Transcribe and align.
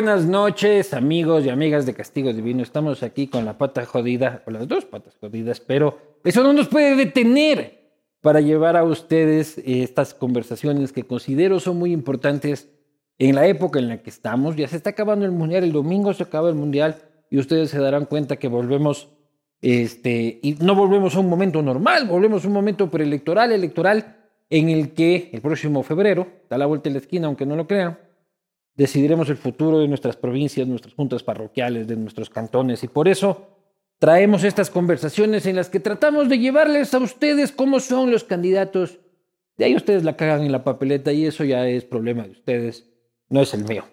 buenas 0.00 0.26
noches, 0.26 0.94
amigos 0.94 1.44
y 1.44 1.48
amigas 1.48 1.84
de 1.84 1.92
Castigo 1.92 2.32
Divino. 2.32 2.62
Estamos 2.62 3.02
aquí 3.02 3.26
con 3.26 3.44
la 3.44 3.58
pata 3.58 3.84
jodida, 3.84 4.44
o 4.46 4.52
las 4.52 4.68
dos 4.68 4.84
patas 4.84 5.16
jodidas, 5.20 5.58
pero 5.58 5.98
eso 6.22 6.44
no 6.44 6.52
nos 6.52 6.68
puede 6.68 6.94
detener 6.94 7.80
para 8.20 8.40
llevar 8.40 8.76
a 8.76 8.84
ustedes 8.84 9.60
estas 9.64 10.14
conversaciones 10.14 10.92
que 10.92 11.02
considero 11.02 11.58
son 11.58 11.78
muy 11.78 11.92
importantes 11.92 12.68
en 13.18 13.34
la 13.34 13.48
época 13.48 13.80
en 13.80 13.88
la 13.88 14.00
que 14.00 14.10
estamos. 14.10 14.54
Ya 14.54 14.68
se 14.68 14.76
está 14.76 14.90
acabando 14.90 15.24
el 15.24 15.32
mundial, 15.32 15.64
el 15.64 15.72
domingo 15.72 16.14
se 16.14 16.22
acaba 16.22 16.48
el 16.48 16.54
mundial 16.54 16.94
y 17.28 17.40
ustedes 17.40 17.70
se 17.70 17.80
darán 17.80 18.04
cuenta 18.04 18.36
que 18.36 18.46
volvemos, 18.46 19.08
este, 19.62 20.38
y 20.40 20.58
no 20.60 20.76
volvemos 20.76 21.16
a 21.16 21.18
un 21.18 21.28
momento 21.28 21.60
normal, 21.60 22.06
volvemos 22.06 22.44
a 22.44 22.46
un 22.46 22.54
momento 22.54 22.88
preelectoral, 22.88 23.50
electoral, 23.50 24.16
en 24.48 24.68
el 24.68 24.94
que 24.94 25.30
el 25.32 25.40
próximo 25.40 25.82
febrero, 25.82 26.28
da 26.48 26.56
la 26.56 26.66
vuelta 26.66 26.88
en 26.88 26.92
la 26.92 27.00
esquina, 27.00 27.26
aunque 27.26 27.46
no 27.46 27.56
lo 27.56 27.66
crean, 27.66 27.98
decidiremos 28.78 29.28
el 29.28 29.36
futuro 29.36 29.80
de 29.80 29.88
nuestras 29.88 30.16
provincias, 30.16 30.66
nuestras 30.66 30.94
juntas 30.94 31.24
parroquiales, 31.24 31.88
de 31.88 31.96
nuestros 31.96 32.30
cantones. 32.30 32.84
Y 32.84 32.88
por 32.88 33.08
eso 33.08 33.48
traemos 33.98 34.44
estas 34.44 34.70
conversaciones 34.70 35.46
en 35.46 35.56
las 35.56 35.68
que 35.68 35.80
tratamos 35.80 36.28
de 36.28 36.38
llevarles 36.38 36.94
a 36.94 36.98
ustedes 36.98 37.50
cómo 37.50 37.80
son 37.80 38.12
los 38.12 38.22
candidatos. 38.22 39.00
De 39.56 39.64
ahí 39.64 39.74
ustedes 39.74 40.04
la 40.04 40.16
cagan 40.16 40.42
en 40.42 40.52
la 40.52 40.62
papeleta 40.62 41.12
y 41.12 41.26
eso 41.26 41.42
ya 41.42 41.66
es 41.66 41.84
problema 41.84 42.22
de 42.22 42.30
ustedes, 42.30 42.88
no 43.28 43.42
es 43.42 43.52
el 43.52 43.64
mío. 43.64 43.84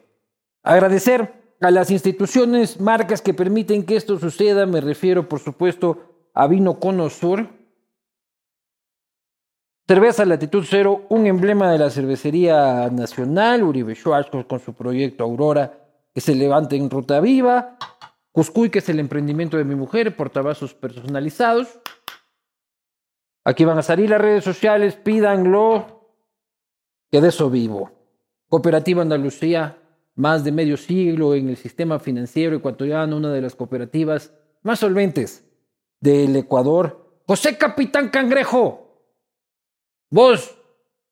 Agradecer 0.61 1.33
a 1.61 1.71
las 1.71 1.89
instituciones, 1.89 2.79
marcas 2.79 3.23
que 3.23 3.33
permiten 3.33 3.83
que 3.83 3.95
esto 3.95 4.19
suceda. 4.19 4.67
Me 4.67 4.81
refiero, 4.81 5.27
por 5.27 5.39
supuesto, 5.39 6.29
a 6.35 6.45
Vino 6.45 6.79
Cono 6.79 7.09
Sur, 7.09 7.49
Cerveza 9.87 10.25
Latitud 10.25 10.65
Cero, 10.67 11.05
un 11.09 11.27
emblema 11.27 11.71
de 11.71 11.77
la 11.77 11.91
cervecería 11.91 12.89
nacional, 12.89 13.61
Uribe 13.61 13.93
Schwartz 13.93 14.31
con 14.47 14.59
su 14.59 14.73
proyecto 14.73 15.23
Aurora, 15.23 15.77
que 16.11 16.21
se 16.21 16.33
levanta 16.33 16.75
en 16.75 16.89
Ruta 16.89 17.19
Viva, 17.19 17.77
Cuscuy, 18.31 18.71
que 18.71 18.79
es 18.79 18.89
el 18.89 18.99
emprendimiento 18.99 19.57
de 19.57 19.63
mi 19.63 19.75
mujer, 19.75 20.15
portavasos 20.15 20.73
personalizados. 20.73 21.79
Aquí 23.43 23.63
van 23.63 23.77
a 23.77 23.83
salir 23.83 24.09
las 24.09 24.19
redes 24.19 24.43
sociales, 24.43 24.95
pídanlo, 24.95 26.09
que 27.11 27.21
de 27.21 27.27
eso 27.27 27.51
vivo. 27.51 27.91
Cooperativa 28.49 29.03
Andalucía, 29.03 29.77
más 30.15 30.43
de 30.43 30.51
medio 30.51 30.77
siglo 30.77 31.35
en 31.35 31.49
el 31.49 31.57
sistema 31.57 31.99
financiero 31.99 32.55
ecuatoriano, 32.55 33.17
una 33.17 33.31
de 33.31 33.41
las 33.41 33.53
cooperativas 33.53 34.33
más 34.63 34.79
solventes 34.79 35.45
del 35.99 36.35
Ecuador. 36.35 37.21
José 37.27 37.55
Capitán 37.55 38.09
Cangrejo, 38.09 38.84
Vos, 40.09 40.57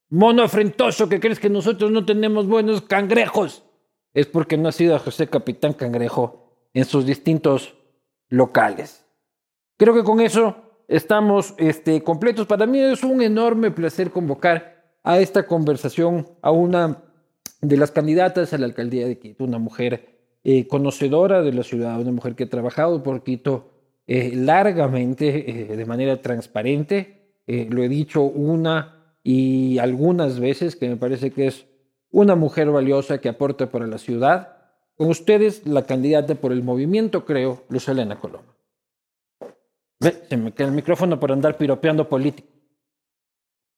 mono 0.09 0.43
afrentoso, 0.43 1.09
que 1.09 1.19
crees 1.19 1.39
que 1.39 1.49
nosotros 1.49 1.91
no 1.91 2.05
tenemos 2.05 2.47
buenos 2.47 2.81
cangrejos, 2.81 3.63
es 4.13 4.27
porque 4.27 4.57
no 4.57 4.69
ha 4.69 4.71
sido 4.71 4.95
a 4.95 4.99
José 4.99 5.27
Capitán 5.27 5.73
Cangrejo 5.73 6.43
en 6.73 6.85
sus 6.85 7.05
distintos 7.05 7.75
locales. 8.29 9.05
Creo 9.77 9.93
que 9.93 10.03
con 10.03 10.21
eso 10.21 10.55
estamos 10.87 11.55
este, 11.57 12.03
completos. 12.03 12.47
Para 12.47 12.65
mí 12.65 12.79
es 12.79 13.03
un 13.03 13.21
enorme 13.21 13.71
placer 13.71 14.11
convocar 14.11 14.73
a 15.03 15.19
esta 15.19 15.45
conversación 15.45 16.27
a 16.41 16.51
una 16.51 17.03
de 17.61 17.77
las 17.77 17.91
candidatas 17.91 18.53
a 18.53 18.57
la 18.57 18.65
alcaldía 18.65 19.07
de 19.07 19.17
Quito, 19.17 19.43
una 19.43 19.59
mujer 19.59 20.13
eh, 20.43 20.67
conocedora 20.67 21.41
de 21.41 21.53
la 21.53 21.63
ciudad, 21.63 21.99
una 21.99 22.11
mujer 22.11 22.35
que 22.35 22.43
ha 22.43 22.49
trabajado 22.49 23.01
por 23.03 23.23
Quito 23.23 23.71
eh, 24.07 24.31
largamente, 24.35 25.71
eh, 25.71 25.77
de 25.77 25.85
manera 25.85 26.21
transparente, 26.21 27.22
eh, 27.47 27.67
lo 27.69 27.83
he 27.83 27.89
dicho 27.89 28.23
una 28.23 29.17
y 29.23 29.77
algunas 29.79 30.39
veces, 30.39 30.75
que 30.75 30.89
me 30.89 30.97
parece 30.97 31.31
que 31.31 31.47
es 31.47 31.65
una 32.11 32.35
mujer 32.35 32.69
valiosa 32.69 33.19
que 33.19 33.29
aporta 33.29 33.71
para 33.71 33.87
la 33.87 33.97
ciudad. 33.97 34.57
Con 34.95 35.09
ustedes, 35.09 35.65
la 35.65 35.85
candidata 35.85 36.35
por 36.35 36.51
el 36.51 36.61
movimiento, 36.61 37.25
creo, 37.25 37.63
Luz 37.69 37.87
Elena 37.87 38.19
Coloma. 38.19 38.53
Ve, 39.99 40.23
se 40.29 40.37
me 40.37 40.51
queda 40.51 40.67
el 40.67 40.73
micrófono 40.73 41.19
por 41.19 41.31
andar 41.31 41.57
piropeando 41.57 42.07
político. 42.07 42.49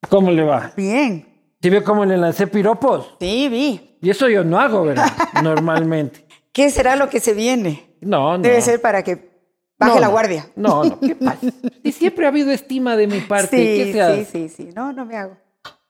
¿Cómo 0.10 0.32
le 0.32 0.44
va? 0.44 0.74
Bien. 0.76 1.26
¿Sí 1.62 1.70
vio 1.70 1.84
cómo 1.84 2.06
le 2.06 2.18
lancé 2.18 2.48
piropos? 2.48 3.16
Sí, 3.20 3.50
vi. 3.50 3.98
Y 4.02 4.10
eso 4.10 4.28
yo 4.30 4.44
no 4.44 4.60
hago, 4.60 4.84
¿verdad? 4.84 5.12
Normalmente. 5.44 6.26
¿Qué 6.52 6.70
será 6.70 6.96
lo 6.96 7.10
que 7.10 7.20
se 7.20 7.34
viene? 7.34 7.96
No, 8.02 8.38
no. 8.38 8.44
Debe 8.44 8.62
ser 8.62 8.82
para 8.82 9.04
que 9.04 9.35
Baje 9.78 9.94
No, 9.96 10.00
la 10.00 10.08
guardia. 10.08 10.48
No, 10.56 10.84
no, 10.86 11.00
¿qué 11.00 11.16
pasa? 11.26 11.48
Y 11.84 11.92
siempre 11.92 12.26
ha 12.26 12.30
habido 12.30 12.52
estima 12.52 12.96
de 12.96 13.08
mi 13.08 13.20
parte. 13.22 13.58
Sí, 13.58 13.84
¿Qué 13.86 13.94
se 13.94 14.02
hace? 14.02 14.26
sí, 14.26 14.50
sí, 14.50 14.64
sí. 14.68 14.70
No, 14.76 14.94
no 14.94 15.06
me 15.06 15.18
hago. 15.18 15.38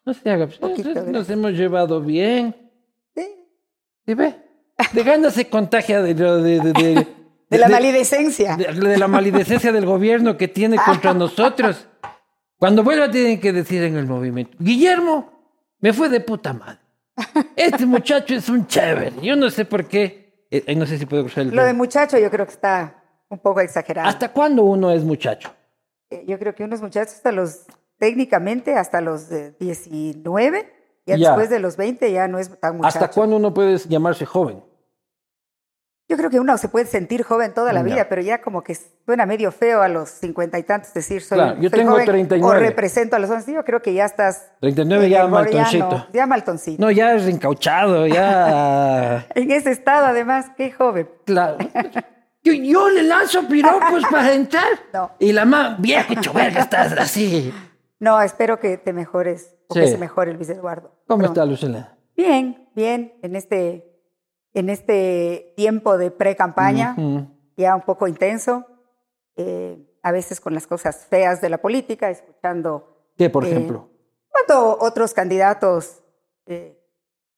No 0.06 0.14
se 0.14 0.30
haga. 0.30 0.46
pues, 0.48 0.58
Poquito, 0.60 0.90
nos 0.90 1.06
gracias. 1.06 1.30
hemos 1.30 1.52
llevado 1.54 2.02
bien. 2.02 2.56
Sí. 3.16 3.28
¿Sí 4.06 4.14
ve? 4.14 4.36
De 4.94 5.04
ganas 5.04 5.34
se 5.34 5.48
contagia 5.50 6.02
de, 6.02 6.14
lo- 6.16 6.42
de, 6.42 6.60
de, 6.60 6.74
de, 6.74 7.08
De 7.50 7.58
la 7.58 7.70
malidecencia. 7.70 8.56
de- 8.58 8.74
de 8.74 8.98
la 8.98 9.08
malidecencia 9.08 9.72
del 9.72 9.86
gobierno 9.86 10.36
que 10.38 10.48
tiene 10.48 10.78
contra 10.78 11.14
nosotros. 11.16 11.88
Cuando 12.58 12.84
vuelva 12.84 13.10
tienen 13.12 13.40
que 13.40 13.52
decir 13.54 13.84
en 13.84 13.98
el 13.98 14.06
movimiento, 14.08 14.56
Guillermo, 14.60 15.32
me 15.80 15.94
fue 15.94 16.10
de 16.10 16.20
puta 16.22 16.54
madre. 16.54 16.80
Este 17.56 17.86
muchacho 17.86 18.34
es 18.36 18.50
un 18.50 18.68
chévere. 18.68 19.14
Yo 19.22 19.36
no 19.36 19.50
sé 19.50 19.66
por 19.66 19.86
qué. 19.88 20.46
eh, 20.52 20.64
eh, 20.68 20.76
no 20.76 20.86
sé 20.86 20.98
si 20.98 21.06
puedo 21.06 21.24
cruzar 21.24 21.44
el 21.46 21.56
Lo 21.56 21.64
de 21.64 21.74
muchacho 21.74 22.18
yo 22.18 22.30
creo 22.30 22.46
que 22.46 22.52
está 22.54 23.02
un 23.30 23.40
poco 23.40 23.60
exagerado. 23.62 24.08
¿Hasta 24.08 24.32
cuándo 24.32 24.64
uno 24.64 24.92
es 24.92 25.04
muchacho? 25.04 25.54
Eh, 26.10 26.24
Yo 26.28 26.38
creo 26.40 26.54
que 26.56 26.64
unos 26.64 26.82
muchachos 26.82 27.16
hasta 27.16 27.32
los, 27.32 27.66
técnicamente 27.98 28.76
hasta 28.76 29.02
los 29.02 29.32
eh, 29.32 29.56
19, 29.60 30.72
ya, 31.06 31.16
Ya. 31.18 31.28
después 31.30 31.50
de 31.50 31.60
los 31.60 31.78
20 31.78 32.12
ya 32.12 32.28
no 32.28 32.40
es 32.40 32.60
tan 32.60 32.78
muchacho. 32.78 33.00
¿Hasta 33.00 33.12
cuándo 33.14 33.36
uno 33.38 33.54
puede 33.54 33.78
llamarse 33.78 34.26
joven? 34.26 34.64
Yo 36.08 36.18
creo 36.18 36.30
que 36.30 36.40
uno 36.40 36.56
se 36.60 36.70
puede 36.70 36.86
sentir 36.86 37.24
joven 37.24 37.52
toda 37.56 37.74
la 37.74 37.80
Ya. 37.82 37.86
vida, 37.96 38.10
pero 38.10 38.22
ya 38.22 38.40
como 38.40 38.64
que 38.64 38.78
suena 39.06 39.26
medio 39.26 39.52
feo 39.52 39.82
a 39.82 39.88
los 39.88 40.08
cincuenta 40.12 40.60
y 40.60 40.64
tantos 40.64 40.94
decir 40.94 41.24
soy, 41.24 41.40
Claro, 41.40 41.56
yo 41.60 41.70
soy 41.72 41.80
tengo 41.80 41.94
joven 41.94 42.06
39. 42.06 42.58
o 42.58 42.60
represento 42.60 43.16
a 43.16 43.20
los 43.20 43.30
11. 43.32 43.52
Yo 43.54 43.66
creo 43.66 43.82
que 43.82 43.92
ya 43.96 44.06
estás... 44.06 44.52
39 44.60 45.06
en 45.06 45.12
ya 45.12 45.26
maltoncito. 45.28 45.90
no, 45.90 46.08
ya 46.14 46.28
maltoncito. 46.28 46.80
No, 46.86 46.92
ya 46.92 47.16
es 47.16 47.24
reencauchado, 47.26 48.06
ya. 48.06 49.26
En 49.34 49.50
ese 49.50 49.72
estado, 49.72 50.06
además, 50.06 50.46
qué 50.56 50.72
joven. 50.72 51.10
Claro. 51.26 51.58
Yo, 52.46 52.54
yo 52.54 52.90
le 52.90 53.04
lanzo 53.04 53.48
piropos 53.48 54.04
para 54.10 54.34
entrar. 54.34 54.64
No. 54.94 55.12
Y 55.20 55.34
la 55.34 55.44
mamá, 55.46 55.76
viejo 55.80 56.14
hecho 56.14 56.32
verga, 56.32 56.62
estás 56.62 56.94
así. 56.94 57.54
No, 58.00 58.22
espero 58.22 58.60
que 58.60 58.78
te 58.78 58.94
mejores, 58.94 59.56
o 59.68 59.74
Sí. 59.74 59.82
que 59.82 59.88
se 59.88 59.98
mejore 59.98 60.32
el 60.32 60.38
Luis 60.38 60.50
Eduardo. 60.50 60.92
¿Cómo 61.08 61.24
Pronto. 61.24 61.42
está, 61.42 61.46
Lucela? 61.46 61.98
Bien, 62.16 62.70
bien, 62.76 63.14
en 63.24 63.36
este, 63.36 64.00
en 64.54 64.70
este 64.70 65.54
tiempo 65.58 65.98
de 65.98 66.12
pre-campaña, 66.12 66.96
ya 67.58 67.76
un 67.76 67.82
poco 67.82 68.08
intenso, 68.08 68.66
eh, 69.36 69.86
a 70.02 70.12
veces 70.12 70.40
con 70.40 70.54
las 70.54 70.68
cosas 70.68 71.08
feas 71.10 71.42
de 71.42 71.50
la 71.50 71.58
política, 71.58 72.10
escuchando 72.10 73.10
¿Qué, 73.18 73.30
por 73.30 73.44
Eh, 73.46 73.50
ejemplo? 73.50 73.90
cuando 74.30 74.78
otros 74.80 75.14
candidatos 75.14 76.04
eh, 76.46 76.80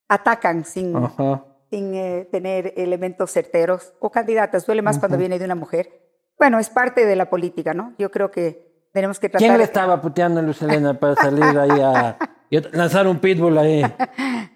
atacan 0.10 0.66
sin, 0.66 0.96
Ajá. 0.96 1.44
Sin 1.70 1.94
eh, 1.96 2.28
tener 2.32 2.74
elementos 2.78 3.32
certeros, 3.32 3.94
o 4.00 4.10
candidatas, 4.10 4.66
duele 4.66 4.82
más 4.82 5.00
cuando 5.00 5.18
viene 5.18 5.40
de 5.40 5.46
una 5.46 5.56
mujer. 5.56 5.90
Bueno, 6.38 6.60
es 6.60 6.70
parte 6.70 7.06
de 7.06 7.16
la 7.16 7.30
política, 7.30 7.74
¿no? 7.74 7.94
Yo 7.98 8.12
creo 8.12 8.32
que 8.32 8.88
tenemos 8.94 9.20
que 9.20 9.30
tratar... 9.30 9.46
¿Quién 9.46 9.58
le 9.58 9.64
estaba 9.64 10.02
puteando 10.02 10.40
a 10.40 10.44
Lucelena 10.44 10.94
para 11.00 11.16
salir 11.16 11.44
ahí 11.44 11.82
a 11.82 12.18
y 12.50 12.60
lanzar 12.76 13.08
un 13.08 13.20
pitbull 13.20 13.58
ahí? 13.58 13.82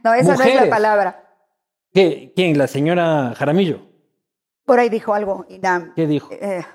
No, 0.03 0.15
esa 0.15 0.35
no 0.35 0.43
es 0.43 0.55
la 0.55 0.67
palabra. 0.67 1.31
¿Qué? 1.93 2.33
¿Quién? 2.35 2.57
¿La 2.57 2.65
señora 2.65 3.35
Jaramillo? 3.35 3.81
Por 4.65 4.79
ahí 4.79 4.89
dijo 4.89 5.13
algo, 5.13 5.45
Inam. 5.47 5.93
¿Qué 5.95 6.07
dijo? 6.07 6.29
Eh, 6.31 6.65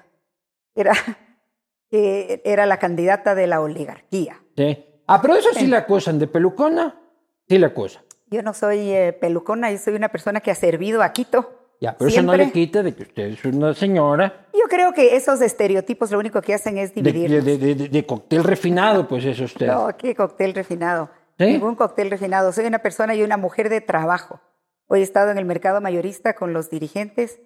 era, 0.76 0.92
que 1.90 2.40
era 2.44 2.66
la 2.66 2.78
candidata 2.78 3.34
de 3.34 3.48
la 3.48 3.60
oligarquía. 3.60 4.42
¿Sí? 4.56 4.84
Ah, 5.08 5.20
pero 5.20 5.34
eso 5.34 5.48
sí 5.54 5.66
la 5.66 5.78
acusan 5.78 6.20
de 6.20 6.28
pelucona. 6.28 7.00
Sí 7.48 7.58
la 7.58 7.68
acusan. 7.68 8.02
Yo 8.28 8.42
no 8.42 8.54
soy 8.54 8.90
eh, 8.90 9.12
pelucona, 9.12 9.70
yo 9.70 9.78
soy 9.78 9.94
una 9.94 10.08
persona 10.08 10.40
que 10.40 10.50
ha 10.50 10.54
servido 10.54 11.02
a 11.02 11.12
Quito. 11.12 11.52
Ya, 11.80 11.94
pero 11.96 12.08
eso 12.08 12.22
no 12.22 12.32
Siempre. 12.32 12.46
le 12.46 12.52
quita 12.52 12.82
de 12.82 12.94
que 12.94 13.02
usted 13.02 13.24
es 13.24 13.44
una 13.44 13.74
señora 13.74 14.46
Yo 14.54 14.62
creo 14.70 14.94
que 14.94 15.14
esos 15.14 15.42
estereotipos 15.42 16.10
lo 16.10 16.18
único 16.18 16.40
que 16.40 16.54
hacen 16.54 16.78
es 16.78 16.94
de, 16.94 17.02
dividir. 17.02 17.44
de- 17.44 17.58
de- 17.58 17.74
de- 17.74 17.88
de 17.90 18.06
cóctel 18.06 18.44
refinado, 18.44 19.06
pues 19.06 19.26
es 19.26 19.38
usted. 19.40 19.66
No, 19.66 19.94
qué 19.98 20.14
cóctel 20.14 20.54
refinado. 20.54 21.10
¿Sí? 21.38 21.44
Ningún 21.44 21.74
cóctel 21.74 22.10
refinado. 22.10 22.50
Soy 22.52 22.64
una 22.64 22.78
persona 22.78 23.14
y 23.14 23.22
una 23.22 23.36
mujer 23.36 23.68
de 23.68 23.82
trabajo. 23.82 24.40
Hoy 24.86 25.00
he 25.00 25.02
estado 25.02 25.30
en 25.30 25.36
el 25.36 25.44
mercado 25.44 25.82
mayorista 25.82 26.32
con 26.34 26.54
los 26.54 26.70
dirigentes, 26.70 27.40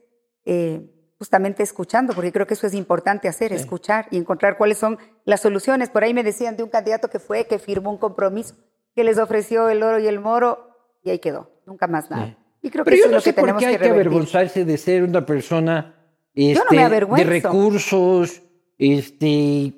eh, 0.44 0.88
justamente 1.18 1.64
escuchando, 1.64 2.12
porque 2.14 2.30
creo 2.30 2.46
que 2.46 2.54
eso 2.54 2.68
es 2.68 2.74
importante 2.74 3.26
hacer, 3.26 3.52
escuchar 3.52 4.06
y 4.12 4.16
encontrar 4.16 4.56
cuáles 4.56 4.78
son 4.78 4.98
las 5.24 5.40
soluciones. 5.40 5.90
Por 5.90 6.04
ahí 6.04 6.14
me 6.14 6.22
decían 6.22 6.56
de 6.56 6.62
un 6.62 6.68
candidato 6.70 7.08
que 7.08 7.18
fue, 7.18 7.46
que 7.46 7.58
firmó 7.58 7.90
un 7.90 7.98
compromiso, 7.98 8.54
que 8.94 9.02
les 9.02 9.18
ofreció 9.18 9.68
el 9.68 9.82
oro 9.82 9.98
y 9.98 10.06
el 10.06 10.20
moro, 10.20 10.69
y 11.02 11.10
ahí 11.10 11.18
quedó. 11.18 11.50
Nunca 11.66 11.86
más 11.86 12.10
nada. 12.10 12.26
Sí. 12.26 12.36
Y 12.62 12.70
creo 12.70 12.84
que 12.84 12.90
Pero 12.90 12.96
eso 12.96 13.04
yo 13.04 13.06
es 13.06 13.10
no 13.12 13.16
lo 13.16 13.20
sé 13.22 13.30
que 13.30 13.34
por 13.34 13.42
tenemos 13.44 13.60
qué 13.60 13.66
hay 13.68 13.76
que 13.76 13.82
que 13.84 13.88
avergonzarse 13.90 14.64
de 14.64 14.76
ser 14.78 15.02
una 15.02 15.24
persona 15.24 15.94
Yo 16.34 16.62
no 16.64 16.64
me 16.70 16.82
este, 16.84 17.06
de 17.06 17.24
recursos, 17.24 18.42
este, 18.78 19.72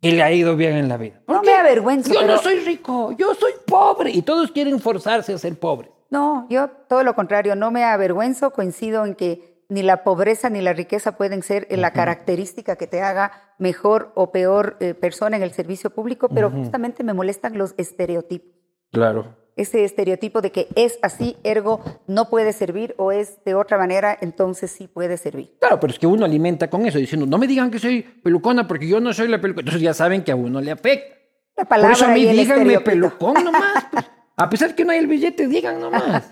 que 0.00 0.12
le 0.12 0.22
ha 0.22 0.32
ido 0.32 0.56
bien 0.56 0.74
en 0.76 0.88
la 0.88 0.96
vida. 0.96 1.20
No 1.26 1.36
¿Por 1.36 1.46
me 1.46 1.52
avergüenzo, 1.54 2.12
Yo 2.12 2.20
pero- 2.20 2.34
no 2.34 2.38
soy 2.42 2.60
rico, 2.60 3.12
yo 3.18 3.34
soy 3.34 3.52
pobre 3.66 4.10
y 4.10 4.22
todos 4.22 4.50
quieren 4.52 4.78
forzarse 4.80 5.32
a 5.32 5.38
ser 5.38 5.58
pobres. 5.58 5.90
No, 6.10 6.46
yo 6.50 6.68
todo 6.88 7.02
lo 7.04 7.14
contrario, 7.14 7.54
no 7.56 7.70
me 7.70 7.84
avergüenzo, 7.84 8.52
coincido 8.52 9.04
en 9.06 9.14
que 9.14 9.64
ni 9.68 9.82
la 9.82 10.02
pobreza 10.02 10.50
ni 10.50 10.60
la 10.60 10.72
riqueza 10.72 11.16
pueden 11.16 11.42
ser 11.44 11.68
eh, 11.70 11.76
la 11.76 11.92
característica 11.92 12.74
que 12.74 12.88
te 12.88 13.02
haga 13.02 13.30
mejor 13.58 14.10
o 14.16 14.32
peor 14.32 14.76
eh, 14.80 14.94
persona 14.94 15.36
en 15.36 15.44
el 15.44 15.52
servicio 15.52 15.90
público, 15.90 16.28
pero 16.28 16.50
justamente 16.50 17.04
me 17.04 17.14
molestan 17.14 17.56
los 17.56 17.74
estereotipos. 17.76 18.50
Claro. 18.90 19.36
Ese 19.60 19.84
estereotipo 19.84 20.40
de 20.40 20.50
que 20.52 20.68
es 20.74 20.98
así, 21.02 21.36
ergo 21.44 21.80
no 22.06 22.30
puede 22.30 22.52
servir 22.54 22.94
o 22.96 23.12
es 23.12 23.44
de 23.44 23.54
otra 23.54 23.76
manera, 23.76 24.16
entonces 24.20 24.70
sí 24.70 24.88
puede 24.88 25.18
servir. 25.18 25.54
Claro, 25.60 25.78
pero 25.78 25.92
es 25.92 25.98
que 25.98 26.06
uno 26.06 26.24
alimenta 26.24 26.70
con 26.70 26.86
eso, 26.86 26.98
diciendo, 26.98 27.26
no 27.26 27.36
me 27.36 27.46
digan 27.46 27.70
que 27.70 27.78
soy 27.78 28.00
pelucona 28.02 28.66
porque 28.66 28.88
yo 28.88 29.00
no 29.00 29.12
soy 29.12 29.28
la 29.28 29.38
pelucona. 29.40 29.60
Entonces 29.62 29.82
ya 29.82 29.92
saben 29.92 30.24
que 30.24 30.32
a 30.32 30.36
uno 30.36 30.60
le 30.62 30.70
afecta. 30.70 31.14
La 31.56 31.64
Por 31.64 31.68
palabra 31.68 31.92
eso 31.94 32.06
a 32.06 32.08
mí 32.08 32.24
díganme 32.24 32.80
pelucón 32.80 33.34
nomás. 33.44 33.84
pues. 33.92 34.04
A 34.36 34.48
pesar 34.48 34.74
que 34.74 34.86
no 34.86 34.92
hay 34.92 34.98
el 35.00 35.06
billete, 35.06 35.46
digan 35.46 35.78
nomás. 35.78 36.30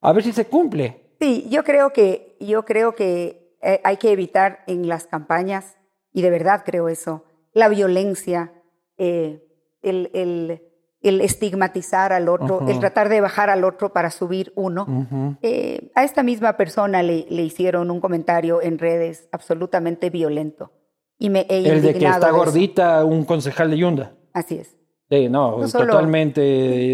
A 0.00 0.12
ver 0.12 0.22
si 0.22 0.30
se 0.32 0.44
cumple. 0.46 1.16
Sí, 1.20 1.46
yo 1.50 1.64
creo 1.64 1.92
que, 1.92 2.36
yo 2.38 2.64
creo 2.64 2.94
que 2.94 3.56
eh, 3.62 3.80
hay 3.82 3.96
que 3.96 4.12
evitar 4.12 4.62
en 4.68 4.86
las 4.86 5.08
campañas, 5.08 5.76
y 6.12 6.22
de 6.22 6.30
verdad 6.30 6.62
creo 6.64 6.88
eso, 6.88 7.24
la 7.52 7.68
violencia, 7.68 8.52
eh, 8.96 9.42
el, 9.82 10.10
el- 10.14 10.62
el 11.02 11.20
estigmatizar 11.22 12.12
al 12.12 12.28
otro, 12.28 12.68
el 12.68 12.78
tratar 12.78 13.08
de 13.08 13.20
bajar 13.20 13.48
al 13.50 13.64
otro 13.64 13.92
para 13.92 14.10
subir 14.10 14.52
uno. 14.54 15.36
Eh, 15.42 15.90
a 15.94 16.04
esta 16.04 16.22
misma 16.22 16.56
persona 16.56 17.02
le, 17.02 17.26
le 17.30 17.42
hicieron 17.42 17.90
un 17.90 18.00
comentario 18.00 18.60
en 18.60 18.78
redes 18.78 19.28
absolutamente 19.32 20.10
violento. 20.10 20.72
Y 21.18 21.30
me 21.30 21.46
he 21.48 21.58
El 21.68 21.82
de 21.82 21.94
que 21.94 22.06
está 22.06 22.30
gordita, 22.30 23.04
un 23.04 23.24
concejal 23.24 23.70
de 23.70 23.78
Yunda. 23.78 24.14
Así 24.32 24.56
es, 24.58 24.76
Sí, 25.10 25.28
no, 25.28 25.58
No 25.58 25.68
solo- 25.68 25.86
totalmente 25.86 26.40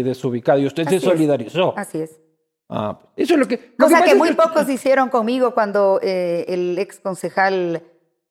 desubicado. 0.03 0.57
Y 0.59 0.65
usted 0.65 0.83
Así 0.87 0.99
se 0.99 1.05
es. 1.05 1.11
solidarizó. 1.11 1.73
así 1.77 1.99
es. 1.99 2.19
Ah, 2.69 2.99
eso 3.15 3.35
es 3.35 3.39
lo 3.39 3.47
que. 3.47 3.73
lo 3.77 3.85
Cosa 3.85 4.03
que 4.03 4.11
es 4.11 4.17
muy 4.17 4.33
pocos 4.33 4.67
hicieron 4.69 5.09
conmigo 5.09 5.53
cuando 5.53 5.99
eh, 6.01 6.43
el 6.49 6.77
ex 6.79 6.99
concejal, 6.99 7.83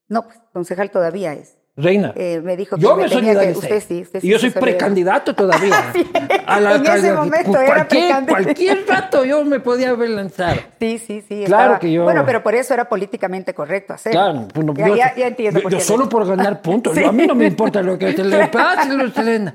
no, 0.09 0.25
pues 0.25 0.39
concejal 0.53 0.91
todavía 0.91 1.33
es, 1.35 1.56
Reina. 1.79 2.13
eh, 2.17 2.41
me 2.43 2.57
dijo 2.57 2.77
que 2.77 2.83
yo 2.83 2.97
me 2.97 3.03
me 3.03 3.09
que, 3.09 3.15
solidaricé. 3.15 3.59
usted 3.59 3.83
sí, 3.87 4.01
usted 4.03 4.21
sí 4.21 4.27
y 4.27 4.31
yo 4.31 4.39
soy 4.39 4.49
precandidato 4.51 5.35
todavía. 5.35 5.75
Sí, 5.93 6.07
a 6.47 6.61
la 6.61 6.77
en 6.77 6.87
ese 6.87 7.13
momento 7.13 7.51
Cu- 7.51 7.57
era 7.57 7.67
cualquier, 7.67 7.87
precandidato. 8.07 8.27
cualquier 8.45 8.85
rato 8.89 9.25
yo 9.27 9.45
me 9.45 9.61
podía 9.61 9.91
haber 9.91 10.11
lanzado. 10.11 10.57
Sí, 10.81 10.99
sí, 10.99 11.23
sí. 11.29 11.43
Claro 11.45 11.63
estaba- 11.65 11.79
que 11.81 11.93
yo- 11.93 12.05
Bueno, 12.05 12.25
pero 12.25 12.43
por 12.43 12.55
eso 12.55 12.73
era 12.73 12.89
políticamente 12.89 13.53
correcto 13.53 13.93
hacerlo. 13.93 14.21
Claro, 14.21 14.49
bueno, 14.55 14.75
ya, 14.75 14.89
yo, 14.89 14.97
ya, 14.97 15.15
ya 15.17 15.27
entiendo. 15.27 15.59
yo- 15.61 15.63
por 15.65 15.73
yo 15.73 15.81
solo 15.81 16.09
por 16.09 16.27
ganar 16.27 16.63
puntos. 16.63 16.95
Sí. 16.95 17.01
Yo- 17.03 17.09
a 17.11 17.13
mí 17.13 17.27
no 17.27 17.35
me 17.35 17.47
importa 17.47 17.83
lo 17.83 17.99
que 17.99 18.13
te 18.15 18.25
le 18.25 18.47
pase, 18.49 18.95
Luz 18.95 19.17
Helena. 19.19 19.55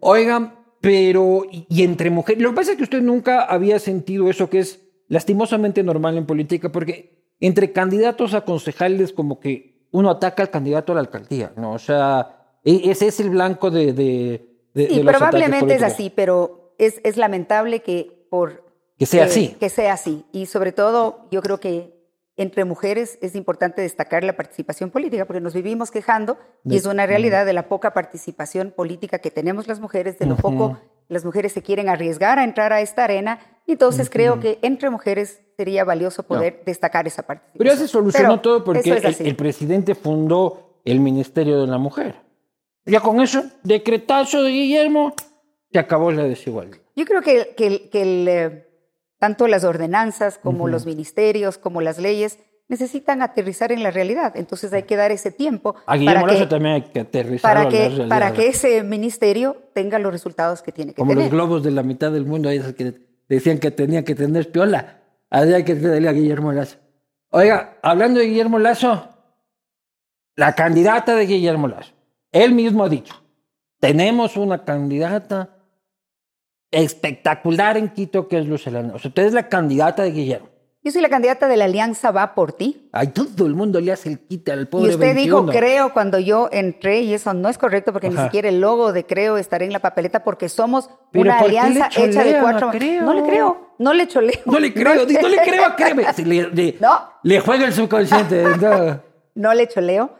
Oigan, 0.00 0.54
pero 0.80 1.42
y 1.50 1.82
entre 1.82 2.10
mujeres, 2.10 2.42
lo 2.42 2.50
que 2.50 2.56
pasa 2.56 2.72
es 2.72 2.76
que 2.76 2.82
usted 2.84 3.00
nunca 3.02 3.42
había 3.42 3.78
sentido 3.78 4.28
eso 4.30 4.50
que 4.50 4.58
es 4.60 4.82
lastimosamente 5.08 5.82
normal 5.82 6.16
en 6.18 6.26
política, 6.26 6.70
porque 6.70 7.16
entre 7.40 7.72
candidatos 7.72 8.34
a 8.34 8.42
concejales 8.42 9.12
como 9.12 9.40
que 9.40 9.75
uno 9.98 10.10
ataca 10.10 10.42
al 10.42 10.50
candidato 10.50 10.92
a 10.92 10.94
la 10.96 11.00
alcaldía, 11.00 11.52
¿no? 11.56 11.72
O 11.72 11.78
sea, 11.78 12.36
e- 12.64 12.90
ese 12.90 13.06
es 13.08 13.20
el 13.20 13.30
blanco 13.30 13.70
de, 13.70 13.92
de, 13.92 14.46
de- 14.74 14.86
Sí, 14.88 14.96
de 14.98 15.04
los 15.04 15.14
ataques 15.14 15.30
probablemente 15.30 15.74
es 15.74 15.82
así, 15.82 16.10
pero 16.14 16.74
es, 16.78 17.00
es 17.04 17.16
lamentable 17.16 17.80
que 17.80 18.26
por... 18.30 18.64
Que 18.98 19.06
sea 19.06 19.24
así. 19.24 19.56
Que 19.60 19.68
sea 19.68 19.92
así. 19.94 20.24
Y 20.32 20.46
sobre 20.46 20.72
todo, 20.72 21.28
yo 21.30 21.40
creo 21.42 21.60
que 21.60 21.94
entre 22.36 22.64
mujeres 22.64 23.18
es 23.22 23.34
importante 23.34 23.80
destacar 23.80 24.22
la 24.24 24.36
participación 24.36 24.90
política, 24.90 25.24
porque 25.24 25.40
nos 25.40 25.54
vivimos 25.54 25.90
quejando, 25.90 26.36
y 26.64 26.76
es 26.76 26.84
una 26.84 27.06
realidad 27.06 27.46
de 27.46 27.54
la 27.54 27.68
poca 27.68 27.94
participación 27.94 28.72
política 28.76 29.18
que 29.20 29.30
tenemos 29.30 29.66
las 29.68 29.80
mujeres, 29.80 30.18
de 30.18 30.26
lo 30.26 30.36
poco 30.36 30.78
las 31.08 31.24
mujeres 31.24 31.52
se 31.52 31.62
quieren 31.62 31.88
arriesgar 31.88 32.38
a 32.38 32.44
entrar 32.44 32.72
a 32.74 32.80
esta 32.82 33.04
arena, 33.04 33.38
entonces 33.72 34.08
creo 34.10 34.38
que 34.40 34.58
entre 34.62 34.90
mujeres 34.90 35.40
sería 35.56 35.84
valioso 35.84 36.22
poder 36.22 36.62
destacar 36.64 37.06
esa 37.06 37.22
participación. 37.22 37.58
Pero 37.58 37.70
ya 37.70 37.76
se 37.76 37.88
solucionó 37.88 38.28
Pero 38.28 38.40
todo 38.40 38.64
porque 38.64 38.80
es 38.80 39.20
el, 39.20 39.36
presidente 39.36 39.94
fundó 39.94 40.80
el 40.84 41.00
Ministerio 41.00 41.60
de 41.60 41.66
la 41.66 41.78
Mujer. 41.78 42.16
Ya 42.84 43.00
con 43.00 43.20
eso, 43.20 43.42
decretazo 43.64 44.42
de 44.42 44.50
Guillermo, 44.50 45.12
se 45.72 45.78
acabó 45.78 46.12
la 46.12 46.22
desigualdad. 46.24 46.78
Yo 46.94 47.04
creo 47.04 47.22
que, 47.22 47.54
que 47.56 47.66
el- 47.66 47.90
que 47.90 48.02
el, 48.02 48.28
eh, 48.28 48.68
tanto 49.18 49.48
las 49.48 49.64
ordenanzas 49.64 50.38
como 50.38 50.68
los 50.68 50.86
ministerios, 50.86 51.58
como 51.58 51.80
las 51.80 51.98
leyes, 51.98 52.38
necesitan 52.68 53.22
aterrizar 53.22 53.72
en 53.72 53.82
la 53.82 53.90
realidad. 53.90 54.32
Entonces 54.36 54.72
hay 54.72 54.84
que 54.84 54.96
dar 54.96 55.10
ese 55.12 55.30
tiempo 55.30 55.76
A 55.86 55.96
Guillermo 55.96 56.26
para, 56.26 56.38
que, 56.38 56.46
también 56.46 56.74
hay 56.74 56.82
que 56.82 57.00
aterrizarlo 57.00 57.64
para, 57.64 57.64
la 57.64 57.96
que, 57.96 58.08
para 58.08 58.32
que 58.32 58.48
ese 58.48 58.82
ministerio 58.82 59.56
tenga 59.72 59.98
los 59.98 60.12
resultados 60.12 60.62
que 60.62 60.72
tiene 60.72 60.92
que 60.92 60.96
Como 60.98 61.12
los 61.14 61.24
tener. 61.24 61.32
globos 61.32 61.62
de 61.62 61.70
la 61.70 61.82
mitad 61.82 62.10
del 62.12 62.24
mundo, 62.26 62.48
ahí 62.48 62.60
que 62.74 63.05
decían 63.28 63.58
que 63.58 63.70
tenía 63.70 64.04
que 64.04 64.14
tener 64.14 64.50
piola. 64.50 65.02
Hay 65.30 65.64
que 65.64 65.74
darle 65.74 66.08
a 66.08 66.12
Guillermo 66.12 66.52
Lazo. 66.52 66.78
Oiga, 67.30 67.78
hablando 67.82 68.20
de 68.20 68.26
Guillermo 68.26 68.58
Lazo, 68.58 69.08
la 70.36 70.54
candidata 70.54 71.14
de 71.14 71.26
Guillermo 71.26 71.68
Lazo, 71.68 71.92
él 72.32 72.52
mismo 72.52 72.84
ha 72.84 72.88
dicho, 72.88 73.22
tenemos 73.80 74.36
una 74.36 74.64
candidata 74.64 75.56
espectacular 76.70 77.76
en 77.76 77.88
Quito 77.90 78.28
que 78.28 78.38
es 78.38 78.46
Luz 78.46 78.66
Helena. 78.66 78.94
O 78.94 78.98
sea, 78.98 79.08
usted 79.08 79.24
es 79.24 79.32
la 79.32 79.48
candidata 79.48 80.02
de 80.02 80.12
Guillermo. 80.12 80.48
Yo 80.86 80.92
soy 80.92 81.02
la 81.02 81.08
candidata 81.08 81.48
de 81.48 81.56
la 81.56 81.64
Alianza 81.64 82.12
Va 82.12 82.32
por 82.36 82.52
Ti. 82.52 82.88
Ay, 82.92 83.08
todo 83.08 83.44
el 83.46 83.56
mundo 83.56 83.80
le 83.80 83.90
hace 83.90 84.08
el 84.08 84.20
quite 84.20 84.52
al 84.52 84.68
pobre 84.68 84.92
Y 84.92 84.94
usted 84.94 85.14
21. 85.16 85.40
dijo 85.42 85.58
creo 85.58 85.92
cuando 85.92 86.20
yo 86.20 86.48
entré, 86.52 87.00
y 87.00 87.12
eso 87.12 87.34
no 87.34 87.48
es 87.48 87.58
correcto 87.58 87.92
porque 87.92 88.08
ni 88.08 88.16
siquiera 88.16 88.48
el 88.48 88.60
logo 88.60 88.92
de 88.92 89.04
creo 89.04 89.36
estará 89.36 89.64
en 89.64 89.72
la 89.72 89.80
papeleta 89.80 90.22
porque 90.22 90.48
somos 90.48 90.88
Pero 91.10 91.22
una 91.24 91.38
¿por 91.38 91.46
qué 91.48 91.52
le 91.54 91.58
alianza 91.58 91.88
hecha 92.00 92.22
de 92.22 92.38
cuatro. 92.40 92.70
Creo? 92.70 93.02
No 93.02 93.14
le 93.14 93.22
creo, 93.24 93.66
no 93.80 93.92
le 93.94 94.06
choleo. 94.06 94.38
No 94.44 94.60
le 94.60 94.72
creo, 94.72 94.94
no, 95.22 95.28
le 95.28 95.36
creo, 95.38 95.76
créeme. 95.76 96.04
Si 96.14 96.24
Le, 96.24 96.50
le- 96.50 96.76
No. 96.80 97.00
le 97.24 97.40
juega 97.40 97.66
el 97.66 97.72
subconsciente. 97.72 98.44
no. 98.60 99.00
no 99.34 99.54
le 99.54 99.66
choleo. 99.66 100.10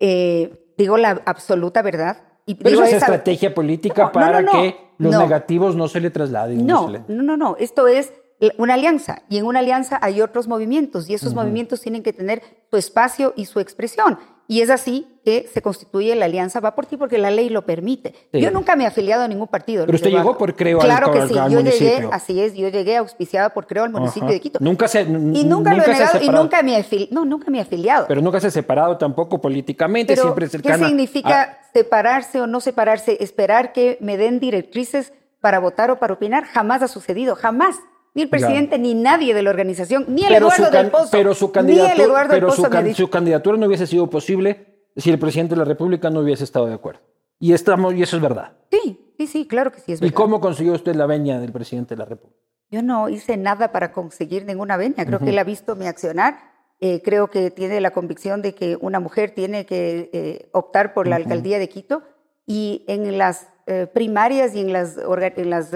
Eh, 0.00 0.72
digo 0.76 0.96
la 0.96 1.22
absoluta 1.24 1.82
verdad. 1.82 2.16
Y 2.46 2.56
Pero 2.56 2.70
digo 2.70 2.82
es 2.82 2.88
esa- 2.94 2.98
estrategia 3.06 3.54
política 3.54 4.02
No, 4.02 4.06
no, 4.08 4.12
para 4.12 4.40
no, 4.42 4.52
no. 4.52 4.60
que 4.60 4.76
los 4.98 5.12
No. 5.12 5.20
negativos 5.20 5.76
no 5.76 5.86
se 5.86 6.00
le 6.00 6.10
trasladen. 6.10 6.66
No, 6.66 6.88
le- 6.90 7.02
no, 7.06 7.22
no, 7.22 7.36
no. 7.36 7.56
Esto 7.60 7.86
es 7.86 8.12
una 8.58 8.74
alianza. 8.74 9.22
Y 9.28 9.38
en 9.38 9.46
una 9.46 9.60
alianza 9.60 9.98
hay 10.02 10.20
otros 10.20 10.46
movimientos. 10.48 11.08
Y 11.08 11.14
esos 11.14 11.34
movimientos 11.34 11.80
tienen 11.80 12.02
que 12.02 12.12
tener 12.12 12.42
su 12.70 12.76
espacio 12.76 13.32
y 13.36 13.46
su 13.46 13.60
expresión. 13.60 14.18
Y 14.48 14.60
es 14.60 14.70
así 14.70 15.18
que 15.24 15.48
se 15.52 15.60
constituye 15.60 16.14
la 16.14 16.26
alianza 16.26 16.60
Va 16.60 16.76
por 16.76 16.86
ti 16.86 16.96
porque 16.96 17.18
la 17.18 17.32
ley 17.32 17.48
lo 17.48 17.66
permite. 17.66 18.14
Sí. 18.32 18.40
Yo 18.40 18.52
nunca 18.52 18.76
me 18.76 18.84
he 18.84 18.86
afiliado 18.86 19.24
a 19.24 19.28
ningún 19.28 19.48
partido. 19.48 19.84
Pero 19.86 19.96
usted 19.96 20.10
llegó 20.10 20.38
por 20.38 20.54
Creo 20.54 20.80
al- 20.80 20.86
Claro 20.86 21.10
que 21.10 21.26
sí. 21.26 21.36
al 21.36 21.50
yo 21.50 21.60
llegué, 21.62 22.08
así 22.12 22.40
es, 22.40 22.54
yo 22.54 22.68
llegué 22.68 22.96
auspiciada 22.96 23.48
por 23.50 23.66
Creo 23.66 23.82
al 23.82 23.90
municipio 23.90 24.26
Ajá. 24.26 24.34
de 24.34 24.40
Quito. 24.40 24.58
Nunca 24.62 24.86
se, 24.86 25.00
y 25.02 25.04
nunca, 25.44 25.74
lo 25.74 25.82
he 25.82 25.86
negado 25.88 26.22
y 26.22 26.28
nunca 26.28 26.62
me 26.62 26.78
he 26.78 26.84
afili- 26.84 27.08
no, 27.10 27.24
nunca 27.24 27.50
me 27.50 27.58
he 27.58 27.62
afiliado. 27.62 28.06
Pero 28.06 28.20
nunca 28.20 28.38
se 28.38 28.46
ha 28.46 28.50
separado 28.52 28.96
tampoco 28.98 29.40
políticamente, 29.40 30.12
Pero, 30.12 30.22
siempre 30.22 30.46
¿qué 30.46 30.50
cercana. 30.50 30.86
significa 30.86 31.42
a- 31.42 31.58
separarse 31.72 32.40
o 32.40 32.46
no 32.46 32.60
separarse? 32.60 33.16
Esperar 33.20 33.72
que 33.72 33.98
me 34.00 34.16
den 34.16 34.38
directrices 34.38 35.12
para 35.40 35.58
votar 35.58 35.90
o 35.90 35.98
para 35.98 36.14
opinar. 36.14 36.44
Jamás 36.44 36.82
ha 36.82 36.88
sucedido, 36.88 37.34
jamás. 37.34 37.80
Ni 38.16 38.22
el 38.22 38.28
presidente, 38.30 38.78
ni 38.78 38.94
nadie 38.94 39.32
de 39.34 39.42
la 39.42 39.50
organización, 39.50 40.06
ni 40.08 40.22
el 40.22 40.28
pero, 40.28 40.46
Eduardo 40.48 40.70
del 40.76 40.90
Pozo. 40.90 41.08
pero 41.12 41.34
su 41.34 41.52
candidatura, 41.52 42.26
pero 42.28 42.50
su, 42.50 42.62
can- 42.64 42.94
su 42.94 43.08
candidatura 43.10 43.56
no 43.58 43.66
hubiese 43.66 43.86
sido 43.86 44.08
posible 44.10 44.88
si 44.96 45.10
el 45.10 45.18
presidente 45.18 45.54
de 45.54 45.58
la 45.60 45.64
República 45.66 46.10
no 46.10 46.20
hubiese 46.20 46.42
estado 46.42 46.66
de 46.66 46.74
acuerdo. 46.74 47.00
Y, 47.38 47.52
estamos, 47.52 47.92
y 47.94 48.02
eso 48.02 48.16
es 48.16 48.22
verdad. 48.22 48.54
Sí, 48.70 49.12
sí, 49.18 49.26
sí, 49.26 49.46
claro 49.46 49.70
que 49.70 49.80
sí 49.80 49.92
es 49.92 50.00
¿Y 50.00 50.04
verdad. 50.06 50.14
cómo 50.16 50.40
consiguió 50.40 50.72
usted 50.72 50.94
la 50.96 51.04
veña 51.06 51.38
del 51.38 51.52
presidente 51.52 51.94
de 51.94 51.98
la 51.98 52.04
República? 52.06 52.40
Yo 52.70 52.82
no 52.82 53.08
hice 53.10 53.36
nada 53.36 53.70
para 53.70 53.92
conseguir 53.92 54.44
ninguna 54.46 54.76
venia. 54.78 55.04
Creo 55.04 55.18
que 55.20 55.30
él 55.30 55.38
ha 55.38 55.44
visto 55.44 55.76
mi 55.76 55.86
accionar. 55.86 56.38
Eh, 56.80 57.00
creo 57.04 57.28
que 57.28 57.50
tiene 57.50 57.80
la 57.80 57.90
convicción 57.92 58.40
de 58.42 58.54
que 58.54 58.76
una 58.80 58.98
mujer 58.98 59.30
tiene 59.32 59.66
que 59.66 60.10
eh, 60.12 60.48
optar 60.52 60.92
por 60.94 61.06
la 61.06 61.16
alcaldía 61.16 61.58
de 61.58 61.68
Quito. 61.68 62.02
Y 62.46 62.84
en 62.88 63.18
las 63.18 63.48
eh, 63.66 63.86
primarias 63.86 64.54
y 64.54 64.60
en 64.62 64.72
las, 64.72 64.96
orga- 64.96 65.34
en 65.36 65.50
las 65.50 65.70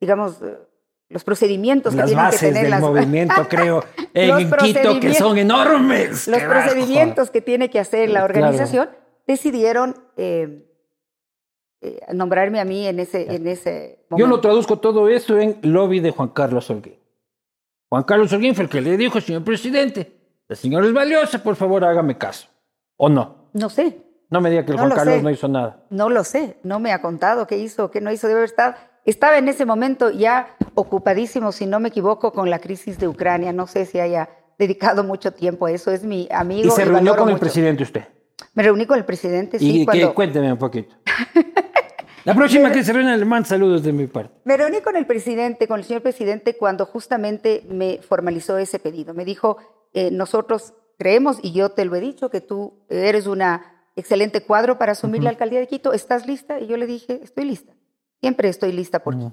digamos, 0.00 0.38
los 1.12 1.24
procedimientos 1.24 1.94
Las 1.94 2.06
que 2.06 2.14
tienen 2.14 2.24
que 2.24 2.26
bases 2.36 2.40
tener 2.40 2.62
del 2.62 2.70
las 2.70 2.80
movimiento, 2.80 3.34
creo, 3.48 3.84
en 4.14 4.50
Quito, 4.58 5.00
que 5.00 5.14
son 5.14 5.38
enormes. 5.38 6.26
los 6.28 6.42
procedimientos 6.42 7.30
que 7.30 7.40
tiene 7.40 7.70
que 7.70 7.78
hacer 7.78 8.08
la 8.08 8.26
Claro. 8.26 8.26
organización, 8.26 8.90
decidieron 9.26 9.94
eh, 10.16 10.66
eh, 11.80 12.00
nombrarme 12.12 12.60
a 12.60 12.64
mí 12.64 12.86
en 12.86 13.00
ese, 13.00 13.34
en 13.34 13.46
ese 13.46 13.98
Yo 14.10 14.16
lo 14.18 14.26
momento. 14.26 14.40
traduzco 14.40 14.78
todo 14.78 15.08
eso 15.08 15.38
en 15.38 15.58
lobby 15.62 16.00
de 16.00 16.10
Juan 16.12 16.28
Carlos 16.28 16.68
Holguín. 16.70 16.98
Juan 17.88 18.04
Carlos 18.04 18.32
Holguín 18.32 18.54
fue 18.54 18.64
el 18.64 18.70
que 18.70 18.80
le 18.80 18.96
dijo, 18.96 19.20
señor 19.20 19.44
presidente, 19.44 20.12
la 20.48 20.56
señora 20.56 20.86
es 20.86 20.92
valiosa, 20.92 21.42
por 21.42 21.56
favor 21.56 21.84
hágame 21.84 22.16
caso. 22.18 22.48
¿O 22.96 23.08
no? 23.08 23.48
No 23.52 23.68
sé, 23.68 23.98
No 24.30 24.40
me 24.40 24.48
diga 24.50 24.64
que 24.64 24.70
el 24.72 24.76
No 24.76 24.82
Juan 24.82 24.88
lo 24.90 24.94
Carlos 24.96 25.14
sé. 25.16 25.22
no 25.22 25.30
hizo 25.30 25.48
nada. 25.48 25.84
no 25.90 26.08
lo 26.08 26.24
sé, 26.24 26.56
no 26.62 26.78
me 26.80 26.92
ha 26.92 27.02
contado 27.02 27.46
qué 27.46 27.58
hizo, 27.58 27.90
qué 27.90 28.00
no 28.00 28.10
hizo, 28.12 28.28
debe 28.28 28.38
haber 28.40 28.48
estado. 28.50 28.74
Estaba 29.04 29.36
en 29.38 29.48
ese 29.48 29.66
momento 29.66 30.10
ya 30.10 30.56
ocupadísimo, 30.74 31.52
si 31.52 31.66
no 31.66 31.80
me 31.80 31.88
equivoco, 31.88 32.32
con 32.32 32.50
la 32.50 32.58
crisis 32.58 32.98
de 32.98 33.08
Ucrania. 33.08 33.52
No 33.52 33.66
sé 33.66 33.86
si 33.86 33.98
haya 34.00 34.28
dedicado 34.58 35.04
mucho 35.04 35.32
tiempo 35.32 35.66
a 35.66 35.72
eso, 35.72 35.90
es 35.90 36.04
mi 36.04 36.28
amigo. 36.30 36.68
¿Y 36.68 36.70
se 36.70 36.84
reunió 36.84 37.16
con 37.16 37.28
el 37.28 37.38
presidente 37.38 37.82
usted? 37.82 38.04
Me 38.54 38.62
reuní 38.62 38.86
con 38.86 38.98
el 38.98 39.04
presidente, 39.04 39.58
sí. 39.58 39.82
Y 39.82 39.84
cuando... 39.84 40.14
cuénteme 40.14 40.52
un 40.52 40.58
poquito. 40.58 40.94
La 42.24 42.34
próxima 42.34 42.70
que 42.70 42.84
se 42.84 42.92
reúne, 42.92 43.16
le 43.18 43.24
mando 43.24 43.48
saludos 43.48 43.82
de 43.82 43.92
mi 43.92 44.06
parte. 44.06 44.32
Me 44.44 44.56
reuní 44.56 44.80
con 44.80 44.94
el 44.94 45.06
presidente, 45.06 45.66
con 45.66 45.80
el 45.80 45.84
señor 45.84 46.02
presidente, 46.02 46.56
cuando 46.56 46.86
justamente 46.86 47.66
me 47.68 47.98
formalizó 48.00 48.58
ese 48.58 48.78
pedido. 48.78 49.12
Me 49.12 49.24
dijo, 49.24 49.56
eh, 49.92 50.10
nosotros 50.12 50.72
creemos, 50.98 51.38
y 51.42 51.52
yo 51.52 51.70
te 51.70 51.84
lo 51.84 51.96
he 51.96 52.00
dicho, 52.00 52.30
que 52.30 52.40
tú 52.40 52.84
eres 52.88 53.26
una 53.26 53.88
excelente 53.96 54.44
cuadro 54.44 54.78
para 54.78 54.92
asumir 54.92 55.24
la 55.24 55.30
alcaldía 55.30 55.58
de 55.58 55.66
Quito. 55.66 55.92
¿Estás 55.92 56.26
lista? 56.26 56.60
Y 56.60 56.68
yo 56.68 56.76
le 56.76 56.86
dije, 56.86 57.18
estoy 57.24 57.44
lista. 57.44 57.72
Siempre 58.20 58.48
estoy 58.48 58.70
lista 58.70 59.00
por 59.00 59.18
ti. 59.18 59.26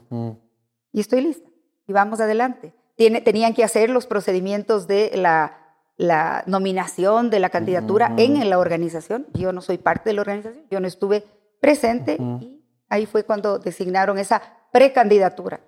Y 0.92 1.02
estoy 1.02 1.22
lista. 1.22 1.50
Y 1.88 1.94
vamos 1.94 2.20
adelante. 2.20 2.74
Tiene, 2.96 3.22
tenían 3.22 3.54
que 3.54 3.64
hacer 3.64 3.90
los 3.90 4.08
procedimientos 4.08 4.88
de 4.88 5.12
la, 5.16 5.58
la 5.98 6.44
nominación 6.48 7.30
de 7.30 7.40
la 7.40 7.50
candidatura 7.50 8.14
en 8.18 8.50
la 8.50 8.60
organización. 8.60 9.28
Yo 9.34 9.54
no 9.54 9.62
soy 9.62 9.78
parte 9.78 10.10
de 10.10 10.14
la 10.14 10.22
organización, 10.22 10.66
yo 10.70 10.80
no 10.80 10.88
estuve 10.88 11.24
presente 11.62 12.18
y 12.20 12.60
Ahí 12.90 13.06
fue 13.06 13.24
cuando 13.24 13.60
designaron 13.60 14.18
esa 14.18 14.42
precandidatura. 14.72 15.62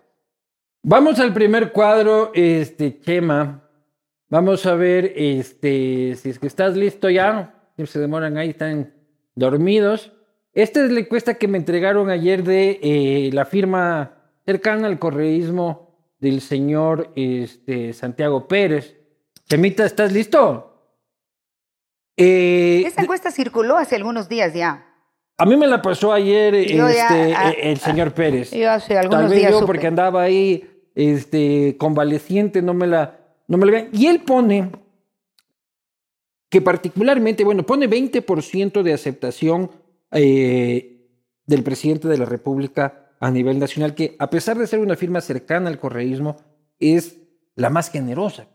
Vamos 0.83 1.19
al 1.19 1.33
primer 1.33 1.71
cuadro, 1.71 2.31
este, 2.33 2.99
Chema. 2.99 3.69
Vamos 4.27 4.65
a 4.65 4.73
ver 4.73 5.13
este, 5.15 6.15
si 6.15 6.29
es 6.29 6.39
que 6.39 6.47
estás 6.47 6.75
listo 6.75 7.09
ya. 7.09 7.69
Si 7.77 7.85
se 7.85 7.99
demoran 7.99 8.37
ahí, 8.37 8.49
están 8.49 8.93
dormidos. 9.35 10.11
Esta 10.53 10.83
es 10.83 10.91
la 10.91 11.01
encuesta 11.01 11.35
que 11.35 11.47
me 11.47 11.59
entregaron 11.59 12.09
ayer 12.09 12.43
de 12.43 12.79
eh, 12.81 13.29
la 13.33 13.45
firma 13.45 14.20
cercana 14.45 14.87
al 14.87 14.99
correísmo 14.99 15.91
del 16.19 16.41
señor 16.41 17.11
este, 17.15 17.93
Santiago 17.93 18.47
Pérez. 18.47 18.95
Chemita, 19.49 19.85
¿estás 19.85 20.11
listo? 20.11 20.67
Eh, 22.15 22.83
Esta 22.85 23.01
encuesta 23.01 23.31
circuló 23.31 23.77
hace 23.77 23.95
algunos 23.95 24.29
días 24.29 24.53
ya. 24.53 24.87
A 25.37 25.45
mí 25.45 25.57
me 25.57 25.65
la 25.65 25.81
pasó 25.81 26.13
ayer 26.13 26.53
este, 26.53 27.33
ah, 27.35 27.51
el 27.51 27.77
señor 27.79 28.13
Pérez. 28.13 28.51
Yo 28.51 28.69
hace 28.69 28.97
algunos 28.97 29.21
Tal 29.21 29.29
vez 29.29 29.39
días 29.39 29.51
yo 29.51 29.65
porque 29.65 29.87
andaba 29.87 30.21
ahí 30.21 30.69
este, 30.93 31.77
convaleciente, 31.79 32.61
no 32.61 32.75
me 32.75 32.85
la, 32.85 33.17
no 33.47 33.57
me 33.57 33.65
la 33.65 33.71
vean. 33.71 33.89
Y 33.91 34.05
él 34.05 34.21
pone 34.21 34.69
que 36.49 36.61
particularmente, 36.61 37.43
bueno, 37.43 37.65
pone 37.65 37.89
20% 37.89 38.83
de 38.83 38.93
aceptación 38.93 39.71
eh, 40.11 41.07
del 41.45 41.63
presidente 41.63 42.07
de 42.07 42.17
la 42.19 42.25
República 42.25 43.00
a 43.21 43.29
nivel 43.29 43.59
nacional, 43.59 43.93
que 43.93 44.15
a 44.17 44.29
pesar 44.31 44.57
de 44.57 44.65
ser 44.67 44.79
una 44.79 44.97
firma 44.97 45.21
cercana 45.21 45.69
al 45.69 45.79
correísmo, 45.79 46.37
es 46.79 47.19
la 47.55 47.69
más 47.69 47.91
generosa. 47.91 48.47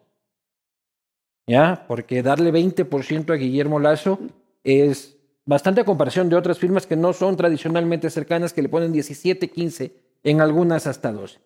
¿Ya? 1.46 1.84
Porque 1.86 2.24
darle 2.24 2.52
20% 2.52 3.32
a 3.32 3.36
Guillermo 3.36 3.78
Lazo 3.78 4.18
es 4.64 5.16
bastante 5.44 5.82
a 5.82 5.84
comparación 5.84 6.28
de 6.28 6.34
otras 6.34 6.58
firmas 6.58 6.84
que 6.84 6.96
no 6.96 7.12
son 7.12 7.36
tradicionalmente 7.36 8.10
cercanas, 8.10 8.52
que 8.52 8.62
le 8.62 8.68
ponen 8.68 8.92
17, 8.92 9.48
15, 9.48 9.92
en 10.24 10.40
algunas 10.40 10.88
hasta 10.88 11.12
12. 11.12 11.38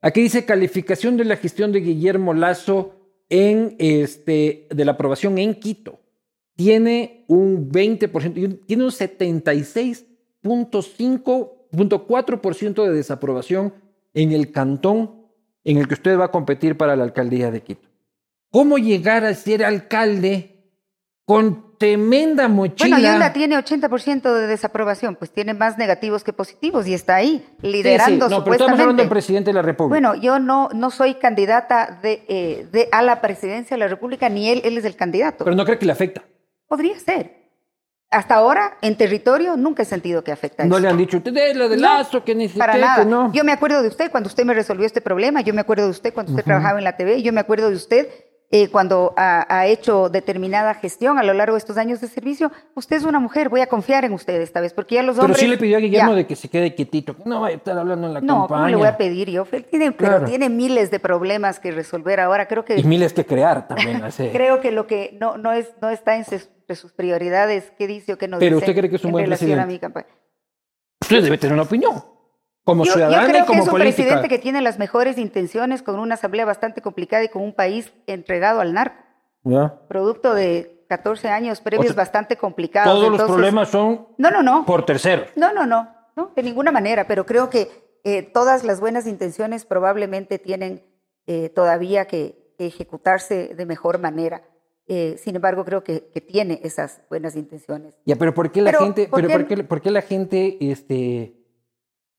Aquí 0.00 0.22
dice 0.22 0.44
calificación 0.44 1.16
de 1.16 1.24
la 1.24 1.36
gestión 1.36 1.72
de 1.72 1.80
Guillermo 1.80 2.32
Lazo 2.32 2.94
en 3.28 3.74
este, 3.80 4.68
de 4.70 4.84
la 4.84 4.92
aprobación 4.92 5.38
en 5.38 5.56
Quito. 5.56 5.98
Tiene 6.54 7.24
un 7.26 7.68
20%, 7.72 8.60
tiene 8.66 8.84
un 8.84 8.92
76.5.4% 11.72 12.84
de 12.84 12.92
desaprobación 12.92 13.74
en 14.14 14.32
el 14.32 14.52
cantón 14.52 15.26
en 15.64 15.78
el 15.78 15.88
que 15.88 15.94
usted 15.94 16.18
va 16.18 16.26
a 16.26 16.30
competir 16.30 16.76
para 16.76 16.96
la 16.96 17.04
alcaldía 17.04 17.50
de 17.50 17.62
Quito. 17.62 17.88
¿Cómo 18.50 18.78
llegar 18.78 19.24
a 19.24 19.34
ser 19.34 19.64
alcalde 19.64 20.58
con 21.28 21.76
tremenda 21.76 22.48
mochila. 22.48 22.96
Bueno, 22.96 23.12
Yunda 23.12 23.34
tiene 23.34 23.56
80% 23.58 24.32
de 24.32 24.46
desaprobación, 24.46 25.14
pues 25.14 25.30
tiene 25.30 25.52
más 25.52 25.76
negativos 25.76 26.24
que 26.24 26.32
positivos 26.32 26.86
y 26.86 26.94
está 26.94 27.16
ahí, 27.16 27.46
liderando 27.60 28.26
sí, 28.26 28.32
sí. 28.32 28.38
No, 28.38 28.44
pero 28.44 28.54
estamos 28.54 28.80
hablando 28.80 29.02
del 29.02 29.10
presidente 29.10 29.50
de 29.50 29.54
la 29.54 29.60
República. 29.60 29.88
Bueno, 29.90 30.14
yo 30.20 30.38
no, 30.38 30.70
no 30.74 30.90
soy 30.90 31.16
candidata 31.16 32.00
de, 32.02 32.24
eh, 32.28 32.66
de, 32.72 32.88
a 32.92 33.02
la 33.02 33.20
presidencia 33.20 33.76
de 33.76 33.78
la 33.78 33.88
República, 33.88 34.30
ni 34.30 34.48
él, 34.48 34.62
él 34.64 34.78
es 34.78 34.86
el 34.86 34.96
candidato. 34.96 35.44
Pero 35.44 35.54
no 35.54 35.66
cree 35.66 35.78
que 35.78 35.84
le 35.84 35.92
afecta. 35.92 36.24
Podría 36.66 36.98
ser. 36.98 37.37
Hasta 38.10 38.36
ahora, 38.36 38.78
en 38.80 38.96
territorio, 38.96 39.56
nunca 39.58 39.82
he 39.82 39.86
sentido 39.86 40.24
que 40.24 40.32
afecta. 40.32 40.64
No 40.64 40.78
le 40.78 40.88
han 40.88 40.96
dicho, 40.96 41.18
usted 41.18 41.36
es 41.36 41.56
la 41.56 41.68
de 41.68 41.76
Lazo, 41.76 42.24
que 42.24 42.34
necesita. 42.34 42.64
Para 42.64 42.78
nada. 42.78 43.04
no. 43.04 43.30
Yo 43.32 43.44
me 43.44 43.52
acuerdo 43.52 43.82
de 43.82 43.88
usted 43.88 44.10
cuando 44.10 44.28
usted 44.28 44.44
me 44.46 44.54
resolvió 44.54 44.86
este 44.86 45.02
problema, 45.02 45.42
yo 45.42 45.52
me 45.52 45.60
acuerdo 45.60 45.84
de 45.84 45.90
usted 45.90 46.14
cuando 46.14 46.32
usted 46.32 46.42
trabajaba 46.44 46.78
en 46.78 46.84
la 46.84 46.96
TV, 46.96 47.22
yo 47.22 47.34
me 47.34 47.40
acuerdo 47.40 47.68
de 47.68 47.76
usted 47.76 48.08
eh, 48.50 48.70
cuando 48.70 49.12
ha, 49.16 49.66
hecho 49.66 50.08
determinada 50.08 50.72
gestión 50.72 51.18
a 51.18 51.22
lo 51.22 51.34
largo 51.34 51.54
de 51.54 51.58
estos 51.58 51.76
años 51.76 52.00
de 52.00 52.08
servicio, 52.08 52.50
usted 52.74 52.96
es 52.96 53.04
una 53.04 53.18
mujer, 53.18 53.50
voy 53.50 53.60
a 53.60 53.66
confiar 53.66 54.06
en 54.06 54.14
usted 54.14 54.40
esta 54.40 54.62
vez, 54.62 54.72
porque 54.72 54.94
ya 54.94 55.02
los 55.02 55.18
hombres... 55.18 55.36
Pero 55.36 55.46
sí 55.46 55.48
le 55.48 55.58
pidió 55.58 55.76
a 55.76 55.80
Guillermo 55.80 56.14
de 56.14 56.26
que 56.26 56.34
se 56.34 56.48
quede 56.48 56.74
quietito, 56.74 57.14
no 57.26 57.42
vaya 57.42 57.56
a 57.56 57.58
estar 57.58 57.76
hablando 57.76 58.06
en 58.06 58.14
la 58.14 58.20
no, 58.22 58.40
campaña. 58.40 58.62
No, 58.62 58.68
le 58.68 58.76
voy 58.76 58.86
a 58.86 58.96
pedir 58.96 59.28
yo? 59.28 59.44
Tiene, 59.44 59.92
Pero 59.92 60.24
tiene 60.24 60.48
miles 60.48 60.90
de 60.90 60.98
problemas 60.98 61.60
que 61.60 61.72
resolver 61.72 62.20
ahora, 62.20 62.48
creo 62.48 62.64
que... 62.64 62.78
Y 62.78 62.84
miles 62.84 63.12
que 63.12 63.26
crear 63.26 63.68
también. 63.68 64.02
creo 64.32 64.60
que 64.60 64.72
lo 64.72 64.86
que 64.86 65.16
no, 65.20 65.36
no, 65.36 65.52
es, 65.52 65.74
no 65.82 65.90
está 65.90 66.16
en 66.16 66.24
sus, 66.24 66.92
prioridades, 66.92 67.70
¿qué 67.76 67.86
dice 67.86 68.14
o 68.14 68.18
qué 68.18 68.28
no 68.28 68.38
Pero 68.38 68.56
dice 68.56 68.70
usted 68.70 68.78
cree 68.78 68.90
que 68.90 68.96
es 68.96 69.04
un 69.04 69.12
buen 69.12 69.26
presidente. 69.26 69.60
A 69.60 69.66
mi 69.66 69.78
campaña. 69.78 70.08
Usted 71.02 71.22
debe 71.22 71.36
tener 71.36 71.52
una 71.52 71.64
opinión 71.64 72.02
como 72.68 72.84
yo, 72.84 72.92
ciudadana 72.92 73.22
yo 73.22 73.28
creo 73.28 73.44
y 73.44 73.46
como 73.46 73.52
que 73.54 73.60
es 73.60 73.64
un 73.64 73.70
política. 73.70 73.96
presidente 73.96 74.28
que 74.28 74.38
tiene 74.38 74.60
las 74.60 74.78
mejores 74.78 75.16
intenciones 75.16 75.82
con 75.82 75.98
una 75.98 76.16
asamblea 76.16 76.44
bastante 76.44 76.82
complicada 76.82 77.24
y 77.24 77.30
con 77.30 77.40
un 77.40 77.54
país 77.54 77.94
entregado 78.06 78.60
al 78.60 78.74
narco. 78.74 79.02
Producto 79.88 80.34
de 80.34 80.84
14 80.86 81.28
años 81.30 81.62
previos 81.62 81.94
bastante 81.94 82.36
complicados. 82.36 82.92
Todos 82.92 83.10
los 83.10 83.22
problemas 83.22 83.70
son 83.70 84.08
no, 84.18 84.30
no, 84.30 84.42
no. 84.42 84.66
por 84.66 84.84
terceros. 84.84 85.30
No, 85.34 85.54
no, 85.54 85.64
no, 85.64 85.88
no, 86.14 86.32
de 86.36 86.42
ninguna 86.42 86.70
manera, 86.70 87.06
pero 87.08 87.24
creo 87.24 87.48
que 87.48 87.70
eh, 88.04 88.22
todas 88.22 88.64
las 88.64 88.80
buenas 88.80 89.06
intenciones 89.06 89.64
probablemente 89.64 90.38
tienen 90.38 90.82
eh, 91.26 91.48
todavía 91.48 92.04
que, 92.04 92.46
ejecutarse 92.58 93.54
de 93.56 93.66
mejor 93.66 93.98
manera. 93.98 94.42
Eh, 94.88 95.14
sin 95.16 95.36
embargo, 95.36 95.64
creo 95.64 95.84
que, 95.84 96.00
tiene 96.26 96.60
esas 96.64 97.00
buenas 97.08 97.36
intenciones. 97.36 97.96
Ya, 98.04 98.16
pero 98.16 98.34
¿por 98.34 98.50
qué 98.50 98.60
la 98.60 98.72
gente, 98.72 99.08
pero 99.14 99.28
¿por 99.28 99.46
qué, 99.46 99.56
por 99.64 99.80
qué 99.80 99.90
la 99.92 100.02
gente 100.02 100.58
este, 100.60 101.37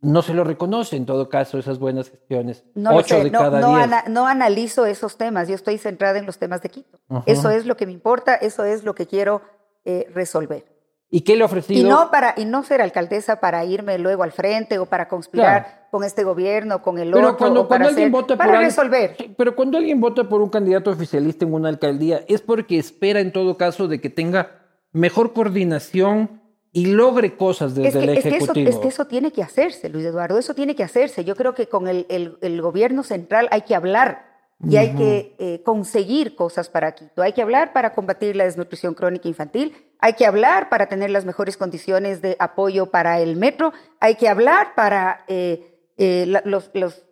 no 0.02 0.22
se 0.22 0.34
lo 0.34 0.44
reconoce 0.44 0.96
en 0.96 1.06
todo 1.06 1.30
caso 1.30 1.58
esas 1.58 1.80
buenas 1.80 2.10
gestiones. 2.10 2.64
No 2.76 2.96
Ocho 2.96 3.22
de 3.24 3.32
no, 3.32 3.40
cada 3.40 4.04
no, 4.08 4.28
analizo 4.28 4.86
esos 4.86 5.18
temas, 5.18 5.48
yo 5.48 5.56
estoy 5.56 5.78
centrada 5.78 6.20
en 6.20 6.26
los 6.26 6.38
temas 6.38 6.62
de 6.62 6.70
Quito. 6.70 7.00
Eso 7.26 7.50
es 7.50 7.66
lo 7.66 7.76
que 7.76 7.86
me 7.86 7.92
importa, 7.92 8.36
eso 8.36 8.64
es 8.64 8.84
lo 8.84 8.96
que 8.96 9.08
quiero 9.08 9.42
eh, 9.86 10.08
resolver. 10.14 10.66
¿Y 11.12 11.22
qué 11.22 11.36
le 11.36 11.44
ofrecido? 11.44 11.80
Y 11.80 11.84
no, 11.90 12.12
para, 12.12 12.36
y 12.38 12.46
no 12.46 12.64
ser 12.64 12.82
alcaldesa 12.82 13.40
para 13.40 13.66
irme 13.66 13.98
luego 13.98 14.22
al 14.22 14.32
frente 14.32 14.78
o 14.78 14.86
para 14.86 15.08
conspirar 15.08 15.88
con 15.90 16.04
este 16.04 16.24
gobierno, 16.24 16.84
con 16.84 17.00
el 17.00 17.12
pero 17.12 17.30
otro. 17.30 17.38
Cuando, 17.38 17.62
o 17.62 17.68
para, 17.68 17.86
cuando 17.86 17.90
alguien 17.90 18.12
vota 18.12 18.38
para 18.38 18.54
por 18.54 18.60
resolver. 18.60 19.16
pero 19.36 19.56
cuando 19.56 19.80
alguien 19.80 20.00
vota 20.00 20.30
por 20.30 20.42
un 20.42 20.50
candidato 20.50 20.92
oficialista 20.92 21.46
en 21.46 21.54
una 21.54 21.70
alcaldía, 21.70 22.24
es 22.28 22.42
porque 22.42 22.78
espera 22.78 23.22
en 23.22 23.34
todo 23.34 23.58
caso 23.58 23.88
de 23.88 24.00
que 24.00 24.12
tenga 24.12 24.52
mejor 24.92 25.34
coordinación 25.34 26.42
y 26.72 26.88
logre 26.88 27.36
cosas 27.36 27.76
desde 27.76 27.90
es 27.90 27.96
que, 27.96 28.04
el 28.04 28.18
es 28.18 28.26
Ejecutivo. 28.26 28.54
Que 28.54 28.62
eso, 28.62 28.70
es 28.70 28.78
que 28.78 28.88
eso 28.90 29.06
tiene 29.06 29.32
que 29.32 29.42
hacerse, 29.44 29.90
Luis 29.90 30.06
Eduardo, 30.06 30.38
eso 30.38 30.54
tiene 30.54 30.76
que 30.76 30.84
hacerse. 30.84 31.26
Yo 31.26 31.36
creo 31.36 31.54
que 31.56 31.68
con 31.68 31.88
el, 31.88 32.06
el, 32.10 32.38
el 32.42 32.62
gobierno 32.62 33.04
central 33.04 33.48
hay 33.52 33.62
que 33.62 33.76
hablar 33.76 34.28
y 34.62 34.76
hay 34.76 34.94
que 34.94 35.36
eh, 35.40 35.62
conseguir 35.64 36.36
cosas 36.36 36.70
para 36.70 36.94
Quito. 36.94 37.22
Hay 37.22 37.32
que 37.32 37.42
hablar 37.42 37.72
para 37.72 37.94
combatir 37.94 38.36
la 38.36 38.44
desnutrición 38.44 38.94
crónica 38.94 39.28
infantil, 39.30 39.74
hay 40.00 40.14
que 40.14 40.26
hablar 40.26 40.70
para 40.70 40.88
tener 40.88 41.10
las 41.12 41.26
mejores 41.26 41.56
condiciones 41.56 42.22
de 42.22 42.36
apoyo 42.40 42.88
para 42.88 43.22
el 43.22 43.38
metro, 43.38 43.72
hay 44.02 44.16
que 44.16 44.28
hablar 44.28 44.76
para 44.76 45.24
eh, 45.28 45.94
eh, 45.98 46.26
la, 46.28 46.42
los, 46.44 46.72
los 46.74 47.06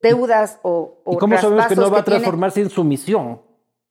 deudas 0.00 0.60
o, 0.62 1.02
o 1.04 1.14
¿Y 1.14 1.16
cómo 1.16 1.36
sabemos 1.38 1.66
que 1.66 1.74
no 1.76 1.90
va 1.90 1.98
a 1.98 2.04
tiene... 2.04 2.20
transformarse 2.20 2.60
en 2.60 2.70
sumisión? 2.70 3.42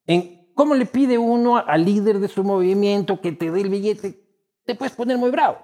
En, 0.07 0.47
¿Cómo 0.55 0.73
le 0.75 0.85
pide 0.85 1.17
uno 1.17 1.57
al 1.57 1.83
líder 1.83 2.19
de 2.19 2.27
su 2.27 2.43
movimiento 2.43 3.19
que 3.19 3.31
te 3.33 3.51
dé 3.51 3.61
el 3.61 3.69
billete? 3.69 4.22
Te 4.65 4.75
puedes 4.75 4.93
poner 4.95 5.17
muy 5.17 5.31
bravo. 5.31 5.57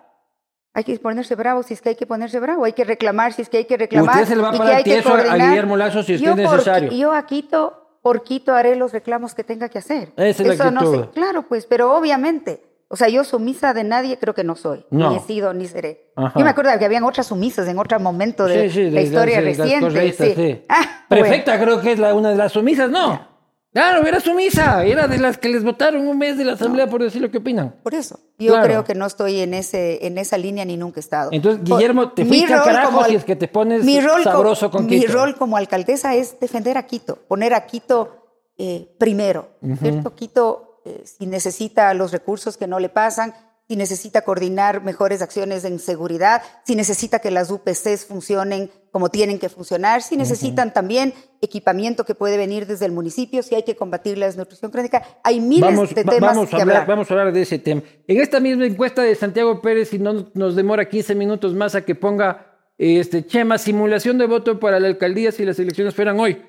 Hay 0.74 0.84
que 0.84 0.98
ponerse 1.00 1.36
bravo 1.36 1.63
si 1.63 1.74
es 1.74 1.82
que 1.82 1.89
hay 1.89 1.96
que 1.96 2.06
ponerse 2.06 2.39
bravo, 2.39 2.63
hay 2.63 2.74
que 2.74 2.84
reclamar 2.84 3.34
si 3.34 3.41
es 3.41 3.50
que 3.50 3.58
hay 3.58 3.65
que 3.65 3.77
reclamar. 3.77 4.15
Usted 4.15 4.27
se 4.27 4.36
le 4.36 4.41
va 4.41 4.50
a 4.50 4.58
parar 4.58 4.84
tieso 4.84 5.13
a 5.13 5.36
Guillermo 5.36 5.75
Lazo 5.75 6.03
si 6.03 6.18
yo 6.18 6.32
es 6.32 6.36
necesario. 6.36 6.89
Por, 6.89 6.98
yo 6.98 7.12
a 7.12 7.25
Quito, 7.25 7.98
por 8.03 8.24
Quito 8.24 8.53
haré 8.53 8.75
los 8.75 8.94
reclamos 8.94 9.34
que 9.34 9.44
tenga 9.44 9.70
que 9.70 9.79
hacer. 9.79 10.13
Esa 10.15 10.44
es 10.44 10.50
Eso 10.50 10.65
la 10.65 10.72
no 10.72 10.91
sé. 10.91 11.10
Claro, 11.13 11.44
pues, 11.48 11.65
pero 11.65 11.96
obviamente, 11.98 12.62
o 12.88 12.96
sea, 12.96 13.10
yo 13.10 13.24
sumisa 13.24 13.74
de 13.74 13.84
nadie 13.84 14.20
creo 14.20 14.36
que 14.36 14.44
no 14.44 14.56
soy, 14.56 14.86
no. 14.91 15.10
ni 15.10 15.18
he 15.18 15.20
sido, 15.22 15.53
ni 15.53 15.68
seré. 15.68 16.12
Ajá. 16.15 16.38
Yo 16.38 16.46
me 16.46 16.51
acuerdo 16.51 16.72
que 16.77 16.86
habían 16.86 17.03
otras 17.03 17.27
sumisas 17.27 17.68
en 17.68 17.79
otro 17.79 18.00
momento 18.00 18.46
de, 18.46 18.70
sí, 18.70 18.75
sí, 18.75 18.84
de 18.86 18.91
la 18.91 19.01
historia 19.01 19.41
de, 19.41 19.41
reciente. 19.41 20.12
sí. 20.13 20.34
sí. 20.36 20.65
Ah, 20.70 21.06
Perfecta, 21.10 21.58
bueno. 21.58 21.65
creo 21.65 21.82
que 21.82 21.91
es 21.94 22.00
la, 22.00 22.13
una 22.13 22.29
de 22.29 22.36
las 22.36 22.51
sumisas, 22.51 22.89
¿no? 22.91 23.10
Ya. 23.10 23.28
Claro, 23.71 24.05
era 24.07 24.19
sumisa, 24.19 24.83
era 24.83 25.07
de 25.07 25.19
las 25.19 25.38
que 25.38 25.47
les 25.47 25.63
votaron 25.63 26.07
un 26.07 26.17
mes 26.17 26.38
de 26.38 26.45
la 26.45 26.53
asamblea 26.53 26.85
no. 26.85 26.91
por 26.91 27.03
decir 27.03 27.21
lo 27.21 27.29
que 27.29 27.38
opinan. 27.38 27.75
Por 27.83 27.93
eso, 27.93 28.19
yo 28.39 28.53
claro. 28.53 28.65
creo 28.65 28.83
que 28.83 28.95
no 28.95 29.05
estoy 29.05 29.41
en 29.41 29.53
ese 29.53 30.07
en 30.07 30.17
esa 30.17 30.39
línea 30.39 30.65
ni 30.65 30.75
nunca 30.75 30.99
he 30.99 31.01
estado. 31.01 31.29
Entonces, 31.31 31.63
Guillermo, 31.63 32.11
te 32.11 32.25
fuiste 32.25 32.53
a 32.53 32.63
carajo 32.63 33.03
si 33.05 33.15
es 33.15 33.23
que 33.23 33.35
te 33.35 33.47
pones 33.47 33.83
mi 33.83 34.01
rol 34.01 34.23
sabroso 34.23 34.71
con 34.71 34.88
Quito. 34.88 35.07
Mi 35.07 35.13
rol 35.13 35.35
como 35.35 35.55
alcaldesa 35.55 36.15
es 36.15 36.39
defender 36.39 36.77
a 36.77 36.88
Quito, 36.88 37.19
poner 37.27 37.53
a 37.53 37.67
Quito 37.67 38.19
eh, 38.57 38.93
primero, 38.97 39.49
¿cierto? 39.79 40.15
Quito, 40.15 40.81
eh, 40.85 41.03
si 41.05 41.27
necesita 41.27 41.93
los 41.93 42.11
recursos 42.11 42.57
que 42.57 42.67
no 42.67 42.79
le 42.79 42.89
pasan, 42.89 43.35
si 43.69 43.75
necesita 43.75 44.23
coordinar 44.23 44.83
mejores 44.83 45.21
acciones 45.21 45.63
en 45.63 45.77
seguridad, 45.77 46.41
si 46.65 46.75
necesita 46.75 47.19
que 47.19 47.29
las 47.29 47.51
UPCs 47.51 48.03
funcionen 48.07 48.71
como 48.89 49.09
tienen 49.09 49.38
que 49.38 49.47
funcionar, 49.47 50.01
si 50.01 50.17
necesitan 50.17 50.73
también 50.73 51.13
equipamiento 51.39 52.03
que 52.03 52.15
puede 52.15 52.35
venir 52.35 52.65
desde 52.65 52.88
el 52.88 52.91
municipio, 52.91 53.43
si 53.43 53.53
hay 53.53 53.61
que 53.61 53.75
combatir 53.75 54.17
la 54.17 54.25
desnutrición 54.25 54.71
crónica. 54.71 55.03
Hay 55.23 55.39
miles 55.39 55.93
de 55.93 56.03
temas 56.03 56.35
vamos 56.35 56.49
que 56.49 56.55
a 56.55 56.61
hablar, 56.61 56.77
hablar. 56.77 56.88
Vamos 56.88 57.11
a 57.11 57.13
hablar 57.13 57.31
de 57.31 57.43
ese 57.43 57.59
tema. 57.59 57.83
En 58.07 58.19
esta 58.19 58.39
misma 58.39 58.65
encuesta 58.65 59.03
de 59.03 59.13
Santiago 59.13 59.61
Pérez, 59.61 59.89
si 59.89 59.99
no 59.99 60.31
nos 60.33 60.55
demora 60.55 60.89
15 60.89 61.13
minutos 61.13 61.53
más 61.53 61.75
a 61.75 61.85
que 61.85 61.93
ponga 61.93 62.57
este 62.75 63.23
Chema, 63.23 63.59
simulación 63.59 64.17
de 64.17 64.25
voto 64.25 64.59
para 64.59 64.79
la 64.79 64.88
alcaldía 64.88 65.31
si 65.31 65.45
las 65.45 65.59
elecciones 65.59 65.93
fueran 65.93 66.19
hoy. 66.19 66.41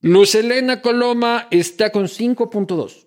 Luz 0.00 0.34
Elena 0.34 0.80
Coloma 0.80 1.46
está 1.50 1.92
con 1.92 2.04
5.2. 2.04 3.03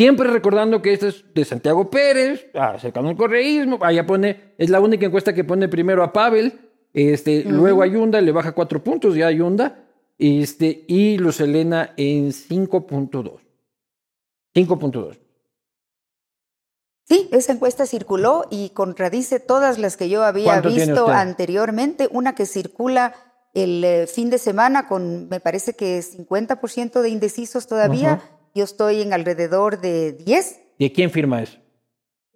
Siempre 0.00 0.30
recordando 0.30 0.80
que 0.80 0.94
esta 0.94 1.08
es 1.08 1.26
de 1.34 1.44
Santiago 1.44 1.90
Pérez, 1.90 2.46
ah, 2.54 2.78
cercano 2.80 3.10
al 3.10 3.18
correísmo, 3.18 3.78
allá 3.82 4.06
pone, 4.06 4.54
es 4.56 4.70
la 4.70 4.80
única 4.80 5.04
encuesta 5.04 5.34
que 5.34 5.44
pone 5.44 5.68
primero 5.68 6.02
a 6.02 6.10
Pavel, 6.10 6.58
este, 6.94 7.44
luego 7.44 7.82
a 7.82 7.86
Yunda, 7.86 8.18
le 8.22 8.32
baja 8.32 8.52
cuatro 8.52 8.82
puntos 8.82 9.14
ya 9.14 9.26
a 9.26 9.30
Yunda, 9.30 9.84
este, 10.16 10.86
y 10.88 11.18
Luz 11.18 11.42
Elena 11.42 11.92
en 11.98 12.28
5.2. 12.28 13.40
5.2. 14.54 15.18
Sí, 17.06 17.28
esa 17.30 17.52
encuesta 17.52 17.84
circuló 17.84 18.46
y 18.50 18.70
contradice 18.70 19.38
todas 19.38 19.78
las 19.78 19.98
que 19.98 20.08
yo 20.08 20.24
había 20.24 20.44
¿Cuánto 20.44 20.70
tiene 20.70 20.86
visto 20.86 21.08
anteriormente. 21.08 22.08
Una 22.10 22.34
que 22.34 22.46
circula 22.46 23.16
el 23.52 23.84
eh, 23.84 24.06
fin 24.06 24.30
de 24.30 24.38
semana 24.38 24.88
con, 24.88 25.28
me 25.28 25.40
parece 25.40 25.74
que 25.74 25.98
50% 25.98 27.02
de 27.02 27.08
indecisos 27.10 27.66
todavía. 27.66 28.22
Yo 28.54 28.64
estoy 28.64 29.02
en 29.02 29.12
alrededor 29.12 29.80
de 29.80 30.12
10. 30.12 30.60
¿De 30.78 30.92
quién 30.92 31.10
firma 31.10 31.42
eso? 31.42 31.58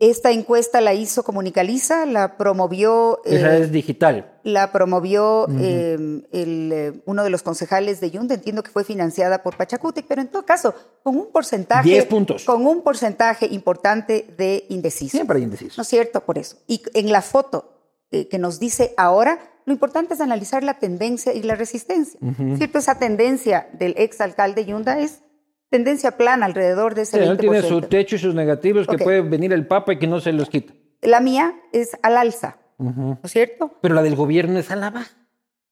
Esta 0.00 0.32
encuesta 0.32 0.80
la 0.80 0.92
hizo 0.92 1.22
Comunicaliza, 1.22 2.04
la 2.04 2.36
promovió, 2.36 3.20
Esa 3.24 3.56
eh, 3.56 3.62
es 3.62 3.72
digital. 3.72 4.38
la 4.42 4.72
promovió 4.72 5.46
eh, 5.60 5.96
el, 6.32 6.72
eh, 6.72 6.92
uno 7.06 7.22
de 7.22 7.30
los 7.30 7.42
concejales 7.44 8.00
de 8.00 8.10
Yunda. 8.10 8.34
Entiendo 8.34 8.64
que 8.64 8.72
fue 8.72 8.82
financiada 8.82 9.42
por 9.44 9.56
Pachacuti, 9.56 10.02
pero 10.02 10.20
en 10.20 10.28
todo 10.28 10.44
caso, 10.44 10.74
con 11.04 11.16
un 11.16 11.30
porcentaje, 11.30 11.88
10 11.88 12.06
puntos. 12.06 12.44
con 12.44 12.66
un 12.66 12.82
porcentaje 12.82 13.46
importante 13.46 14.26
de 14.36 14.66
indecisos. 14.68 15.12
Siempre 15.12 15.38
hay 15.38 15.44
indecisos. 15.44 15.78
¿No 15.78 15.82
es 15.82 15.88
cierto? 15.88 16.20
Por 16.24 16.38
eso. 16.38 16.56
Y 16.66 16.82
en 16.92 17.12
la 17.12 17.22
foto 17.22 17.74
eh, 18.10 18.28
que 18.28 18.38
nos 18.38 18.58
dice 18.58 18.94
ahora, 18.96 19.38
lo 19.64 19.72
importante 19.72 20.14
es 20.14 20.20
analizar 20.20 20.64
la 20.64 20.78
tendencia 20.80 21.32
y 21.32 21.42
la 21.42 21.54
resistencia. 21.54 22.20
¿Cierto? 22.56 22.78
Esa 22.78 22.98
tendencia 22.98 23.68
del 23.72 23.94
exalcalde 23.96 24.64
Yunda 24.64 24.98
es 25.00 25.20
tendencia 25.74 26.12
plana 26.16 26.46
alrededor 26.46 26.94
de 26.94 27.02
ese 27.02 27.18
Sí, 27.18 27.24
20%. 27.24 27.30
él 27.32 27.38
tiene 27.38 27.62
su 27.62 27.80
techo 27.82 28.14
y 28.14 28.18
sus 28.20 28.32
negativos 28.34 28.86
que 28.86 28.96
puede 28.98 29.22
venir 29.22 29.52
el 29.52 29.66
Papa 29.66 29.94
y 29.94 29.98
que 29.98 30.06
no 30.06 30.20
se 30.20 30.32
los 30.32 30.48
quita. 30.48 30.72
La 31.02 31.20
mía 31.20 31.54
es 31.72 31.96
al 32.02 32.16
alza, 32.16 32.58
¿no 32.78 33.18
es 33.24 33.30
cierto? 33.32 33.72
Pero 33.82 33.94
la 33.94 34.02
del 34.02 34.14
gobierno 34.14 34.58
es 34.58 34.70
a 34.70 34.76
la 34.76 34.90
baja. 34.90 35.10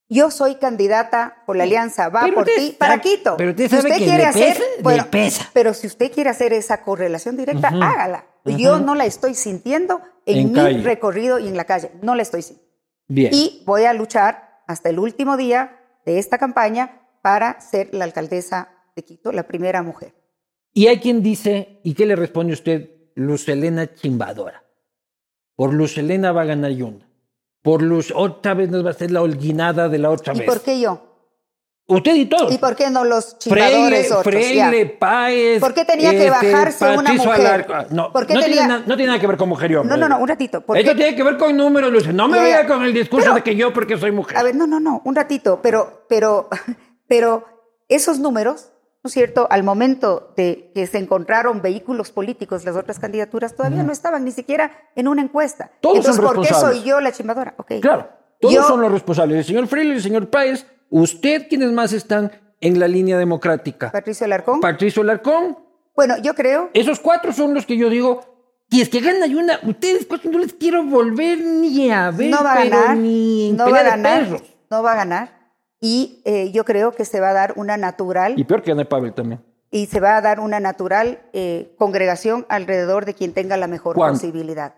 Yo 0.08 0.30
soy 0.30 0.56
candidata 0.56 1.36
por 1.46 1.56
la 1.56 1.62
alianza, 1.62 2.08
va 2.10 2.22
Pero 2.22 2.34
por 2.34 2.42
usted 2.48 2.56
ti, 2.56 2.76
para 2.78 2.98
Quito. 3.00 3.36
pero 3.38 3.50
usted 3.52 3.68
Si 3.70 3.88
que 3.88 4.06
le 4.06 4.24
hacer, 4.26 4.54
pesa, 4.56 4.64
bueno, 4.82 5.06
pesa. 5.10 5.48
pero 5.54 5.72
si 5.72 5.86
usted 5.86 6.10
quiere 6.12 6.28
hacer 6.30 6.52
esa 6.52 6.82
correlación 6.82 7.36
directa, 7.36 7.68
hágala. 7.68 8.26
Yo 8.44 8.78
no 8.80 8.94
la 8.94 9.06
estoy 9.06 9.34
sintiendo 9.34 10.02
en, 10.26 10.38
En 10.38 10.48
mi 10.48 10.54
calle. 10.54 10.82
recorrido 10.82 11.38
y 11.38 11.46
en 11.48 11.56
la 11.56 11.64
calle, 11.64 11.92
no 12.02 12.14
la 12.14 12.22
estoy 12.22 12.42
sintiendo. 12.42 12.72
Bien. 13.08 13.30
Y 13.32 13.62
voy 13.64 13.84
a 13.84 13.92
luchar 13.94 14.60
hasta 14.66 14.88
el 14.90 14.98
último 14.98 15.36
día 15.36 15.78
de 16.04 16.18
esta 16.18 16.36
campaña 16.38 17.00
para 17.22 17.60
ser 17.60 17.88
la 17.94 18.04
alcaldesa 18.04 18.68
de 18.94 19.04
Quito, 19.04 19.32
la 19.32 19.44
primera 19.44 19.82
mujer. 19.82 20.14
Y 20.74 20.86
hay 20.86 20.98
quien 21.00 21.22
dice, 21.22 21.80
¿y 21.84 21.94
qué 21.94 22.06
le 22.06 22.16
responde 22.16 22.52
usted? 22.54 22.90
Luz 23.14 23.48
Elena 23.48 23.94
chimbadora. 23.94 24.64
Por 25.54 25.74
Luz 25.74 25.98
Elena 25.98 26.32
va 26.32 26.42
a 26.42 26.46
ganar 26.46 26.70
Yunda. 26.72 27.06
Por 27.62 27.82
Luz, 27.82 28.12
otra 28.14 28.54
vez 28.54 28.70
nos 28.70 28.84
va 28.84 28.88
a 28.88 28.92
hacer 28.92 29.10
la 29.10 29.22
holguinada 29.22 29.88
de 29.88 29.98
la 29.98 30.10
otra 30.10 30.34
¿Y 30.34 30.38
vez. 30.40 30.46
por 30.48 30.60
qué 30.62 30.80
yo? 30.80 31.08
Usted 31.86 32.14
y 32.14 32.26
todos. 32.26 32.52
¿Y 32.52 32.58
por 32.58 32.74
qué 32.74 32.88
no 32.90 33.04
los 33.04 33.36
Freire, 33.40 33.66
chimbadores 33.70 34.12
otros? 34.12 34.24
Freire. 34.34 34.86
Páez. 34.86 35.60
¿Por 35.60 35.74
qué 35.74 35.84
tenía 35.84 36.10
que 36.10 36.26
este, 36.26 36.30
bajarse 36.30 36.96
una 36.96 37.12
mujer? 37.12 37.46
Alarco. 37.46 37.74
No, 37.94 38.12
¿Por 38.12 38.26
qué 38.26 38.34
no, 38.34 38.40
tenía- 38.40 38.56
tiene, 38.58 38.68
na- 38.68 38.78
no 38.86 38.96
tiene 38.96 39.06
nada 39.08 39.20
que 39.20 39.26
ver 39.26 39.36
con 39.36 39.48
mujer 39.48 39.70
y 39.70 39.74
hombre. 39.74 39.90
No, 39.96 39.96
no, 40.00 40.08
no, 40.08 40.22
un 40.22 40.28
ratito. 40.28 40.60
¿por 40.62 40.78
Esto 40.78 40.94
tiene 40.96 41.14
que 41.14 41.22
ver 41.22 41.36
con 41.36 41.54
números, 41.56 41.92
Luz. 41.92 42.06
No 42.08 42.28
me 42.28 42.38
vaya 42.38 42.62
ya. 42.62 42.66
con 42.66 42.82
el 42.84 42.94
discurso 42.94 43.26
Pero- 43.26 43.34
de 43.36 43.42
que 43.42 43.56
yo 43.56 43.72
porque 43.72 43.98
soy 43.98 44.10
mujer. 44.12 44.38
A 44.38 44.42
ver, 44.42 44.54
no, 44.54 44.66
no, 44.66 44.80
no, 44.80 45.02
un 45.04 45.14
ratito, 45.14 45.60
pero, 45.62 46.06
pero, 46.08 46.48
pero 47.08 47.44
esos 47.88 48.18
números, 48.20 48.70
¿no 49.02 49.08
es 49.08 49.12
cierto? 49.14 49.48
Al 49.50 49.62
momento 49.64 50.32
de 50.36 50.70
que 50.74 50.86
se 50.86 50.98
encontraron 50.98 51.60
vehículos 51.60 52.12
políticos, 52.12 52.64
las 52.64 52.76
otras 52.76 52.98
candidaturas 52.98 53.54
todavía 53.56 53.82
no 53.82 53.92
estaban 53.92 54.24
ni 54.24 54.30
siquiera 54.30 54.70
en 54.94 55.08
una 55.08 55.22
encuesta. 55.22 55.70
Todos 55.80 55.96
Entonces, 55.98 56.16
son 56.16 56.24
¿por 56.24 56.34
qué 56.36 56.40
responsables. 56.48 56.78
soy 56.80 56.88
yo 56.88 57.00
la 57.00 57.12
chimbadora? 57.12 57.54
Ok. 57.58 57.72
Claro, 57.80 58.08
todos 58.40 58.54
Yo- 58.54 58.62
son 58.62 58.80
los 58.80 58.92
responsables. 58.92 59.38
El 59.38 59.44
señor 59.44 59.66
Freire 59.66 59.90
y 59.90 59.96
el 59.96 60.02
señor 60.02 60.30
Páez, 60.30 60.66
usted 60.90 61.48
quienes 61.48 61.72
más 61.72 61.92
están 61.92 62.30
en 62.60 62.78
la 62.78 62.86
línea 62.86 63.18
democrática. 63.18 63.90
Patricio 63.90 64.24
Alarcón. 64.24 64.60
Patricio 64.60 65.02
Larcón, 65.02 65.58
bueno, 65.96 66.14
yo 66.22 66.34
creo, 66.34 66.70
esos 66.74 67.00
cuatro 67.00 67.32
son 67.32 67.54
los 67.54 67.66
que 67.66 67.76
yo 67.76 67.90
digo, 67.90 68.20
y 68.70 68.80
es 68.82 68.88
que 68.88 69.00
gana 69.00 69.26
una, 69.26 69.58
ustedes 69.64 70.06
cuatro 70.06 70.30
no 70.30 70.38
les 70.38 70.52
quiero 70.54 70.84
volver 70.84 71.38
ni 71.40 71.90
a 71.90 72.10
ver, 72.12 72.30
no 72.30 72.42
va 72.44 72.52
a 72.52 72.64
ganar, 72.64 72.96
ni 72.96 73.50
en 73.50 73.56
no 73.56 73.68
va 73.70 73.80
a 73.80 73.82
ganar, 73.82 74.22
perros. 74.24 74.42
no 74.70 74.82
va 74.82 74.92
a 74.92 74.94
ganar. 74.96 75.41
Y 75.84 76.22
eh, 76.24 76.52
yo 76.52 76.64
creo 76.64 76.92
que 76.92 77.04
se 77.04 77.18
va 77.20 77.30
a 77.30 77.32
dar 77.32 77.54
una 77.56 77.76
natural 77.76 78.38
Y 78.38 78.44
peor 78.44 78.62
que 78.62 78.70
gane 78.70 78.84
Pavel 78.84 79.12
también. 79.12 79.40
y 79.72 79.86
se 79.86 79.98
va 79.98 80.16
a 80.16 80.20
dar 80.20 80.38
una 80.38 80.60
natural 80.60 81.18
eh, 81.32 81.74
congregación 81.76 82.46
alrededor 82.48 83.04
de 83.04 83.14
quien 83.14 83.32
tenga 83.34 83.56
la 83.56 83.66
mejor 83.66 83.96
¿Cuándo? 83.96 84.14
posibilidad. 84.20 84.74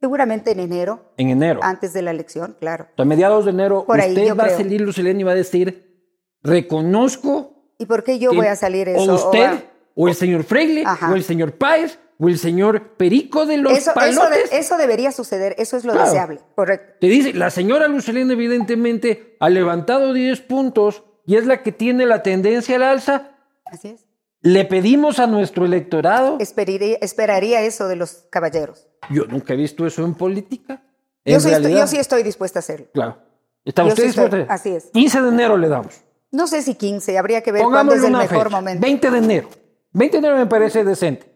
Seguramente 0.00 0.52
en 0.52 0.60
enero, 0.60 1.10
En 1.16 1.30
enero. 1.30 1.58
antes 1.62 1.92
de 1.94 2.02
la 2.02 2.10
elección, 2.12 2.54
claro. 2.60 2.86
a 2.96 3.04
mediados 3.04 3.44
de 3.46 3.50
enero, 3.50 3.84
Por 3.86 3.98
usted 3.98 4.36
va 4.38 4.44
a 4.44 4.50
salir, 4.50 4.80
Lucelena, 4.82 5.20
y 5.20 5.24
va 5.24 5.32
a 5.32 5.34
decir, 5.34 6.04
reconozco 6.42 7.52
¿Y 7.78 7.86
por 7.86 8.04
qué 8.04 8.18
yo 8.18 8.32
voy 8.32 8.46
a 8.46 8.56
salir 8.56 8.88
eso? 8.88 9.10
o 9.12 9.14
usted, 9.16 9.64
o 9.94 10.06
el 10.08 10.14
señor 10.14 10.44
Freire, 10.44 10.84
Ajá. 10.86 11.10
o 11.10 11.14
el 11.16 11.24
señor 11.24 11.52
Páez, 11.52 11.98
o 12.18 12.28
el 12.28 12.38
señor 12.38 12.96
Perico 12.96 13.44
de 13.46 13.58
los 13.58 13.72
Eso, 13.72 13.90
eso, 13.90 13.94
palotes. 13.94 14.50
de- 14.50 14.58
eso 14.58 14.76
debería 14.76 15.12
suceder, 15.12 15.54
eso 15.58 15.76
es 15.76 15.84
lo 15.84 15.92
Claro. 15.92 16.06
deseable, 16.08 16.40
correcto. 16.54 16.94
Te 17.00 17.06
dice, 17.08 17.32
la 17.34 17.50
señora 17.50 17.88
Lucelena 17.88 18.32
evidentemente 18.32 19.36
ha 19.40 19.48
levantado 19.50 20.12
10 20.12 20.40
puntos 20.40 21.02
y 21.26 21.36
es 21.36 21.46
la 21.46 21.62
que 21.62 21.72
tiene 21.72 22.06
la 22.06 22.22
tendencia 22.22 22.76
al 22.76 22.82
alza. 22.84 23.32
Así 23.64 23.88
es. 23.88 24.06
Le 24.40 24.64
pedimos 24.64 25.18
a 25.18 25.26
nuestro 25.26 25.64
electorado. 25.64 26.36
Esperaría, 26.40 26.98
esperaría 27.00 27.62
eso 27.62 27.88
de 27.88 27.96
los 27.96 28.26
caballeros. 28.30 28.86
Yo 29.10 29.24
nunca 29.26 29.54
he 29.54 29.56
visto 29.56 29.86
eso 29.86 30.04
en 30.04 30.14
política. 30.14 30.82
Yo 31.24 31.34
En 31.34 31.40
sí, 31.40 31.48
estoy, 31.48 31.62
realidad, 31.64 31.80
yo 31.80 31.86
sí 31.88 31.96
estoy 31.98 32.22
dispuesta 32.22 32.58
a 32.58 32.60
hacerlo. 32.60 32.86
Claro. 32.94 33.18
¿Está 33.64 33.82
yo 33.82 33.88
usted 33.88 34.04
sí 34.04 34.08
estoy- 34.10 34.24
dispuesto? 34.26 34.52
así 34.52 34.70
es. 34.70 34.84
15 34.92 35.20
de 35.22 35.28
enero 35.28 35.56
le 35.56 35.68
damos. 35.68 36.00
No 36.30 36.46
sé 36.46 36.62
si 36.62 36.74
15, 36.76 37.18
habría 37.18 37.42
que 37.42 37.50
ver 37.50 37.62
cuándo 37.62 37.92
Pongámosle 37.92 37.98
es 37.98 38.04
el 38.04 38.16
mejor 38.30 38.46
fecha. 38.46 38.56
momento. 38.56 38.80
20 38.80 39.10
de 39.10 39.18
enero. 39.18 39.48
20 39.92 40.16
de 40.16 40.18
enero 40.18 40.36
me 40.38 40.46
parece 40.46 40.84
decente. 40.84 41.26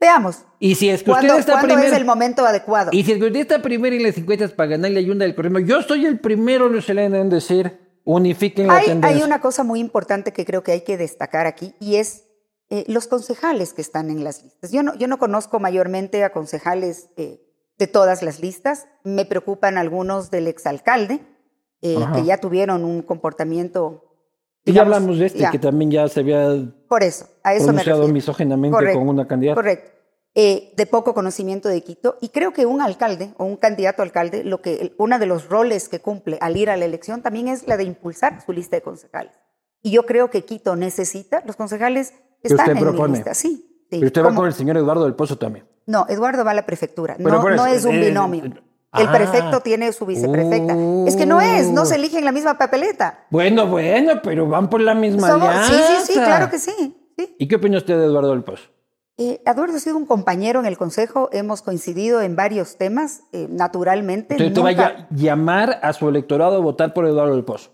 Veamos. 0.00 0.44
Y 0.58 0.74
si 0.76 0.88
es 0.88 1.02
que 1.02 1.10
usted 1.10 1.28
¿Cuándo, 1.28 1.40
está 1.40 1.60
primero. 1.60 1.82
es 1.82 1.92
el 1.92 2.06
momento 2.06 2.46
adecuado? 2.46 2.90
Y 2.92 3.04
si 3.04 3.12
es 3.12 3.18
que 3.18 3.26
usted 3.26 3.40
está 3.40 3.60
primero 3.60 3.94
en 3.94 4.02
las 4.02 4.14
50 4.14 4.48
para 4.56 4.70
ganar 4.70 4.90
la 4.92 4.98
ayuda 4.98 5.24
del 5.24 5.34
correo, 5.34 5.58
yo 5.58 5.82
soy 5.82 6.06
el 6.06 6.18
primero, 6.18 6.68
Lucelena, 6.70 7.18
en 7.18 7.28
decir, 7.28 7.78
unifiquen 8.04 8.68
la 8.68 8.76
Hay, 8.76 8.86
tendencia. 8.86 9.18
hay 9.18 9.22
una 9.22 9.40
cosa 9.40 9.62
muy 9.62 9.78
importante 9.78 10.32
que 10.32 10.46
creo 10.46 10.62
que 10.62 10.72
hay 10.72 10.80
que 10.80 10.96
destacar 10.96 11.46
aquí 11.46 11.74
y 11.80 11.96
es 11.96 12.24
eh, 12.70 12.84
los 12.86 13.08
concejales 13.08 13.74
que 13.74 13.82
están 13.82 14.10
en 14.10 14.24
las 14.24 14.42
listas. 14.42 14.70
Yo 14.70 14.82
no, 14.82 14.94
yo 14.94 15.08
no 15.08 15.18
conozco 15.18 15.58
mayormente 15.58 16.24
a 16.24 16.32
concejales 16.32 17.10
eh, 17.16 17.42
de 17.78 17.86
todas 17.86 18.22
las 18.22 18.40
listas. 18.40 18.86
Me 19.02 19.24
preocupan 19.24 19.76
algunos 19.76 20.30
del 20.30 20.46
exalcalde, 20.46 21.20
eh, 21.82 21.98
que 22.14 22.24
ya 22.24 22.38
tuvieron 22.38 22.84
un 22.84 23.02
comportamiento. 23.02 24.04
Y 24.64 24.72
ya 24.72 24.82
hablamos 24.82 25.18
de 25.18 25.26
este, 25.26 25.40
ya. 25.40 25.50
que 25.50 25.58
también 25.58 25.90
ya 25.90 26.06
se 26.08 26.20
había 26.20 26.72
Por 26.88 27.02
eso, 27.02 27.26
a 27.42 27.54
eso 27.54 27.72
me 27.72 27.82
refiero. 27.82 28.06
misógenamente 28.08 28.74
Correcto, 28.74 28.98
con 28.98 29.08
una 29.08 29.26
candidata. 29.26 29.54
Correcto. 29.54 29.90
Eh, 30.34 30.72
de 30.76 30.86
poco 30.86 31.12
conocimiento 31.12 31.68
de 31.68 31.82
Quito. 31.82 32.16
Y 32.20 32.28
creo 32.28 32.52
que 32.52 32.64
un 32.64 32.80
alcalde 32.80 33.34
o 33.36 33.44
un 33.44 33.56
candidato 33.56 34.02
a 34.02 34.04
alcalde, 34.04 34.44
lo 34.44 34.62
que, 34.62 34.94
uno 34.98 35.18
de 35.18 35.26
los 35.26 35.48
roles 35.48 35.88
que 35.88 36.00
cumple 36.00 36.38
al 36.40 36.56
ir 36.56 36.70
a 36.70 36.76
la 36.76 36.84
elección 36.84 37.20
también 37.22 37.48
es 37.48 37.66
la 37.66 37.76
de 37.76 37.82
impulsar 37.84 38.40
su 38.44 38.52
lista 38.52 38.76
de 38.76 38.82
concejales. 38.82 39.32
Y 39.82 39.90
yo 39.90 40.06
creo 40.06 40.30
que 40.30 40.44
Quito 40.44 40.76
necesita 40.76 41.42
los 41.46 41.56
concejales 41.56 42.12
que 42.42 42.48
están 42.48 42.60
usted 42.60 42.72
en 42.72 42.76
mi 42.76 42.82
propone. 42.82 43.14
lista. 43.14 43.34
Sí. 43.34 43.66
sí. 43.90 43.96
Pero 43.98 44.06
usted 44.06 44.24
va 44.24 44.34
con 44.34 44.46
el 44.46 44.52
señor 44.54 44.76
Eduardo 44.76 45.04
del 45.04 45.14
Pozo 45.14 45.36
también. 45.36 45.66
No, 45.86 46.06
Eduardo 46.08 46.44
va 46.44 46.52
a 46.52 46.54
la 46.54 46.64
prefectura. 46.66 47.16
No, 47.18 47.66
es 47.66 47.84
un 47.84 47.96
eh, 47.96 48.06
binomio. 48.06 48.44
eh, 48.44 48.52
El 48.94 49.08
ah. 49.08 49.12
prefecto 49.12 49.60
tiene 49.60 49.92
su 49.92 50.06
viceprefecta. 50.06 50.76
Es 51.06 51.16
que 51.16 51.26
no 51.26 51.40
es, 51.40 51.70
no 51.70 51.86
se 51.86 51.96
eligen 51.96 52.24
la 52.24 52.30
misma 52.30 52.56
papeleta. 52.56 53.26
Bueno, 53.30 53.66
bueno, 53.66 54.20
pero 54.22 54.46
van 54.46 54.70
por 54.70 54.80
la 54.80 54.94
misma 54.94 55.28
Somos- 55.28 55.66
sí, 55.66 55.74
sí, 55.74 56.12
sí, 56.12 56.18
claro 56.20 56.48
que 56.50 56.58
sí. 56.60 56.96
Sí. 57.26 57.36
¿Y 57.38 57.48
qué 57.48 57.56
opina 57.56 57.78
usted 57.78 57.98
de 57.98 58.04
Eduardo 58.04 58.30
del 58.30 58.42
Pozo? 58.44 58.68
Eh, 59.18 59.42
Eduardo 59.44 59.76
ha 59.76 59.80
sido 59.80 59.96
un 59.98 60.06
compañero 60.06 60.60
en 60.60 60.66
el 60.66 60.78
Consejo, 60.78 61.28
hemos 61.32 61.60
coincidido 61.62 62.22
en 62.22 62.36
varios 62.36 62.76
temas, 62.78 63.20
eh, 63.32 63.46
naturalmente. 63.50 64.36
Te 64.36 64.44
nunca- 64.48 64.60
vaya 64.62 64.86
a 64.86 65.14
llamar 65.14 65.78
a 65.82 65.92
su 65.92 66.08
electorado 66.08 66.56
a 66.56 66.60
votar 66.60 66.94
por 66.94 67.04
Eduardo 67.06 67.34
del 67.34 67.44
Pozo. 67.44 67.70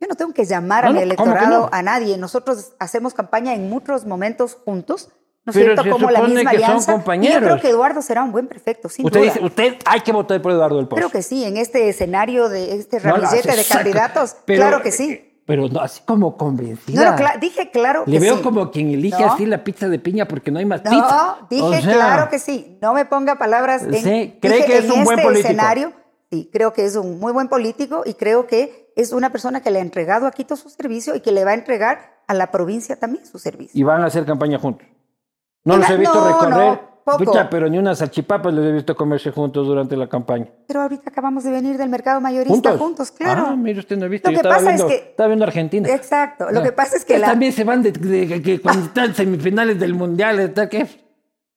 Yo 0.00 0.08
no 0.08 0.16
tengo 0.16 0.32
que 0.34 0.44
llamar 0.44 0.84
No, 0.84 0.90
no, 0.90 0.94
¿cómo 0.96 1.00
que 1.00 1.04
electorado 1.04 1.60
no? 1.60 1.68
a 1.72 1.82
nadie. 1.82 2.18
Nosotros 2.18 2.74
hacemos 2.80 3.14
campaña 3.14 3.54
en 3.54 3.70
muchos 3.70 4.04
momentos 4.04 4.56
juntos. 4.64 5.10
¿No 5.46 5.52
Pero 5.52 5.80
se 5.82 5.90
Como 5.90 6.10
la 6.10 6.22
misma 6.22 6.50
que 6.50 6.56
son 6.56 6.64
alianza. 6.64 6.90
Y 6.90 6.94
yo 6.94 6.98
compañeros. 6.98 7.42
creo 7.42 7.60
que 7.60 7.68
Eduardo 7.68 8.00
será 8.02 8.22
un 8.24 8.32
buen 8.32 8.48
prefecto, 8.48 8.88
sin 8.88 9.04
Usted 9.04 9.20
duda. 9.20 9.30
dice, 9.32 9.44
usted 9.44 9.74
hay 9.84 10.00
que 10.00 10.10
votar 10.10 10.40
por 10.40 10.52
Eduardo 10.52 10.78
del 10.78 10.88
Pozo. 10.88 10.96
Creo 10.96 11.10
que 11.10 11.22
sí, 11.22 11.44
en 11.44 11.58
este 11.58 11.86
escenario 11.88 12.48
de 12.48 12.74
este 12.76 12.98
ramillete 12.98 13.54
de 13.54 13.64
candidatos, 13.64 14.36
Pero- 14.46 14.62
claro 14.62 14.82
que 14.82 14.90
sí. 14.90 15.33
Pero 15.46 15.68
no, 15.68 15.80
así 15.80 16.00
como 16.06 16.36
convencida. 16.38 17.04
No, 17.04 17.10
no, 17.10 17.16
cla- 17.18 17.38
dije 17.38 17.70
claro 17.70 18.04
Le 18.06 18.12
que 18.14 18.18
veo 18.20 18.36
sí. 18.38 18.42
como 18.42 18.70
quien 18.70 18.90
elige 18.90 19.22
No. 19.22 19.32
así 19.32 19.44
la 19.44 19.62
pizza 19.62 19.88
de 19.88 19.98
piña 19.98 20.26
porque 20.26 20.50
no 20.50 20.58
hay 20.58 20.64
más 20.64 20.82
No, 20.84 20.90
pizza. 20.90 21.36
dije 21.50 21.62
O 21.62 21.72
sea, 21.82 21.92
claro 21.92 22.30
que 22.30 22.38
sí. 22.38 22.78
No 22.80 22.94
me 22.94 23.04
ponga 23.04 23.36
palabras 23.36 23.82
en. 23.82 23.94
Sí, 23.94 24.38
¿cree 24.40 24.56
dije, 24.56 24.66
que 24.66 24.78
es 24.78 24.84
en 24.86 24.92
un 24.92 25.04
buen 25.04 25.18
este 25.18 25.28
político? 25.28 25.48
escenario, 25.48 25.92
sí, 26.30 26.48
creo 26.52 26.72
que 26.72 26.84
es 26.86 26.96
un 26.96 27.20
muy 27.20 27.32
buen 27.32 27.48
político 27.48 28.02
y 28.06 28.14
creo 28.14 28.46
que 28.46 28.90
es 28.96 29.12
una 29.12 29.30
persona 29.30 29.60
que 29.60 29.70
le 29.70 29.80
ha 29.80 29.82
entregado 29.82 30.26
a 30.26 30.30
Quito 30.30 30.56
su 30.56 30.70
servicio 30.70 31.14
y 31.14 31.20
que 31.20 31.30
le 31.32 31.44
va 31.44 31.50
a 31.50 31.54
entregar 31.54 32.22
a 32.26 32.32
la 32.32 32.50
provincia 32.50 32.96
también 32.98 33.26
su 33.26 33.38
servicio. 33.38 33.78
Y 33.78 33.82
van 33.82 34.00
a 34.02 34.06
hacer 34.06 34.24
campaña 34.24 34.58
juntos. 34.58 34.86
No 35.64 35.76
los 35.76 35.88
he 35.90 35.96
visto 35.98 36.14
no, 36.14 36.26
recorrer. 36.26 36.80
Poco. 37.04 37.24
Pucha, 37.24 37.48
pero 37.50 37.68
ni 37.68 37.78
unas 37.78 37.98
salchipapas 37.98 38.52
los 38.52 38.64
he 38.64 38.72
visto 38.72 38.96
comerse 38.96 39.30
juntos 39.30 39.66
durante 39.66 39.96
la 39.96 40.08
campaña. 40.08 40.46
Pero 40.66 40.82
ahorita 40.82 41.10
acabamos 41.10 41.44
de 41.44 41.50
venir 41.50 41.76
del 41.76 41.88
mercado 41.90 42.20
mayorista 42.20 42.76
juntos, 42.78 43.10
claro. 43.10 43.44
Ah, 43.48 43.56
mire, 43.56 43.80
usted 43.80 43.96
no 43.98 44.06
ha 44.06 44.08
visto. 44.08 44.30
Lo 44.30 44.36
Yo 44.36 44.42
que 44.42 44.48
estaba 44.48 44.56
pasa 44.56 44.70
es 44.70 44.76
viendo, 44.76 44.88
que- 44.88 45.10
estaba 45.10 45.26
viendo 45.28 45.44
Argentina. 45.44 45.88
Exacto. 45.90 46.50
Lo 46.50 46.62
que 46.62 46.72
pasa 46.72 46.96
es 46.96 47.04
que 47.04 47.18
la, 47.18 47.26
también 47.28 47.52
se 47.52 47.64
van 47.64 47.82
de, 47.82 47.92
de- 47.92 48.60
cuando 48.60 48.86
están 48.86 49.14
semifinales 49.14 49.78
del 49.78 49.94
mundial, 49.94 50.40
¿está 50.40 50.68
qué? 50.68 50.88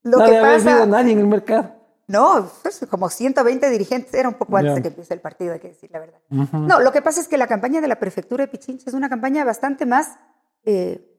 lo 0.03 0.19
no 0.19 0.25
que 0.25 0.39
pasa, 0.39 0.71
habido 0.71 0.85
nadie 0.85 1.11
en 1.13 1.19
el 1.19 1.27
mercado. 1.27 1.73
No, 2.07 2.49
pues, 2.63 2.85
como 2.89 3.09
120 3.09 3.69
dirigentes, 3.69 4.13
era 4.13 4.29
un 4.29 4.35
poco 4.35 4.55
antes 4.55 4.75
de 4.75 4.81
que 4.81 4.87
empiece 4.87 5.13
el 5.13 5.19
partido, 5.19 5.51
hay 5.53 5.59
que 5.59 5.67
decir 5.69 5.89
la 5.91 5.99
verdad. 5.99 6.19
No, 6.29 6.79
lo 6.79 6.91
que 6.93 7.01
pasa 7.01 7.19
es 7.19 7.27
que 7.27 7.37
la 7.37 7.47
campaña 7.47 7.81
de 7.81 7.87
la 7.89 7.99
prefectura 7.99 8.45
de 8.45 8.47
Pichincha 8.49 8.85
es 8.87 8.93
una 8.93 9.09
campaña 9.09 9.43
bastante 9.43 9.85
más 9.85 10.17
eh, 10.63 11.16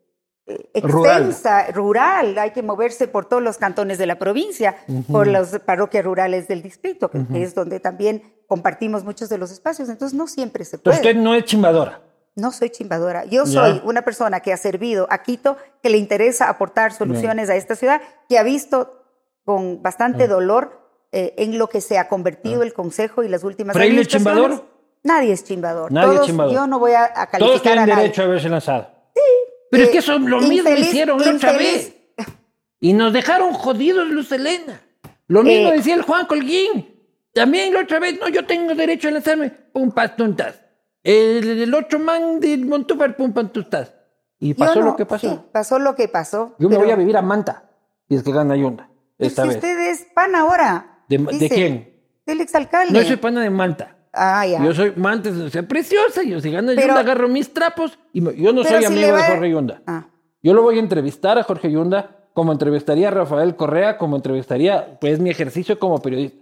Rural. 0.82 1.22
extensa, 1.26 1.66
rural. 1.72 2.38
Hay 2.38 2.50
que 2.52 2.62
moverse 2.62 3.08
por 3.08 3.26
todos 3.26 3.42
los 3.42 3.58
cantones 3.58 3.98
de 3.98 4.06
la 4.06 4.18
provincia, 4.18 4.76
por 5.10 5.26
las 5.26 5.58
parroquias 5.60 6.04
rurales 6.04 6.48
del 6.48 6.62
distrito, 6.62 7.10
que, 7.10 7.24
es 7.42 7.54
donde 7.54 7.80
también 7.80 8.22
compartimos 8.46 9.04
muchos 9.04 9.28
de 9.28 9.38
los 9.38 9.50
espacios. 9.50 9.88
Entonces, 9.88 10.16
no 10.16 10.26
siempre 10.26 10.64
se 10.64 10.78
puede. 10.78 10.96
Entonces 10.96 11.12
usted 11.16 11.22
no 11.22 11.34
es 11.34 11.44
chimbadora. 11.44 12.02
No 12.34 12.52
soy 12.52 12.70
chimbadora. 12.70 13.24
Yo 13.24 13.46
soy 13.46 13.80
una 13.84 14.02
persona 14.02 14.40
que 14.40 14.52
ha 14.52 14.56
servido 14.56 15.06
a 15.10 15.22
Quito, 15.22 15.56
que 15.82 15.90
le 15.90 15.98
interesa 15.98 16.48
aportar 16.48 16.92
soluciones 16.92 17.50
a 17.50 17.56
esta 17.56 17.74
ciudad, 17.74 18.00
que 18.28 18.38
ha 18.38 18.42
visto 18.44 19.02
con 19.44 19.82
bastante 19.82 20.28
dolor 20.28 20.80
eh, 21.10 21.34
en 21.38 21.58
lo 21.58 21.68
que 21.68 21.80
se 21.80 21.98
ha 21.98 22.06
convertido 22.08 22.62
el 22.62 22.74
Consejo 22.74 23.22
y 23.24 23.28
las 23.28 23.42
últimas 23.42 23.74
¿Fraile 23.74 24.02
es 24.02 24.08
chimbador? 24.08 24.64
Nadie 25.02 25.32
es 25.32 25.42
chimbador. 25.42 25.90
Nadie 25.90 26.08
es 26.10 26.14
Todos- 26.16 26.26
chimbador. 26.26 26.52
Yo 26.54 26.66
no 26.66 26.78
voy 26.78 26.92
a, 26.92 27.04
a 27.04 27.26
Todos 27.26 27.28
calificar 27.30 27.60
tienen 27.62 27.78
a 27.78 27.86
nadie. 27.86 28.02
derecho 28.02 28.22
a 28.22 28.24
haberse 28.26 28.48
lanzado. 28.48 28.97
Pero 29.70 29.82
es 29.84 29.88
Eh, 29.88 29.92
que 29.92 29.98
eso 29.98 30.18
lo 30.18 30.40
mismo 30.40 30.70
infeliz- 30.70 30.80
hicieron 30.88 31.18
la 31.20 31.30
otra 31.32 31.52
infeliz- 31.52 31.58
vez. 31.58 31.94
Y 32.80 32.92
nos 32.92 33.12
dejaron 33.12 33.52
jodidos, 33.52 34.08
Luz 34.08 34.30
Helena. 34.32 34.80
Lo 35.26 35.42
mismo 35.42 35.68
Eh, 35.70 35.76
decía 35.76 35.94
el 35.94 36.02
Juan 36.02 36.26
Colguín. 36.26 36.94
También 37.34 37.74
la 37.74 37.80
otra 37.80 37.98
vez, 37.98 38.18
no, 38.18 38.28
yo 38.28 38.46
tengo 38.46 38.74
derecho 38.74 39.08
a 39.08 39.10
lanzarme. 39.10 39.50
Pum, 39.50 39.90
pastuntas. 39.92 40.60
El, 41.02 41.60
el 41.62 41.74
otro 41.74 41.98
man 41.98 42.40
de 42.40 42.56
Montúfar, 42.58 43.16
pum, 43.16 43.32
pastuntas. 43.32 43.92
Y 44.40 44.54
pasó 44.54 44.80
no- 44.80 44.86
lo 44.86 44.96
que 44.96 45.04
pasó. 45.06 45.28
sí, 45.30 45.40
pasó 45.52 45.78
lo 45.78 45.94
que 45.94 46.08
pasó. 46.08 46.54
Yo 46.58 46.68
me 46.68 46.76
voy 46.78 46.90
a 46.90 46.96
vivir 46.96 47.16
a 47.16 47.22
Manta. 47.22 47.68
Y 48.08 48.16
es 48.16 48.22
que 48.22 48.32
gana 48.32 48.56
Yunda. 48.56 48.88
Pero 49.16 49.28
Esta 49.28 49.42
si 49.42 49.48
vez. 49.48 49.56
usted 49.56 49.78
es 49.90 50.06
pan 50.14 50.34
ahora. 50.36 51.02
¿De- 51.08 51.18
de 51.18 51.32
dice, 51.32 51.48
quién? 51.54 52.00
Del 52.24 52.40
exalcalde. 52.40 52.98
No 52.98 53.04
soy 53.06 53.16
pana 53.16 53.42
de 53.42 53.50
Manta. 53.50 53.97
Ah, 54.12 54.46
ya. 54.46 54.64
Yo 54.64 54.72
soy 54.74 54.92
Manta, 54.96 55.30
o 55.30 55.48
sea, 55.50 55.62
preciosa. 55.62 56.22
Yo 56.22 56.40
si 56.40 56.50
gana 56.50 56.72
Pero- 56.74 56.86
Yunda, 56.88 57.00
agarro 57.00 57.28
mis 57.28 57.52
trapos. 57.52 57.98
Y 58.12 58.20
me- 58.20 58.34
yo 58.36 58.52
no 58.52 58.62
Pero 58.62 58.74
soy 58.76 58.80
si 58.80 58.84
amigo 58.86 59.16
de 59.16 59.22
Jorge 59.22 59.50
Yunda. 59.50 59.82
Ah. 59.86 60.06
Yo 60.42 60.54
lo 60.54 60.62
voy 60.62 60.76
a 60.76 60.80
entrevistar 60.80 61.38
a 61.38 61.42
Jorge 61.42 61.70
Yunda, 61.70 62.16
como 62.32 62.52
entrevistaría 62.52 63.08
a 63.08 63.10
Rafael 63.10 63.56
Correa, 63.56 63.98
como 63.98 64.16
entrevistaría, 64.16 64.98
pues 65.00 65.18
mi 65.20 65.30
ejercicio 65.30 65.78
como 65.78 66.00
periodista. 66.00 66.38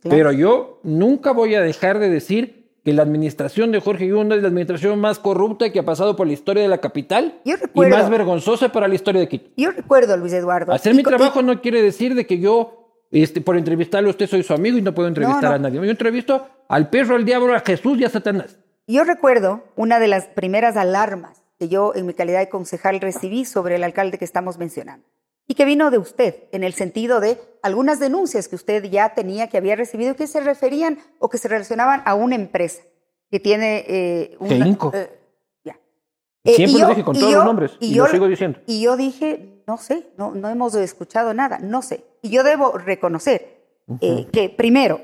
claro. 0.00 0.16
Pero 0.16 0.32
yo 0.32 0.80
nunca 0.84 1.32
voy 1.32 1.54
a 1.56 1.60
dejar 1.60 1.98
de 1.98 2.08
decir 2.08 2.60
que 2.84 2.92
la 2.94 3.02
administración 3.02 3.72
de 3.72 3.80
Jorge 3.80 4.06
Yunda 4.06 4.36
es 4.36 4.42
la 4.42 4.48
administración 4.48 4.98
más 5.00 5.18
corrupta 5.18 5.70
que 5.70 5.80
ha 5.80 5.84
pasado 5.84 6.16
por 6.16 6.26
la 6.26 6.32
historia 6.32 6.62
de 6.62 6.68
la 6.68 6.78
capital 6.78 7.40
Yo 7.44 7.56
y 7.56 7.60
recuerdo- 7.60 7.96
más 7.96 8.08
vergonzosa 8.08 8.70
para 8.72 8.88
la 8.88 8.94
historia 8.94 9.20
de 9.20 9.28
Quito. 9.28 9.50
Yo 9.56 9.70
recuerdo, 9.72 10.16
Luis 10.16 10.32
Eduardo. 10.32 10.72
Hacer 10.72 10.94
y 10.94 10.96
mi 10.96 11.02
co- 11.02 11.10
trabajo 11.10 11.42
no 11.42 11.60
quiere 11.60 11.82
decir 11.82 12.14
de 12.14 12.26
que 12.26 12.38
yo, 12.38 12.79
este, 13.10 13.40
por 13.40 13.56
entrevistarle 13.56 14.08
a 14.08 14.10
usted, 14.10 14.26
soy 14.26 14.42
su 14.42 14.52
amigo 14.52 14.78
y 14.78 14.82
no 14.82 14.94
puedo 14.94 15.08
entrevistar 15.08 15.50
no. 15.50 15.56
a 15.56 15.58
nadie. 15.58 15.76
Yo 15.76 15.84
entrevisto 15.90 16.46
al 16.68 16.90
perro, 16.90 17.16
al 17.16 17.24
diablo, 17.24 17.54
a 17.54 17.60
Jesús 17.60 17.98
y 17.98 18.04
a 18.04 18.08
Satanás. 18.10 18.58
Yo 18.86 19.04
recuerdo 19.04 19.64
una 19.76 19.98
de 19.98 20.08
las 20.08 20.26
primeras 20.26 20.76
alarmas 20.76 21.42
que 21.58 21.68
yo 21.68 21.92
en 21.94 22.06
mi 22.06 22.14
calidad 22.14 22.38
de 22.40 22.48
concejal 22.48 23.00
recibí 23.00 23.44
sobre 23.44 23.76
el 23.76 23.84
alcalde 23.84 24.18
que 24.18 24.24
estamos 24.24 24.58
mencionando 24.58 25.06
y 25.46 25.54
que 25.54 25.64
vino 25.64 25.90
de 25.90 25.98
usted 25.98 26.34
en 26.52 26.64
el 26.64 26.72
sentido 26.72 27.20
de 27.20 27.38
algunas 27.62 28.00
denuncias 28.00 28.48
que 28.48 28.56
usted 28.56 28.84
ya 28.84 29.14
tenía, 29.14 29.48
que 29.48 29.58
había 29.58 29.76
recibido, 29.76 30.14
que 30.16 30.26
se 30.26 30.40
referían 30.40 30.98
o 31.18 31.28
que 31.28 31.38
se 31.38 31.48
relacionaban 31.48 32.02
a 32.04 32.14
una 32.14 32.36
empresa 32.36 32.82
que 33.30 33.40
tiene 33.40 33.84
eh, 33.88 34.36
una- 34.38 34.66
eh. 34.94 35.19
Siempre 36.44 36.70
y 36.70 36.72
lo 36.72 36.78
yo- 36.80 36.88
dije 36.88 37.04
con 37.04 37.16
y 37.16 37.18
todos 37.20 37.32
yo- 37.32 37.38
los 37.38 37.46
nombres 37.46 37.72
y 37.80 37.94
lo 37.94 38.06
sigo 38.06 38.26
diciendo. 38.28 38.58
Y 38.66 38.80
yo 38.82 38.96
dije, 38.96 39.62
no 39.66 39.76
sé, 39.76 40.08
no, 40.16 40.32
no 40.34 40.48
hemos 40.48 40.74
escuchado 40.74 41.34
nada, 41.34 41.58
no 41.60 41.82
sé. 41.82 42.04
Y 42.22 42.30
yo 42.30 42.42
debo 42.42 42.78
reconocer 42.78 43.60
eh, 44.00 44.26
que 44.32 44.48
primero, 44.48 45.00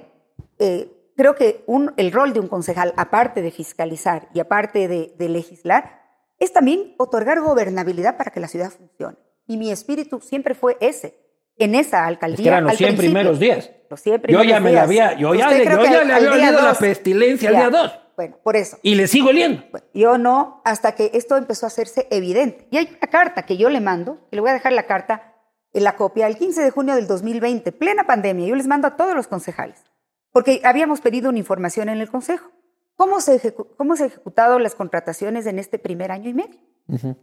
eh, 0.59 0.88
creo 1.16 1.35
que 1.35 1.64
un- 1.66 1.92
el 1.96 2.12
rol 2.12 2.33
de 2.33 2.40
un 2.40 2.46
concejal, 2.49 2.94
aparte 2.96 3.42
de 3.42 3.51
fiscalizar 3.51 4.29
y 4.33 4.38
aparte 4.40 4.87
de, 4.88 5.12
de 5.18 5.29
legislar, 5.29 6.03
es 6.38 6.53
también 6.53 6.94
otorgar 6.99 7.40
gobernabilidad 7.40 8.16
para 8.16 8.31
que 8.31 8.38
la 8.40 8.49
ciudad 8.49 8.70
funcione. 8.70 9.16
Y 9.46 9.57
mi 9.57 9.70
espíritu 9.72 10.20
siempre 10.20 10.55
fue 10.55 10.77
ese, 10.81 11.18
en 11.59 11.75
esa 11.75 12.07
alcaldía. 12.07 12.37
Es 12.37 12.42
que 12.42 12.49
eran 12.49 12.64
los 12.64 12.70
al 12.72 12.77
100 12.79 12.88
principio. 12.96 13.11
primeros 13.11 13.38
días. 13.40 13.70
Los 13.90 14.01
100 14.03 14.16
Yo 14.16 14.22
primeros 14.22 14.46
ya 14.49 14.61
me 14.61 14.64
la 14.66 14.70
días. 14.70 14.85
había, 14.85 15.18
yo 15.18 15.35
ya, 15.35 15.49
le- 15.51 15.64
yo 15.64 15.70
ya 15.85 16.01
al- 16.01 16.07
le 16.09 16.12
había 16.14 16.33
olido 16.33 16.62
la 16.62 16.75
pestilencia 16.75 17.51
Ya. 17.53 17.64
al 17.64 17.70
día 17.72 17.81
2. 17.83 17.99
Bueno, 18.16 18.38
por 18.42 18.57
eso. 18.57 18.79
Y 18.83 18.94
le 18.94 19.07
sigo 19.07 19.29
oliendo. 19.29 19.62
Yo 19.92 20.16
no, 20.18 20.62
hasta 20.64 20.92
que 20.92 21.11
esto 21.14 21.37
empezó 21.37 21.66
a 21.66 21.68
hacerse 21.68 22.07
evidente. 22.11 22.66
Y 22.70 22.79
hay 22.79 22.88
una 22.98 23.11
carta 23.11 23.42
que 23.42 23.57
yo 23.59 23.68
le 23.68 23.81
mando, 23.81 24.26
y 24.31 24.37
le 24.37 24.40
voy 24.40 24.50
a 24.50 24.55
dejar 24.55 24.72
la 24.72 24.85
carta, 24.87 25.35
en 25.72 25.85
la 25.85 25.96
copia, 25.96 26.26
el 26.26 26.37
15 26.38 26.62
de 26.62 26.70
junio 26.70 26.94
del 26.94 27.07
2020, 27.07 27.70
plena 27.72 28.05
pandemia. 28.05 28.46
Yo 28.46 28.55
les 28.57 28.66
mando 28.66 28.88
a 28.88 28.96
todos 28.96 29.14
los 29.14 29.26
concejales, 29.29 29.85
porque 30.33 30.62
habíamos 30.64 31.00
pedido 31.02 31.29
una 31.29 31.38
información 31.38 31.90
en 31.90 32.00
el 32.00 32.09
Consejo. 32.11 32.50
¿Cómo 32.94 33.20
se, 33.20 33.38
ejecu- 33.38 33.66
cómo 33.76 33.94
se 33.94 34.05
han 34.05 34.09
ejecutado 34.09 34.59
las 34.59 34.74
contrataciones 34.74 35.44
en 35.46 35.59
este 35.59 35.79
primer 35.79 36.11
año 36.11 36.31
y 36.31 36.35
medio? 36.35 36.59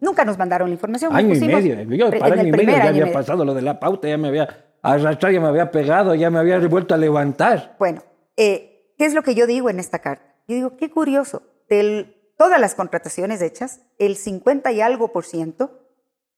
Nunca 0.01 0.23
nos 0.25 0.38
mandaron 0.38 0.67
la 0.69 0.73
información. 0.73 1.15
Año 1.15 1.34
y 1.34 1.39
medio. 1.39 1.82
Yo 1.95 2.12
para 2.19 2.36
año 2.36 2.49
y 2.49 2.51
medio 2.51 2.75
ya 2.77 2.89
había 2.89 3.12
pasado 3.13 3.43
lo 3.43 3.56
de 3.56 3.62
la 3.63 3.79
pauta, 3.79 4.08
ya 4.08 4.17
me 4.19 4.27
había 4.27 4.47
arrastrado, 4.84 5.34
ya 5.34 5.39
me 5.41 5.47
había 5.47 5.71
pegado, 5.71 6.13
ya 6.13 6.29
me 6.29 6.38
había 6.38 6.60
vuelto 6.67 6.93
a 6.93 6.97
levantar. 6.97 7.75
Bueno, 7.79 8.03
eh, 8.38 8.93
¿qué 8.99 9.06
es 9.06 9.15
lo 9.15 9.23
que 9.23 9.34
yo 9.34 9.47
digo 9.47 9.69
en 9.71 9.79
esta 9.79 9.97
carta? 9.99 10.32
Yo 10.47 10.56
digo, 10.56 10.77
qué 10.77 10.89
curioso, 10.89 11.43
de 11.69 12.34
todas 12.38 12.60
las 12.60 12.75
contrataciones 12.75 13.41
hechas, 13.41 13.82
el 13.97 14.15
50 14.17 14.71
y 14.71 14.82
algo 14.82 15.12
por 15.12 15.25
ciento 15.25 15.79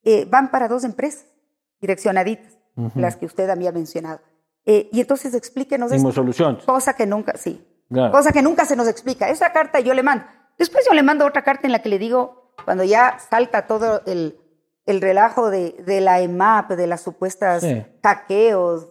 eh, 0.03 0.25
van 0.29 0.51
para 0.51 0.67
dos 0.67 0.83
empresas 0.83 1.25
direccionaditas, 1.81 2.57
las 2.95 3.15
que 3.15 3.25
usted 3.25 3.49
había 3.49 3.71
mencionado. 3.71 4.19
Eh, 4.65 4.89
y 4.91 5.01
entonces 5.01 5.33
explíquenos 5.33 5.87
esto. 5.87 5.97
Dimos 5.97 6.15
solución. 6.15 6.59
Cosa 6.65 6.95
que 6.95 7.05
nunca, 7.05 7.37
sí, 7.37 7.65
Claro. 7.89 8.11
cosa 8.11 8.31
que 8.31 8.41
nunca 8.41 8.65
se 8.65 8.75
nos 8.75 8.87
explica. 8.87 9.29
Esa 9.29 9.51
carta 9.53 9.79
yo 9.79 9.93
le 9.93 10.01
mando. 10.03 10.25
Después 10.57 10.85
yo 10.87 10.93
le 10.93 11.03
mando 11.03 11.25
otra 11.25 11.43
carta 11.43 11.67
en 11.67 11.71
la 11.71 11.81
que 11.81 11.89
le 11.89 11.99
digo, 11.99 12.53
cuando 12.65 12.83
ya 12.83 13.17
salta 13.29 13.67
todo 13.67 14.01
el, 14.05 14.39
el 14.85 15.01
relajo 15.01 15.49
de, 15.49 15.75
de 15.85 15.99
la 16.01 16.21
EMAP, 16.21 16.71
de 16.73 16.85
las 16.87 17.01
supuestas 17.01 17.61
Sí. 17.63 17.83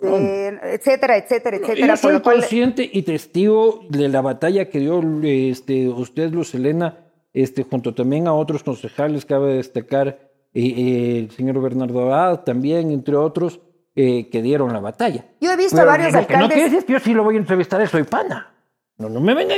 de- 0.00 0.58
etcétera, 0.74 1.16
etcétera, 1.16 1.56
etcétera. 1.56 1.86
Yo 1.86 1.96
soy 1.96 2.20
cual- 2.20 2.36
consciente 2.40 2.88
y 2.92 3.02
testigo 3.02 3.80
de 3.88 4.08
la 4.08 4.20
batalla 4.20 4.68
que 4.68 4.80
dio 4.80 5.00
este, 5.22 5.88
usted, 5.88 6.30
Luz 6.32 6.54
Helena, 6.54 6.98
este, 7.32 7.62
junto 7.64 7.94
también 7.94 8.26
a 8.26 8.32
otros 8.34 8.62
concejales, 8.64 9.24
cabe 9.24 9.54
destacar 9.54 10.08
eh, 10.08 10.20
eh, 10.54 11.18
el 11.18 11.30
señor 11.30 11.60
Bernardo 11.60 12.00
Abad, 12.12 12.40
también, 12.40 12.90
entre 12.90 13.16
otros, 13.16 13.60
eh, 13.96 14.28
que 14.30 14.42
dieron 14.42 14.72
la 14.72 14.80
batalla. 14.80 15.24
Yo 15.40 15.50
he 15.52 15.56
visto 15.56 15.76
Pero 15.76 15.88
a 15.90 15.92
varios 15.96 16.12
lo 16.12 16.26
que 16.26 16.36
no 16.36 16.44
alcaldes. 16.44 16.84
que 16.84 16.92
yo 16.92 16.98
sí 17.00 17.12
lo 17.14 17.22
voy 17.24 17.36
a 17.36 17.38
entrevistar, 17.38 17.86
soy 17.88 18.02
pana. 18.04 18.52
No, 18.98 19.08
no 19.08 19.20
me 19.20 19.34
venga. 19.34 19.54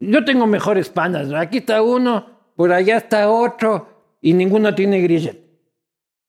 Yo 0.00 0.24
tengo 0.24 0.46
mejores 0.46 0.88
panas. 0.90 1.32
Aquí 1.32 1.58
está 1.58 1.82
uno, 1.82 2.26
por 2.56 2.72
allá 2.72 2.96
está 2.98 3.28
otro, 3.30 3.97
y 4.20 4.34
ninguno 4.34 4.74
tiene 4.74 5.00
grillet. 5.00 5.38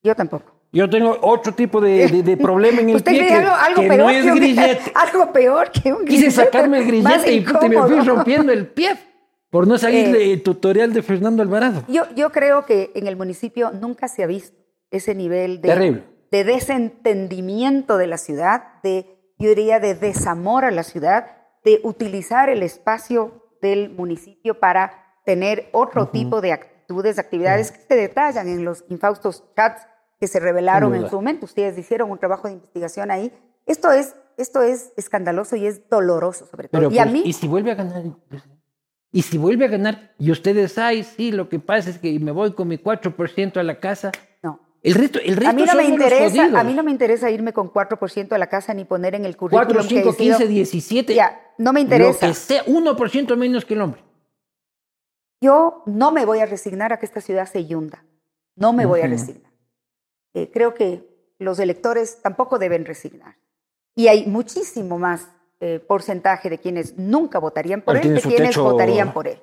Yo 0.04 0.16
tampoco. 0.16 0.56
Yo 0.72 0.88
tengo 0.90 1.18
otro 1.22 1.54
tipo 1.54 1.82
de, 1.82 2.08
de- 2.08 2.24
de 2.24 2.38
problema 2.48 2.82
en 2.82 2.90
el 2.90 2.96
¿Usted 2.98 3.12
pie 3.12 3.28
que, 3.28 3.34
algo, 3.34 3.52
algo 3.52 3.82
que 3.82 3.88
peor 3.88 4.00
no 4.00 4.10
es 4.10 4.24
que 4.24 4.32
un, 4.32 4.38
grillete. 4.38 4.92
algo 4.96 5.34
peor 5.34 5.72
que 5.72 5.92
un 5.94 6.06
Quise 6.06 6.26
grillete? 6.28 6.32
sacarme 6.32 6.78
el 6.80 6.86
grillete 6.86 7.34
y 7.34 7.42
puta, 7.42 7.68
me 7.68 7.78
fui 7.82 8.00
rompiendo 8.06 8.52
el 8.52 8.68
pie 8.68 8.96
por 9.50 9.68
no 9.68 9.78
salirle 9.80 10.26
Eh. 10.26 10.34
el 10.34 10.44
tutorial 10.44 10.94
de 10.94 11.02
Fernando 11.02 11.42
Alvarado. 11.42 11.84
Yo, 11.88 12.04
yo 12.16 12.32
creo 12.32 12.66
que 12.66 12.92
en 12.94 13.08
el 13.08 13.16
municipio 13.16 13.72
nunca 13.72 14.08
se 14.08 14.24
ha 14.24 14.28
visto 14.28 14.56
ese 14.92 15.16
nivel 15.16 15.60
de, 15.62 15.70
Terrible. 15.70 16.04
de 16.32 16.44
desentendimiento 17.04 17.98
de 17.98 18.08
la 18.08 18.18
ciudad, 18.18 18.64
de, 18.84 19.06
yo 19.40 19.50
diría, 19.50 19.80
de 19.80 19.96
desamor 19.96 20.66
a 20.66 20.72
la 20.72 20.84
ciudad, 20.84 21.28
de 21.64 21.80
utilizar 21.84 22.50
el 22.50 22.62
espacio 22.64 23.44
del 23.62 23.90
municipio 23.90 24.60
para 24.60 25.16
tener 25.26 25.70
otro 25.74 26.08
tipo 26.10 26.42
de 26.42 26.54
actitudes, 26.90 27.20
actividades 27.20 27.72
que 27.72 27.80
se 27.88 27.96
detallan 27.96 28.48
en 28.48 28.66
los 28.66 28.84
infaustos 28.90 29.44
chats 29.56 29.86
que 30.20 30.28
se 30.28 30.40
revelaron 30.40 30.96
en 30.96 31.10
su 31.10 31.16
momento. 31.16 31.46
Ustedes 31.46 31.78
hicieron 31.78 32.12
un 32.12 32.18
trabajo 32.18 32.48
de 32.48 32.56
investigación 32.56 33.12
ahí. 33.12 33.32
Esto 33.66 33.92
es, 33.92 34.16
esto 34.38 34.62
es 34.62 34.92
escandaloso 34.98 35.56
y 35.56 35.66
es 35.66 35.88
doloroso, 35.90 36.46
sobre 36.48 36.68
todo. 36.68 36.92
y 36.92 36.98
a 36.98 37.04
pues, 37.04 37.14
mí. 37.14 37.22
¿Y 37.26 37.34
si 37.34 37.48
vuelve 37.48 37.72
a 37.72 37.76
ganar? 37.76 38.04
Y 39.12 39.22
si 39.22 39.38
vuelve 39.38 39.66
a 39.66 39.68
ganar, 39.70 40.14
y 40.20 40.32
ustedes, 40.32 40.78
ay, 40.78 41.04
sí, 41.04 41.32
lo 41.32 41.50
que 41.50 41.60
pasa 41.60 41.90
es 41.90 41.98
que 42.00 42.20
me 42.20 42.32
voy 42.32 42.54
con 42.54 42.68
mi 42.68 42.78
4% 42.78 43.58
a 43.58 43.64
la 43.64 43.80
casa. 43.80 44.12
No. 44.44 44.60
El 44.84 44.96
resto, 44.96 45.20
el 45.20 45.36
resto 45.36 45.50
a 45.50 45.54
mí 45.54 45.64
no 45.66 45.76
me 45.76 45.86
interesa, 45.86 46.60
a 46.60 46.64
mí 46.64 46.74
no 46.74 46.84
me 46.84 46.92
interesa 46.92 47.32
irme 47.32 47.54
con 47.54 47.72
4% 47.72 48.32
a 48.34 48.38
la 48.38 48.48
casa 48.48 48.74
ni 48.74 48.86
poner 48.86 49.16
en 49.16 49.26
el 49.26 49.36
currículum 49.38 49.66
4, 49.66 49.84
5, 49.84 50.04
que 50.04 50.10
he 50.10 50.14
sido- 50.14 50.38
15, 50.38 50.48
17. 50.48 51.16
Ya, 51.16 51.40
no 51.58 51.74
me 51.74 51.82
interesa. 51.82 52.28
Lo 52.28 52.34
que 52.34 52.36
sea, 52.36 52.64
1% 52.66 53.36
menos 53.36 53.66
que 53.66 53.74
el 53.74 53.82
hombre. 53.82 54.04
Yo 55.42 55.84
no 55.86 56.12
me 56.12 56.26
voy 56.26 56.40
a 56.40 56.46
resignar 56.46 56.92
a 56.94 56.98
que 56.98 57.06
esta 57.06 57.22
ciudad 57.22 57.46
se 57.48 57.66
yunda. 57.66 58.04
No 58.56 58.74
me 58.74 58.86
voy 58.86 59.02
a 59.02 59.08
resignar. 59.08 59.52
Eh, 60.34 60.50
creo 60.52 60.74
que 60.74 61.08
los 61.40 61.60
electores 61.60 62.22
tampoco 62.22 62.60
deben 62.60 62.86
resignar. 62.86 63.38
Y 63.96 64.08
hay 64.08 64.28
muchísimo 64.28 64.98
más 65.00 65.30
eh, 65.62 65.80
porcentaje 65.80 66.50
de 66.50 66.58
quienes 66.58 66.98
nunca 66.98 67.40
votarían 67.40 67.82
por 67.82 67.96
Él 67.98 68.02
que 68.16 68.22
quienes 68.22 68.56
techo- 68.56 68.64
votarían 68.64 69.14
por 69.14 69.28
él. 69.28 69.42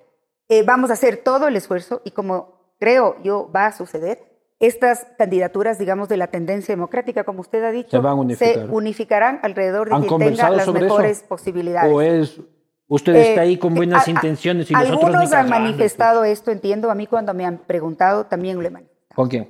Eh, 0.48 0.62
vamos 0.62 0.90
a 0.90 0.94
hacer 0.94 1.18
todo 1.18 1.48
el 1.48 1.56
esfuerzo 1.56 2.00
y 2.04 2.10
como 2.12 2.74
creo 2.78 3.16
yo 3.22 3.50
va 3.54 3.66
a 3.66 3.72
suceder, 3.72 4.22
estas 4.58 5.06
candidaturas, 5.18 5.78
digamos, 5.78 6.08
de 6.08 6.16
la 6.16 6.28
tendencia 6.28 6.72
democrática, 6.74 7.24
como 7.24 7.40
usted 7.40 7.62
ha 7.64 7.70
dicho, 7.70 7.90
Se 7.90 7.98
van 7.98 8.12
a 8.12 8.20
unificar. 8.20 8.54
se 8.54 8.64
unificarán 8.64 9.40
alrededor 9.42 9.88
de 9.90 9.94
¿Han 9.96 10.02
quien 10.04 10.18
tenga 10.20 10.48
las 10.50 10.68
mejores 10.68 11.18
eso? 11.18 11.26
posibilidades. 11.26 11.92
¿O 11.92 12.00
es 12.00 12.40
usted 12.88 13.14
Eh, 13.14 13.28
está 13.30 13.40
ahí 13.42 13.56
con 13.56 13.72
eh, 13.72 13.76
buenas 13.76 14.06
a- 14.06 14.10
a- 14.10 14.14
intenciones 14.14 14.70
y 14.70 14.74
nosotros 14.74 15.02
Algunos 15.04 15.32
han 15.32 15.48
manifestado 15.48 16.24
esto, 16.24 16.50
entiendo. 16.50 16.90
A 16.90 16.94
mí 16.94 17.06
cuando 17.06 17.34
me 17.34 17.44
han 17.44 17.58
preguntado 17.58 18.26
también 18.26 18.58
lo 18.60 18.66
he 18.66 18.70
manifestado. 18.70 19.14
¿Con 19.14 19.28
quién? 19.28 19.48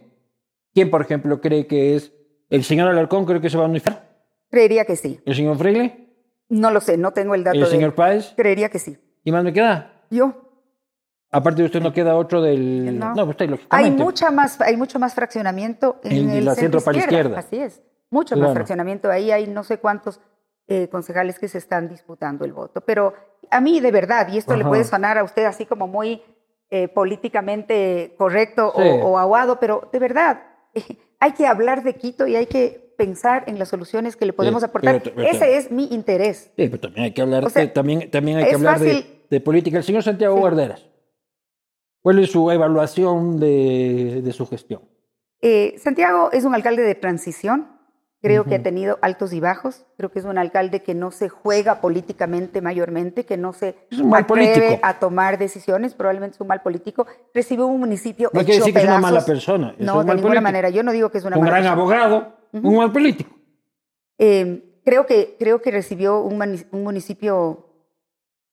¿Quién, 0.75 0.90
por 0.90 1.01
ejemplo, 1.03 1.40
cree 1.40 1.66
que 1.66 1.96
es 1.96 2.12
el 2.51 2.64
señor 2.64 2.88
Alarcón? 2.88 3.25
¿Cree 3.25 3.40
que 3.40 3.51
se 3.51 3.57
va 3.59 3.64
a 3.64 3.68
unificar? 3.68 4.07
Creería 4.51 4.85
que 4.85 4.96
sí. 4.96 5.20
¿El 5.25 5.35
señor 5.35 5.57
Freile? 5.59 6.07
No 6.49 6.70
lo 6.70 6.81
sé, 6.81 6.96
no 6.96 7.12
tengo 7.12 7.35
el 7.35 7.42
dato 7.42 7.57
¿El 7.57 7.64
de 7.64 7.70
señor 7.70 7.94
Páez? 7.94 8.33
Creería 8.37 8.68
que 8.68 8.79
sí. 8.79 8.96
¿Y 9.25 9.33
más 9.33 9.42
me 9.42 9.53
queda? 9.53 10.05
Yo. 10.11 10.42
Aparte 11.33 11.62
de 11.62 11.66
usted 11.66 11.83
no 11.83 11.92
queda 11.92 12.14
otro 12.14 12.40
del... 12.40 12.99
No. 12.99 13.09
No, 13.09 13.14
pues 13.25 13.29
usted, 13.31 13.44
Hay 13.46 13.51
lógicamente. 13.51 14.03
mucha 14.05 14.31
más, 14.31 14.61
hay 14.61 14.77
mucho 14.77 14.99
más 15.01 15.14
fraccionamiento 15.14 15.99
en 16.05 16.12
En 16.12 16.31
el 16.31 16.44
la 16.44 16.55
centro 16.55 16.79
centro 16.79 16.81
para 16.85 16.96
la 16.99 17.03
izquierda. 17.03 17.38
Así 17.40 17.57
es. 17.57 17.83
Mucho 18.11 18.37
Claro. 18.37 18.49
más 18.51 18.55
fraccionamiento. 18.55 19.11
Ahí 19.11 19.33
hay 19.33 19.49
no 19.49 19.64
sé 19.64 19.79
cuántos 19.79 20.20
eh, 20.69 20.89
concejales 20.89 21.39
que 21.39 21.49
se 21.49 21.59
están 21.59 21.89
disputando 21.89 22.45
el 22.45 22.53
voto. 22.53 22.81
Pero 22.81 23.15
a 23.51 23.61
mí, 23.61 23.81
de 23.81 23.91
verdad, 23.93 24.29
y 24.33 24.39
esto 24.39 24.57
le 24.57 24.65
puede 24.65 24.85
sonar 24.85 25.17
a 25.19 25.25
usted 25.25 25.45
así 25.45 25.65
como 25.67 25.87
muy 25.87 26.23
eh, 26.71 26.89
políticamente 26.89 28.15
correcto 28.19 28.73
o- 28.75 28.83
Sí. 28.83 28.89
o, 29.03 29.19
aguado, 29.19 29.61
pero 29.61 29.89
de 29.93 29.99
verdad, 30.01 30.43
hay 31.21 31.33
que 31.33 31.47
hablar 31.47 31.85
de 31.85 31.95
Quito 31.95 32.27
y 32.27 32.35
hay 32.35 32.47
que 32.47 32.93
pensar 32.99 33.45
en 33.47 33.59
las 33.59 33.69
soluciones 33.69 34.17
que 34.17 34.27
le 34.27 34.33
podemos 34.33 34.65
aportar. 34.65 35.01
pero- 35.03 35.15
pero- 35.15 35.29
Ese 35.29 35.57
es 35.59 35.71
mi 35.71 35.85
interés. 35.93 36.51
Sí, 36.57 36.69
pero 36.69 36.81
también 36.81 37.05
hay 37.05 37.13
que 37.13 37.23
hablar, 37.23 37.45
O 37.45 37.51
sea, 37.51 37.63
de, 37.63 37.69
también, 37.69 38.11
también 38.11 38.39
hay 38.39 38.49
que 38.49 38.55
hablar 38.57 38.81
de, 38.81 38.93
fácil- 38.95 39.27
de 39.31 39.41
política. 39.41 39.77
El 39.79 39.85
señor 39.85 40.03
Santiago 40.03 40.35
Sí. 40.35 40.41
Guarderas, 40.41 40.89
¿cuál 42.03 42.19
es 42.19 42.31
su 42.33 42.51
evaluación 42.51 43.39
de, 43.39 44.23
de 44.25 44.33
su 44.33 44.47
gestión? 44.47 44.83
Eh, 45.43 45.75
Santiago 45.79 46.31
es 46.33 46.45
un 46.45 46.55
alcalde 46.55 46.83
de 46.83 46.95
transición. 46.97 47.76
Creo 48.23 48.45
que 48.45 48.57
ha 48.57 48.63
tenido 48.63 48.99
altos 49.03 49.33
y 49.33 49.41
bajos. 49.41 49.85
Creo 49.97 50.11
que 50.11 50.19
es 50.19 50.25
un 50.25 50.39
alcalde 50.39 50.83
que 50.83 50.95
no 50.95 51.11
se 51.11 51.29
juega 51.29 51.81
políticamente 51.81 52.61
mayormente, 52.61 53.25
que 53.25 53.37
no 53.37 53.53
se 53.53 53.77
atreve 54.15 54.81
a 54.83 54.99
tomar 54.99 55.39
decisiones. 55.39 55.95
Probablemente 55.95 56.35
es 56.37 56.41
un 56.41 56.47
mal 56.49 56.63
político. 56.63 57.07
Recibió 57.35 57.67
un 57.67 57.79
municipio 57.79 58.31
No 58.33 58.41
quiere 58.41 58.55
hecho 58.55 58.65
decir 58.65 58.75
que 58.75 58.79
es 58.81 58.85
una 58.85 58.95
pedazos. 58.97 59.13
mala 59.13 59.25
persona, 59.25 59.75
es 59.79 59.85
No, 59.87 59.93
de 59.93 59.99
ninguna 59.99 60.23
político. 60.23 60.43
manera. 60.43 60.71
Yo 60.71 60.83
no 60.83 60.93
digo 60.93 61.11
que 61.11 61.19
es 61.19 61.25
una 61.25 61.37
Un 61.37 61.45
mala 61.45 61.61
gran 61.61 61.77
persona. 61.77 62.05
abogado, 62.05 62.37
Ujú. 62.53 62.69
un 62.69 62.77
mal 62.79 62.91
político. 62.93 63.37
Eh, 64.19 64.81
creo, 64.85 65.07
que, 65.07 65.37
creo 65.39 65.61
que 65.61 65.71
recibió 65.71 66.21
un, 66.21 66.43
un 66.73 66.83
municipio 66.83 67.67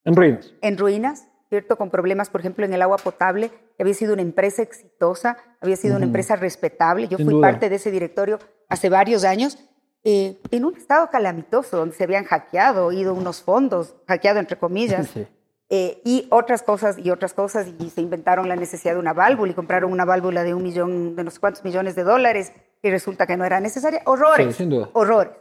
En 0.04 0.14
ruinas. 0.14 0.52
en 0.60 0.76
ruinas, 0.78 1.26
¿cierto? 1.48 1.76
Con 1.76 1.90
problemas, 1.90 2.28
por 2.30 2.40
ejemplo, 2.42 2.64
en 2.66 2.74
el 2.74 2.82
agua 2.82 2.98
potable, 2.98 3.48
que 3.76 3.82
había 3.82 3.94
sido 3.94 4.12
una 4.12 4.22
empresa 4.22 4.62
exitosa, 4.62 5.38
había 5.60 5.76
sido 5.76 5.96
una 5.96 6.04
empresa 6.04 6.36
respetable. 6.36 7.08
Yo 7.08 7.16
Sin 7.16 7.26
fui 7.26 7.34
duda. 7.34 7.48
parte 7.50 7.68
de 7.70 7.76
ese 7.76 7.90
directorio 7.90 8.38
hace 8.68 8.88
varios 8.88 9.24
años, 9.24 9.58
eh, 10.04 10.40
en 10.50 10.64
un 10.64 10.76
estado 10.76 11.08
calamitoso, 11.10 11.76
donde 11.78 11.94
se 11.94 12.04
habían 12.04 12.24
hackeado, 12.24 12.92
ido 12.92 13.14
unos 13.14 13.42
fondos, 13.42 13.94
hackeado 14.06 14.38
entre 14.38 14.58
comillas, 14.58 15.08
Sí. 15.14 15.26
eh, 15.70 16.02
y 16.04 16.26
otras 16.30 16.62
cosas 16.62 16.98
y 16.98 17.10
otras 17.10 17.32
cosas, 17.34 17.68
y 17.78 17.90
se 17.90 18.00
inventaron 18.02 18.48
la 18.48 18.56
necesidad 18.56 18.94
de 18.94 19.00
una 19.00 19.12
válvula 19.14 19.52
y 19.52 19.54
compraron 19.54 19.90
una 19.92 20.04
válvula 20.04 20.42
de 20.42 20.52
un 20.54 20.62
millón, 20.62 21.16
de 21.16 21.24
no 21.24 21.30
sé 21.30 21.40
cuántos 21.40 21.64
millones 21.64 21.94
de 21.94 22.02
dólares, 22.04 22.52
y 22.82 22.90
resulta 22.90 23.26
que 23.26 23.36
no 23.36 23.44
era 23.46 23.60
necesaria. 23.60 24.02
Horrores, 24.04 24.48
Sí, 24.48 24.52
sin 24.64 24.70
duda. 24.70 24.90
horrores. 24.92 25.32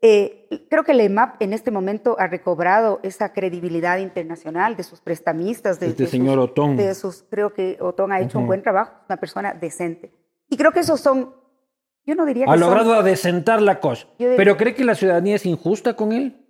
Eh, 0.00 0.66
creo 0.70 0.84
que 0.84 0.92
el 0.92 1.00
EMAP 1.00 1.42
en 1.42 1.52
este 1.52 1.72
momento 1.72 2.14
ha 2.20 2.28
recobrado 2.28 3.00
esa 3.02 3.32
credibilidad 3.32 3.98
internacional 3.98 4.76
de 4.76 4.84
sus 4.84 5.00
prestamistas, 5.00 5.80
de, 5.80 5.88
Este 5.88 6.04
de 6.04 6.08
señor 6.08 6.34
sus, 6.36 6.50
Otón. 6.50 6.76
de 6.76 6.94
sus- 6.94 7.24
creo 7.28 7.52
que 7.52 7.78
Otón 7.80 8.12
ha 8.12 8.20
hecho 8.20 8.38
un 8.38 8.46
buen 8.46 8.62
trabajo, 8.62 8.92
una 9.08 9.16
persona 9.16 9.54
decente. 9.54 10.12
Y 10.48 10.56
creo 10.56 10.70
que 10.70 10.80
esos 10.80 11.00
son, 11.00 11.34
yo 12.08 12.14
no 12.14 12.24
diría 12.26 12.46
que 12.46 12.50
Ha 12.50 12.54
son- 12.54 12.60
logrado 12.60 12.94
adecentar 12.94 13.60
la 13.62 13.78
cosa. 13.80 14.06
Diría- 14.18 14.36
¿Pero 14.36 14.56
cree 14.56 14.74
que 14.74 14.84
la 14.84 14.94
ciudadanía 14.94 15.36
es 15.36 15.46
injusta 15.46 15.94
con 15.94 16.12
él? 16.12 16.44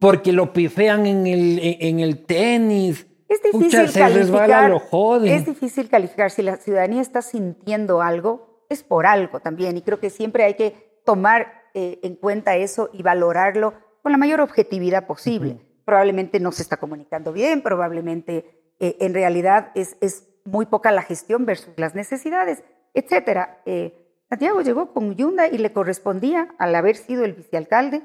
Porque 0.00 0.32
lo 0.32 0.52
pifean 0.52 1.06
en 1.06 1.26
el, 1.26 1.58
en, 1.80 2.00
el 2.00 2.24
tenis. 2.26 3.06
Es 3.28 3.42
difícil 3.42 3.64
Pucha, 3.66 3.78
calificar. 3.78 4.12
resbala, 4.12 4.68
lo 4.68 4.78
joden. 4.80 5.32
Es 5.32 5.46
difícil 5.46 5.88
calificar. 5.88 6.30
Si 6.30 6.42
la 6.42 6.56
ciudadanía 6.56 7.00
está 7.00 7.20
sintiendo 7.22 8.00
algo, 8.02 8.64
es 8.68 8.82
por 8.82 9.06
algo 9.06 9.40
también. 9.40 9.76
Y 9.76 9.82
creo 9.82 9.98
que 10.00 10.10
siempre 10.10 10.44
hay 10.44 10.54
que 10.54 11.00
tomar 11.04 11.62
eh, 11.74 11.98
en 12.02 12.16
cuenta 12.16 12.56
eso 12.56 12.90
y 12.92 13.02
valorarlo 13.02 13.74
con 14.02 14.12
la 14.12 14.18
mayor 14.18 14.40
objetividad 14.40 15.06
posible. 15.06 15.60
Probablemente 15.84 16.38
no 16.40 16.52
se 16.52 16.62
está 16.62 16.76
comunicando 16.76 17.32
bien, 17.32 17.62
probablemente 17.62 18.72
eh, 18.80 18.96
en 19.00 19.14
realidad 19.14 19.70
es, 19.74 19.96
es 20.00 20.28
muy 20.44 20.66
poca 20.66 20.90
la 20.92 21.02
gestión 21.02 21.44
versus 21.44 21.74
las 21.76 21.94
necesidades, 21.94 22.62
etcétera. 22.94 23.60
Eh, 23.66 24.07
Santiago 24.28 24.60
llegó 24.60 24.92
con 24.92 25.14
Yunda 25.14 25.48
y 25.48 25.58
le 25.58 25.72
correspondía, 25.72 26.48
al 26.58 26.74
haber 26.74 26.96
sido 26.96 27.24
el 27.24 27.32
vicealcalde, 27.32 28.02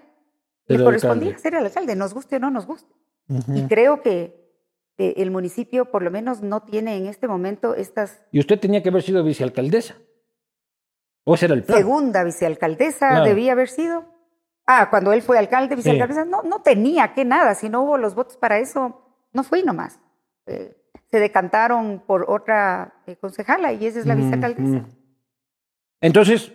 le 0.67 0.83
correspondía 0.83 1.29
alcalde. 1.29 1.41
ser 1.41 1.55
el 1.55 1.65
alcalde, 1.65 1.95
nos 1.95 2.13
guste 2.13 2.38
o 2.38 2.39
no 2.39 2.49
nos 2.49 2.65
guste. 2.65 2.93
Y 3.53 3.63
creo 3.67 4.01
que 4.01 4.41
el 4.97 5.31
municipio 5.31 5.86
por 5.91 6.01
lo 6.03 6.12
menos 6.12 6.41
no 6.41 6.62
tiene 6.63 6.95
en 6.97 7.07
este 7.07 7.27
momento 7.27 7.75
estas 7.75 8.21
Y 8.31 8.39
usted 8.39 8.59
tenía 8.59 8.81
que 8.83 8.89
haber 8.89 9.01
sido 9.01 9.23
vicealcaldesa. 9.23 9.95
O 11.25 11.36
ese 11.36 11.45
era 11.45 11.55
el 11.55 11.63
plan. 11.63 11.77
segunda 11.77 12.23
vicealcaldesa, 12.23 13.09
Claro. 13.09 13.25
debía 13.25 13.53
haber 13.53 13.69
sido. 13.69 14.05
Ah, 14.65 14.89
cuando 14.89 15.12
él 15.13 15.21
fue 15.21 15.38
alcalde, 15.38 15.75
vicealcaldesa, 15.75 16.25
no, 16.25 16.43
no 16.43 16.62
tenía 16.62 17.13
que 17.13 17.25
nada, 17.25 17.53
si 17.55 17.67
no 17.69 17.81
hubo 17.83 17.97
los 17.97 18.15
votos 18.15 18.38
para 18.38 18.59
eso, 18.59 19.01
no 19.33 19.43
fui 19.43 19.63
nomás. 19.63 19.99
Eh, 20.45 20.75
se 21.12 21.19
decantaron 21.19 22.03
por 22.05 22.25
otra 22.29 22.93
eh, 23.07 23.15
concejala 23.17 23.73
y 23.73 23.86
esa 23.86 23.99
es 23.99 24.05
la 24.05 24.15
Mm, 24.15 24.19
vicealcaldesa. 24.19 24.77
mm. 24.79 25.02
Entonces, 26.03 26.51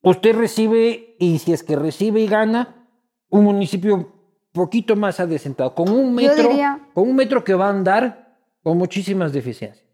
usted 0.00 0.34
recibe, 0.34 1.14
y 1.18 1.38
si 1.40 1.52
es 1.52 1.62
que 1.62 1.76
recibe 1.76 2.20
y 2.20 2.26
gana, 2.26 2.88
un 3.28 3.44
municipio 3.44 4.14
poquito 4.52 4.96
más 4.96 5.20
adecentado, 5.20 5.74
con 5.74 5.90
un 5.90 6.14
metro, 6.14 6.48
diría- 6.48 6.88
con 6.94 7.06
un 7.10 7.16
metro 7.16 7.44
que 7.44 7.52
va 7.52 7.66
a 7.66 7.70
andar 7.70 8.38
con 8.62 8.78
muchísimas 8.78 9.34
deficiencias. 9.34 9.86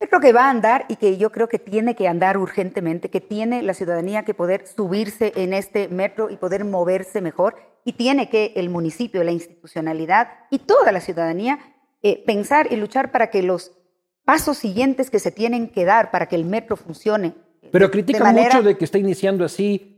Yo 0.00 0.08
creo 0.08 0.20
que 0.20 0.32
va 0.32 0.46
a 0.46 0.50
andar 0.50 0.84
y 0.88 0.96
que 0.96 1.16
yo 1.16 1.30
creo 1.30 1.48
que 1.48 1.60
tiene 1.60 1.94
que 1.94 2.08
andar 2.08 2.36
urgentemente, 2.36 3.08
que 3.08 3.20
tiene 3.20 3.62
la 3.62 3.72
ciudadanía 3.72 4.24
que 4.24 4.34
poder 4.34 4.66
subirse 4.66 5.32
en 5.36 5.52
este 5.52 5.86
metro 5.86 6.28
y 6.28 6.36
poder 6.38 6.64
moverse 6.64 7.20
mejor 7.20 7.54
y 7.84 7.92
tiene 7.92 8.28
que 8.28 8.52
el 8.56 8.68
municipio, 8.68 9.22
la 9.22 9.30
institucionalidad 9.30 10.28
y 10.50 10.58
toda 10.58 10.90
la 10.90 11.00
ciudadanía 11.00 11.60
eh, 12.02 12.20
pensar 12.26 12.66
y 12.72 12.76
luchar 12.76 13.12
para 13.12 13.30
que 13.30 13.44
los 13.44 13.78
pasos 14.24 14.58
siguientes 14.58 15.10
que 15.10 15.18
se 15.18 15.30
tienen 15.30 15.68
que 15.68 15.84
dar 15.84 16.10
para 16.10 16.26
que 16.26 16.36
el 16.36 16.44
metro 16.44 16.76
funcione. 16.76 17.34
Pero 17.70 17.86
de- 17.86 17.88
de 17.88 17.90
critica 17.90 18.24
manera- 18.24 18.54
mucho 18.56 18.62
de 18.68 18.76
que 18.76 18.84
está 18.84 18.98
iniciando 18.98 19.44
así, 19.44 19.88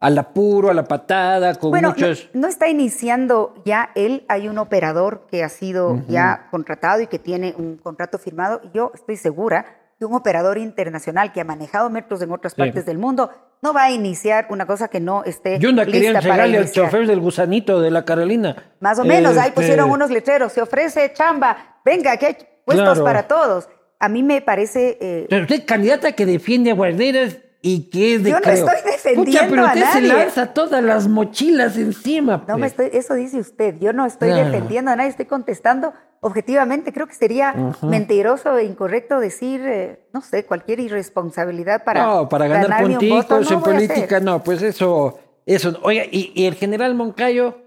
al 0.00 0.16
apuro, 0.16 0.70
a 0.70 0.74
la 0.74 0.84
patada, 0.84 1.54
con 1.56 1.70
Bueno, 1.70 1.88
no- 1.88 1.94
muchas... 1.94 2.28
no, 2.32 2.46
está 2.46 2.68
iniciando 2.68 3.54
ya 3.64 3.90
él, 3.96 4.24
hay 4.28 4.46
un 4.48 4.58
operador 4.58 5.26
que 5.28 5.42
ha 5.42 5.48
sido 5.48 5.90
Ujú. 5.94 6.04
ya 6.08 6.46
contratado 6.50 7.00
y 7.00 7.08
que 7.08 7.18
tiene 7.18 7.54
un 7.58 7.76
contrato 7.78 8.18
firmado. 8.18 8.60
Yo 8.72 8.92
estoy 8.94 9.16
segura 9.16 9.66
que 9.98 10.04
un 10.04 10.14
operador 10.14 10.56
internacional 10.58 11.32
que 11.32 11.40
ha 11.40 11.44
manejado 11.44 11.90
metros 11.90 12.22
en 12.22 12.30
otras 12.30 12.52
Sí. 12.52 12.60
partes 12.60 12.86
del 12.86 12.98
mundo 12.98 13.30
no 13.60 13.72
va 13.72 13.84
a 13.84 13.90
iniciar 13.90 14.46
una 14.50 14.64
cosa 14.66 14.86
que 14.86 15.00
no 15.00 15.24
esté 15.24 15.58
Yo 15.58 15.72
no 15.72 15.84
quería 15.84 16.10
entregarle 16.10 16.58
al 16.58 16.70
chofer 16.70 17.04
del 17.08 17.18
gusanito 17.18 17.80
de 17.80 17.90
la 17.90 18.04
Carolina. 18.04 18.54
Más 18.78 19.00
o 19.00 19.04
menos, 19.04 19.32
ahí 19.36 19.48
Este, 19.48 19.52
pusieron 19.60 19.90
unos 19.90 20.10
letreros, 20.10 20.52
se 20.52 20.62
ofrece 20.62 21.12
chamba, 21.12 21.80
venga, 21.84 22.16
que 22.16 22.26
hay 22.26 22.36
puestos 22.68 22.84
Claro. 22.98 23.04
para 23.04 23.22
todos. 23.28 23.68
A 23.98 24.08
mí 24.08 24.22
me 24.22 24.40
parece... 24.42 24.98
eh, 25.00 25.26
Pero 25.28 25.42
usted 25.42 25.56
es 25.56 25.64
candidata 25.64 26.12
que 26.12 26.24
defiende 26.26 26.70
a 26.70 26.74
guarderas 26.74 27.38
y 27.60 27.90
que 27.90 28.14
es 28.14 28.22
de 28.22 28.30
Yo 28.30 28.36
no 28.36 28.42
creo. 28.42 28.54
estoy 28.54 28.92
defendiendo 28.92 29.24
Pucha, 29.32 29.46
pero 29.50 29.62
a 29.62 29.66
usted 29.66 29.80
se 29.92 30.00
nadie. 30.02 30.08
lanza 30.24 30.54
todas 30.54 30.84
las 30.84 31.08
mochilas 31.08 31.76
encima. 31.76 32.44
No 32.46 32.54
me 32.56 32.70
pues. 32.70 32.72
estoy, 32.78 32.90
eso 33.00 33.14
dice 33.14 33.38
usted. 33.40 33.74
Yo 33.80 33.92
no 33.92 34.06
estoy 34.06 34.28
Claro. 34.28 34.44
defendiendo 34.44 34.90
a 34.92 34.96
nadie, 34.96 35.10
estoy 35.10 35.26
contestando 35.26 35.92
objetivamente 36.20 36.92
creo 36.92 37.06
que 37.06 37.14
sería 37.14 37.54
mentiroso 37.82 38.58
e 38.58 38.64
incorrecto 38.64 39.20
decir, 39.20 39.60
eh, 39.64 40.08
no 40.12 40.20
sé, 40.20 40.44
cualquier 40.46 40.80
irresponsabilidad 40.80 41.84
para 41.84 42.04
No, 42.04 42.28
para 42.28 42.48
ganar 42.48 42.70
no 42.70 42.76
en 43.00 43.12
a 43.52 43.60
política, 43.60 44.18
no, 44.20 44.42
pues 44.42 44.62
eso, 44.62 45.18
eso. 45.46 45.78
Oiga, 45.82 46.04
y, 46.10 46.32
y 46.34 46.46
el 46.46 46.54
general 46.56 46.94
Moncayo, 46.96 47.58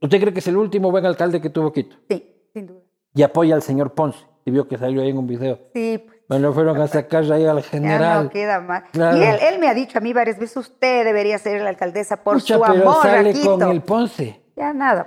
¿usted 0.00 0.20
cree 0.20 0.32
que 0.32 0.38
es 0.40 0.46
el 0.46 0.56
último 0.56 0.90
buen 0.92 1.04
alcalde 1.04 1.40
que 1.40 1.50
tuvo 1.50 1.72
Quito? 1.72 1.96
Sí, 2.08 2.24
sin 2.52 2.66
duda. 2.68 2.80
Y 3.16 3.22
apoya 3.24 3.54
al 3.56 3.62
señor 3.62 3.94
Ponce, 3.94 4.24
y 4.44 4.50
vio 4.52 4.68
que 4.68 4.78
salió 4.78 5.02
ahí 5.02 5.08
en 5.10 5.18
un 5.18 5.26
video. 5.26 5.58
Sí, 5.74 6.04
pues, 6.06 6.18
Me 6.28 6.38
lo 6.38 6.52
fueron 6.52 6.80
a 6.80 6.86
sacar 6.86 7.24
ahí 7.32 7.44
al 7.46 7.56
ya 7.62 7.68
general. 7.68 8.24
no 8.24 8.30
queda 8.30 8.60
más. 8.60 8.84
Claro. 8.92 9.16
Y 9.16 9.22
él, 9.24 9.38
él 9.40 9.58
me 9.58 9.68
ha 9.68 9.74
dicho 9.74 9.98
a 9.98 10.00
mí 10.00 10.12
varias 10.12 10.38
veces, 10.38 10.56
usted 10.58 11.04
debería 11.04 11.38
ser 11.38 11.60
la 11.62 11.70
alcaldesa 11.70 12.22
por 12.22 12.34
Pucha, 12.34 12.54
su 12.56 12.60
pero 12.60 12.72
amor 12.90 13.02
sale 13.02 13.30
a 13.30 13.32
Quito. 13.32 13.58
con 13.58 13.70
el 13.70 13.82
Ponce. 13.82 14.42
Ya 14.54 14.72
nada, 14.72 15.04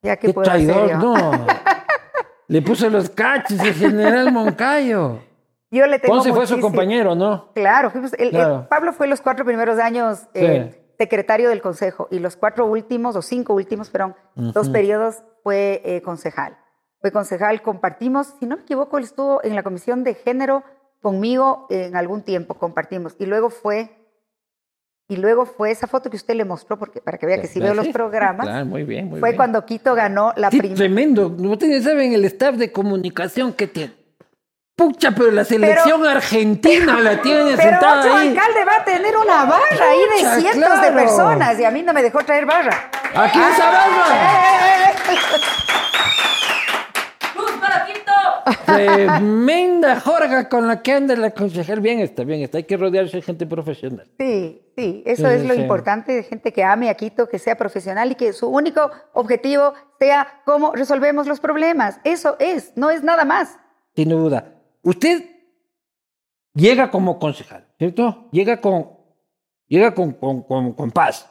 pues, 0.00 0.08
ya 0.10 0.16
que 0.16 0.32
puedo 0.32 0.50
hacer 0.50 0.66
traidor, 0.66 0.90
yo. 0.90 0.96
no. 0.98 1.46
Le 2.48 2.62
puso 2.62 2.90
los 2.90 3.08
cachos 3.10 3.60
el 3.60 3.74
general 3.74 4.32
Moncayo. 4.32 5.20
Yo 5.70 5.86
le 5.86 6.00
tengo 6.00 6.16
Ponce 6.16 6.32
fue 6.32 6.48
su 6.48 6.58
compañero, 6.58 7.14
¿no? 7.14 7.52
Claro, 7.54 7.92
el- 8.18 8.34
el-. 8.34 8.66
Pablo 8.68 8.92
fue 8.92 9.06
los 9.06 9.20
cuatro 9.20 9.44
primeros 9.44 9.78
años 9.78 10.26
eh, 10.34 10.92
secretario 10.98 11.48
del 11.48 11.62
consejo 11.62 12.08
y 12.10 12.18
los 12.18 12.34
cuatro 12.36 12.66
últimos, 12.66 13.14
o 13.14 13.22
cinco 13.22 13.54
últimos, 13.54 13.88
perdón, 13.88 14.16
dos 14.34 14.68
periodos 14.68 15.22
fue 15.44 15.80
eh, 15.84 16.02
concejal. 16.02 16.56
Fue 17.00 17.10
concejal, 17.12 17.62
compartimos, 17.62 18.34
si 18.38 18.46
no 18.46 18.56
me 18.56 18.62
equivoco, 18.62 18.98
él 18.98 19.04
estuvo 19.04 19.42
en 19.42 19.54
la 19.54 19.62
comisión 19.62 20.04
de 20.04 20.14
género 20.14 20.62
conmigo 21.00 21.66
en 21.70 21.96
algún 21.96 22.22
tiempo, 22.22 22.54
compartimos. 22.54 23.16
Y 23.18 23.24
luego 23.26 23.48
fue, 23.48 23.90
y 25.08 25.16
luego 25.16 25.46
fue 25.46 25.70
esa 25.70 25.86
foto 25.86 26.10
que 26.10 26.16
usted 26.16 26.34
le 26.34 26.44
mostró, 26.44 26.78
porque 26.78 27.00
para 27.00 27.16
que 27.16 27.24
vea 27.24 27.40
que 27.40 27.46
sí 27.48 27.58
veo 27.58 27.72
los 27.72 27.88
programas, 27.92 28.46
Claro, 28.46 28.66
muy 28.66 28.84
bien, 28.84 29.08
muy 29.08 29.18
fue 29.18 29.30
bien. 29.30 29.36
cuando 29.36 29.64
Quito 29.64 29.94
ganó 29.94 30.34
la 30.36 30.50
Sí, 30.50 30.58
primera. 30.58 30.76
tremendo. 30.76 31.28
Ustedes 31.28 31.84
saben 31.84 32.12
el 32.12 32.24
staff 32.26 32.56
de 32.56 32.70
comunicación 32.70 33.54
que 33.54 33.66
tiene. 33.66 33.94
Pucha, 34.76 35.10
pero 35.12 35.30
la 35.30 35.44
selección 35.44 36.06
argentina 36.06 37.00
la 37.00 37.20
tiene 37.22 37.50
Pero 37.56 37.62
sentada 37.62 38.18
ahí. 38.18 38.28
alcalde 38.28 38.64
va 38.66 38.76
a 38.76 38.84
tener 38.84 39.16
una 39.16 39.44
barra 39.44 39.84
ahí 39.90 39.98
de 39.98 40.16
Pucha, 40.18 40.36
cientos 40.40 40.68
claro. 40.70 40.82
de 40.82 40.92
personas 40.92 41.58
y 41.60 41.64
a 41.64 41.70
mí 41.70 41.82
no 41.82 41.92
me 41.94 42.02
dejó 42.02 42.18
traer 42.24 42.44
barra. 42.46 42.90
Aquí 43.14 43.38
esa 43.38 43.70
barra. 43.70 43.86
¡Luz 43.88 44.06
para 44.08 45.14
Quito! 45.14 45.46
Tremenda 48.66 50.00
jorga 50.00 50.48
con 50.48 50.66
la 50.68 50.82
que 50.82 50.92
anda 50.92 51.16
la 51.16 51.30
concejal. 51.30 51.80
Bien 51.80 52.00
está, 52.00 52.24
bien 52.24 52.40
está. 52.42 52.58
Hay 52.58 52.64
que 52.64 52.76
rodearse 52.76 53.16
de 53.18 53.22
gente 53.22 53.46
profesional. 53.46 54.10
Sí, 54.18 54.62
sí, 54.76 55.02
eso 55.06 55.28
Sí, 55.28 55.34
es 55.34 55.44
lo 55.46 55.54
sí. 55.54 55.60
importante 55.60 56.12
de 56.12 56.22
gente 56.22 56.52
que 56.52 56.62
ame 56.64 56.88
a 56.90 56.94
Quito, 56.94 57.28
que 57.28 57.38
sea 57.38 57.56
profesional 57.56 58.12
y 58.12 58.14
que 58.14 58.32
su 58.32 58.48
único 58.48 58.90
objetivo 59.12 59.72
sea 59.98 60.42
cómo 60.44 60.72
resolvemos 60.72 61.26
los 61.26 61.40
problemas. 61.40 62.00
Eso 62.04 62.36
es, 62.38 62.72
no 62.76 62.90
es 62.90 63.02
nada 63.02 63.24
más. 63.24 63.58
Sin 63.94 64.08
duda. 64.08 64.54
Usted 64.82 65.24
llega 66.54 66.90
como 66.90 67.18
concejal, 67.18 67.66
¿cierto? 67.78 68.28
Llega 68.32 68.60
con, 68.60 68.90
llega 69.66 69.94
con, 69.94 70.12
con, 70.14 70.42
con- 70.42 70.72
con 70.72 70.90
paz. 70.90 71.30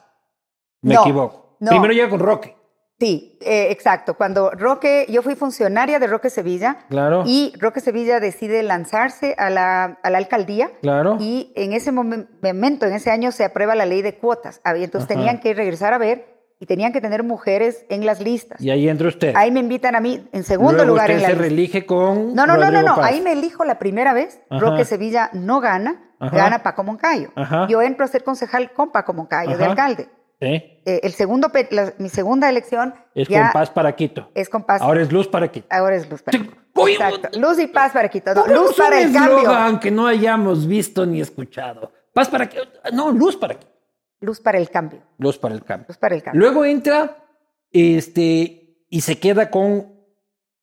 Me 0.82 0.93
No, 0.95 1.02
equivoco. 1.02 1.58
no. 1.60 1.72
Primero 1.72 1.93
llega 1.93 2.10
con 2.10 2.19
Roque. 2.19 2.56
Sí, 2.99 3.38
eh, 3.41 3.67
exacto. 3.71 4.15
Cuando 4.15 4.51
Roque, 4.51 5.05
yo 5.09 5.21
fui 5.21 5.35
funcionaria 5.35 5.99
de 5.99 6.07
Roque 6.07 6.29
Sevilla 6.29 6.79
Claro. 6.89 7.23
y 7.25 7.53
Roque 7.57 7.79
Sevilla 7.79 8.19
decide 8.19 8.62
lanzarse 8.62 9.35
a 9.38 9.49
la, 9.49 9.99
a 10.03 10.09
la 10.09 10.17
alcaldía 10.17 10.69
Claro. 10.81 11.15
y 11.19 11.53
en 11.55 11.71
ese 11.71 11.93
momen- 11.93 12.27
momento, 12.43 12.85
en 12.85 12.93
ese 12.93 13.09
año, 13.09 13.31
se 13.31 13.45
aprueba 13.45 13.73
la 13.75 13.85
ley 13.85 14.01
de 14.01 14.15
cuotas. 14.15 14.59
Había- 14.65 14.83
Entonces 14.83 15.09
Ajá. 15.09 15.17
tenían 15.17 15.39
que 15.39 15.53
regresar 15.53 15.93
a 15.93 15.97
ver 15.97 16.25
y 16.59 16.65
tenían 16.65 16.91
que 16.91 16.99
tener 16.99 17.23
mujeres 17.23 17.85
en 17.88 18.05
las 18.05 18.19
listas. 18.19 18.59
Y 18.59 18.69
ahí 18.69 18.89
entra 18.89 19.07
usted. 19.07 19.33
Ahí 19.33 19.49
me 19.49 19.62
invitan 19.62 19.95
a 19.95 20.01
mí 20.01 20.27
en 20.33 20.43
segundo 20.43 20.73
Luego 20.73 20.89
lugar 20.89 21.05
usted 21.09 21.15
en 21.15 21.21
la 21.21 21.27
se 21.29 21.33
lista. 21.35 21.41
reelige 21.47 21.85
con. 21.85 22.35
No, 22.35 22.45
no, 22.45 22.57
no, 22.57 22.57
no, 22.57 22.65
Rodrigo 22.65 22.88
no. 22.89 22.95
Paz. 22.97 23.05
Ahí 23.05 23.21
me 23.21 23.31
elijo 23.31 23.63
la 23.63 23.79
primera 23.79 24.13
vez. 24.13 24.41
Ajá. 24.49 24.59
Roque 24.59 24.83
Sevilla 24.83 25.29
no 25.31 25.62
gana, 25.62 26.12
Ajá. 26.19 26.35
gana 26.35 26.63
Paco 26.63 26.83
Moncayo. 26.83 27.29
Ajá. 27.35 27.65
Yo 27.69 27.81
entro 27.81 28.03
a 28.03 28.09
ser 28.09 28.25
concejal 28.25 28.73
con 28.73 28.91
Paco 28.91 29.13
Moncayo, 29.13 29.57
de 29.57 29.63
alcalde. 29.63 30.09
Sí. 30.41 30.47
Eh, 30.86 31.02
el 31.04 31.12
segundo, 31.13 31.52
la- 31.71 31.93
mi 31.97 32.08
segunda 32.10 32.49
elección 32.49 32.93
Es 33.13 33.28
con 33.28 33.52
paz 33.52 33.69
para 33.71 33.93
Quito. 33.95 34.32
es 34.34 34.47
con 34.49 34.63
paz. 34.63 34.82
Ahora 34.82 35.02
es 35.02 35.12
luz 35.12 35.28
para 35.28 35.52
Quito. 35.52 35.67
Ahora 35.69 35.95
es 35.97 36.10
luz 36.10 36.21
para. 36.21 36.39
Quito. 36.39 36.54
Exacto. 36.88 37.38
Luz 37.39 37.60
y 37.60 37.67
paz 37.67 37.91
para 37.91 38.08
Quito. 38.10 38.34
No, 38.34 38.47
luz 38.47 38.75
para 38.78 39.02
el 39.02 39.12
cambio. 39.12 39.38
eslogan 39.39 39.80
que 39.80 39.91
no 39.91 40.08
hayamos 40.08 40.65
visto 40.65 41.06
ni 41.06 41.19
escuchado. 41.19 41.91
Paz 42.13 42.30
para 42.30 42.47
Quito. 42.47 42.63
No, 42.93 43.12
luz 43.12 43.36
para 43.36 43.56
Quito. 43.56 43.71
Luz 44.21 44.39
para 44.39 44.58
el 44.58 44.69
cambio. 44.69 45.02
Luz 45.17 45.38
para 45.38 45.54
el 45.56 45.63
cambio. 45.63 45.86
Luz 45.89 45.97
para 45.97 46.15
el 46.15 46.23
cambio. 46.23 46.39
Luego 46.39 46.63
entra 46.65 47.17
este 47.71 48.78
y 48.89 49.02
se 49.02 49.19
queda 49.19 49.49
con. 49.49 49.98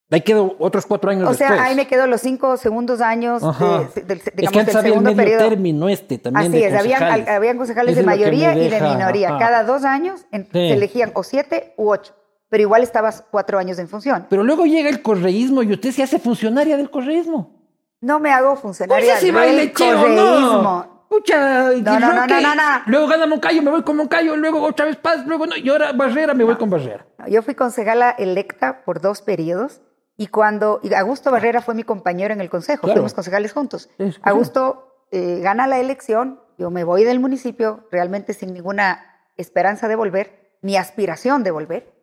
Ahí 0.09 0.21
quedó 0.21 0.55
otros 0.61 0.87
cuatro 0.87 1.11
años 1.11 1.29
o 1.29 1.35
sea, 1.35 1.49
después. 1.51 1.69
ahí 1.69 1.75
me 1.75 1.88
quedo 1.88 2.07
los 2.07 2.21
cinco 2.21 2.57
segundos 2.57 3.01
años 3.01 3.42
Ajá. 3.42 3.88
de, 3.95 4.03
del, 4.03 4.19
es 4.19 4.25
que 4.25 4.31
digamos, 4.37 4.59
antes 4.61 4.66
del 4.75 4.77
había 4.77 4.88
el 4.88 4.92
segundo 4.95 5.11
medio 5.11 5.16
periodo. 5.16 5.49
término 5.49 5.88
este 5.88 6.19
también. 6.19 6.53
Así 6.53 6.61
de 6.61 6.69
es, 6.69 6.75
habían, 6.79 6.99
concejales. 7.01 7.29
habían 7.29 7.57
concejales 7.59 7.92
Eso 7.92 8.01
de 8.03 8.07
mayoría 8.07 8.55
y 8.57 8.61
de 8.61 8.71
deja, 8.71 8.88
minoría. 8.95 9.29
ajá. 9.31 9.38
Cada 9.38 9.64
dos 9.64 9.85
años 9.85 10.25
en- 10.31 10.45
Sí. 10.45 10.51
se 10.53 10.73
elegían 10.75 11.11
o 11.14 11.25
siete 11.25 11.75
u 11.77 11.90
ocho, 11.90 12.14
pero 12.49 12.62
igual 12.62 12.85
estabas 12.85 13.25
cuatro 13.33 13.59
años 13.59 13.81
en 13.81 13.88
función. 13.88 14.27
Pero 14.31 14.45
luego 14.45 14.64
llega 14.64 14.88
el 14.88 15.03
correísmo 15.03 15.64
y 15.64 15.73
usted 15.73 15.90
se 15.90 16.05
hace 16.05 16.21
funcionaria 16.21 16.77
del 16.77 16.88
correísmo. 16.88 17.57
No 18.01 18.21
me 18.21 18.31
hago 18.31 18.55
funcionaria 18.55 19.14
Pues 19.14 19.23
del 19.25 19.33
baile 19.33 19.73
correísmo. 19.73 20.62
no. 20.62 20.97
Pucha, 21.09 21.71
No, 21.71 22.01
no, 22.01 22.12
no, 22.12 22.27
no, 22.27 22.55
no. 22.55 22.62
Luego 22.87 23.07
gana 23.07 23.27
Moncayo, 23.27 23.62
me 23.62 23.71
voy 23.71 23.83
con 23.83 23.97
Moncayo, 23.97 24.37
luego 24.37 24.61
otra 24.62 24.87
vez 24.87 24.97
Paz, 24.97 25.25
luego 25.25 25.47
no, 25.47 25.57
y 25.57 25.69
ahora 25.69 25.92
Barrera, 25.92 26.35
me 26.35 26.42
voy 26.45 26.57
con 26.57 26.69
Barrera. 26.69 27.07
Yo 27.29 27.42
fui 27.42 27.55
concejala 27.55 28.11
electa 28.11 28.83
por 28.85 29.01
dos 29.01 29.23
periodos 29.23 29.81
y 30.17 30.29
cuando 30.29 30.81
y 30.83 30.93
Augusto 30.95 31.31
Barrera 31.31 31.61
fue 31.63 31.75
mi 31.75 31.83
compañero 31.85 32.33
en 32.35 32.41
el 32.41 32.49
consejo, 32.51 32.83
Claro. 32.83 32.99
fuimos 33.01 33.15
concejales 33.15 33.53
juntos. 33.53 33.91
Sí, 33.99 34.13
sí. 34.13 34.19
Augusto 34.23 35.07
eh, 35.11 35.41
gana 35.41 35.67
la 35.67 35.79
elección, 35.79 36.41
yo 36.59 36.71
me 36.71 36.85
voy 36.85 37.05
del 37.05 37.21
municipio 37.21 37.87
realmente 37.93 38.33
sin 38.33 38.53
ninguna 38.55 39.05
esperanza 39.37 39.89
de 39.89 39.97
volver, 39.97 40.57
ni 40.63 40.77
aspiración 40.77 41.43
de 41.43 41.51
volver. 41.51 41.95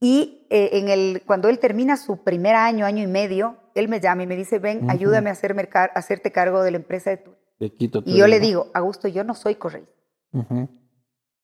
Y 0.00 0.46
eh, 0.50 0.70
en 0.74 0.88
el, 0.88 1.22
cuando 1.26 1.48
él 1.48 1.58
termina 1.58 1.96
su 1.96 2.22
primer 2.24 2.54
año, 2.56 2.84
año 2.84 3.02
y 3.02 3.06
medio, 3.06 3.56
él 3.74 3.88
me 3.88 4.00
llama 4.00 4.24
y 4.24 4.26
me 4.26 4.36
dice, 4.36 4.58
ven, 4.58 4.90
ayúdame 4.90 5.30
a 5.30 5.32
hacerme 5.32 5.66
car- 5.68 5.92
hacerte 5.94 6.32
cargo 6.32 6.62
de 6.62 6.72
la 6.72 6.76
empresa 6.76 7.10
de 7.10 7.16
tu... 7.18 7.34
Te 7.58 7.72
quito 7.72 8.02
Y 8.04 8.16
yo 8.18 8.26
le 8.26 8.40
digo, 8.40 8.66
Augusto, 8.74 9.06
yo 9.08 9.22
no 9.24 9.34
soy 9.34 9.54
correísta. 9.54 9.94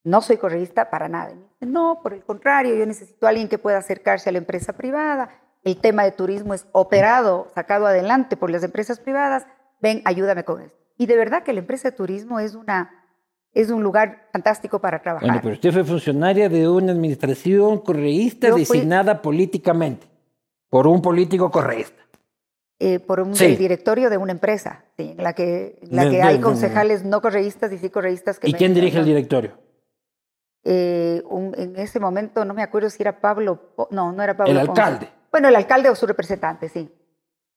No 0.05 0.21
soy 0.23 0.37
correísta 0.39 0.91
para 0.91 1.09
nada. 1.09 1.31
Y 1.33 1.35
me 1.37 1.43
dice, 1.43 1.67
No, 1.67 2.01
por 2.03 2.15
el 2.15 2.25
contrario, 2.25 2.75
yo 2.75 2.87
necesito 2.87 3.27
a 3.27 3.31
alguien 3.31 3.49
que 3.49 3.59
pueda 3.59 3.79
acercarse 3.79 4.29
a 4.29 4.33
la 4.33 4.39
empresa 4.39 4.73
privada. 4.73 5.31
El 5.65 5.77
tema 5.77 6.05
de 6.05 6.13
turismo 6.13 6.55
es 6.55 6.67
operado, 6.73 7.49
sacado 7.55 7.87
adelante 7.87 8.37
por 8.37 8.51
las 8.51 8.63
empresas 8.63 9.01
privadas. 9.01 9.47
Ven, 9.81 10.03
ayúdame 10.05 10.45
con 10.45 10.63
esto. 10.63 10.77
Y 10.97 11.07
de 11.07 11.17
verdad 11.17 11.43
que 11.43 11.53
la 11.53 11.61
empresa 11.61 11.91
de 11.91 11.97
turismo 11.97 12.41
es, 12.41 12.55
una, 12.55 12.91
es 13.53 13.71
un 13.71 13.83
lugar 13.83 14.29
fantástico 14.33 14.81
para 14.81 15.01
trabajar. 15.01 15.29
Bueno, 15.29 15.41
pero 15.43 15.55
usted 15.55 15.73
fue 15.73 15.85
funcionaria 15.85 16.49
de 16.49 16.69
una 16.69 16.93
administración 16.93 17.79
correísta 17.79 18.49
Yo 18.49 18.53
fui- 18.55 18.61
designada 18.65 19.21
políticamente 19.23 20.07
por 20.71 20.87
un 20.87 21.01
político 21.03 21.51
correísta. 21.51 22.03
Eh, 22.81 23.01
por 23.01 23.19
un 23.21 23.35
Sí. 23.35 23.45
el 23.47 23.59
directorio 23.59 24.09
de 24.09 24.17
una 24.19 24.31
empresa, 24.33 24.85
sí, 24.97 25.15
en 25.17 25.25
la 25.25 25.33
que, 25.33 25.79
en 25.83 25.97
la 25.97 26.05
De- 26.05 26.11
que 26.11 26.17
de- 26.19 26.23
hay 26.23 26.41
concejales 26.41 27.05
no 27.05 27.21
correístas 27.21 27.73
y 27.73 27.79
sí 27.79 27.91
correístas. 27.91 28.39
Que 28.39 28.49
¿Y 28.49 28.53
quién 28.55 28.73
dirige 28.73 28.99
el 28.99 29.05
directorio? 29.05 29.59
Eh, 30.65 31.23
un- 31.29 31.55
en 31.57 31.77
ese 31.77 31.99
momento 31.99 32.45
no 32.45 32.55
me 32.55 32.63
acuerdo 32.63 32.91
si 32.91 33.03
era 33.03 33.21
Pablo, 33.21 33.73
no, 33.91 34.13
no 34.13 34.23
era 34.23 34.37
Pablo. 34.37 34.53
El 34.61 34.67
Ponce. 34.67 34.81
alcalde. 34.83 35.09
Bueno, 35.31 35.49
el 35.49 35.57
alcalde 35.57 35.89
o 35.91 35.95
su 35.95 36.07
representante, 36.07 36.69
sí. 36.69 36.91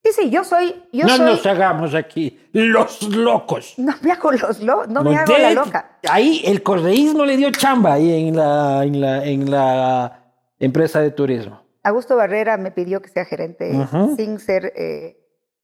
Sí, 0.04 0.12
sí, 0.14 0.30
yo 0.32 0.44
soy, 0.44 0.84
yo 0.92 1.06
no 1.06 1.16
soy, 1.16 1.26
nos 1.28 1.46
hagamos 1.46 1.94
aquí 1.94 2.40
los 2.54 3.04
locos. 3.16 3.76
no 3.78 3.94
me 4.02 4.12
hago 4.12 4.32
los 4.32 4.60
lo- 4.62 4.88
no 4.88 5.04
me 5.04 5.16
hago 5.16 5.38
la 5.38 5.52
loca. 5.52 6.00
Ahí 6.10 6.42
el 6.46 6.64
correísmo 6.64 7.24
le 7.24 7.38
dio 7.38 7.52
chamba 7.52 7.94
ahí 7.94 8.28
en 8.28 8.36
la, 8.36 8.84
en 8.84 9.00
la, 9.00 9.24
en 9.24 9.52
la 9.52 10.24
empresa 10.58 11.02
de 11.02 11.12
turismo. 11.12 11.62
Augusto 11.84 12.16
Barrera 12.16 12.58
me 12.58 12.72
pidió 12.72 13.02
que 13.02 13.10
sea 13.10 13.26
gerente 13.26 13.72
Ujú. 13.76 14.16
sin 14.16 14.40
ser, 14.40 14.74
eh, 14.76 15.18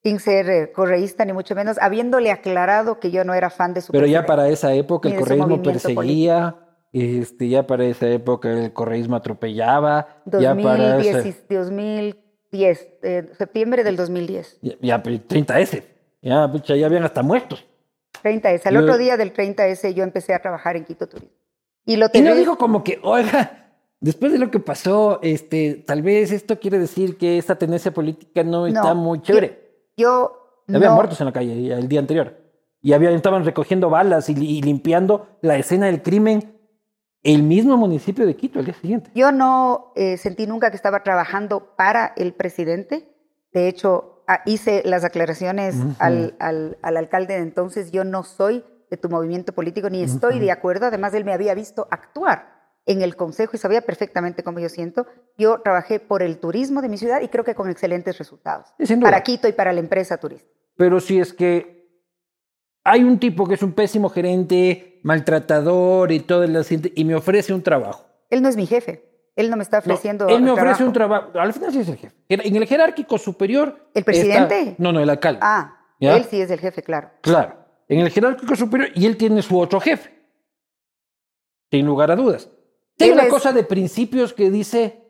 sin 0.03 0.19
ser 0.19 0.49
eh, 0.51 0.71
correísta 0.71 1.25
ni 1.25 1.33
mucho 1.33 1.55
menos, 1.55 1.77
habiéndole 1.81 2.29
aclarado 2.31 2.99
que 2.99 3.09
yo 3.09 3.23
no 3.23 3.33
era 3.33 3.49
fan 3.49 3.73
de 3.73 3.81
su 3.81 3.91
Pero 3.91 4.05
ya 4.05 4.25
para 4.27 4.49
esa 4.49 4.71
época 4.73 5.09
el 5.09 5.15
correísmo 5.15 5.63
perseguía, 5.63 6.55
este, 6.93 7.49
ya 7.49 7.65
para 7.67 7.85
esa 7.85 8.07
época 8.09 8.51
el 8.51 8.73
correísmo 8.73 9.15
atropellaba, 9.15 10.21
ya 10.39 10.55
para 10.55 10.95
2010, 10.95 11.15
ese, 11.25 11.45
2010 11.55 12.87
eh, 13.03 13.29
septiembre 13.37 13.83
del 13.83 13.95
2010. 13.95 14.59
ya, 14.61 14.73
ya, 14.81 15.03
pero 15.03 15.15
30S, 15.17 15.83
ya, 16.21 16.51
pucha, 16.51 16.75
ya 16.75 16.85
habían 16.85 17.03
hasta 17.03 17.21
muertos. 17.23 17.65
30S. 18.23 18.65
Al 18.65 18.73
Yo- 18.75 18.79
otro 18.81 18.97
día 18.97 19.15
del 19.17 19.31
30S 19.33 19.93
yo 19.93 20.03
empecé 20.03 20.33
a 20.33 20.39
trabajar 20.39 20.75
en 20.75 20.85
Quito 20.85 21.07
Turismo. 21.07 21.35
Y 21.85 21.95
lo 21.97 22.07
Y 22.11 22.21
no 22.21 22.35
dijo 22.35 22.57
como 22.57 22.83
que, 22.83 22.99
oiga, 23.03 23.69
después 23.99 24.31
de 24.31 24.39
lo 24.39 24.49
que 24.51 24.59
pasó, 24.59 25.19
este, 25.21 25.83
tal 25.85 26.01
vez 26.01 26.31
esto 26.31 26.59
quiere 26.59 26.79
decir 26.79 27.17
que 27.17 27.37
esta 27.37 27.55
tendencia 27.57 27.91
política 27.93 28.43
no, 28.43 28.65
está 28.67 28.93
muy 28.93 29.21
chévere. 29.21 29.85
Yo 29.95 30.61
Había 30.67 30.89
no- 30.89 30.95
muertos 30.95 31.19
en 31.21 31.25
la 31.27 31.31
calle 31.33 31.71
el 31.73 31.87
día 31.87 31.99
anterior. 31.99 32.35
Y 32.81 32.93
había, 32.93 33.11
estaban 33.11 33.43
recogiendo 33.45 33.89
balas 33.89 34.29
y, 34.29 34.33
y 34.33 34.61
limpiando 34.61 35.27
la 35.41 35.57
escena 35.57 35.85
del 35.87 36.01
crimen 36.01 36.56
el 37.23 37.43
mismo 37.43 37.77
municipio 37.77 38.25
de 38.25 38.35
Quito 38.35 38.59
al 38.59 38.65
día 38.65 38.73
siguiente. 38.73 39.11
Yo 39.13 39.31
no 39.31 39.91
eh, 39.95 40.17
sentí 40.17 40.47
nunca 40.47 40.69
que 40.69 40.75
estaba 40.75 41.03
trabajando 41.03 41.75
para 41.75 42.13
el 42.15 42.33
presidente. 42.33 43.09
De 43.53 43.67
hecho, 43.67 44.23
ah, 44.27 44.41
hice 44.45 44.81
las 44.85 45.03
aclaraciones 45.03 45.75
al, 45.99 46.35
al, 46.39 46.77
al, 46.81 46.97
alcalde 46.97 47.35
de 47.35 47.41
entonces. 47.41 47.91
Yo 47.91 48.03
no 48.03 48.23
soy 48.23 48.63
de 48.89 48.97
tu 48.97 49.09
movimiento 49.09 49.53
político 49.53 49.89
ni 49.89 50.03
estoy 50.03 50.39
de 50.39 50.51
acuerdo. 50.51 50.85
Además, 50.85 51.13
él 51.13 51.25
me 51.25 51.33
había 51.33 51.53
visto 51.53 51.87
actuar 51.91 52.57
en 52.85 53.01
el 53.01 53.15
consejo 53.15 53.51
y 53.53 53.59
sabía 53.59 53.81
perfectamente 53.81 54.43
cómo 54.43 54.59
yo 54.59 54.69
siento. 54.69 55.05
Yo 55.37 55.61
trabajé 55.61 55.99
por 55.99 56.23
el 56.23 56.39
turismo 56.39 56.81
de 56.81 56.89
mi 56.89 56.97
ciudad 56.97 57.21
y 57.21 57.27
creo 57.27 57.43
que 57.43 57.53
con 57.53 57.69
excelentes 57.69 58.17
resultados. 58.17 58.73
Para 59.01 59.21
Quito 59.21 59.47
y 59.47 59.53
para 59.53 59.73
la 59.73 59.81
empresa 59.81 60.17
turista. 60.17 60.49
Pero 60.77 60.99
si 60.99 61.19
es 61.19 61.33
que 61.33 61.76
hay 62.87 63.03
un 63.03 63.19
tipo 63.19 63.45
que 63.45 63.55
es 63.55 63.63
un 63.63 63.73
pésimo 63.73 64.09
gerente, 64.09 65.01
maltratador 65.03 66.09
y 66.13 66.21
todo 66.21 66.45
el 66.45 66.65
y 66.95 67.03
me 67.03 67.15
ofrece 67.15 67.53
un 67.53 67.61
trabajo. 67.61 68.05
Él 68.29 68.41
no 68.41 68.47
es 68.47 68.55
mi 68.55 68.65
jefe. 68.65 69.03
Él 69.35 69.49
no 69.49 69.57
me 69.57 69.63
está 69.63 69.79
ofreciendo. 69.79 70.25
No, 70.25 70.33
él 70.33 70.41
me 70.41 70.51
ofrece 70.51 70.85
un 70.85 70.93
trabajo. 70.93 71.37
Al 71.37 71.51
final 71.51 71.73
sí 71.73 71.79
es 71.79 71.89
el 71.89 71.97
jefe. 71.97 72.15
En 72.29 72.55
el 72.55 72.65
jerárquico 72.65 73.17
superior. 73.17 73.89
¿El 73.93 74.05
presidente? 74.05 74.75
no, 74.77 74.93
no, 74.93 75.01
el 75.01 75.09
alcalde. 75.09 75.39
Ah, 75.43 75.77
él 75.99 76.23
sí 76.29 76.39
es 76.39 76.49
el 76.49 76.59
jefe, 76.59 76.81
claro. 76.81 77.11
Claro. 77.19 77.57
En 77.89 77.99
el 77.99 78.09
jerárquico 78.09 78.55
superior 78.55 78.89
y 78.95 79.05
él 79.05 79.17
tiene 79.17 79.41
su 79.41 79.59
otro 79.59 79.81
jefe. 79.81 80.09
Sin 81.69 81.85
lugar 81.85 82.09
a 82.09 82.15
dudas. 82.15 82.49
Tiene 82.95 83.13
una 83.13 83.27
cosa 83.27 83.51
de 83.51 83.63
principios 83.63 84.33
que 84.33 84.49
dice. 84.49 85.03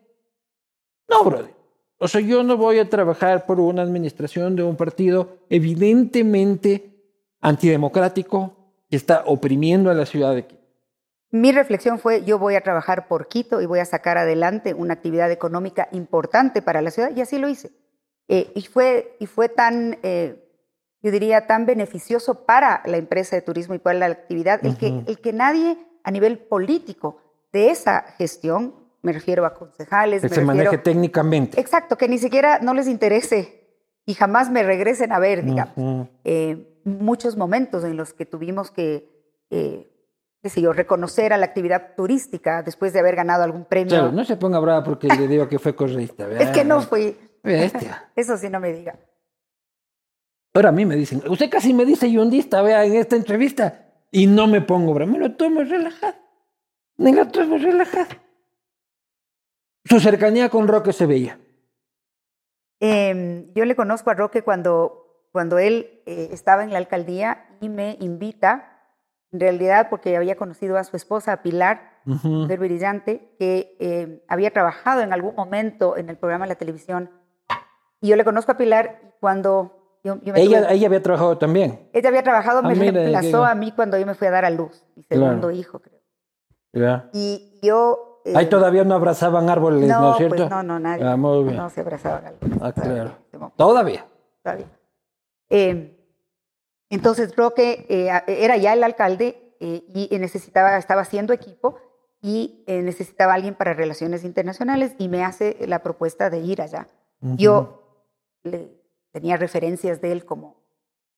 No, 1.08 1.22
brother. 1.22 1.54
O 1.98 2.08
sea, 2.08 2.20
yo 2.20 2.42
no 2.42 2.56
voy 2.56 2.80
a 2.80 2.90
trabajar 2.90 3.46
por 3.46 3.60
una 3.60 3.82
administración 3.82 4.56
de 4.56 4.64
un 4.64 4.76
partido 4.76 5.38
evidentemente 5.48 6.97
antidemocrático 7.40 8.54
que 8.90 8.96
está 8.96 9.22
oprimiendo 9.26 9.90
a 9.90 9.94
la 9.94 10.06
ciudad 10.06 10.34
de 10.34 10.46
Quito. 10.46 10.58
Mi 11.30 11.52
reflexión 11.52 11.98
fue, 11.98 12.24
yo 12.24 12.38
voy 12.38 12.54
a 12.54 12.62
trabajar 12.62 13.06
por 13.06 13.28
Quito 13.28 13.60
y 13.60 13.66
voy 13.66 13.80
a 13.80 13.84
sacar 13.84 14.16
adelante 14.16 14.72
una 14.72 14.94
actividad 14.94 15.30
económica 15.30 15.88
importante 15.92 16.62
para 16.62 16.80
la 16.80 16.90
ciudad, 16.90 17.10
y 17.14 17.20
así 17.20 17.38
lo 17.38 17.48
hice. 17.48 17.70
Eh, 18.28 18.50
y, 18.54 18.62
fue, 18.62 19.16
y 19.20 19.26
fue 19.26 19.48
tan, 19.48 19.98
eh, 20.02 20.42
yo 21.02 21.10
diría, 21.10 21.46
tan 21.46 21.66
beneficioso 21.66 22.46
para 22.46 22.82
la 22.86 22.96
empresa 22.96 23.36
de 23.36 23.42
turismo 23.42 23.74
y 23.74 23.78
para 23.78 23.98
la 23.98 24.06
actividad, 24.06 24.64
el, 24.64 24.76
que, 24.78 25.02
el 25.06 25.20
que 25.20 25.32
nadie 25.32 25.76
a 26.02 26.10
nivel 26.10 26.38
político 26.38 27.20
de 27.52 27.70
esa 27.70 28.02
gestión, 28.16 28.74
me 29.02 29.12
refiero 29.12 29.44
a 29.44 29.52
concejales... 29.54 30.22
Que 30.22 30.28
se 30.30 30.40
maneje 30.40 30.78
técnicamente. 30.78 31.60
Exacto, 31.60 31.96
que 31.96 32.08
ni 32.08 32.18
siquiera 32.18 32.58
no 32.60 32.72
les 32.72 32.88
interese 32.88 33.68
y 34.06 34.14
jamás 34.14 34.50
me 34.50 34.62
regresen 34.62 35.12
a 35.12 35.18
ver, 35.18 35.44
digamos 35.44 36.08
muchos 36.84 37.36
momentos 37.36 37.84
en 37.84 37.96
los 37.96 38.12
que 38.12 38.26
tuvimos 38.26 38.70
que, 38.70 39.08
eh, 39.50 39.90
qué 40.42 40.48
sé 40.48 40.60
yo, 40.60 40.72
reconocer 40.72 41.32
a 41.32 41.38
la 41.38 41.46
actividad 41.46 41.94
turística 41.96 42.62
después 42.62 42.92
de 42.92 43.00
haber 43.00 43.16
ganado 43.16 43.42
algún 43.44 43.64
premio. 43.64 43.88
Claro, 43.88 44.12
no 44.12 44.24
se 44.24 44.36
ponga 44.36 44.58
brava 44.58 44.82
porque 44.84 45.08
le 45.08 45.28
digo 45.28 45.48
que 45.48 45.58
fue 45.58 45.74
correísta. 45.74 46.28
es 46.38 46.50
que 46.50 46.64
no 46.64 46.80
fui. 46.82 47.16
Eso 48.16 48.36
sí 48.36 48.48
no 48.48 48.60
me 48.60 48.72
diga. 48.72 48.98
Ahora 50.54 50.70
a 50.70 50.72
mí 50.72 50.84
me 50.84 50.96
dicen, 50.96 51.22
usted 51.28 51.50
casi 51.50 51.72
me 51.72 51.84
dice 51.84 52.10
yundista, 52.10 52.62
vea, 52.62 52.84
en 52.84 52.94
esta 52.94 53.16
entrevista, 53.16 53.92
y 54.10 54.26
no 54.26 54.46
me 54.46 54.60
pongo 54.60 54.92
brava, 54.94 55.12
me 55.12 55.18
lo 55.18 55.36
tomo 55.36 55.62
relajado. 55.62 56.16
Me 56.96 57.12
lo 57.12 57.28
tomo 57.28 57.58
relajado. 57.58 58.16
Su 59.84 60.00
cercanía 60.00 60.48
con 60.48 60.66
Roque 60.66 60.92
se 60.92 61.06
veía. 61.06 61.38
Em, 62.80 63.52
yo 63.54 63.64
le 63.64 63.74
conozco 63.74 64.10
a 64.10 64.14
Roque 64.14 64.42
cuando 64.42 65.07
cuando 65.38 65.60
él 65.60 66.02
eh, 66.04 66.30
estaba 66.32 66.64
en 66.64 66.72
la 66.72 66.78
alcaldía 66.78 67.46
y 67.60 67.68
me 67.68 67.96
invita, 68.00 68.72
en 69.30 69.38
realidad 69.38 69.86
porque 69.88 70.16
había 70.16 70.34
conocido 70.34 70.76
a 70.76 70.82
su 70.82 70.96
esposa, 70.96 71.42
Pilar, 71.42 72.00
uh 72.06 72.48
brillante, 72.58 73.36
que 73.38 73.76
eh, 73.78 74.24
había 74.26 74.50
trabajado 74.52 75.00
en 75.00 75.12
algún 75.12 75.36
momento 75.36 75.96
en 75.96 76.08
el 76.08 76.16
programa 76.16 76.46
de 76.46 76.48
la 76.48 76.54
televisión. 76.56 77.08
Y 78.00 78.08
yo 78.08 78.16
le 78.16 78.24
conozco 78.24 78.50
a 78.50 78.56
Pilar 78.56 79.14
cuando 79.20 80.00
yo, 80.02 80.16
me 80.16 80.42
ella, 80.42 80.72
ella 80.72 80.88
había 80.88 81.02
trabajado 81.04 81.38
también. 81.38 81.88
Ella 81.92 82.08
había 82.08 82.24
trabajado, 82.24 82.58
ah, 82.58 82.62
me 82.62 82.74
reemplazó 82.74 83.44
a 83.44 83.54
mí 83.54 83.70
cuando 83.70 83.96
yo 83.96 84.06
me 84.06 84.16
fui 84.16 84.26
a 84.26 84.32
dar 84.32 84.44
a 84.44 84.50
luz, 84.50 84.84
mi 84.96 85.04
segundo 85.04 85.52
hijo, 85.52 85.78
creo. 85.78 87.04
Y 87.12 87.60
yo... 87.62 88.22
Ahí 88.34 88.46
eh, 88.46 88.48
todavía 88.48 88.82
no 88.82 88.96
abrazaban 88.96 89.48
árboles, 89.48 89.88
¿no, 89.88 90.10
es 90.10 90.16
cierto? 90.16 90.34
Pues 90.34 90.50
no, 90.50 90.64
no, 90.64 90.80
nadie. 90.80 91.04
Ah, 91.04 91.16
no 91.16 91.70
se 91.70 91.80
abrazaban 91.80 92.26
árboles. 92.26 92.58
Ah, 92.60 92.72
claro. 92.72 93.12
Todavía. 93.56 94.04
Todavía. 94.42 94.66
Eh, 95.50 95.94
entonces 96.90 97.34
Roque 97.36 97.86
eh, 97.88 98.10
era 98.26 98.56
ya 98.56 98.72
el 98.72 98.82
alcalde 98.82 99.54
eh, 99.60 99.82
y 99.88 100.18
necesitaba, 100.18 100.76
estaba 100.76 101.02
haciendo 101.02 101.32
equipo 101.32 101.78
y 102.20 102.64
necesitaba 102.66 103.34
alguien 103.34 103.54
para 103.54 103.74
relaciones 103.74 104.24
internacionales 104.24 104.92
y 104.98 105.08
me 105.08 105.24
hace 105.24 105.56
la 105.68 105.84
propuesta 105.84 106.30
de 106.30 106.40
ir 106.40 106.60
allá. 106.60 106.88
Yo 107.20 108.10
tenía 109.12 109.36
referencias 109.36 110.00
de 110.00 110.10
él 110.10 110.24
como, 110.24 110.56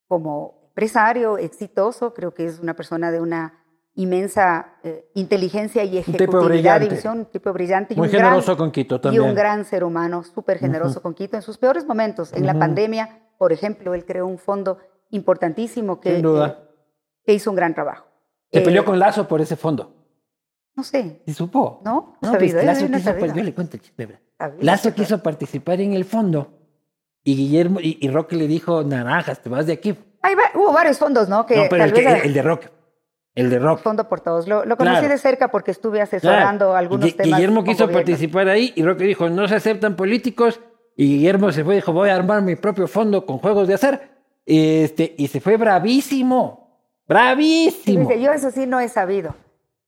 como 0.07 0.61
empresario 0.67 1.39
exitoso, 1.39 2.13
creo 2.13 2.35
que 2.35 2.45
es 2.45 2.59
una 2.59 2.75
persona 2.75 3.09
de 3.09 3.19
una 3.19 3.63
inmensa 3.95 4.75
inteligencia 5.15 5.83
y 5.83 5.97
ejecutividad, 5.97 6.79
visión, 6.81 7.19
un 7.19 7.25
tipo 7.25 7.51
brillante. 7.51 7.95
Muy 7.95 8.09
generoso 8.09 8.55
con 8.55 8.69
Quito 8.69 9.01
también. 9.01 9.23
Y 9.23 9.27
un 9.27 9.33
gran 9.33 9.65
ser 9.65 9.83
humano, 9.83 10.23
súper 10.23 10.59
generoso 10.59 11.01
con 11.01 11.15
Quito 11.15 11.35
en 11.35 11.41
sus 11.41 11.57
peores 11.57 11.87
momentos, 11.87 12.31
en 12.31 12.45
la 12.45 12.53
pandemia 12.53 13.21
por 13.41 13.51
ejemplo, 13.51 13.95
él 13.95 14.05
creó 14.05 14.27
un 14.27 14.37
fondo 14.37 14.77
importantísimo 15.09 15.99
que, 15.99 16.21
que, 17.25 17.33
hizo 17.33 17.49
un 17.49 17.55
gran 17.55 17.73
trabajo. 17.73 18.05
¿Se 18.51 18.61
peleó 18.61 18.83
eh, 18.83 18.85
con 18.85 18.99
Lazo 18.99 19.27
por 19.27 19.41
ese 19.41 19.55
fondo? 19.55 19.95
No 20.75 20.83
sé. 20.83 21.23
¿Y 21.25 21.33
supo? 21.33 21.81
No, 21.83 22.17
no 22.21 22.33
pues, 22.33 22.53
Lazo 22.53 22.85
quiso, 22.85 23.33
yo 23.33 23.43
le 23.43 23.55
cuento 23.55 23.79
Lazo 24.59 24.93
quiso 24.93 25.23
participar 25.23 25.81
en 25.81 25.93
el 25.93 26.05
fondo 26.05 26.53
y 27.23 27.35
Guillermo 27.35 27.79
y, 27.81 28.07
Roque 28.09 28.35
le 28.35 28.45
dijo, 28.45 28.83
naranjas, 28.83 29.41
te 29.41 29.49
vas 29.49 29.65
de 29.65 29.73
aquí. 29.73 29.97
hubo 30.53 30.71
varios 30.71 30.99
fondos, 30.99 31.27
¿no? 31.27 31.47
Que 31.47 31.55
no, 31.55 31.63
pero 31.67 31.85
el, 31.85 31.97
el, 31.97 32.33
de 32.35 32.41
Roque. 32.43 32.69
El 33.33 33.49
de 33.49 33.57
Roque. 33.57 33.81
Fondo 33.81 34.07
por 34.07 34.21
todos. 34.21 34.47
Lo, 34.47 34.77
conocí 34.77 35.07
de 35.07 35.17
cerca 35.17 35.47
porque 35.47 35.71
estuve 35.71 35.99
asesorando 35.99 36.75
algunos 36.75 37.15
temas. 37.15 37.39
Guillermo 37.39 37.63
quiso 37.63 37.89
participar 37.89 38.49
ahí 38.49 38.71
y 38.75 38.83
Roque 38.83 39.03
dijo, 39.05 39.31
no 39.31 39.47
se 39.47 39.55
aceptan 39.55 39.95
políticos 39.95 40.59
y 40.95 41.17
Guillermo 41.17 41.51
se 41.51 41.63
fue 41.63 41.75
y 41.75 41.77
dijo, 41.77 41.93
voy 41.93 42.09
a 42.09 42.15
armar 42.15 42.41
mi 42.41 42.55
propio 42.55 42.87
fondo 42.87 43.25
con 43.25 43.37
juegos 43.39 43.67
de 43.67 43.73
hacer. 43.73 44.11
Este, 44.45 45.15
y 45.17 45.27
se 45.27 45.39
fue 45.39 45.57
bravísimo. 45.57 46.61
Bravísimo. 47.07 48.07
Dice, 48.07 48.21
yo 48.21 48.31
eso 48.31 48.51
sí 48.51 48.65
no 48.65 48.79
he 48.79 48.89
sabido. 48.89 49.35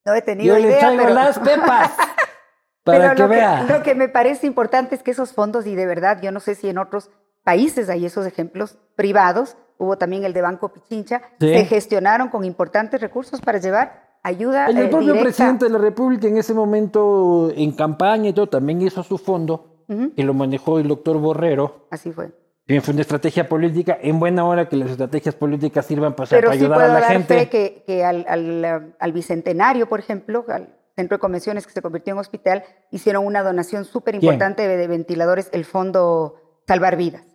No 0.06 0.14
he 0.14 0.22
tenido 0.22 0.58
yo 0.58 0.66
idea. 0.66 0.90
le 0.90 0.98
traigo 0.98 1.14
las 1.14 1.40
pepas. 1.40 1.92
para 2.84 3.16
que 3.16 3.22
lo 3.22 3.28
vea. 3.28 3.66
Que, 3.66 3.74
lo 3.74 3.84
que 3.84 3.96
me 3.96 4.10
parece 4.10 4.48
importante 4.48 4.96
es 4.96 5.04
que 5.04 5.12
esos 5.12 5.34
fondos, 5.34 5.66
y 5.66 5.76
de 5.76 5.86
verdad, 5.86 6.22
yo 6.22 6.32
no 6.32 6.40
sé 6.40 6.56
si 6.56 6.70
en 6.70 6.78
otros 6.78 7.10
países 7.44 7.90
hay 7.90 8.06
esos 8.06 8.26
ejemplos 8.26 8.78
privados, 8.96 9.58
hubo 9.78 9.98
también 9.98 10.24
el 10.24 10.34
de 10.34 10.42
Banco 10.42 10.74
Pichincha, 10.74 11.22
se 11.40 11.66
gestionaron 11.66 12.30
con 12.30 12.46
importantes 12.46 13.02
recursos 13.02 13.42
para 13.42 13.60
llevar 13.60 14.18
ayuda. 14.24 14.68
El, 14.68 14.78
el 14.78 14.90
propio 14.90 15.20
presidente 15.20 15.66
de 15.66 15.72
la 15.72 15.78
República 15.78 16.28
en 16.28 16.38
ese 16.38 16.54
momento, 16.54 17.52
en 17.56 17.72
campaña 17.74 18.30
y 18.30 18.34
todo, 18.34 18.48
también 18.48 18.82
hizo 18.82 19.04
su 19.04 19.18
fondo 19.18 19.73
que 19.88 20.24
lo 20.24 20.34
manejó 20.34 20.80
el 20.80 20.88
doctor 20.88 21.18
Borrero. 21.18 21.88
Así 21.92 22.12
fue. 22.12 22.32
Bien, 22.66 22.82
fue 22.82 22.94
una 22.94 23.02
estrategia 23.02 23.50
política, 23.50 23.98
en 24.02 24.20
buena 24.20 24.46
hora 24.46 24.70
que 24.70 24.78
las 24.78 24.92
estrategias 24.92 25.36
políticas 25.36 25.86
sirvan 25.86 26.16
para, 26.16 26.38
ayudar 26.50 26.82
a 26.82 26.88
la 26.88 26.94
dar 26.94 27.12
gente. 27.12 27.40
Fe 27.40 27.50
que, 27.50 27.84
que 27.86 28.06
al, 28.06 28.26
al, 28.28 28.96
al, 28.98 29.12
Bicentenario, 29.12 29.90
por 29.90 30.00
ejemplo, 30.00 30.46
al 30.48 30.74
centro 30.96 31.18
de 31.18 31.20
convenciones 31.20 31.68
que 31.68 31.74
se 31.74 31.82
convirtió 31.82 32.14
en 32.14 32.20
hospital, 32.20 32.64
hicieron 32.90 33.26
una 33.26 33.44
donación 33.44 33.84
súper 33.84 34.16
importante 34.16 34.66
de, 34.66 34.88
ventiladores, 34.88 35.50
el 35.52 35.66
Fondo 35.66 36.36
Salvar 36.66 36.96
Vidas. 36.96 37.26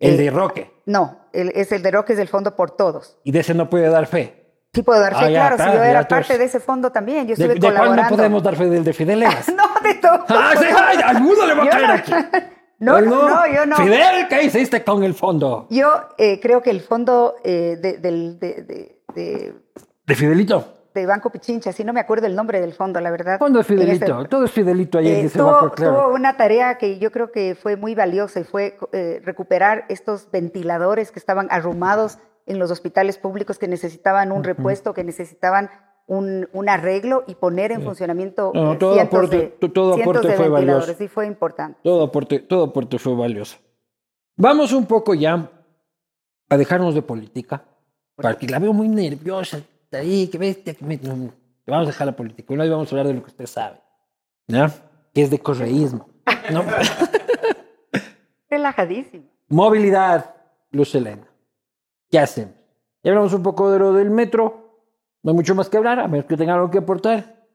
¿El 0.00 0.16
de 0.16 0.30
Roque? 0.30 0.72
No, 0.84 1.28
es 1.32 1.70
el 1.70 1.82
de 1.82 1.90
Roque, 1.92 2.14
es 2.14 2.18
el 2.18 2.26
Fondo 2.26 2.56
por 2.56 2.72
Todos. 2.72 3.18
¿Y 3.22 3.30
de 3.30 3.38
ese 3.38 3.54
no 3.54 3.70
puede 3.70 3.88
dar 3.88 4.06
fe? 4.06 4.41
Sí 4.74 4.82
puedo 4.82 5.00
dar 5.00 5.14
fe, 5.14 5.26
ah, 5.26 5.28
claro, 5.28 5.58
si 5.58 5.76
yo 5.76 5.82
era 5.82 6.08
parte 6.08 6.38
de 6.38 6.44
ese 6.44 6.58
fondo 6.58 6.90
también, 6.90 7.26
yo 7.26 7.34
estuve 7.34 7.54
¿De, 7.54 7.60
colaborando. 7.60 7.94
¿De 7.94 7.96
cuál 8.00 8.10
no 8.10 8.16
podemos 8.16 8.42
dar 8.42 8.56
fe 8.56 8.70
del 8.70 8.82
de 8.82 8.92
Fidel 8.94 9.20
no, 9.20 9.28
de 9.82 9.94
todo. 9.96 10.24
¡Ah, 10.28 10.54
sí, 10.58 10.64
ay, 10.64 10.98
al 11.04 11.20
mundo 11.20 11.46
le 11.46 11.54
va 11.54 11.64
a 11.64 11.68
caer 11.68 11.90
aquí! 11.90 12.12
No, 12.78 13.00
no, 13.00 13.28
no, 13.28 13.46
yo 13.46 13.64
no. 13.64 13.76
Fidel, 13.76 14.26
¿qué 14.28 14.42
hiciste 14.42 14.82
con 14.82 15.04
el 15.04 15.14
fondo? 15.14 15.68
Yo 15.70 15.88
eh, 16.18 16.40
creo 16.40 16.62
que 16.62 16.70
el 16.70 16.80
fondo 16.80 17.36
eh, 17.44 17.78
de, 17.80 17.98
del... 17.98 18.40
De, 18.40 18.96
de, 19.14 19.54
de, 20.04 20.14
Fidelito? 20.16 20.88
De 20.92 21.06
Banco 21.06 21.30
Pichincha, 21.30 21.70
sí, 21.70 21.84
no 21.84 21.92
me 21.92 22.00
acuerdo 22.00 22.26
el 22.26 22.34
nombre 22.34 22.60
del 22.60 22.72
fondo, 22.72 23.00
la 23.00 23.12
verdad. 23.12 23.38
Fondo 23.38 23.60
de 23.60 23.64
Fidelito, 23.64 24.24
todo 24.24 24.46
es 24.46 24.50
Fidelito 24.50 24.98
ahí 24.98 25.06
eh, 25.06 25.30
tuvo, 25.32 25.70
tuvo 25.70 26.08
una 26.08 26.36
tarea 26.36 26.76
que 26.76 26.98
yo 26.98 27.12
creo 27.12 27.30
que 27.30 27.54
fue 27.54 27.76
muy 27.76 27.94
valiosa 27.94 28.40
y 28.40 28.44
fue 28.44 28.76
eh, 28.90 29.22
recuperar 29.24 29.84
estos 29.88 30.28
ventiladores 30.32 31.12
que 31.12 31.20
estaban 31.20 31.46
arrumados 31.52 32.18
en 32.46 32.58
los 32.58 32.70
hospitales 32.70 33.18
públicos 33.18 33.58
que 33.58 33.68
necesitaban 33.68 34.32
un 34.32 34.44
repuesto, 34.44 34.94
que 34.94 35.04
necesitaban 35.04 35.70
un, 36.06 36.48
un 36.52 36.68
arreglo 36.68 37.24
y 37.26 37.34
poner 37.34 37.72
en 37.72 37.82
funcionamiento 37.82 38.52
no, 38.54 38.76
todo 38.76 39.00
aporte, 39.00 39.54
todo 39.72 39.94
aporte 39.94 40.32
fue 40.32 40.48
valioso. 40.48 40.94
Sí, 40.94 41.08
fue 41.08 41.26
importante. 41.26 41.78
Todo 41.82 42.04
aporte, 42.04 42.40
todo 42.40 42.64
aporte 42.64 42.98
fue 42.98 43.14
valioso. 43.14 43.58
Vamos 44.36 44.72
un 44.72 44.86
poco 44.86 45.14
ya 45.14 45.50
a 46.48 46.56
dejarnos 46.56 46.94
de 46.94 47.02
política, 47.02 47.64
porque 48.16 48.46
la 48.46 48.58
veo 48.58 48.72
muy 48.72 48.88
nerviosa. 48.88 49.60
Ahí, 49.92 50.28
que 50.28 50.38
ves, 50.38 50.58
Vamos 51.66 51.86
a 51.86 51.90
dejar 51.90 52.06
la 52.06 52.16
política. 52.16 52.52
Hoy 52.52 52.68
vamos 52.68 52.88
a 52.88 52.90
hablar 52.90 53.06
de 53.06 53.14
lo 53.14 53.22
que 53.22 53.30
usted 53.30 53.46
sabe. 53.46 53.80
¿Ya? 54.48 54.70
Que 55.14 55.22
es 55.22 55.30
de 55.30 55.38
correísmo. 55.38 56.08
¿no? 56.50 56.64
Relajadísimo. 58.50 59.24
Movilidad, 59.48 60.34
Luz 60.70 60.94
Helena. 60.94 61.31
¿Qué 62.12 62.18
hacemos? 62.18 62.54
Ya 63.02 63.10
hablamos 63.10 63.32
un 63.32 63.42
poco 63.42 63.70
de 63.72 63.78
lo 63.78 63.94
del 63.94 64.10
metro. 64.10 64.84
No 65.22 65.30
hay 65.30 65.34
mucho 65.36 65.54
más 65.54 65.70
que 65.70 65.78
hablar, 65.78 65.98
a 65.98 66.06
menos 66.08 66.26
que 66.26 66.36
tenga 66.36 66.52
algo 66.54 66.70
que 66.70 66.78
aportar. 66.78 67.46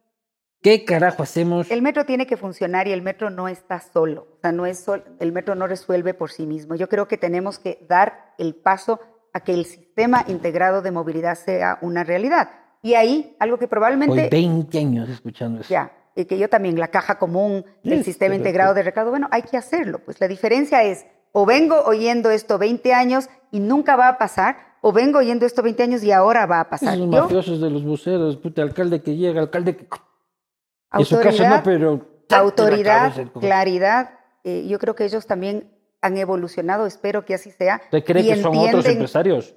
¿Qué 0.63 0.83
carajo 0.83 1.21
hacemos? 1.21 1.69
El 1.69 1.83
metro 1.83 2.05
tiene 2.05 2.25
que 2.25 2.37
funcionar 2.37 2.87
y 2.87 2.91
el 2.91 3.03
metro 3.03 3.29
no 3.29 3.47
está 3.47 3.79
solo. 3.79 4.27
O 4.37 4.39
sea, 4.41 4.51
no 4.51 4.65
es 4.65 4.79
sol- 4.79 5.03
el 5.19 5.31
metro 5.31 5.53
no 5.53 5.67
resuelve 5.67 6.15
por 6.15 6.31
sí 6.31 6.47
mismo. 6.47 6.73
Yo 6.73 6.89
creo 6.89 7.07
que 7.07 7.17
tenemos 7.17 7.59
que 7.59 7.85
dar 7.87 8.33
el 8.39 8.55
paso 8.55 8.99
a 9.31 9.41
que 9.41 9.53
el 9.53 9.65
sistema 9.65 10.25
integrado 10.27 10.81
de 10.81 10.89
movilidad 10.89 11.35
sea 11.35 11.77
una 11.81 12.03
realidad. 12.03 12.49
Y 12.81 12.95
ahí, 12.95 13.35
algo 13.39 13.57
que 13.59 13.65
Hoy 13.65 13.69
probablemente 13.69 14.27
20 14.31 14.79
años 14.79 15.07
escuchando 15.09 15.61
eso. 15.61 15.69
ya, 15.69 15.91
y 16.15 16.25
que 16.25 16.39
yo 16.39 16.49
también, 16.49 16.79
la 16.79 16.87
caja 16.87 17.19
común 17.19 17.63
del 17.83 17.99
Sí, 17.99 18.05
sistema 18.05 18.33
integrado 18.33 18.73
de 18.73 18.81
recaudo, 18.81 19.11
bueno, 19.11 19.27
hay 19.29 19.43
que 19.43 19.57
hacerlo. 19.57 19.99
Pues 19.99 20.19
la 20.19 20.27
diferencia 20.27 20.81
es, 20.83 21.05
o 21.39 21.45
vengo 21.45 21.83
oyendo 21.85 22.31
esto 22.31 22.57
20 22.57 22.95
años 22.95 23.29
y 23.51 23.59
nunca 23.59 23.95
va 23.95 24.07
a 24.07 24.17
pasar, 24.17 24.57
o 24.81 24.91
vengo 24.91 25.19
oyendo 25.19 25.45
esto 25.45 25.61
20 25.61 25.83
años 25.83 26.03
y 26.03 26.11
ahora 26.11 26.47
va 26.47 26.61
a 26.61 26.67
pasar. 26.67 26.97
Yo, 26.97 27.05
mafiosos 27.05 27.61
de 27.61 27.69
los 27.69 27.83
buceros, 27.83 28.37
puta, 28.37 28.63
alcalde 28.63 29.03
que 29.03 29.15
llega, 29.15 29.41
alcalde 29.41 29.77
que... 29.77 29.87
En 30.93 31.05
su 31.05 31.15
caso 31.19 31.43
autoridad, 31.43 31.57
no, 31.57 31.63
pero... 31.63 32.07
autoridad, 32.31 33.13
claridad, 33.39 34.19
eh, 34.43 34.65
yo 34.67 34.79
creo 34.79 34.95
que 34.95 35.05
ellos 35.05 35.27
también 35.27 35.71
han 36.01 36.17
evolucionado, 36.17 36.87
espero 36.87 37.23
que 37.23 37.35
así 37.35 37.51
sea. 37.51 37.81
¿Usted 37.83 38.03
cree 38.03 38.23
y 38.23 38.29
que 38.29 38.41
son 38.41 38.57
otros 38.57 38.87
empresarios? 38.87 39.53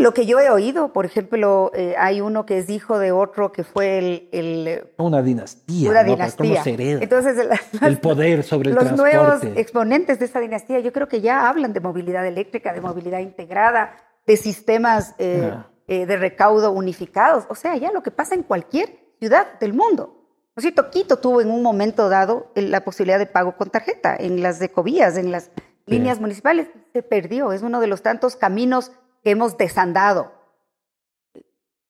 Lo 0.00 0.12
que 0.12 0.26
yo 0.26 0.40
he 0.40 0.50
oído, 0.50 0.92
por 0.92 1.06
ejemplo, 1.06 1.70
eh, 1.74 1.94
hay 1.96 2.20
uno 2.20 2.44
que 2.46 2.58
es 2.58 2.68
hijo 2.68 2.98
de 2.98 3.12
otro 3.12 3.52
que 3.52 3.62
fue 3.62 3.98
el, 3.98 4.28
el, 4.32 4.88
Una 4.96 5.22
dinastía, 5.22 5.88
una 5.90 6.02
¿no? 6.02 6.10
dinastía. 6.10 6.50
¿Cómo 6.50 6.64
se 6.64 6.74
hereda? 6.74 7.00
Entonces, 7.00 7.48
el 7.82 7.98
poder 7.98 8.42
sobre 8.42 8.70
el 8.70 8.74
los 8.74 8.92
nuevos 8.92 9.42
exponentes 9.54 10.18
de 10.18 10.24
esa 10.24 10.40
dinastía, 10.40 10.80
yo 10.80 10.92
creo 10.92 11.06
que 11.06 11.20
ya 11.20 11.48
hablan 11.48 11.72
de 11.72 11.80
movilidad 11.80 12.26
eléctrica, 12.26 12.72
de 12.72 12.80
movilidad 12.80 13.20
integrada, 13.20 13.94
de 14.26 14.36
sistemas 14.36 15.14
eh, 15.18 15.50
Ah. 15.52 15.70
eh, 15.86 16.06
de 16.06 16.16
recaudo 16.16 16.72
unificados. 16.72 17.44
O 17.48 17.54
sea, 17.54 17.76
ya 17.76 17.92
lo 17.92 18.02
que 18.02 18.10
pasa 18.10 18.34
en 18.34 18.42
cualquier 18.42 18.98
ciudad 19.20 19.58
del 19.60 19.74
mundo. 19.74 20.20
Por 20.54 20.62
cierto, 20.62 20.90
Quito 20.90 21.18
tuvo 21.18 21.40
en 21.40 21.50
un 21.50 21.62
momento 21.62 22.08
dado 22.08 22.50
la 22.54 22.84
posibilidad 22.84 23.18
de 23.18 23.26
pago 23.26 23.56
con 23.56 23.70
tarjeta 23.70 24.16
en 24.18 24.42
las 24.42 24.60
ecovías, 24.60 25.16
en 25.16 25.30
las 25.30 25.50
líneas 25.86 26.20
municipales. 26.20 26.68
Se 26.92 27.02
perdió. 27.02 27.52
Es 27.52 27.62
uno 27.62 27.80
de 27.80 27.86
los 27.86 28.02
tantos 28.02 28.36
caminos 28.36 28.92
que 29.24 29.30
hemos 29.30 29.56
desandado. 29.56 30.32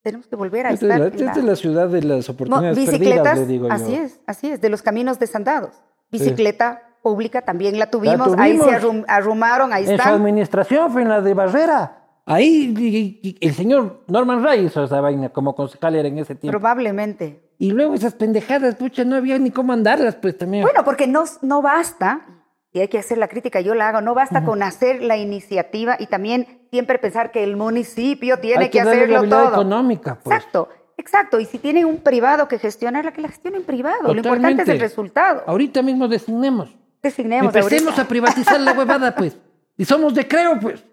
Tenemos 0.02 0.26
que 0.26 0.36
volver 0.36 0.66
a 0.66 0.70
Esta 0.70 0.86
es 0.86 0.92
estar 0.92 1.00
la, 1.00 1.06
en 1.06 1.12
esta 1.14 1.24
la- 1.24 1.32
es 1.40 1.44
la 1.44 1.56
ciudad 1.56 1.88
de 1.88 2.02
las 2.02 2.28
oportunidades 2.28 2.76
bicicletas, 2.76 3.16
perdidas, 3.22 3.38
le 3.38 3.46
digo 3.46 3.68
así 3.70 3.96
yo. 3.96 4.02
es, 4.02 4.20
así 4.26 4.50
es, 4.50 4.60
de 4.60 4.68
los 4.68 4.82
caminos 4.82 5.18
desandados. 5.18 5.70
Bicicleta 6.10 6.82
pública 7.02 7.42
también 7.42 7.78
la 7.78 7.90
tuvimos, 7.90 8.36
La 8.36 8.42
ahí 8.42 8.58
se 8.58 8.64
tuvimos. 8.64 8.82
arrum- 8.82 9.04
arrumaron, 9.08 9.72
ahí 9.72 9.86
En 9.88 9.98
su 9.98 10.08
administración 10.08 10.90
fue 10.92 11.02
en 11.02 11.08
la 11.08 11.20
de 11.22 11.34
Barrera. 11.34 12.00
Ahí 12.26 12.74
y- 12.78 13.20
y- 13.28 13.36
el 13.46 13.54
señor 13.54 14.02
Norman 14.06 14.42
Ray 14.42 14.64
hizo 14.66 14.84
esa 14.84 15.00
vaina 15.00 15.28
como 15.30 15.54
concejal 15.54 15.94
era 15.96 16.08
en 16.08 16.18
ese 16.18 16.34
tiempo. 16.34 16.52
Probablemente. 16.58 17.42
Y 17.58 17.70
luego 17.72 17.94
esas 17.94 18.14
pendejadas, 18.14 18.76
pucha, 18.76 19.04
no 19.04 19.16
había 19.16 19.38
ni 19.38 19.50
cómo 19.50 19.72
andarlas, 19.72 20.16
pues 20.16 20.36
también. 20.38 20.62
Bueno, 20.64 20.84
porque 20.84 21.06
no, 21.06 21.24
no 21.42 21.60
basta, 21.62 22.26
y 22.74 22.80
hay 22.80 22.88
que 22.88 22.98
hacer 22.98 23.18
la 23.18 23.28
crítica, 23.28 23.60
yo 23.60 23.74
la 23.76 23.88
hago, 23.88 24.00
no 24.00 24.14
basta 24.14 24.44
con 24.44 24.60
hacer 24.62 25.00
la 25.00 25.16
iniciativa 25.16 25.96
y 25.98 26.08
también 26.08 26.66
siempre 26.72 26.98
pensar 26.98 27.30
que 27.30 27.44
el 27.44 27.56
municipio 27.56 28.38
tiene 28.40 28.64
Hay 28.64 28.70
que, 28.70 28.78
que 28.78 28.84
darle 28.84 28.92
hacerlo 29.04 29.12
viabilidad 29.12 29.44
todo. 29.44 29.52
económica, 29.54 30.18
pues. 30.20 30.36
Exacto, 30.36 30.68
exacto. 30.96 31.38
Y 31.38 31.44
si 31.44 31.58
tiene 31.58 31.84
un 31.84 31.98
privado 31.98 32.48
que 32.48 32.58
gestionarla, 32.58 33.12
que 33.12 33.20
la 33.22 33.28
gestione 33.28 33.58
en 33.58 33.62
privado. 33.62 34.12
Lo 34.12 34.16
importante 34.16 34.64
es 34.64 34.68
el 34.68 34.80
resultado. 34.80 35.44
Ahorita 35.46 35.82
mismo 35.82 36.08
designemos. 36.08 36.76
Designemos 37.00 37.54
Empecemos 37.54 37.84
ahorita. 37.92 38.02
a 38.02 38.08
privatizar 38.08 38.60
la 38.60 38.72
huevada, 38.72 39.14
pues. 39.14 39.38
Y 39.76 39.84
somos 39.84 40.12
de 40.12 40.26
creo, 40.26 40.58
pues. 40.60 40.84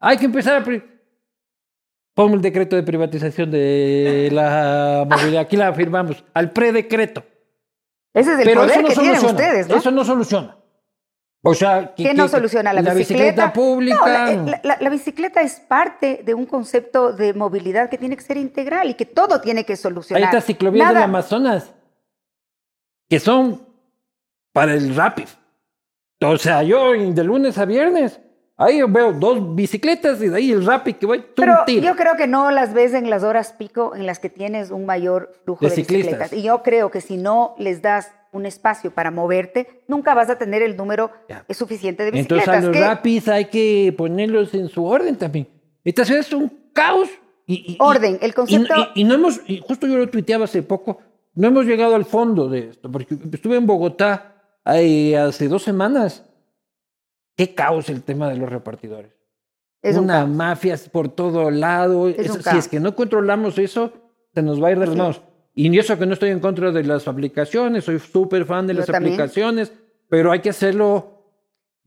Hay 0.00 0.16
que 0.16 0.24
empezar 0.24 0.62
a... 0.62 0.64
Ponme 2.14 2.34
el 2.36 2.40
decreto 2.40 2.76
de 2.76 2.82
privatización 2.82 3.50
de 3.50 4.30
la 4.32 5.06
movilidad. 5.06 5.42
Aquí 5.42 5.56
la 5.58 5.72
firmamos. 5.74 6.24
Al 6.32 6.50
predecreto. 6.50 7.22
Ese 8.14 8.32
es 8.32 8.38
el 8.38 8.44
Pero 8.44 8.62
poder 8.62 8.82
no 8.82 8.88
que 8.88 8.94
tienen 8.94 9.16
soluciona. 9.20 9.32
ustedes, 9.32 9.68
¿no? 9.68 9.76
Eso 9.76 9.90
no 9.90 10.02
soluciona. 10.04 10.56
O 11.42 11.54
sea, 11.54 11.94
que, 11.94 12.02
¿Qué 12.02 12.14
no 12.14 12.26
soluciona 12.28 12.72
la, 12.72 12.92
bicicleta? 12.92 13.52
pública. 13.52 13.96
No, 14.00 14.06
la, 14.06 14.32
la- 14.34 14.60
la- 14.64 14.78
la 14.80 14.90
bicicleta 14.90 15.42
es 15.42 15.60
parte 15.60 16.22
de 16.24 16.34
un 16.34 16.44
concepto 16.46 17.12
de 17.12 17.34
movilidad 17.34 17.88
que 17.88 17.98
tiene 17.98 18.16
que 18.16 18.22
ser 18.22 18.36
integral 18.36 18.90
y 18.90 18.94
que 18.94 19.06
todo 19.06 19.40
tiene 19.40 19.64
que 19.64 19.74
Hay 19.74 19.76
solucionar. 19.76 20.24
estas 20.24 20.44
ciclovías 20.44 20.88
del 20.92 21.02
Amazonas 21.04 21.72
que 23.08 23.20
son 23.20 23.64
para 24.52 24.74
el 24.74 24.94
rápido. 24.96 25.28
O 26.24 26.36
sea, 26.38 26.62
yo 26.62 26.92
de 26.92 27.22
lunes 27.24 27.56
a 27.58 27.64
viernes, 27.64 28.18
ahí 28.56 28.82
veo 28.88 29.12
dos 29.12 29.54
bicicletas 29.54 30.20
y 30.22 30.28
de 30.28 30.36
ahí 30.36 30.50
el 30.50 30.64
rápido 30.66 30.98
que 30.98 31.06
voy 31.06 31.24
Pero 31.36 31.58
tiro. 31.66 31.84
yo 31.84 31.94
creo 31.94 32.16
que 32.16 32.26
no 32.26 32.50
las 32.50 32.72
ves 32.72 32.94
en 32.94 33.08
las 33.10 33.22
horas 33.22 33.52
pico 33.52 33.94
en 33.94 34.06
las 34.06 34.18
que 34.18 34.30
tienes 34.30 34.70
un 34.72 34.86
mayor 34.86 35.32
flujo 35.44 35.64
De 35.64 35.68
de, 35.70 35.76
ciclistas. 35.76 36.06
bicicletas. 36.18 36.32
Y 36.32 36.42
yo 36.42 36.62
creo 36.64 36.90
que 36.90 37.00
si 37.00 37.18
no 37.18 37.54
les 37.58 37.82
das 37.82 38.10
un 38.36 38.46
espacio 38.46 38.92
para 38.92 39.10
moverte, 39.10 39.82
nunca 39.88 40.14
vas 40.14 40.30
a 40.30 40.38
tener 40.38 40.62
el 40.62 40.76
número 40.76 41.10
Ya. 41.28 41.44
eh, 41.48 41.54
suficiente 41.54 42.02
de 42.04 42.10
Entonces 42.18 42.46
bicicletas. 42.46 42.62
a 42.62 42.66
los 42.66 42.76
que- 42.76 42.80
rapis 42.80 43.28
hay 43.28 43.44
que 43.46 43.94
ponerlos 43.96 44.54
en 44.54 44.68
su 44.68 44.84
orden 44.84 45.16
también. 45.16 45.48
Esta 45.84 46.04
ciudad 46.04 46.20
es 46.20 46.32
un 46.32 46.70
caos. 46.72 47.08
Y, 47.48 47.72
y- 47.72 47.76
Orden, 47.80 48.18
el 48.22 48.34
concepto- 48.34 48.88
Y, 48.94 49.02
y 49.02 49.04
no 49.04 49.14
hemos, 49.14 49.40
y 49.46 49.58
justo 49.60 49.86
yo 49.86 49.96
lo 49.98 50.08
tuiteaba 50.08 50.44
hace 50.44 50.62
poco, 50.64 50.98
no 51.34 51.46
hemos 51.48 51.64
llegado 51.64 51.94
al 51.94 52.04
fondo 52.04 52.48
de 52.48 52.70
esto, 52.70 52.90
porque 52.90 53.16
estuve 53.32 53.56
en 53.56 53.66
Bogotá 53.66 54.34
ahí 54.64 55.14
hace 55.14 55.46
dos 55.48 55.62
semanas. 55.62 56.24
Qué 57.36 57.54
caos 57.54 57.88
el 57.90 58.02
tema 58.02 58.28
de 58.30 58.36
los 58.36 58.48
repartidores. 58.50 59.12
es 59.82 59.96
un 59.96 60.04
Una 60.04 60.14
caos. 60.20 60.28
mafia 60.30 60.76
por 60.90 61.08
todo 61.08 61.50
lado. 61.52 62.08
Es 62.08 62.30
un 62.30 62.38
si 62.38 62.42
caos. 62.42 62.58
es 62.58 62.66
que 62.68 62.80
no 62.80 62.96
controlamos 62.96 63.56
eso, 63.58 63.92
se 64.34 64.42
nos 64.42 64.60
va 64.60 64.68
a 64.68 64.72
ir 64.72 64.80
de 64.80 64.86
las 64.86 64.96
manos. 64.96 65.22
Y 65.58 65.76
eso 65.78 65.98
que 65.98 66.04
no 66.06 66.12
estoy 66.12 66.30
en 66.30 66.38
contra 66.40 66.70
de 66.70 66.84
las 66.84 67.08
aplicaciones, 67.08 67.84
soy 67.84 67.98
súper 67.98 68.44
fan 68.44 68.66
de 68.66 68.74
Yo 68.74 68.80
las 68.80 68.86
también. 68.88 69.14
aplicaciones, 69.14 69.72
pero 70.08 70.30
hay 70.30 70.40
que 70.40 70.50
hacerlo 70.50 71.22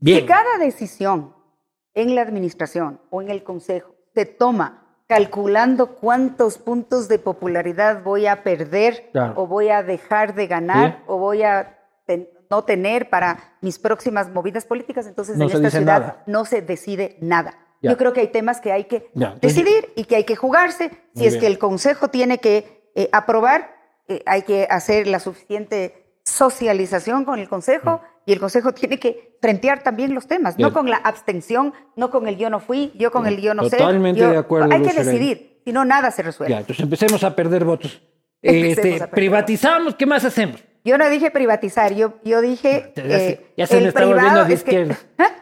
bien. 0.00 0.20
Si 0.20 0.26
cada 0.26 0.58
decisión 0.58 1.32
en 1.94 2.14
la 2.16 2.22
administración 2.22 3.00
o 3.10 3.22
en 3.22 3.30
el 3.30 3.44
consejo 3.44 3.94
se 4.12 4.26
toma 4.26 4.76
calculando 5.06 5.94
cuántos 5.96 6.58
puntos 6.58 7.06
de 7.08 7.18
popularidad 7.20 8.02
voy 8.02 8.26
a 8.26 8.42
perder 8.42 9.08
Claro. 9.12 9.34
o 9.36 9.46
voy 9.46 9.68
a 9.68 9.82
dejar 9.84 10.34
de 10.34 10.46
ganar 10.48 10.90
Sí. 10.98 11.04
o 11.06 11.18
voy 11.18 11.42
a 11.44 11.78
ten- 12.06 12.28
no 12.50 12.64
tener 12.64 13.08
para 13.08 13.38
mis 13.60 13.78
próximas 13.78 14.28
movidas 14.30 14.64
políticas, 14.64 15.06
entonces 15.06 15.36
No 15.36 15.44
en 15.44 15.50
esta 15.64 15.70
ciudad 15.70 16.00
nada. 16.00 16.22
no 16.26 16.44
se 16.44 16.60
decide 16.62 17.16
nada. 17.20 17.56
Ya. 17.82 17.90
Yo 17.92 17.96
creo 17.96 18.12
que 18.12 18.20
hay 18.20 18.28
temas 18.28 18.60
que 18.60 18.72
hay 18.72 18.84
que 18.84 19.10
Ya, 19.14 19.36
decidir 19.40 19.92
y 19.96 20.04
que 20.04 20.16
hay 20.16 20.24
que 20.24 20.34
jugarse. 20.36 20.90
Si 21.14 21.20
Muy 21.20 21.26
es 21.28 21.34
bien. 21.34 21.40
que 21.40 21.46
el 21.46 21.58
consejo 21.58 22.08
tiene 22.08 22.38
que 22.38 22.79
eh, 22.94 23.08
aprobar, 23.12 23.76
eh, 24.08 24.22
hay 24.26 24.42
que 24.42 24.66
hacer 24.70 25.06
la 25.06 25.20
suficiente 25.20 26.18
socialización 26.24 27.24
con 27.24 27.38
el 27.38 27.48
consejo 27.48 28.00
y 28.26 28.32
el 28.32 28.40
consejo 28.40 28.72
tiene 28.72 28.98
que 28.98 29.36
frentear 29.40 29.82
también 29.82 30.14
los 30.14 30.26
temas, 30.26 30.58
no 30.58 30.72
con 30.72 30.90
la 30.90 30.96
abstención, 30.96 31.72
no 31.96 32.10
con 32.10 32.28
el 32.28 32.36
yo 32.36 32.50
no 32.50 32.60
fui, 32.60 32.92
yo 32.96 33.10
con 33.10 33.26
el 33.26 33.40
yo 33.40 33.54
no 33.54 33.64
sé. 33.68 33.76
Totalmente 33.78 34.20
yo- 34.20 34.30
de 34.30 34.36
acuerdo, 34.36 34.68
Hay 34.72 34.82
que 34.82 34.92
decidir, 34.92 35.60
si 35.64 35.72
no 35.72 35.84
nada 35.84 36.10
se 36.10 36.22
resuelve. 36.22 36.52
Ya, 36.54 36.60
entonces 36.60 36.82
empecemos 36.82 37.24
a 37.24 37.34
perder 37.34 37.64
votos. 37.64 38.02
Este, 38.42 38.80
a 38.80 38.98
perder 38.98 39.10
privatizamos, 39.10 39.94
¿qué 39.94 40.06
más 40.06 40.24
hacemos? 40.24 40.62
Yo 40.84 40.96
no 40.98 41.08
dije 41.10 41.30
privatizar, 41.30 41.94
yo, 41.94 42.14
yo 42.24 42.40
dije... 42.40 42.92
Ya 42.96 43.02
se, 43.04 43.28
eh, 43.30 43.52
ya 43.56 43.66
se 43.66 43.76
el 43.78 43.82
me 43.84 43.88
está 43.88 44.04
volviendo 44.06 44.40
de 44.42 44.46
que- 44.48 44.54
izquierda. 44.54 44.98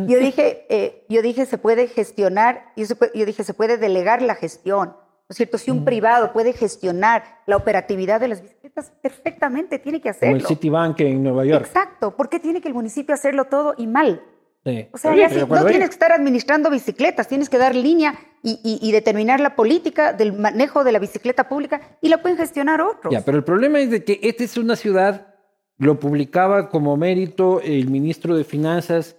Yo 0.00 0.16
dije, 0.20 0.64
eh, 0.70 1.04
yo 1.08 1.22
dije 1.22 1.44
se 1.44 1.58
puede 1.58 1.88
gestionar, 1.88 2.70
yo, 2.76 2.86
se 2.86 2.94
puede- 2.94 3.10
yo 3.18 3.26
dije 3.26 3.42
se 3.42 3.52
puede 3.52 3.78
delegar 3.78 4.22
la 4.22 4.36
gestión. 4.36 4.96
¿No 5.28 5.34
es 5.34 5.36
cierto? 5.36 5.58
Si 5.58 5.70
un 5.70 5.84
privado 5.84 6.32
puede 6.32 6.54
gestionar 6.54 7.22
la 7.46 7.56
operatividad 7.56 8.18
de 8.18 8.28
las 8.28 8.40
bicicletas, 8.40 8.92
perfectamente 9.02 9.78
tiene 9.78 9.98
que 10.00 10.08
Como 10.08 10.16
hacerlo. 10.16 10.36
el 10.36 10.46
Citibank 10.46 10.98
en 11.00 11.22
Nueva 11.22 11.44
York. 11.44 11.66
Exacto. 11.66 12.16
¿Por 12.16 12.30
qué 12.30 12.40
tiene 12.40 12.62
que 12.62 12.68
el 12.68 12.74
municipio 12.74 13.14
hacerlo 13.14 13.44
todo 13.44 13.74
y 13.76 13.86
mal? 13.86 14.22
Sí. 14.64 14.88
O 14.92 14.96
sea, 14.98 15.14
ya 15.14 15.28
sí, 15.28 15.36
no 15.46 15.64
tienes 15.66 15.88
que 15.90 15.92
estar 15.94 16.12
administrando 16.12 16.70
bicicletas, 16.70 17.28
tienes 17.28 17.48
que 17.50 17.58
dar 17.58 17.74
línea 17.74 18.14
y, 18.42 18.58
y- 18.64 18.88
y 18.88 18.92
determinar 18.92 19.38
la 19.40 19.54
política 19.54 20.12
del 20.14 20.32
manejo 20.32 20.82
de 20.82 20.92
la 20.92 20.98
bicicleta 20.98 21.46
pública 21.48 21.98
y 22.00 22.08
la 22.08 22.22
pueden 22.22 22.38
gestionar 22.38 22.80
otros. 22.80 23.12
Ya, 23.12 23.20
pero 23.22 23.36
el 23.36 23.44
problema 23.44 23.80
es 23.80 23.90
de 23.90 24.04
que 24.04 24.18
esta 24.22 24.44
es 24.44 24.56
una 24.56 24.76
ciudad, 24.76 25.34
lo 25.76 26.00
publicaba 26.00 26.70
como 26.70 26.96
mérito 26.96 27.60
el 27.60 27.88
ministro 27.90 28.34
de 28.34 28.44
Finanzas 28.44 29.14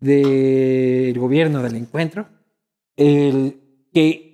del 0.00 1.18
gobierno 1.18 1.62
del 1.62 1.76
encuentro, 1.76 2.28
el 2.96 3.60
que 3.92 4.27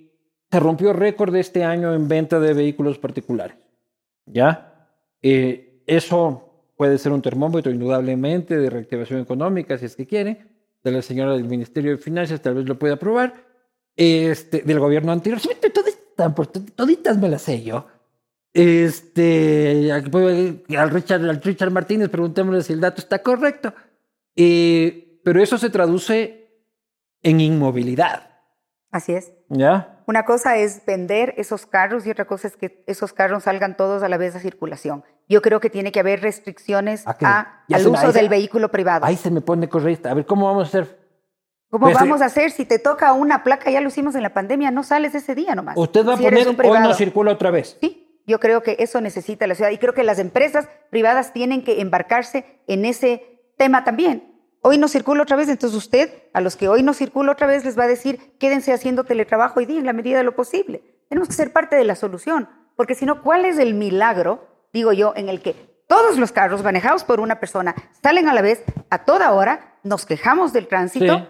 se 0.54 0.60
rompió 0.60 0.92
récord 0.92 1.34
este 1.34 1.64
año 1.64 1.92
en 1.94 2.06
venta 2.06 2.38
de 2.38 2.54
vehículos 2.54 2.96
particulares. 2.96 3.56
¿Ya? 4.24 4.88
Eh, 5.20 5.82
eso 5.84 6.70
puede 6.76 6.96
ser 6.98 7.10
un 7.10 7.22
termómetro, 7.22 7.72
indudablemente, 7.72 8.56
de 8.56 8.70
reactivación 8.70 9.18
económica, 9.18 9.76
si 9.78 9.86
es 9.86 9.96
que 9.96 10.06
quiere, 10.06 10.46
de 10.84 10.92
la 10.92 11.02
señora 11.02 11.32
del 11.32 11.42
Ministerio 11.42 11.90
de 11.90 11.98
Finanzas, 11.98 12.40
tal 12.40 12.54
vez 12.54 12.68
lo 12.68 12.78
pueda 12.78 12.94
aprobar, 12.94 13.34
este, 13.96 14.62
del 14.62 14.78
gobierno 14.78 15.10
anterior. 15.10 15.40
Sí, 15.40 15.48
Toditas, 15.74 16.52
toditas 16.76 17.18
me 17.18 17.28
las 17.28 17.42
sé 17.42 17.64
yo. 17.64 17.88
Este, 18.52 19.90
al 19.90 20.90
Richard, 20.90 21.28
al 21.28 21.42
Richard 21.42 21.72
Martínez, 21.72 22.10
preguntémosle 22.10 22.62
si 22.62 22.74
el 22.74 22.80
dato 22.80 23.00
está 23.00 23.24
correcto. 23.24 23.74
Eh, 24.36 25.18
pero 25.24 25.42
eso 25.42 25.58
se 25.58 25.70
traduce 25.70 26.62
en 27.24 27.40
inmovilidad. 27.40 28.30
Así 28.92 29.14
es. 29.14 29.32
¿Ya? 29.48 29.93
Una 30.06 30.24
cosa 30.24 30.56
es 30.56 30.84
vender 30.84 31.34
esos 31.38 31.66
carros 31.66 32.06
y 32.06 32.10
otra 32.10 32.26
cosa 32.26 32.48
es 32.48 32.56
que 32.56 32.84
esos 32.86 33.12
carros 33.12 33.44
salgan 33.44 33.76
todos 33.76 34.02
a 34.02 34.08
la 34.08 34.18
vez 34.18 34.36
a 34.36 34.40
circulación. 34.40 35.02
Yo 35.28 35.40
creo 35.40 35.60
que 35.60 35.70
tiene 35.70 35.92
que 35.92 36.00
haber 36.00 36.20
restricciones 36.20 37.04
a, 37.06 37.64
al 37.72 37.86
uso 37.88 38.12
del 38.12 38.28
vehículo 38.28 38.70
privado. 38.70 39.06
Ahí 39.06 39.16
se 39.16 39.30
me 39.30 39.40
pone 39.40 39.68
correcta. 39.68 40.10
A 40.10 40.14
ver, 40.14 40.26
¿cómo 40.26 40.46
vamos 40.46 40.64
a 40.64 40.68
hacer? 40.68 41.04
¿Cómo 41.70 41.86
pues, 41.86 41.96
vamos 41.96 42.20
a 42.20 42.26
hacer? 42.26 42.50
Si 42.50 42.66
te 42.66 42.78
toca 42.78 43.12
una 43.14 43.42
placa, 43.42 43.70
ya 43.70 43.80
lo 43.80 43.88
hicimos 43.88 44.14
en 44.14 44.22
la 44.22 44.34
pandemia, 44.34 44.70
no 44.70 44.82
sales 44.82 45.14
ese 45.14 45.34
día 45.34 45.54
nomás. 45.54 45.76
Usted 45.76 46.06
va 46.06 46.14
a 46.14 46.16
poner, 46.16 46.46
hoy 46.48 46.78
no 46.80 46.94
circula 46.94 47.32
otra 47.32 47.50
vez. 47.50 47.78
Sí, 47.80 48.20
yo 48.26 48.38
creo 48.38 48.62
que 48.62 48.76
eso 48.78 49.00
necesita 49.00 49.46
la 49.46 49.54
ciudad 49.54 49.70
y 49.70 49.78
creo 49.78 49.94
que 49.94 50.04
las 50.04 50.18
empresas 50.18 50.68
privadas 50.90 51.32
tienen 51.32 51.64
que 51.64 51.80
embarcarse 51.80 52.44
en 52.66 52.84
ese 52.84 53.40
tema 53.56 53.84
también. 53.84 54.33
Hoy 54.66 54.78
no 54.78 54.88
circula 54.88 55.22
otra 55.22 55.36
vez, 55.36 55.50
entonces 55.50 55.76
usted, 55.76 56.10
a 56.32 56.40
los 56.40 56.56
que 56.56 56.68
hoy 56.68 56.82
no 56.82 56.94
circula 56.94 57.32
otra 57.32 57.46
vez, 57.46 57.66
les 57.66 57.78
va 57.78 57.84
a 57.84 57.86
decir, 57.86 58.34
quédense 58.38 58.72
haciendo 58.72 59.04
teletrabajo 59.04 59.60
hoy 59.60 59.66
día 59.66 59.78
en 59.78 59.84
la 59.84 59.92
medida 59.92 60.16
de 60.16 60.24
lo 60.24 60.34
posible. 60.34 60.82
Tenemos 61.10 61.28
que 61.28 61.34
ser 61.34 61.52
parte 61.52 61.76
de 61.76 61.84
la 61.84 61.94
solución, 61.94 62.48
porque 62.74 62.94
si 62.94 63.04
no, 63.04 63.22
¿cuál 63.22 63.44
es 63.44 63.58
el 63.58 63.74
milagro, 63.74 64.48
digo 64.72 64.94
yo, 64.94 65.12
en 65.16 65.28
el 65.28 65.42
que 65.42 65.52
todos 65.86 66.16
los 66.16 66.32
carros 66.32 66.64
manejados 66.64 67.04
por 67.04 67.20
una 67.20 67.40
persona 67.40 67.74
salen 68.02 68.26
a 68.26 68.32
la 68.32 68.40
vez 68.40 68.64
a 68.88 69.04
toda 69.04 69.32
hora, 69.34 69.74
nos 69.82 70.06
quejamos 70.06 70.54
del 70.54 70.66
tránsito? 70.66 71.28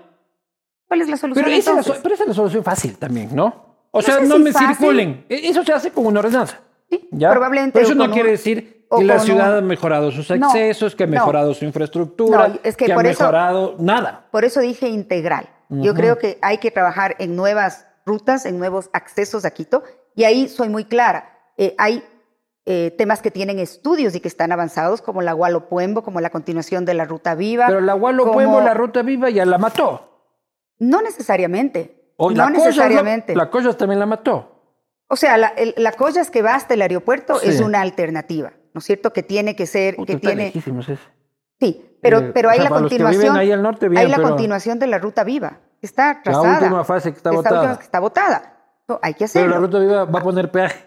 ¿Cuál 0.86 1.00
es 1.00 1.08
la 1.08 1.16
solución? 1.16 1.44
Pero 1.44 1.56
esa, 1.56 1.80
es 1.80 2.28
la 2.28 2.34
solución 2.34 2.62
fácil 2.62 2.96
también, 2.98 3.34
¿no? 3.34 3.88
O 3.90 4.00
sea, 4.00 4.20
no, 4.20 4.38
me 4.38 4.52
circulen. 4.52 5.26
E, 5.28 5.48
eso 5.48 5.64
se 5.64 5.72
hace 5.72 5.90
con 5.90 6.06
una 6.06 6.20
ordenanza. 6.20 6.60
Sí, 7.00 7.08
¿ya? 7.12 7.30
probablemente. 7.30 7.78
Pero 7.78 7.86
eso 7.86 7.94
no 7.94 8.10
quiere 8.10 8.30
decir 8.30 8.86
que 8.96 9.04
la 9.04 9.18
ciudad 9.18 9.58
ha 9.58 9.60
mejorado 9.60 10.10
sus 10.10 10.30
accesos, 10.30 10.94
que 10.94 11.04
ha 11.04 11.06
mejorado 11.06 11.54
su 11.54 11.64
infraestructura, 11.64 12.52
es 12.62 12.76
que, 12.76 12.92
ha 12.92 12.96
mejorado 12.98 13.76
nada. 13.78 14.26
Por 14.30 14.44
eso 14.44 14.60
dije 14.60 14.88
integral. 14.88 15.48
Yo 15.68 15.94
creo 15.94 16.18
que 16.18 16.38
hay 16.42 16.58
que 16.58 16.70
trabajar 16.70 17.16
en 17.18 17.34
nuevas 17.34 17.86
rutas, 18.06 18.46
en 18.46 18.58
nuevos 18.58 18.90
accesos 18.92 19.44
a 19.44 19.50
Quito, 19.50 19.82
y 20.14 20.24
ahí 20.24 20.48
soy 20.48 20.68
muy 20.68 20.84
clara. 20.84 21.30
Eh, 21.56 21.74
hay 21.78 22.04
eh, 22.66 22.94
temas 22.96 23.20
que 23.22 23.30
tienen 23.30 23.58
estudios 23.58 24.14
y 24.14 24.20
que 24.20 24.28
están 24.28 24.52
avanzados, 24.52 25.02
como 25.02 25.20
la 25.22 25.32
Gualo 25.32 25.68
Puembo, 25.68 26.02
como 26.02 26.20
la 26.20 26.30
continuación 26.30 26.84
de 26.84 26.94
la 26.94 27.04
Ruta 27.04 27.34
Viva. 27.34 27.66
Pero 27.66 27.80
la 27.80 27.94
Gualo 27.94 28.32
Puembo, 28.32 28.60
la 28.60 28.74
Ruta 28.74 29.02
Viva 29.02 29.30
ya 29.30 29.44
la 29.44 29.58
mató. 29.58 30.30
No 30.78 31.02
necesariamente. 31.02 32.14
no 32.18 32.30
la 32.30 32.50
necesariamente. 32.50 33.34
la, 33.34 33.50
Collas 33.50 33.76
también 33.76 33.98
la 33.98 34.06
mató. 34.06 34.53
O 35.08 35.16
sea, 35.16 35.36
la, 35.36 35.52
la 35.76 35.92
Collas 35.92 36.30
que 36.30 36.42
va 36.42 36.54
hasta 36.54 36.74
el 36.74 36.82
aeropuerto 36.82 37.40
es 37.40 37.60
una 37.60 37.80
alternativa, 37.80 38.52
¿no 38.72 38.78
es 38.78 38.84
cierto? 38.84 39.12
Que 39.12 39.22
tiene 39.22 39.54
que 39.54 39.66
ser, 39.66 39.96
que 39.96 40.16
tiene. 40.16 40.52
Sí, 41.60 41.98
pero, 42.02 42.18
eh, 42.18 42.30
pero 42.34 42.50
hay 42.50 42.60
la 42.60 42.70
continuación. 42.70 43.36
Ahí 43.36 43.52
al 43.52 43.62
norte, 43.62 43.88
hay 43.94 44.08
la 44.08 44.20
continuación 44.20 44.78
de 44.78 44.86
la 44.86 44.98
ruta 44.98 45.24
viva. 45.24 45.60
Está 45.80 46.20
trazada. 46.22 46.52
La 46.52 46.58
última 46.60 46.84
fase 46.84 47.10
que 47.12 47.18
está 47.18 47.30
votada. 47.30 47.76
que 47.76 47.84
está 47.84 48.00
votada. 48.00 48.56
hay 49.02 49.14
que 49.14 49.24
hacerlo. 49.24 49.48
Pero 49.48 49.60
la 49.60 49.66
ruta 49.66 49.78
viva 49.78 50.04
va 50.04 50.18
a 50.20 50.22
poner 50.22 50.50
peaje. 50.50 50.86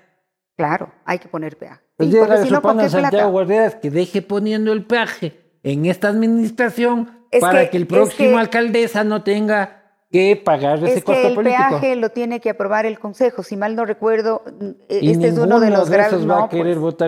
Claro, 0.55 0.91
hay 1.05 1.19
que 1.19 1.27
poner 1.27 1.55
peaje. 1.55 1.81
Pues 1.97 2.09
sí, 2.09 2.17
si 2.43 2.51
no, 2.51 2.89
Santiago 2.89 3.31
Guarderas 3.31 3.75
que 3.75 3.91
deje 3.91 4.21
poniendo 4.21 4.73
el 4.73 4.85
peaje 4.85 5.59
en 5.63 5.85
esta 5.85 6.09
administración 6.09 7.27
para 7.39 7.69
que, 7.69 7.77
el 7.77 7.87
próximo 7.87 8.37
alcaldesa 8.37 9.03
no 9.03 9.23
tenga 9.23 9.76
que 10.11 10.41
pagar 10.43 10.83
ese 10.83 11.03
costo 11.03 11.35
político. 11.35 11.41
El 11.41 11.45
peaje 11.69 11.95
lo 11.95 12.09
tiene 12.09 12.39
que 12.39 12.49
aprobar 12.49 12.85
el 12.85 12.99
Consejo. 12.99 13.43
Si 13.43 13.57
mal 13.57 13.75
no 13.75 13.85
recuerdo, 13.85 14.43
este 14.89 15.27
es 15.27 15.37
uno 15.37 15.59
de 15.59 15.69
los 15.69 15.89
graves. 15.89 16.25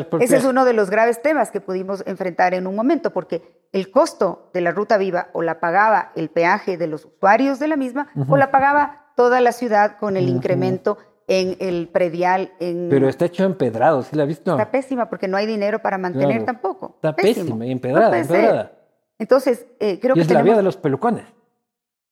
Pues, 0.10 0.24
ese 0.24 0.38
es 0.38 0.46
uno 0.46 0.66
de 0.66 0.74
los 0.74 0.90
graves 0.90 1.22
temas 1.22 1.52
que 1.52 1.62
pudimos 1.62 2.04
enfrentar 2.06 2.54
en 2.54 2.68
un 2.68 2.76
momento, 2.76 3.12
porque 3.12 3.42
el 3.72 3.92
costo 3.92 4.50
de 4.54 4.62
la 4.62 4.72
ruta 4.72 4.98
viva 4.98 5.30
o 5.34 5.42
la 5.42 5.60
pagaba 5.60 6.12
el 6.16 6.30
peaje 6.30 6.78
de 6.78 6.88
los 6.88 7.06
usuarios 7.06 7.60
de 7.60 7.68
la 7.68 7.78
misma 7.78 8.10
o 8.28 8.38
la 8.38 8.52
pagaba 8.52 9.14
toda 9.16 9.42
la 9.42 9.52
ciudad 9.52 9.98
con 9.98 10.18
el 10.18 10.28
incremento 10.28 10.98
en 11.28 11.56
el 11.60 11.88
predial. 11.88 12.52
En... 12.60 12.90
Pero 12.90 13.08
está 13.08 13.26
hecho 13.26 13.44
empedrado, 13.44 14.04
¿sí 14.04 14.16
la 14.16 14.24
has 14.24 14.30
visto? 14.30 14.52
Está 14.52 14.72
pésima 14.72 15.10
porque 15.10 15.28
no 15.28 15.38
hay 15.38 15.46
dinero 15.46 15.80
para 15.80 15.98
mantener 15.98 16.44
tampoco. 16.44 16.94
Está 16.96 17.16
pésima 17.16 17.66
y 17.66 17.72
empedrada, 17.72 18.20
empedrada. 18.20 18.72
Entonces, 19.20 19.68
eh, 19.80 20.00
creo 20.00 20.16
y 20.16 20.20
que. 20.20 20.22
Es 20.22 20.32
la 20.32 20.42
vía 20.42 20.56
de 20.56 20.64
los 20.64 20.78
pelucones. 20.78 21.26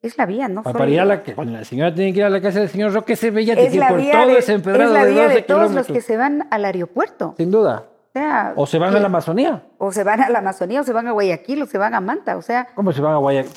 Es 0.02 0.18
la 0.18 0.26
vía, 0.26 0.48
¿no? 0.48 0.62
Para, 0.62 0.88
ir 0.88 1.00
a 1.00 1.06
la, 1.06 1.24
cuando 1.24 1.54
la 1.54 1.64
señora 1.64 1.94
tiene 1.94 2.14
que 2.14 2.20
ir 2.20 2.26
a 2.26 2.30
la 2.30 2.40
casa 2.40 2.60
del 2.60 2.70
señor 2.70 2.94
Roque 2.94 3.16
se 3.16 3.32
veía 3.32 3.56
que 3.56 3.80
por 3.80 4.02
todo 4.12 4.38
ese 4.38 4.54
empedrado 4.54 4.84
Es 4.84 4.92
la 4.92 5.06
vía 5.06 5.28
de, 5.28 5.42
todos 5.42 5.72
los 5.72 5.88
que 5.88 6.02
se 6.02 6.18
van 6.18 6.48
al 6.52 6.66
aeropuerto. 6.66 7.34
Sin 7.38 7.50
duda. 7.50 7.86
O, 7.90 8.20
sea, 8.20 8.54
o 8.56 8.66
se 8.68 8.78
van 8.78 8.96
a 8.96 9.00
la 9.00 9.08
Amazonía. 9.08 9.64
O 9.78 9.92
se 9.92 10.04
van 10.04 10.22
a 10.22 10.30
la 10.30 10.40
Amazonía, 10.40 10.82
o 10.82 10.84
se 10.84 10.94
van 10.94 11.08
a 11.08 11.12
Guayaquil, 11.12 11.64
o 11.64 11.66
se 11.66 11.78
van 11.78 11.94
a 11.94 12.02
Manta, 12.02 12.38
o 12.38 12.42
sea... 12.42 12.68
¿Cómo 12.76 12.92
se 12.92 13.02
van 13.02 13.14
a 13.14 13.18
Guayaquil? 13.18 13.52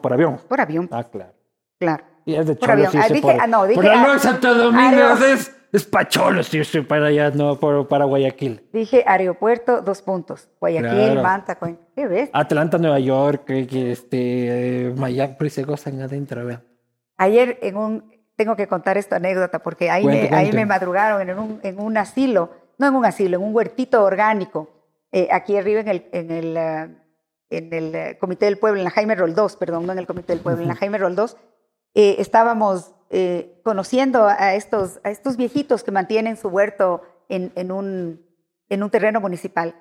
Por, 0.00 0.12
avión. 0.12 0.40
Por 0.48 0.60
avión. 0.60 0.88
Ah, 0.90 1.04
claro. 1.04 1.32
Claro. 1.78 2.04
Y 2.24 2.34
es 2.34 2.46
de 2.46 2.58
Cholo, 2.58 2.90
sí, 2.90 2.98
ah, 3.00 3.06
dije, 3.08 3.22
por, 3.22 3.40
ah, 3.40 3.46
no, 3.46 3.64
dije, 3.66 3.80
por 3.80 3.84
la 3.84 4.18
Santo 4.18 4.54
Domingo, 4.54 5.12
es, 5.32 5.55
es 5.72 5.84
para 5.84 6.08
Cholo, 6.08 6.42
sí, 6.42 6.62
para 6.82 7.06
allá, 7.06 7.30
no, 7.30 7.58
para 7.58 8.04
Guayaquil. 8.04 8.62
Dije 8.72 9.04
aeropuerto, 9.06 9.82
dos 9.82 10.02
puntos. 10.02 10.48
Guayaquil, 10.60 11.20
Manta, 11.20 11.58
¿qué 11.94 12.06
ves? 12.06 12.30
Atlanta, 12.32 12.78
Nueva 12.78 12.98
York, 12.98 13.44
este, 13.48 14.92
Miami, 14.96 15.34
pero 15.38 15.50
se 15.50 15.62
gozan 15.62 16.00
adentro, 16.00 16.44
vean. 16.44 16.62
Ayer 17.18 17.58
en 17.62 17.76
un, 17.76 18.12
tengo 18.36 18.56
que 18.56 18.66
contar 18.66 18.98
esta 18.98 19.16
anécdota 19.16 19.60
porque 19.60 19.90
ahí, 19.90 20.04
me, 20.04 20.28
ahí 20.32 20.52
me 20.52 20.66
madrugaron 20.66 21.28
en 21.28 21.38
un, 21.38 21.60
en 21.62 21.80
un 21.80 21.96
asilo, 21.96 22.50
no 22.78 22.88
en 22.88 22.94
un 22.94 23.04
asilo, 23.04 23.38
en 23.38 23.44
un 23.44 23.54
huertito 23.54 24.04
orgánico, 24.04 24.70
eh, 25.12 25.28
aquí 25.30 25.56
arriba 25.56 25.80
en 25.80 25.88
el, 25.88 26.08
en 26.12 26.30
el, 26.30 26.56
uh, 26.56 26.94
en 27.48 27.72
el 27.72 28.14
uh, 28.14 28.18
Comité 28.18 28.46
del 28.46 28.58
Pueblo, 28.58 28.78
en 28.80 28.84
la 28.84 28.90
Jaime 28.90 29.14
Roldós, 29.14 29.56
perdón, 29.56 29.86
no 29.86 29.92
en 29.92 29.98
el 29.98 30.06
Comité 30.06 30.34
del 30.34 30.42
Pueblo, 30.42 30.62
en 30.62 30.68
la 30.68 30.74
Jaime 30.74 30.98
Roldós, 30.98 31.36
eh, 31.94 32.16
estábamos 32.18 32.95
eh, 33.10 33.60
conociendo 33.62 34.26
a 34.26 34.54
estos, 34.54 35.00
a 35.04 35.10
estos 35.10 35.36
viejitos 35.36 35.84
que 35.84 35.92
mantienen 35.92 36.36
su 36.36 36.48
huerto 36.48 37.02
en, 37.28 37.52
en, 37.54 37.70
un, 37.70 38.26
en 38.68 38.82
un 38.82 38.90
terreno 38.90 39.20
municipal. 39.20 39.74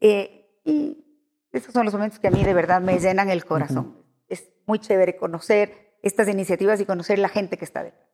Eh, 0.00 0.60
y 0.64 1.04
esos 1.52 1.72
son 1.72 1.84
los 1.84 1.94
momentos 1.94 2.18
que 2.18 2.28
a 2.28 2.30
mí 2.30 2.42
de 2.44 2.54
verdad 2.54 2.80
me 2.80 2.98
llenan 2.98 3.30
el 3.30 3.44
corazón. 3.44 3.96
Es 4.28 4.50
muy 4.66 4.78
chévere 4.78 5.16
conocer 5.16 5.96
estas 6.02 6.28
iniciativas 6.28 6.80
y 6.80 6.84
conocer 6.84 7.18
la 7.18 7.28
gente 7.28 7.56
que 7.56 7.64
está 7.64 7.84
detrás. 7.84 8.08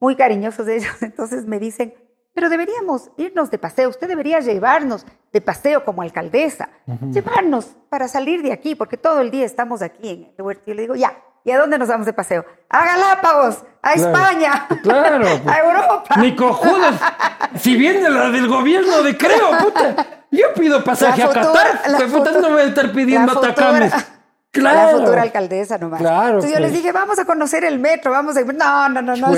Muy 0.00 0.16
cariñosos 0.16 0.66
de 0.66 0.76
ellos. 0.76 0.94
Entonces 1.02 1.46
me 1.46 1.58
dicen, 1.58 1.94
pero 2.34 2.48
deberíamos 2.48 3.10
irnos 3.16 3.50
de 3.50 3.58
paseo. 3.58 3.88
Usted 3.90 4.08
debería 4.08 4.40
llevarnos 4.40 5.06
de 5.32 5.40
paseo 5.40 5.84
como 5.84 6.02
alcaldesa. 6.02 6.70
Llevarnos 7.12 7.76
para 7.88 8.08
salir 8.08 8.42
de 8.42 8.52
aquí, 8.52 8.74
porque 8.74 8.96
todo 8.96 9.20
el 9.20 9.30
día 9.30 9.44
estamos 9.44 9.82
aquí 9.82 10.08
en 10.08 10.32
el 10.36 10.42
huerto. 10.42 10.70
Y 10.70 10.74
le 10.74 10.82
digo, 10.82 10.94
ya, 10.94 11.22
¿Y 11.44 11.50
a 11.52 11.58
dónde 11.58 11.78
nos 11.78 11.88
vamos 11.88 12.06
de 12.06 12.12
paseo? 12.12 12.44
A 12.68 12.84
Galápagos, 12.84 13.64
a 13.82 13.94
España, 13.94 14.68
claro, 14.82 15.26
a 15.46 15.58
Europa. 15.58 16.16
Ni 16.16 16.36
cojones. 16.36 17.00
Si 17.58 17.76
viene 17.76 18.08
la 18.08 18.30
del 18.30 18.46
gobierno 18.46 19.02
de 19.02 19.16
Creo, 19.16 19.58
puta. 19.58 20.06
Yo 20.30 20.54
pido 20.54 20.84
pasaje 20.84 21.20
a 21.22 21.28
Qatar. 21.28 21.80
La 21.88 22.06
puta 22.06 22.30
no 22.40 22.50
voy 22.50 22.62
a 22.62 22.64
estar 22.66 22.92
pidiendo 22.92 23.32
atacames. 23.32 23.92
Claro. 24.52 24.98
La 24.98 24.98
futura 24.98 25.22
alcaldesa 25.22 25.78
nomás. 25.78 26.00
Claro. 26.00 26.34
Entonces 26.34 26.50
yo 26.50 26.58
les 26.58 26.70
pues. 26.72 26.82
dije, 26.82 26.90
vamos 26.90 27.20
a 27.20 27.24
conocer 27.24 27.62
el 27.62 27.78
metro, 27.78 28.10
vamos 28.10 28.36
a... 28.36 28.42
No, 28.42 28.88
no, 28.88 29.00
no, 29.00 29.14
no. 29.14 29.28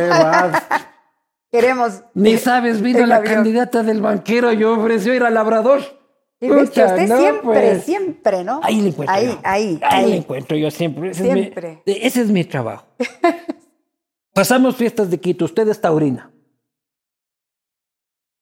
Queremos... 1.50 2.02
Ni 2.14 2.38
sabes, 2.38 2.80
vino 2.80 3.04
la 3.04 3.22
candidata 3.22 3.82
del 3.82 4.00
banquero 4.00 4.54
y 4.54 4.64
ofreció 4.64 5.12
ir 5.12 5.22
al 5.22 5.34
Labrador 5.34 6.01
usted 6.50 7.06
siempre, 7.06 7.40
pues. 7.42 7.84
siempre, 7.84 8.44
¿no? 8.44 8.60
Ahí 8.62 8.80
le 8.80 8.88
encuentro. 8.88 9.14
Ahí, 9.14 9.26
yo. 9.26 9.40
ahí, 9.44 9.80
ahí. 9.82 10.10
le 10.10 10.16
encuentro 10.16 10.56
yo 10.56 10.70
siempre. 10.70 11.10
Ese 11.10 11.24
siempre. 11.24 11.82
Es 11.84 11.96
mi, 12.00 12.06
ese 12.06 12.20
es 12.22 12.30
mi 12.30 12.44
trabajo. 12.44 12.86
Pasamos 14.34 14.76
fiestas 14.76 15.10
de 15.10 15.18
Quito. 15.18 15.44
Usted 15.44 15.68
es 15.68 15.80
taurina. 15.80 16.32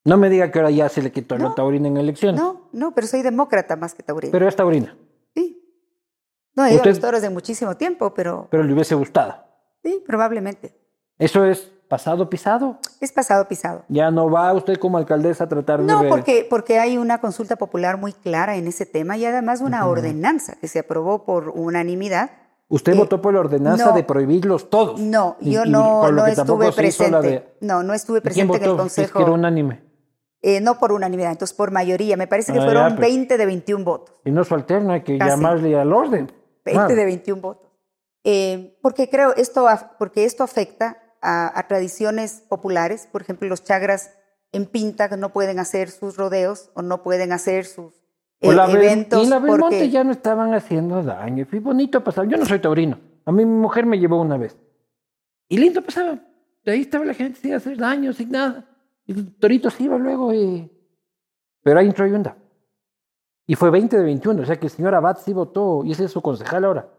No 0.03 0.17
me 0.17 0.29
diga 0.29 0.51
que 0.51 0.57
ahora 0.57 0.71
ya 0.71 0.89
se 0.89 1.01
le 1.01 1.11
quitó 1.11 1.37
la 1.37 1.53
taurina 1.53 1.87
en 1.87 1.97
elecciones. 1.97 2.41
No, 2.41 2.69
no, 2.71 2.93
pero 2.95 3.05
soy 3.05 3.21
demócrata 3.21 3.75
más 3.75 3.93
que 3.93 4.01
taurina. 4.01 4.31
Pero 4.31 4.47
es 4.47 4.55
taurina. 4.55 4.97
Sí. 5.35 5.61
No, 6.55 6.65
he 6.65 6.73
ido 6.73 6.81
a 6.81 6.85
los 6.87 6.99
toros 6.99 7.21
de 7.21 7.29
muchísimo 7.29 7.77
tiempo, 7.77 8.13
pero... 8.13 8.47
Pero 8.49 8.63
le 8.63 8.73
hubiese 8.73 8.95
gustado. 8.95 9.35
Sí, 9.83 10.03
probablemente. 10.05 10.75
Eso 11.19 11.45
es 11.45 11.71
pasado 11.91 12.29
pisado. 12.29 12.77
Es 13.01 13.11
pasado 13.11 13.49
pisado. 13.49 13.83
Ya 13.89 14.11
no 14.11 14.31
va 14.31 14.53
usted 14.53 14.77
como 14.77 14.97
alcaldesa 14.97 15.43
a 15.43 15.49
tratar 15.49 15.81
de 15.81 15.87
No, 15.87 16.07
porque, 16.07 16.47
porque 16.49 16.79
hay 16.79 16.97
una 16.97 17.19
consulta 17.19 17.57
popular 17.57 17.97
muy 17.97 18.13
clara 18.13 18.55
en 18.55 18.65
ese 18.65 18.85
tema 18.85 19.17
y 19.17 19.25
además 19.25 19.59
una 19.59 19.85
ordenanza 19.85 20.55
que 20.61 20.69
se 20.69 20.79
aprobó 20.79 21.25
por 21.25 21.49
unanimidad. 21.49 22.31
¿Usted 22.69 22.95
votó 22.95 23.21
por 23.21 23.33
la 23.33 23.41
ordenanza 23.41 23.91
de 23.91 24.05
prohibirlos 24.05 24.69
todos? 24.69 25.01
No, 25.01 25.35
yo 25.41 25.65
no, 25.65 26.09
no 26.13 26.27
estuve 26.27 26.71
presente. 26.71 27.57
No, 27.59 27.83
no 27.83 27.93
estuve 27.93 28.21
presente 28.21 28.55
en 28.55 28.63
el 28.63 28.77
Consejo. 28.77 29.07
Es 29.07 29.11
que 29.11 29.21
era 29.23 29.31
unánime. 29.33 29.81
Eh, 30.41 30.61
no 30.61 30.79
por 30.79 30.93
unanimidad, 30.93 31.31
entonces 31.31 31.55
por 31.55 31.71
mayoría. 31.71 32.15
Me 32.15 32.27
parece 32.27 32.53
que 32.53 32.59
ah, 32.59 32.63
fueron 32.63 32.95
20 32.95 33.27
pues. 33.27 33.37
de 33.37 33.45
21 33.45 33.83
votos. 33.83 34.15
Y 34.23 34.31
no 34.31 34.45
su 34.45 34.55
alterno, 34.55 34.93
hay 34.93 35.01
que 35.01 35.17
llamarle 35.19 35.77
al 35.77 35.91
orden. 35.91 36.31
20 36.63 36.95
de 36.95 37.03
21 37.05 37.41
votos. 37.41 37.69
Eh, 38.23 38.77
porque 38.81 39.09
creo 39.09 39.35
esto, 39.35 39.67
porque 39.99 40.23
esto 40.23 40.45
afecta 40.45 41.00
a, 41.21 41.65
tradiciones 41.67 42.43
populares, 42.49 43.07
por 43.11 43.21
ejemplo, 43.21 43.47
los 43.47 43.63
chagras 43.63 44.11
en 44.51 44.65
Pinta 44.65 45.07
no 45.17 45.31
pueden 45.31 45.59
hacer 45.59 45.89
sus 45.89 46.17
rodeos 46.17 46.71
o 46.73 46.81
no 46.81 47.03
pueden 47.03 47.31
hacer 47.31 47.65
sus 47.65 47.93
O 48.41 48.51
eh, 48.51 48.55
la 48.55 48.67
Bel- 48.67 48.77
eventos 48.83 49.25
y 49.25 49.29
la 49.29 49.39
Belmonte 49.39 49.61
porque 49.61 49.89
ya 49.89 50.03
no 50.03 50.11
estaban 50.11 50.53
haciendo 50.53 51.01
daño. 51.03 51.45
Fue 51.45 51.59
bonito 51.59 52.03
pasar. 52.03 52.27
Yo 52.27 52.37
no 52.37 52.45
soy 52.45 52.59
taurino. 52.59 52.99
A 53.25 53.31
mí 53.31 53.45
mi 53.45 53.59
mujer 53.59 53.85
me 53.85 53.99
llevó 53.99 54.19
una 54.19 54.37
vez. 54.37 54.57
Y 55.47 55.57
lindo 55.57 55.81
pasaba. 55.81 56.17
De 56.63 56.71
ahí 56.71 56.81
estaba 56.81 57.05
la 57.05 57.13
gente 57.13 57.39
sin 57.39 57.53
hacer 57.53 57.77
daño, 57.77 58.13
sin 58.13 58.31
nada. 58.31 58.65
Y 59.05 59.13
el 59.13 59.35
torito 59.35 59.69
se 59.69 59.83
iba 59.83 59.97
luego 59.97 60.33
y... 60.33 60.69
Pero 61.63 61.79
ahí 61.79 61.87
entró 61.87 62.07
Yunda. 62.07 62.35
Y 63.45 63.55
fue 63.55 63.69
20 63.69 63.97
de 63.97 64.03
21. 64.03 64.41
O 64.41 64.45
sea 64.45 64.59
que 64.59 64.65
el 64.65 64.71
señor 64.71 64.95
Abad 64.95 65.17
sí 65.17 65.33
votó. 65.33 65.83
Y 65.83 65.91
ese 65.91 66.05
es 66.05 66.11
su 66.11 66.21
concejal 66.21 66.65
ahora. 66.65 66.89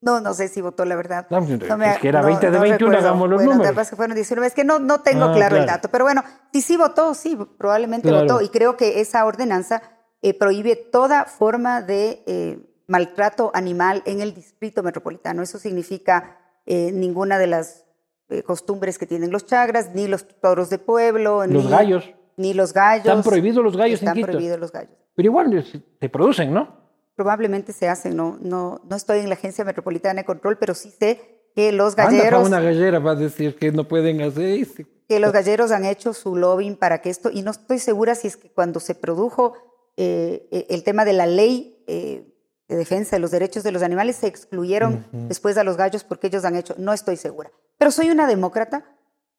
No, 0.00 0.20
no 0.20 0.34
sé 0.34 0.48
si 0.48 0.60
votó 0.60 0.84
la 0.84 0.94
verdad. 0.96 1.26
No, 1.30 1.38
pues, 1.44 1.68
No 1.68 1.76
me- 1.78 1.92
es 1.92 1.98
que 1.98 2.08
era 2.08 2.20
no- 2.20 2.26
20 2.26 2.46
de 2.50 2.52
no 2.52 2.60
21, 2.62 2.90
recuerdo. 2.92 3.08
hagamos 3.08 3.28
los 3.30 3.44
bueno, 3.44 3.62
números. 3.64 3.88
que 3.90 3.96
fueron 3.96 4.14
19, 4.14 4.46
es 4.46 4.54
que 4.54 4.64
no, 4.64 4.78
no 4.78 5.00
tengo 5.00 5.24
Ah, 5.24 5.32
claro 5.34 5.56
el 5.56 5.62
claro. 5.64 5.76
dato, 5.78 5.88
pero 5.90 6.04
bueno, 6.04 6.22
si 6.52 6.60
sí 6.62 6.76
votó, 6.76 7.14
sí, 7.14 7.36
probablemente 7.58 8.08
Claro. 8.08 8.22
votó 8.26 8.40
y 8.44 8.48
creo 8.50 8.76
que 8.76 9.00
esa 9.00 9.24
ordenanza 9.24 9.82
eh, 10.22 10.32
prohíbe 10.38 10.76
toda 10.76 11.24
forma 11.24 11.82
de 11.82 12.22
eh, 12.26 12.58
maltrato 12.88 13.50
animal 13.54 14.02
en 14.06 14.20
el 14.20 14.34
distrito 14.34 14.82
metropolitano. 14.82 15.42
Eso 15.42 15.58
significa 15.58 16.38
eh, 16.66 16.90
ninguna 16.92 17.38
de 17.38 17.46
las 17.46 17.84
eh, 18.28 18.42
costumbres 18.42 18.98
que 18.98 19.06
tienen 19.06 19.30
los 19.30 19.46
chagras, 19.46 19.90
ni 19.94 20.08
los 20.08 20.26
toros 20.40 20.68
de 20.70 20.78
pueblo, 20.78 21.46
Los 21.46 21.64
ni, 21.64 21.70
gallos. 21.70 22.10
ni 22.36 22.54
los 22.54 22.72
gallos. 22.72 23.06
Están 23.06 23.22
prohibidos 23.22 23.62
los 23.62 23.76
gallos 23.76 24.00
en 24.02 24.08
Están 24.08 24.14
Quito. 24.16 24.26
prohibidos 24.28 24.58
los 24.58 24.72
gallos. 24.72 24.90
Pero 25.14 25.26
igual 25.26 25.64
se 26.00 26.08
producen, 26.08 26.52
¿no? 26.52 26.85
Probablemente 27.16 27.72
se 27.72 27.88
hacen, 27.88 28.14
no, 28.16 28.38
no, 28.40 28.80
no 28.88 28.94
estoy 28.96 29.20
en 29.20 29.28
la 29.28 29.34
Agencia 29.34 29.64
Metropolitana 29.64 30.20
de 30.20 30.26
Control, 30.26 30.58
pero 30.58 30.74
sí 30.74 30.90
sé 30.90 31.50
que 31.54 31.72
los 31.72 31.98
Anda 31.98 32.10
galleros... 32.10 32.46
una 32.46 32.60
gallera 32.60 32.98
va 32.98 33.12
a 33.12 33.14
decir 33.16 33.56
que 33.56 33.72
no 33.72 33.88
pueden 33.88 34.20
hacer 34.20 34.44
eso. 34.60 34.82
que 35.08 35.18
los 35.18 35.32
galleros 35.32 35.70
han 35.70 35.84
hecho 35.86 36.12
su 36.12 36.36
lobbying 36.36 36.76
para 36.76 37.00
que 37.00 37.08
esto, 37.10 37.30
y 37.32 37.40
no 37.42 37.50
estoy 37.52 37.78
segura 37.78 38.14
si 38.14 38.28
es 38.28 38.36
que 38.36 38.50
cuando 38.52 38.78
se 38.80 38.94
produjo 38.94 39.54
eh, 39.96 40.66
el 40.68 40.82
tema 40.84 41.06
de 41.06 41.14
la 41.14 41.24
ley 41.26 41.82
eh, 41.86 42.34
de 42.68 42.76
defensa 42.76 43.16
de 43.16 43.20
los 43.20 43.30
derechos 43.30 43.62
de 43.62 43.72
los 43.72 43.82
animales, 43.82 44.16
se 44.16 44.26
excluyeron 44.26 45.06
Ujú. 45.10 45.28
después 45.28 45.56
a 45.56 45.64
los 45.64 45.78
gallos 45.78 46.04
porque 46.04 46.26
ellos 46.26 46.44
han 46.44 46.56
hecho, 46.56 46.74
no 46.76 46.92
estoy 46.92 47.16
segura. 47.16 47.50
Pero 47.78 47.90
soy 47.90 48.10
una 48.10 48.26
demócrata, 48.26 48.84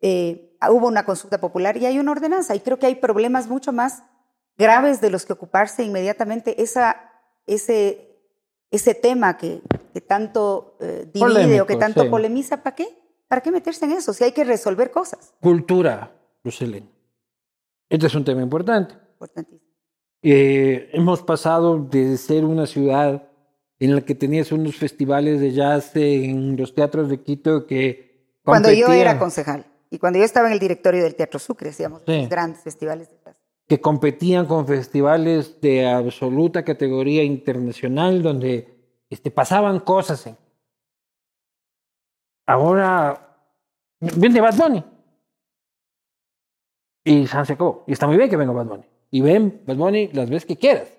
eh, 0.01 0.57
hubo 0.69 0.87
una 0.87 1.05
consulta 1.05 1.39
popular 1.39 1.77
y 1.77 1.85
hay 1.85 1.99
una 1.99 2.11
ordenanza, 2.13 2.55
y 2.55 2.61
creo 2.61 2.79
que 2.79 2.87
hay 2.87 2.95
problemas 2.95 3.47
mucho 3.47 3.71
más 3.71 4.01
graves 4.57 4.99
de 5.01 5.11
los 5.11 5.27
que 5.27 5.33
ocuparse 5.33 5.83
inmediatamente. 5.83 6.63
Esa, 6.63 6.95
ese, 7.47 8.19
ese 8.69 8.93
tema 8.93 9.37
que, 9.37 9.61
que 9.93 10.01
tanto 10.01 10.77
eh, 10.79 11.07
divide 11.11 11.25
o 11.25 11.33
Polémico, 11.33 11.65
que 11.65 11.75
tanto 11.77 12.03
sí. 12.03 12.09
polemiza, 12.09 12.61
¿para 12.61 12.75
qué? 12.75 12.87
¿Para 13.27 13.41
qué 13.41 13.51
meterse 13.51 13.85
en 13.85 13.91
eso? 13.93 14.13
Si 14.13 14.23
hay 14.23 14.31
que 14.31 14.43
resolver 14.43 14.91
cosas. 14.91 15.33
Cultura, 15.41 16.13
Lucelena. 16.43 16.87
Este 17.89 18.07
es 18.07 18.15
un 18.15 18.23
tema 18.23 18.41
importante. 18.41 18.95
Importantísimo. 19.13 19.61
Eh, 20.21 20.89
hemos 20.93 21.21
pasado 21.21 21.77
de 21.79 22.17
ser 22.17 22.43
una 22.45 22.65
ciudad 22.65 23.29
en 23.79 23.95
la 23.95 24.01
que 24.01 24.15
tenías 24.15 24.51
unos 24.51 24.75
festivales 24.75 25.39
de 25.39 25.51
jazz 25.51 25.91
en 25.95 26.57
los 26.57 26.73
teatros 26.73 27.09
de 27.09 27.21
Quito 27.21 27.67
que 27.67 28.39
Cuando 28.43 28.71
yo 28.71 28.91
era 28.91 29.19
concejal 29.19 29.65
y 29.89 29.99
cuando 29.99 30.19
yo 30.19 30.25
estaba 30.25 30.47
en 30.47 30.53
el 30.53 30.59
directorio 30.59 31.03
del 31.03 31.15
Teatro 31.15 31.39
Sucre, 31.39 31.69
hacíamos 31.69 32.01
Sí. 32.05 32.25
grandes 32.29 32.61
festivales. 32.61 33.09
Que 33.67 33.81
competían 33.81 34.45
con 34.45 34.65
festivales 34.65 35.59
de 35.61 35.85
absoluta 35.87 36.63
categoría 36.63 37.23
internacional 37.23 38.21
donde 38.23 38.73
este, 39.09 39.29
pasaban 39.31 39.79
cosas. 39.81 40.25
en- 40.27 40.37
Ahora 42.45 43.37
viene 43.99 44.41
Bad 44.41 44.55
Bunny. 44.55 44.83
Y 47.03 47.27
San 47.27 47.45
se 47.45 47.53
acabó. 47.53 47.83
Y 47.87 47.93
está 47.93 48.07
muy 48.07 48.17
bien 48.17 48.29
que 48.29 48.37
venga 48.37 48.51
Bad 48.53 48.65
Bunny. 48.65 48.85
Y 49.11 49.21
ven 49.21 49.61
Bad 49.65 49.75
Bunny 49.77 50.09
las 50.13 50.29
veces 50.29 50.45
que 50.45 50.57
quieras. 50.57 50.89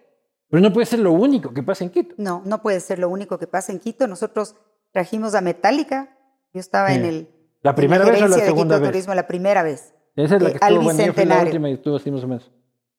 Pero 0.51 0.63
no 0.63 0.73
puede 0.73 0.87
ser 0.87 1.01
lo 1.01 1.13
único 1.13 1.53
que 1.53 1.63
pasa 1.63 1.85
en 1.85 1.91
Quito. 1.91 2.15
No, 2.17 2.43
no 2.47 2.63
puede 2.63 2.81
ser 2.81 2.99
lo 2.99 3.09
único 3.11 3.39
que 3.39 3.47
pasa 3.47 3.73
en 3.73 3.81
Quito. 3.81 4.07
Nosotros 4.07 4.57
trajimos 4.93 5.35
a 5.35 5.41
Metallica. 5.43 6.17
Yo 6.55 6.61
estaba 6.61 6.93
en 6.95 7.03
Sí. 7.03 7.09
el 7.09 7.29
¿La 7.63 7.71
en 7.71 7.77
primera 7.77 8.05
vez 8.05 8.23
o 8.23 8.29
la 8.29 8.37
de 8.37 8.43
segunda 8.47 8.77
Quito 8.77 8.83
vez? 8.83 8.91
Turismo 8.93 9.15
la 9.15 9.27
primera 9.27 9.63
vez. 9.63 9.95
Esa 10.17 10.37
es 10.37 10.43
la 10.43 10.49
Eh, 10.49 10.53
que 10.53 10.59
al 10.63 10.73
estuvo 10.73 10.85
buena. 10.85 11.07
Yo 11.07 11.13
fui 11.13 11.25
la 11.25 11.35
Bicentenario. 11.35 11.45
última 11.51 11.71
y 11.71 11.73
estuvo 11.75 11.97
así 11.97 12.11
más 12.11 12.25
o 12.25 12.29
menos. 12.29 12.51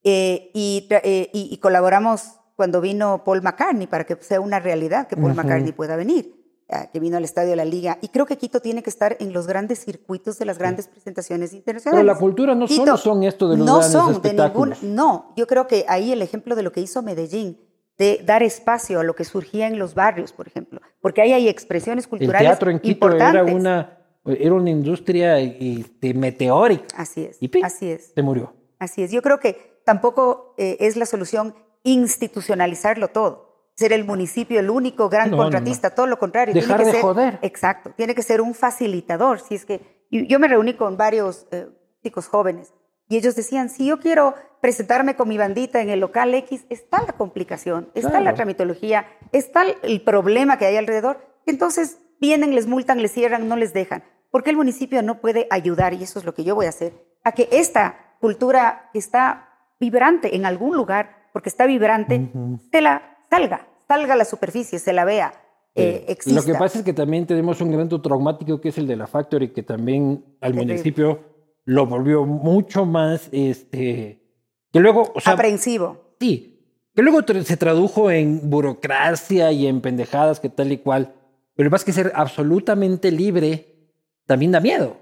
Eh, 0.04 0.52
y, 0.54 0.88
eh, 0.92 1.30
y- 1.34 1.50
y 1.52 1.58
colaboramos 1.58 2.36
cuando 2.56 2.82
vino 2.82 3.24
Paul 3.24 3.42
McCartney 3.42 3.88
para 3.88 4.06
que 4.06 4.18
sea 4.22 4.40
una 4.42 4.60
realidad 4.60 5.08
que 5.08 5.16
Paul 5.16 5.32
Ujú. 5.32 5.36
McCartney 5.42 5.72
pueda 5.74 5.96
venir, 5.96 6.36
ah, 6.70 6.88
que 6.92 7.00
vino 7.00 7.18
al 7.18 7.24
Estadio 7.24 7.50
de 7.52 7.56
la 7.58 7.66
Liga. 7.66 7.98
Y 8.02 8.10
creo 8.10 8.26
que 8.26 8.38
Quito 8.38 8.60
tiene 8.62 8.84
que 8.84 8.90
estar 8.90 9.18
en 9.20 9.34
los 9.34 9.48
grandes 9.48 9.80
circuitos 9.84 10.38
de 10.40 10.46
las 10.46 10.58
grandes 10.58 10.88
presentaciones 10.88 11.50
Pero 11.52 11.58
internacionales. 11.60 12.06
la 12.06 12.16
cultura 12.18 12.56
no 12.56 12.66
Quito, 12.66 12.86
solo 12.86 12.98
son 12.98 13.24
esto 13.24 13.50
de 13.50 13.58
los 13.58 13.66
no 13.66 13.78
grandes 13.78 13.92
son 13.92 14.08
de 14.08 14.14
espectáculos. 14.14 14.82
ningún, 14.84 14.96
no, 14.96 15.34
yo 15.36 15.48
creo 15.48 15.68
que 15.68 15.86
ahí 15.88 16.12
el 16.12 16.22
ejemplo 16.22 16.56
de 16.56 16.64
lo 16.64 16.72
que 16.72 16.82
hizo 16.82 17.02
Medellín, 17.02 17.58
de 17.98 18.22
dar 18.26 18.44
espacio 18.44 19.02
a 19.02 19.04
lo 19.04 19.14
que 19.16 19.26
surgía 19.26 19.68
en 19.68 19.78
los 19.78 19.94
barrios, 19.94 20.32
por 20.32 20.48
ejemplo, 20.48 20.80
porque 21.02 21.22
ahí 21.22 21.34
hay 21.34 21.50
expresiones 21.50 22.06
El 22.06 22.10
culturales 22.10 22.48
teatro 22.48 22.72
en 22.72 22.80
Quito 22.80 23.08
importantes. 23.08 23.42
era 23.44 23.54
una, 23.56 23.98
era 24.26 24.54
una 24.54 24.70
industria 24.70 25.38
este, 25.40 26.14
meteórica. 26.14 26.86
Así 26.96 27.24
es, 27.26 27.38
Y 27.42 27.50
pi, 27.50 27.62
así 27.64 27.90
es, 27.92 28.12
Se 28.16 28.22
murió. 28.22 28.54
así 28.80 29.04
es. 29.04 29.12
Yo 29.12 29.22
creo 29.22 29.40
que 29.40 29.69
tampoco 29.90 30.54
eh, 30.60 30.78
es 30.82 30.98
la 30.98 31.08
solución 31.08 31.56
institucionalizarlo 31.82 33.08
todo, 33.08 33.72
ser 33.76 33.92
el 33.92 34.06
municipio 34.06 34.60
el 34.60 34.70
único 34.70 35.10
gran 35.10 35.32
No, 35.32 35.38
no, 35.38 35.42
contratista, 35.44 35.96
todo 35.96 36.06
lo 36.06 36.20
contrario. 36.20 36.54
Dejar 36.54 36.78
tiene 36.78 36.84
que 36.84 36.86
de 36.86 36.92
ser, 36.92 37.02
joder. 37.02 37.40
Exacto, 37.42 37.92
tiene 37.98 38.14
que 38.14 38.22
ser 38.22 38.40
un 38.40 38.54
facilitador. 38.54 39.40
Si 39.40 39.56
es 39.56 39.66
que 39.66 40.06
yo, 40.12 40.22
yo 40.22 40.38
me 40.38 40.48
reuní 40.48 40.76
con 40.76 40.96
varios 40.96 41.48
eh, 41.50 41.70
chicos 42.04 42.28
jóvenes 42.28 42.72
y 43.08 43.18
ellos 43.18 43.36
decían, 43.36 43.70
si 43.70 43.88
yo 43.88 44.00
quiero 44.00 44.36
presentarme 44.62 45.16
con 45.16 45.28
mi 45.28 45.40
bandita 45.40 45.82
en 45.82 45.90
el 45.90 46.02
local 46.02 46.36
X, 46.36 46.66
está 46.70 47.02
la 47.02 47.14
complicación, 47.14 47.90
está 47.96 48.10
Claro. 48.12 48.26
la 48.26 48.36
tramitología, 48.36 49.08
está 49.32 49.64
el 49.82 50.02
problema 50.04 50.60
que 50.60 50.68
hay 50.68 50.78
alrededor. 50.78 51.18
Entonces 51.48 51.98
vienen, 52.22 52.54
les 52.54 52.68
multan, 52.68 53.02
les 53.02 53.12
cierran, 53.12 53.48
no 53.48 53.56
les 53.56 53.74
dejan. 53.74 54.04
Porque 54.30 54.52
el 54.52 54.58
municipio 54.58 55.02
no 55.02 55.20
puede 55.20 55.48
ayudar, 55.50 55.96
y 55.96 56.04
eso 56.04 56.20
es 56.20 56.26
lo 56.26 56.36
que 56.36 56.44
yo 56.44 56.54
voy 56.54 56.68
a 56.68 56.70
hacer, 56.70 56.94
a 57.24 57.32
que 57.32 57.50
esta 57.52 58.18
cultura 58.20 58.92
que 58.94 59.00
está 59.00 59.49
vibrante 59.80 60.36
en 60.36 60.46
algún 60.46 60.76
lugar, 60.76 61.30
porque 61.34 61.50
está 61.50 61.66
vibrante, 61.66 62.32
se 62.72 62.82
la 62.82 63.18
salga, 63.30 63.68
salga 63.88 64.14
a 64.14 64.18
la 64.18 64.26
superficie, 64.26 64.80
se 64.80 64.94
la 64.94 65.06
vea, 65.06 65.34
eh. 65.76 66.18
Lo 66.26 66.44
que 66.44 66.54
pasa 66.54 66.80
es 66.80 66.86
que 66.86 66.94
también 66.94 67.26
tenemos 67.26 67.62
un 67.62 67.74
evento 67.74 68.02
traumático 68.02 68.60
que 68.60 68.70
es 68.70 68.78
el 68.78 68.88
de 68.88 68.96
la 68.96 69.08
Factory, 69.08 69.50
que 69.50 69.64
también 69.64 70.26
al 70.42 70.52
Terrible. 70.52 70.74
municipio 70.74 71.20
lo 71.66 71.86
volvió 71.86 72.26
mucho 72.26 72.86
más, 72.86 73.30
este, 73.32 74.24
que 74.72 74.80
luego, 74.80 75.12
o 75.14 75.20
sea, 75.20 75.34
Aprensivo. 75.34 76.16
sí, 76.20 76.56
que 76.96 77.02
luego 77.04 77.22
se 77.44 77.58
tradujo 77.58 78.10
en 78.12 78.50
burocracia 78.50 79.52
y 79.52 79.68
en 79.68 79.82
pendejadas 79.82 80.40
que 80.40 80.50
tal 80.50 80.72
y 80.72 80.80
cual. 80.80 81.14
Pero 81.56 81.66
lo 81.66 81.70
que 81.70 81.72
pasa 81.72 81.82
es 81.82 81.86
que 81.86 82.04
ser 82.04 82.12
absolutamente 82.16 83.12
libre 83.12 83.92
también 84.26 84.52
da 84.52 84.60
miedo, 84.60 84.98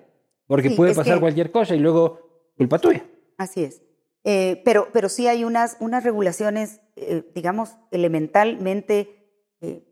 porque 0.46 0.70
Sí, 0.70 0.76
puede 0.76 0.94
pasar 0.94 1.20
cualquier 1.20 1.52
cosa 1.52 1.76
y 1.76 1.80
luego 1.80 2.52
culpa 2.58 2.78
tuya. 2.80 3.06
Así 3.38 3.64
es. 3.64 3.82
Eh, 4.30 4.62
pero, 4.66 4.90
pero 4.92 5.08
sí 5.08 5.26
hay 5.30 5.46
unas, 5.46 5.78
unas 5.80 6.04
regulaciones, 6.04 6.82
eh, 6.98 7.24
digamos, 7.34 7.78
elementalmente 7.92 9.30
eh, 9.62 9.84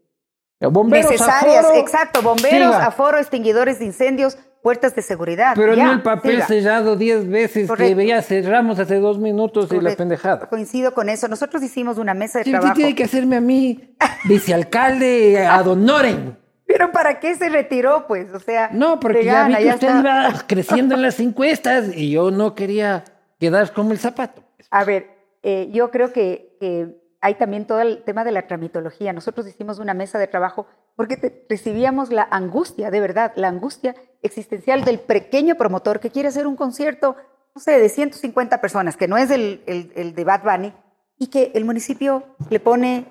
Bomberos, 0.59 1.09
necesarias. 1.11 1.63
aforo, 1.65 1.79
Exacto, 1.79 2.21
bomberos, 2.21 2.73
siga. 2.73 2.85
aforo, 2.85 3.17
extinguidores 3.17 3.79
de 3.79 3.85
incendios, 3.85 4.37
puertas 4.61 4.93
de 4.95 5.01
seguridad. 5.03 5.53
Pero 5.55 5.73
ya, 5.73 5.85
no 5.85 5.91
el 5.93 6.01
papel 6.01 6.33
siga. 6.37 6.47
sellado 6.47 6.95
10 6.97 7.29
veces 7.29 7.71
que 7.71 7.95
veía 7.95 8.21
cerramos 8.21 8.77
hace 8.79 8.95
dos 8.99 9.19
minutos 9.19 9.69
y 9.71 9.79
la 9.79 9.95
pendejada. 9.95 10.49
Coincido 10.49 10.93
con 10.93 11.07
eso. 11.07 11.27
Nosotros 11.27 11.61
hicimos 11.63 11.97
una 11.97 12.13
mesa 12.13 12.39
de 12.39 12.45
Sí, 12.45 12.51
¿Qué 12.51 12.57
trabajo. 12.57 12.75
tiene 12.75 12.95
que 12.95 13.03
hacerme 13.05 13.35
a 13.37 13.41
mí, 13.41 13.95
vicealcalde, 14.25 15.45
a 15.45 15.61
Donoren? 15.63 16.37
Pero 16.67 16.91
¿para 16.91 17.19
qué 17.19 17.35
se 17.35 17.47
retiró, 17.49 18.05
pues? 18.07 18.33
O 18.33 18.39
sea, 18.39 18.69
No, 18.73 18.99
porque 18.99 19.23
ya 19.23 19.47
vi 19.47 19.55
que 19.55 19.69
usted 19.69 19.87
está. 19.87 19.99
iba 19.99 20.43
creciendo 20.47 20.95
en 20.95 21.03
las 21.03 21.19
encuestas 21.19 21.95
y 21.95 22.09
yo 22.11 22.31
no 22.31 22.55
quería 22.55 23.03
quedar 23.51 23.73
como 23.73 23.91
el 23.91 23.99
zapato. 23.99 24.43
A 24.71 24.83
ver, 24.83 25.09
eh, 25.43 25.69
yo 25.71 25.91
creo 25.91 26.11
que, 26.13 26.57
que 26.59 27.01
hay 27.21 27.35
también 27.35 27.65
todo 27.65 27.79
el 27.81 28.03
tema 28.03 28.23
de 28.23 28.31
la 28.31 28.47
tramitología. 28.47 29.13
Nosotros 29.13 29.47
hicimos 29.47 29.79
una 29.79 29.93
mesa 29.93 30.19
de 30.19 30.27
trabajo 30.27 30.67
porque 30.95 31.17
te- 31.17 31.45
recibíamos 31.49 32.09
la 32.11 32.27
angustia, 32.31 32.91
de 32.91 32.99
verdad, 32.99 33.33
la 33.35 33.47
angustia 33.47 33.95
existencial 34.21 34.83
del 34.85 34.99
pequeño 34.99 35.55
promotor 35.55 35.99
que 35.99 36.09
quiere 36.11 36.29
hacer 36.29 36.47
un 36.47 36.55
concierto, 36.55 37.15
no 37.53 37.61
sé, 37.61 37.79
de 37.79 37.89
150 37.89 38.59
personas, 38.61 38.97
que 38.97 39.07
no 39.07 39.17
es 39.17 39.29
el, 39.31 39.63
el- 39.67 39.91
el 39.95 40.15
de 40.15 40.23
Bad 40.23 40.43
Bunny, 40.43 40.73
y 41.17 41.27
que 41.27 41.51
el 41.55 41.63
municipio 41.65 42.23
le 42.49 42.59
pone 42.59 43.05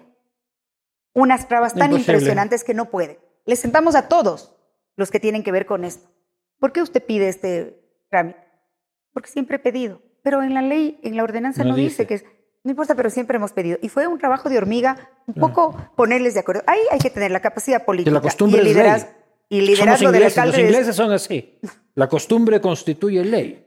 unas 1.14 1.46
trabas 1.48 1.74
tan 1.74 1.90
Imposible. 1.92 2.12
impresionantes 2.14 2.64
que 2.64 2.74
no 2.74 2.86
puede. 2.90 3.20
Le 3.46 3.56
sentamos 3.56 3.94
a 3.94 4.08
todos 4.08 4.54
los 4.96 5.10
que 5.10 5.20
tienen 5.20 5.42
que 5.42 5.52
ver 5.52 5.66
con 5.66 5.84
esto. 5.84 6.08
¿Por 6.58 6.72
qué 6.72 6.82
usted 6.82 7.02
pide 7.04 7.28
este 7.28 7.80
trámite? 8.10 8.38
Porque 9.12 9.28
siempre 9.30 9.56
he 9.56 9.60
pedido. 9.60 10.00
Pero 10.24 10.42
en 10.42 10.52
la 10.54 10.62
ley, 10.62 10.98
en 11.04 11.16
la 11.16 11.22
ordenanza 11.22 11.62
No 11.62 11.70
no, 11.70 11.76
dice. 11.76 12.02
dice. 12.02 12.06
que 12.08 12.14
es, 12.14 12.24
no 12.64 12.70
importa, 12.72 12.96
pero 12.96 13.08
siempre 13.10 13.36
hemos 13.36 13.52
pedido. 13.52 13.78
Y 13.82 13.88
fue 13.90 14.08
un 14.08 14.18
trabajo 14.18 14.48
de 14.48 14.58
hormiga, 14.58 15.10
un 15.28 15.34
poco 15.34 15.76
ponerles 15.96 16.34
de 16.34 16.40
acuerdo. 16.40 16.62
Ahí 16.66 16.80
hay 16.90 16.98
que 16.98 17.10
tener 17.10 17.30
la 17.30 17.40
capacidad 17.40 17.84
política 17.84 18.10
Que 18.10 18.14
la 18.14 18.20
costumbre 18.20 18.58
y 18.58 18.60
el 18.62 18.66
liderazgo, 18.68 19.10
y 19.50 19.60
liderazgo 19.60 20.10
del 20.10 20.22
los 20.24 20.32
alcalde. 20.36 20.56
de- 20.56 20.62
ingleses 20.64 20.96
son 20.96 21.12
así. 21.12 21.60
La 21.94 22.08
costumbre 22.08 22.60
constituye 22.60 23.24
ley. 23.24 23.64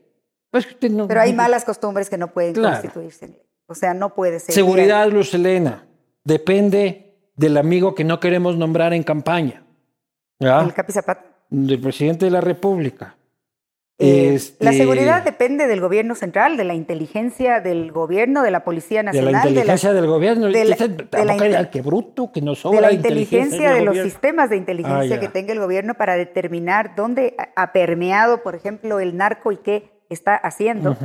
Pues 0.50 0.66
no- 0.90 1.08
Pero 1.08 1.20
hay 1.22 1.32
malas 1.32 1.64
costumbres 1.64 2.10
que 2.10 2.18
no 2.18 2.28
pueden 2.34 2.52
Claro. 2.52 2.74
constituirse 2.82 3.24
en 3.24 3.30
ley. 3.32 3.42
O 3.68 3.74
sea, 3.74 3.94
no 3.94 4.14
puede 4.14 4.38
ser. 4.40 4.54
Seguridad, 4.54 5.08
Luz 5.10 5.32
Elena, 5.32 5.86
depende 6.24 7.14
del 7.36 7.56
amigo 7.56 7.94
que 7.94 8.04
no 8.04 8.20
queremos 8.20 8.56
nombrar 8.56 8.92
en 8.94 9.02
campaña. 9.02 9.62
¿ya? 10.40 10.60
El 10.62 10.72
Capi 10.74 10.92
Zapata. 10.92 11.24
Del 11.50 11.80
presidente 11.80 12.24
de 12.26 12.30
la 12.30 12.40
República. 12.40 13.16
Eh, 14.00 14.34
Este, 14.34 14.64
La 14.64 14.72
seguridad 14.72 15.24
depende 15.24 15.66
del 15.66 15.80
gobierno 15.80 16.14
central, 16.14 16.56
de 16.56 16.62
la 16.64 16.74
inteligencia 16.74 17.60
del 17.60 17.90
gobierno, 17.90 18.42
de 18.42 18.52
la 18.52 18.62
Policía 18.62 18.98
de 19.00 19.04
la 19.04 19.10
Nacional, 19.12 19.32
de 19.32 19.32
la, 19.32 19.48
inteligencia 19.48 19.92
del 19.92 20.06
gobierno. 20.06 20.46
de 20.46 20.64
la- 20.64 21.62
de 21.62 21.70
que 21.70 21.80
bruto, 21.82 22.30
que 22.30 22.40
no 22.40 22.52
de 22.52 22.56
sobra 22.56 22.80
la 22.82 22.92
inteligencia 22.92 23.72
de 23.72 23.80
los 23.80 23.88
gobierno. 23.88 24.10
sistemas 24.10 24.50
de 24.50 24.56
inteligencia 24.56 25.00
Ah, 25.00 25.04
ya. 25.04 25.20
que 25.20 25.28
tenga 25.28 25.52
el 25.52 25.58
gobierno 25.58 25.94
para 25.94 26.14
determinar 26.14 26.94
dónde 26.94 27.34
ha- 27.56 27.72
permeado, 27.72 28.42
por 28.44 28.54
ejemplo, 28.54 29.00
el 29.00 29.16
narco 29.16 29.50
y 29.50 29.56
qué 29.56 29.90
está 30.08 30.36
haciendo. 30.36 30.96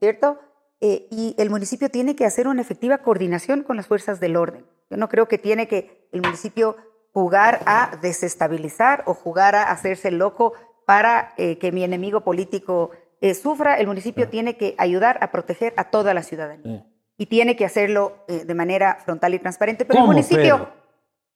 ¿cierto? 0.00 0.38
Eh, 0.82 1.06
y 1.10 1.34
el 1.38 1.48
municipio 1.48 1.88
tiene 1.88 2.14
que 2.14 2.26
hacer 2.26 2.46
una 2.46 2.60
efectiva 2.60 2.98
coordinación 2.98 3.62
con 3.62 3.76
las 3.78 3.86
fuerzas 3.86 4.20
del 4.20 4.36
orden. 4.36 4.66
Yo 4.90 4.98
no 4.98 5.08
creo 5.08 5.28
que 5.28 5.38
tiene 5.38 5.66
que 5.66 6.06
el 6.12 6.20
municipio 6.20 6.76
jugar 7.14 7.60
a 7.64 7.96
desestabilizar 8.02 9.02
o 9.06 9.14
jugar 9.14 9.54
a 9.54 9.70
hacerse 9.70 10.10
loco 10.10 10.52
para 10.86 11.34
eh, 11.36 11.58
que 11.58 11.72
mi 11.72 11.84
enemigo 11.84 12.20
político 12.22 12.90
eh, 13.20 13.34
sufra. 13.34 13.78
El 13.78 13.86
municipio 13.86 14.28
tiene 14.28 14.56
que 14.56 14.74
ayudar 14.78 15.18
a 15.22 15.30
proteger 15.30 15.72
a 15.76 15.90
toda 15.90 16.14
la 16.14 16.22
ciudadanía. 16.22 16.84
Sí. 16.84 16.90
Y 17.16 17.26
tiene 17.26 17.56
que 17.56 17.64
hacerlo 17.64 18.24
eh, 18.28 18.44
de 18.44 18.54
manera 18.54 18.98
frontal 19.04 19.34
y 19.34 19.38
transparente. 19.38 19.84
Pero 19.84 19.98
el 19.98 20.02
¿Cómo, 20.02 20.12
municipio, 20.12 20.56
Pedro? 20.58 20.72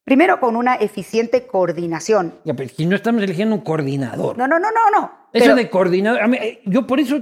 primero 0.04 0.40
con 0.40 0.56
una 0.56 0.74
eficiente 0.74 1.46
coordinación. 1.46 2.34
Ya, 2.44 2.54
pero 2.54 2.68
si 2.68 2.84
no 2.86 2.96
estamos 2.96 3.22
eligiendo 3.22 3.54
un 3.54 3.60
coordinador. 3.60 4.36
No, 4.36 4.48
no, 4.48 4.58
no, 4.58 4.70
no, 4.70 4.90
no. 4.90 5.12
Eso 5.32 5.44
Pero- 5.44 5.54
de 5.54 5.70
coordinador, 5.70 6.26
mí, 6.28 6.38
yo 6.64 6.86
por 6.86 6.98
eso 6.98 7.20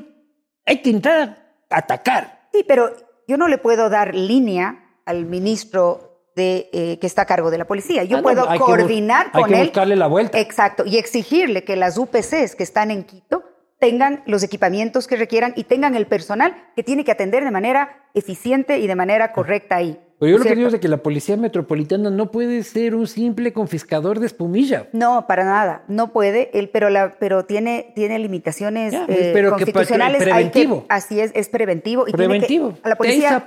hay 0.64 0.80
que 0.82 1.00
a 1.08 1.36
atacar. 1.70 2.48
Sí, 2.52 2.64
pero 2.66 2.90
yo 3.28 3.36
no 3.36 3.48
le 3.48 3.58
puedo 3.58 3.90
dar 3.90 4.14
línea 4.14 4.84
al 5.04 5.26
ministro 5.26 6.05
de, 6.36 6.68
eh, 6.72 6.98
que 7.00 7.06
está 7.06 7.22
a 7.22 7.26
cargo 7.26 7.50
de 7.50 7.58
la 7.58 7.66
policía. 7.66 8.04
Yo 8.04 8.18
Ah, 8.18 8.22
puedo 8.22 8.42
hay 8.48 8.58
que 8.58 8.64
bus- 8.64 8.76
coordinar 8.76 9.30
hay 9.32 9.42
con 9.42 9.50
que 9.50 9.56
él. 9.60 9.66
buscarle 9.68 9.96
la 9.96 10.06
vuelta. 10.06 10.38
Exacto. 10.38 10.84
Y 10.86 10.98
exigirle 10.98 11.64
que 11.64 11.74
las 11.76 11.98
UPCs 11.98 12.54
que 12.54 12.62
están 12.62 12.90
en 12.90 13.04
Quito 13.04 13.42
tengan 13.80 14.22
los 14.26 14.42
equipamientos 14.42 15.06
que 15.06 15.16
requieran 15.16 15.52
y 15.56 15.64
tengan 15.64 15.94
el 15.96 16.06
personal 16.06 16.54
que 16.76 16.82
tiene 16.82 17.04
que 17.04 17.12
atender 17.12 17.44
de 17.44 17.50
manera 17.50 18.04
eficiente 18.14 18.78
y 18.78 18.86
de 18.86 18.94
manera 18.94 19.32
correcta 19.32 19.76
ahí. 19.76 20.00
Pero 20.18 20.32
yo 20.32 20.38
lo 20.38 20.44
que 20.44 20.54
digo 20.54 20.68
es 20.68 20.72
de 20.72 20.80
que 20.80 20.88
la 20.88 20.96
policía 20.98 21.36
metropolitana 21.36 22.08
no 22.08 22.30
puede 22.30 22.62
ser 22.62 22.94
un 22.94 23.06
simple 23.06 23.52
confiscador 23.52 24.18
de 24.18 24.24
espumilla. 24.26 24.88
No, 24.94 25.26
para 25.26 25.44
nada, 25.44 25.84
no 25.88 26.10
puede, 26.14 26.50
él, 26.58 26.70
pero, 26.70 26.88
la, 26.88 27.16
pero 27.18 27.44
tiene, 27.44 27.92
tiene 27.94 28.18
limitaciones 28.18 28.92
Ya, 28.94 29.04
eh, 29.08 29.30
pero 29.34 29.50
que 29.56 29.64
constitucionales. 29.64 30.22
hay 30.22 30.26
que- 30.26 30.30
preventivo. 30.32 30.86
así 30.88 31.20
es, 31.20 31.32
es 31.34 31.50
preventivo. 31.50 32.04
Y 32.08 32.12
tiene 32.12 32.22
que- 32.22 32.28
Preventivo. 32.28 32.78
a, 32.82 32.88
la 32.88 32.96
policía, 32.96 33.44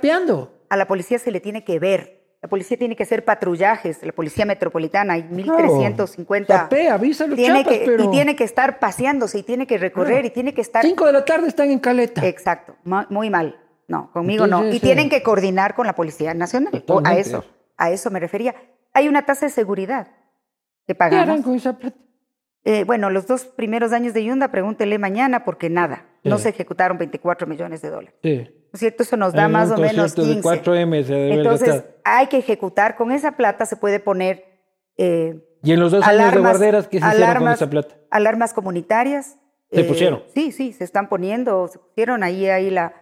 a 0.68 0.76
la 0.76 0.86
policía 0.86 1.18
se 1.18 1.32
le 1.32 1.40
tiene 1.40 1.64
que 1.64 1.80
ver. 1.80 2.19
La 2.42 2.48
policía 2.48 2.78
tiene 2.78 2.96
que 2.96 3.02
hacer 3.02 3.24
patrullajes, 3.24 4.02
la 4.02 4.12
policía 4.12 4.46
metropolitana, 4.46 5.12
hay 5.14 5.22
Claro. 5.24 5.76
1350. 5.76 6.56
Sapea, 6.56 6.94
avisa 6.94 7.26
los 7.26 7.36
tiene 7.36 7.62
chapas, 7.62 7.78
que, 7.78 7.84
pero... 7.84 8.04
Y 8.04 8.10
tiene 8.10 8.34
que 8.34 8.44
estar 8.44 8.78
paseándose, 8.78 9.38
y 9.38 9.42
tiene 9.42 9.66
que 9.66 9.76
recorrer, 9.76 10.12
Claro. 10.14 10.26
y 10.26 10.30
tiene 10.30 10.54
que 10.54 10.62
estar... 10.62 10.82
Cinco 10.82 11.04
de 11.06 11.12
la 11.12 11.24
tarde 11.24 11.48
están 11.48 11.70
en 11.70 11.78
caleta. 11.78 12.26
Exacto, 12.26 12.76
muy 13.10 13.28
mal. 13.28 13.60
No, 13.88 14.10
conmigo 14.12 14.46
no. 14.46 14.66
Y 14.72 14.80
tienen 14.80 15.06
eh, 15.06 15.10
que 15.10 15.22
coordinar 15.22 15.74
con 15.74 15.86
la 15.86 15.94
Policía 15.94 16.32
Nacional. 16.32 16.82
A 17.04 17.16
eso, 17.18 17.44
a 17.76 17.90
eso 17.90 18.10
me 18.10 18.20
refería. 18.20 18.54
Hay 18.94 19.08
una 19.08 19.26
tasa 19.26 19.46
de 19.46 19.52
seguridad 19.52 20.06
que 20.86 20.94
¿Qué 20.94 21.02
harán 21.04 21.18
pagamos. 21.26 21.44
con 21.44 21.54
esa 21.56 21.76
plata? 21.76 21.96
Eh, 22.64 22.84
bueno, 22.84 23.10
los 23.10 23.26
dos 23.26 23.44
primeros 23.46 23.92
años 23.92 24.14
de 24.14 24.24
Yunda, 24.24 24.50
pregúntele 24.50 24.98
mañana, 24.98 25.44
porque 25.44 25.68
nada, 25.68 26.06
no 26.24 26.38
se 26.38 26.50
ejecutaron 26.50 26.98
24 26.98 27.46
millones 27.46 27.82
de 27.82 27.90
dólares. 27.90 28.14
Sí. 28.22 28.48
¿No 28.72 28.76
es 28.76 28.80
cierto? 28.80 29.02
Eso 29.02 29.16
nos 29.16 29.32
da 29.32 29.48
más 29.48 29.70
o 29.70 29.76
menos 29.76 30.14
concierto 30.14 30.22
de 30.22 30.32
15. 30.34 30.48
4M 30.48 31.04
se 31.04 31.12
debe 31.14 31.34
Entonces, 31.34 31.68
gastar. 31.68 31.96
hay 32.04 32.26
que 32.28 32.38
ejecutar. 32.38 32.96
Con 32.96 33.10
esa 33.12 33.32
plata 33.32 33.66
se 33.66 33.76
puede 33.76 33.98
poner 34.00 34.44
eh, 34.96 35.42
Y 35.62 35.72
en 35.72 35.80
los 35.80 35.90
dos 35.92 36.04
años 36.06 36.16
de 36.18 36.22
alarmas, 36.22 36.52
guarderas, 36.52 36.88
¿qué 36.88 37.00
se 37.00 37.06
hicieron 37.06 37.26
con 37.34 37.36
alarmas- 37.42 37.54
esa 37.54 37.70
plata? 37.70 37.94
alarmas 38.10 38.52
comunitarias. 38.54 39.36
eh, 39.70 39.76
¿Se 39.82 39.84
pusieron? 39.84 40.22
Sí, 40.34 40.52
sí, 40.52 40.72
se 40.72 40.84
están 40.84 41.08
poniendo, 41.08 41.66
se 41.68 41.78
pusieron 41.78 42.22
ahí, 42.22 42.46
ahí 42.48 42.70
la, 42.70 42.94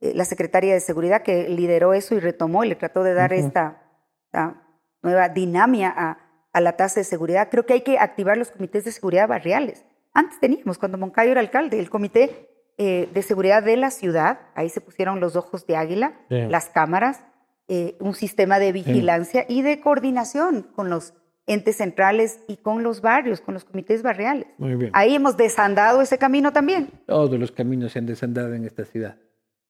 eh, 0.00 0.12
la 0.14 0.24
Secretaría 0.24 0.74
de 0.74 0.80
Seguridad 0.80 1.22
que 1.22 1.48
lideró 1.48 1.92
eso 1.94 2.14
y 2.14 2.20
retomó 2.20 2.62
y 2.64 2.68
le 2.68 2.74
trató 2.76 3.02
de 3.02 3.14
dar 3.14 3.32
esta, 3.32 3.82
esta 4.26 4.62
nueva 5.02 5.28
dinamia 5.28 5.92
a, 5.96 6.18
a 6.52 6.60
la 6.60 6.76
tasa 6.76 7.00
de 7.00 7.04
seguridad. 7.04 7.48
Creo 7.50 7.66
que 7.66 7.72
hay 7.74 7.80
que 7.82 7.98
activar 7.98 8.36
los 8.36 8.50
comités 8.50 8.84
de 8.84 8.92
seguridad 8.92 9.26
barriales. 9.28 9.84
Antes 10.14 10.38
teníamos, 10.40 10.78
cuando 10.78 10.98
Moncayo 10.98 11.32
era 11.32 11.40
alcalde, 11.40 11.78
el 11.80 11.90
comité 11.90 12.48
eh, 12.78 13.08
de 13.12 13.22
seguridad 13.22 13.62
de 13.62 13.76
la 13.76 13.90
ciudad, 13.90 14.40
ahí 14.54 14.68
se 14.68 14.80
pusieron 14.80 15.20
los 15.20 15.34
ojos 15.36 15.66
de 15.66 15.76
águila, 15.76 16.14
Sí. 16.28 16.36
las 16.48 16.68
cámaras, 16.68 17.24
eh, 17.68 17.96
un 18.00 18.14
sistema 18.14 18.58
de 18.58 18.72
vigilancia 18.72 19.44
y 19.48 19.62
de 19.62 19.80
coordinación 19.80 20.62
con 20.74 20.88
los 20.90 21.14
entes 21.48 21.76
centrales 21.76 22.40
y 22.48 22.56
con 22.56 22.82
los 22.82 23.00
barrios, 23.00 23.40
con 23.40 23.54
los 23.54 23.64
comités 23.64 24.02
barriales. 24.02 24.46
Muy 24.58 24.74
bien. 24.74 24.90
Ahí 24.94 25.14
hemos 25.14 25.36
desandado 25.36 26.02
ese 26.02 26.18
camino 26.18 26.52
también. 26.52 26.90
Todos 27.06 27.38
los 27.38 27.52
caminos 27.52 27.92
se 27.92 28.00
han 28.00 28.06
desandado 28.06 28.52
en 28.54 28.64
esta 28.64 28.84
ciudad. 28.84 29.16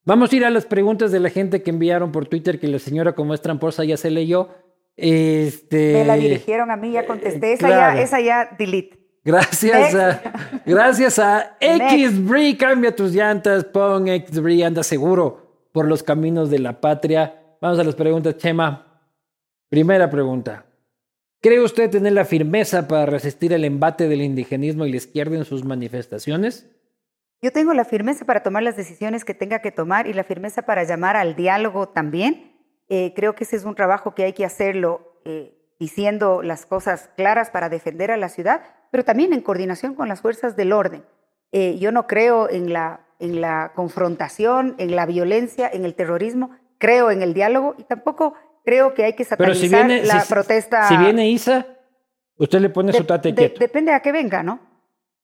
Vamos 0.05 0.33
a 0.33 0.37
ir 0.37 0.45
a 0.45 0.51
las 0.51 0.67
preguntas 0.67 1.11
de 1.13 1.21
la 1.21 1.31
gente 1.31 1.63
que 1.63 1.71
enviaron 1.71 2.13
por 2.13 2.27
Twitter, 2.27 2.59
que 2.61 2.69
la 2.69 2.79
señora, 2.79 3.15
como 3.15 3.35
es 3.35 3.43
tramposa, 3.43 3.85
ya 3.85 3.97
se 3.97 4.11
leyó. 4.11 4.51
Este, 4.97 5.93
Me 5.95 6.05
la 6.05 6.15
dirigieron 6.17 6.71
a 6.71 6.77
mí, 6.77 6.93
ya 6.93 7.07
contesté. 7.07 7.53
Esa, 7.53 7.67
claro. 7.67 7.97
ya, 7.97 8.03
esa 8.03 8.21
ya 8.21 8.55
delete. 8.59 8.99
Gracias 9.27 9.93
a, 9.97 10.23
gracias 10.65 11.19
a 11.19 11.57
XBRI, 11.61 12.57
cambia 12.57 12.95
tus 12.95 13.13
llantas, 13.13 13.65
pon 13.65 14.07
XBRI, 14.07 14.63
anda 14.63 14.85
seguro 14.85 15.69
por 15.73 15.89
los 15.89 16.05
caminos 16.05 16.49
de 16.49 16.61
la 16.61 16.81
patria. 16.81 17.57
Vamos 17.61 17.81
a 17.81 17.83
las 17.83 17.97
preguntas, 17.97 18.37
Chema. 18.37 19.01
Primera 19.69 20.09
pregunta. 20.09 20.67
¿Cree 21.43 21.61
usted 21.61 21.91
tener 21.91 22.13
la 22.13 22.25
firmeza 22.25 22.87
para 22.87 23.05
resistir 23.07 23.53
el 23.53 23.65
embate 23.65 24.07
del 24.07 24.23
indigenismo 24.23 24.87
y 24.87 24.93
la 24.93 24.99
izquierda 24.99 25.35
en 25.35 25.45
sus 25.45 25.65
manifestaciones? 25.65 26.71
Yo 27.43 27.51
tengo 27.51 27.75
la 27.75 27.85
firmeza 27.85 28.27
para 28.27 28.45
tomar 28.45 28.63
las 28.63 28.77
decisiones 28.77 29.25
que 29.25 29.35
tenga 29.35 29.59
que 29.59 29.73
tomar 29.73 30.07
y 30.07 30.13
la 30.13 30.23
firmeza 30.23 30.63
para 30.63 30.85
llamar 30.85 31.17
al 31.17 31.35
diálogo 31.35 31.89
también. 31.89 32.53
Eh, 32.89 33.13
creo 33.17 33.35
que 33.35 33.43
ese 33.43 33.57
es 33.57 33.65
un 33.65 33.75
trabajo 33.75 34.15
que 34.15 34.23
hay 34.23 34.35
que 34.35 34.45
hacerlo 34.45 35.21
eh, 35.25 35.53
diciendo 35.81 36.43
las 36.43 36.65
cosas 36.65 37.11
claras 37.17 37.51
para 37.51 37.69
defender 37.69 38.13
a 38.13 38.17
la 38.17 38.29
ciudad, 38.29 38.63
pero 38.91 39.05
también 39.05 39.33
en 39.33 39.41
coordinación 39.41 39.95
con 39.95 40.09
las 40.09 40.21
fuerzas 40.21 40.57
del 40.57 40.73
orden. 40.73 41.05
Eh, 41.53 41.79
yo 41.79 41.93
no 41.93 42.07
creo 42.07 42.49
en 42.51 42.73
la, 42.73 43.01
en 43.19 43.41
la 43.41 43.73
confrontación, 43.75 44.75
en 44.79 44.95
la 44.97 45.07
violencia, 45.07 45.69
en 45.73 45.85
el 45.85 45.95
terrorismo, 45.95 46.51
creo 46.79 47.11
en 47.11 47.23
el 47.23 47.35
diálogo 47.35 47.75
y 47.79 47.85
tampoco 47.85 48.35
creo 48.65 48.95
que 48.95 49.05
hay 49.05 49.15
que 49.15 49.25
satanizar 49.25 49.57
si 49.57 49.69
viene, 49.69 50.05
la 50.05 50.21
si- 50.21 50.33
protesta. 50.33 50.89
si 50.89 50.97
viene 50.97 51.29
Isa, 51.31 51.67
usted 52.37 52.61
le 52.61 52.69
pone 52.69 52.93
De- 52.93 52.99
su 52.99 53.05
tate 53.05 53.29
de- 53.31 53.35
quieto. 53.35 53.61
depende 53.61 53.93
a 53.93 54.01
qué 54.01 54.13
venga, 54.13 54.43
¿no? 54.43 54.61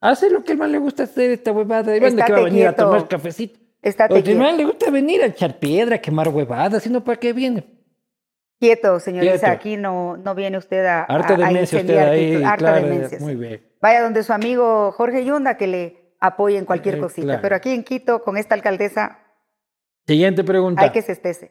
Hace 0.01 0.31
lo 0.31 0.43
que 0.43 0.57
más 0.57 0.69
le 0.71 0.79
gusta 0.79 1.05
hacer 1.05 1.31
esta 1.31 1.53
huevada. 1.53 1.97
¿Y 1.97 2.01
dónde 2.01 2.25
que 2.25 2.33
va 2.33 2.39
a 2.39 2.43
venir 2.43 2.67
a 2.67 2.71
quieto. 2.75 2.85
tomar 2.91 3.07
cafecito? 3.09 3.61
Estate 3.83 4.33
O 4.35 4.37
más 4.39 4.57
le 4.57 4.65
gusta 4.65 4.91
venir 4.91 5.23
a 5.23 5.27
echar 5.27 5.59
piedra, 5.59 5.97
a 5.97 5.99
quemar 5.99 6.29
huevadas, 6.29 6.83
sino 6.83 7.03
para 7.05 7.19
qué 7.19 7.33
viene. 7.33 7.65
Quieto, 8.63 8.99
Quieto. 9.01 9.47
aquí 9.49 9.77
no, 9.77 10.17
no 10.17 10.37
viene 10.37 10.57
usted 10.57 10.87
a, 10.87 11.03
Harta 11.03 11.37
demencia 11.37 11.81
usted 11.81 11.99
ahí, 11.99 12.37
harta 12.45 12.57
claro, 12.59 12.87
demencia, 12.87 13.19
sí. 13.19 13.25
muy 13.25 13.35
bien. 13.35 13.61
Vaya 13.81 14.03
donde 14.03 14.23
su 14.23 14.33
amigo 14.33 14.93
Jorge 14.93 15.25
Yunda 15.25 15.57
que 15.57 15.67
le 15.67 16.15
apoye 16.21 16.59
en 16.59 16.65
cualquier 16.65 16.95
Eh, 16.95 17.01
cosita. 17.01 17.25
claro. 17.27 17.43
Pero 17.43 17.57
aquí 17.57 17.71
en 17.71 17.83
Quito, 17.83 18.23
con 18.23 18.37
esta 18.37 18.55
alcaldesa, 18.55 19.19
Siguiente 20.07 20.45
pregunta. 20.45 20.81
hay 20.81 20.91
que 20.91 21.03
se 21.03 21.11
estese. 21.11 21.51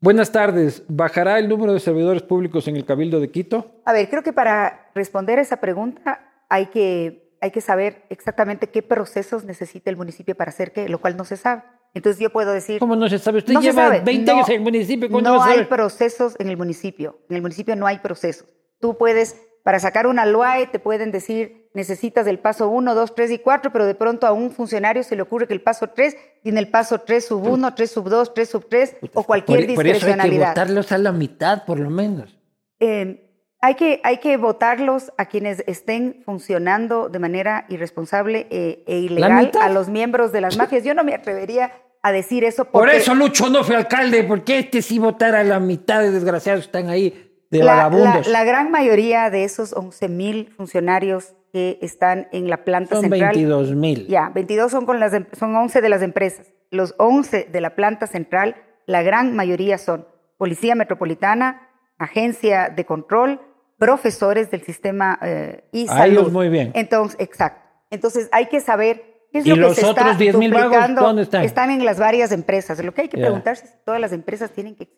Buenas 0.00 0.32
tardes. 0.32 0.82
¿Bajará 0.88 1.38
el 1.38 1.48
número 1.48 1.72
de 1.72 1.78
servidores 1.78 2.22
públicos 2.24 2.66
en 2.66 2.74
el 2.74 2.84
Cabildo 2.84 3.20
de 3.20 3.30
Quito? 3.30 3.80
A 3.84 3.92
ver, 3.92 4.08
creo 4.10 4.24
que 4.24 4.32
para 4.32 4.90
responder 4.96 5.38
a 5.38 5.42
esa 5.42 5.58
pregunta 5.58 6.20
hay 6.48 6.66
que, 6.66 7.36
hay 7.40 7.52
que 7.52 7.60
saber 7.60 8.02
exactamente 8.10 8.70
qué 8.70 8.82
procesos 8.82 9.44
necesita 9.44 9.88
el 9.88 9.96
municipio 9.96 10.34
para 10.34 10.48
hacer 10.48 10.72
qué, 10.72 10.88
lo 10.88 11.00
cual 11.00 11.16
no 11.16 11.24
se 11.24 11.36
sabe. 11.36 11.62
Entonces 11.94 12.20
yo 12.20 12.30
puedo 12.30 12.52
decir... 12.52 12.78
¿Cómo 12.80 12.96
no 12.96 13.08
se 13.08 13.18
sabe? 13.18 13.38
Usted 13.38 13.52
No 13.54 13.60
lleva 13.62 13.84
sabe. 13.84 14.00
20 14.00 14.30
No- 14.30 14.36
años 14.38 14.48
en 14.48 14.54
el 14.56 14.60
municipio. 14.60 15.08
¿Cómo 15.08 15.20
no, 15.22 15.42
hay 15.42 15.52
saber? 15.54 15.68
procesos 15.68 16.34
en 16.38 16.48
el 16.48 16.56
municipio. 16.56 17.20
En 17.30 17.36
el 17.36 17.42
municipio 17.42 17.76
no 17.76 17.86
hay 17.86 17.98
procesos. 18.00 18.48
Tú 18.80 18.98
puedes, 18.98 19.36
para 19.62 19.78
sacar 19.78 20.06
una 20.08 20.26
LOAE, 20.26 20.66
te 20.66 20.78
pueden 20.80 21.12
decir, 21.12 21.70
necesitas 21.72 22.26
el 22.26 22.38
paso 22.40 22.68
1, 22.68 22.94
2, 22.94 23.14
3 23.14 23.30
y 23.30 23.38
4, 23.38 23.72
pero 23.72 23.86
de 23.86 23.94
pronto 23.94 24.26
a 24.26 24.32
un 24.32 24.50
funcionario 24.50 25.02
se 25.04 25.14
le 25.16 25.22
ocurre 25.22 25.46
que 25.46 25.54
el 25.54 25.62
paso 25.62 25.86
3 25.88 26.16
tiene 26.42 26.58
el 26.60 26.68
paso 26.68 26.98
3 27.00 27.24
sub 27.24 27.46
1, 27.46 27.74
3 27.74 27.90
sub 27.90 28.08
2, 28.08 28.34
3 28.34 28.48
sub 28.48 28.66
3 28.68 28.96
o 29.14 29.22
cualquier 29.22 29.66
por, 29.66 29.74
por 29.76 29.86
eso 29.86 29.94
hay 29.94 30.00
que 30.00 30.06
discrecionalidad. 30.06 30.48
votarlos 30.48 30.92
a 30.92 30.98
la 30.98 31.12
mitad, 31.12 31.64
por 31.64 31.78
lo 31.78 31.90
menos. 31.90 32.36
Eh, 32.80 33.23
hay, 33.64 33.74
que, 33.76 34.00
hay 34.04 34.18
que 34.18 34.36
votarlos 34.36 35.12
a 35.16 35.24
quienes 35.26 35.64
estén 35.66 36.22
funcionando 36.24 37.08
de 37.08 37.18
manera 37.18 37.64
irresponsable 37.68 38.46
eh, 38.50 38.84
e 38.86 38.98
ilegal, 38.98 39.50
a 39.60 39.68
los 39.70 39.88
miembros 39.88 40.32
de 40.32 40.40
las 40.40 40.56
mafias. 40.56 40.84
Yo 40.84 40.92
no 40.94 41.02
me 41.04 41.14
atrevería 41.14 41.72
a 42.02 42.12
decir 42.12 42.44
eso 42.44 42.66
Por 42.66 42.90
eso 42.90 43.14
Lucho 43.14 43.48
no 43.48 43.64
fue 43.64 43.76
alcalde, 43.76 44.24
porque 44.24 44.58
este 44.58 44.82
sí 44.82 44.98
votara 44.98 45.40
a 45.40 45.44
la 45.44 45.60
mitad 45.60 46.00
de 46.00 46.10
desgraciados 46.10 46.62
que 46.64 46.66
están 46.78 46.90
ahí, 46.90 47.30
de 47.50 47.60
la, 47.60 47.74
vagabundos. 47.76 48.26
la- 48.26 48.32
la 48.40 48.44
gran 48.44 48.70
mayoría 48.70 49.30
de 49.30 49.44
esos 49.44 49.72
11 49.72 50.08
mil 50.10 50.52
funcionarios 50.54 51.34
que 51.52 51.78
están 51.80 52.28
en 52.32 52.50
la 52.50 52.64
planta 52.64 52.96
Son 52.96 53.02
central. 53.04 53.30
22 53.34 53.74
mil. 53.74 54.06
Ya, 54.08 54.28
22 54.34 54.70
son, 54.72 54.84
con 54.86 55.00
las, 55.00 55.14
em- 55.14 55.26
son 55.32 55.56
11 55.56 55.80
de 55.80 55.88
las 55.88 56.02
empresas. 56.02 56.52
Los 56.70 56.94
11 56.98 57.48
de 57.50 57.60
la 57.62 57.74
planta 57.76 58.06
central, 58.06 58.56
la 58.86 59.02
gran 59.02 59.34
mayoría 59.34 59.78
son 59.78 60.06
Policía 60.36 60.74
Metropolitana, 60.74 61.68
Agencia 61.96 62.68
de 62.74 62.84
Control, 62.84 63.40
profesores 63.78 64.50
del 64.50 64.62
sistema 64.62 65.18
eh, 65.22 65.64
y 65.72 65.84
A 65.88 65.92
salud. 65.98 66.12
ellos 66.18 66.32
muy 66.32 66.48
bien. 66.48 66.72
Entonces, 66.74 67.16
exacto. 67.20 67.62
Entonces 67.90 68.28
hay 68.32 68.46
que 68.46 68.60
saber 68.60 69.26
qué 69.32 69.38
es 69.40 69.46
¿Y 69.46 69.50
lo 69.50 69.54
que 69.56 69.60
los 69.62 69.74
se 69.76 69.84
otros 69.86 70.06
está 70.06 70.18
10,000 70.18 70.52
vagos, 70.52 70.64
duplicando. 70.66 71.02
dónde 71.02 71.22
están? 71.22 71.42
Están 71.44 71.70
en 71.70 71.84
las 71.84 71.98
varias 71.98 72.32
empresas. 72.32 72.82
Lo 72.84 72.92
que 72.94 73.02
hay 73.02 73.08
que 73.08 73.18
preguntarse 73.18 73.64
es 73.64 73.70
si 73.72 73.76
todas 73.84 74.00
las 74.00 74.12
empresas 74.12 74.50
tienen 74.52 74.74
que, 74.76 74.88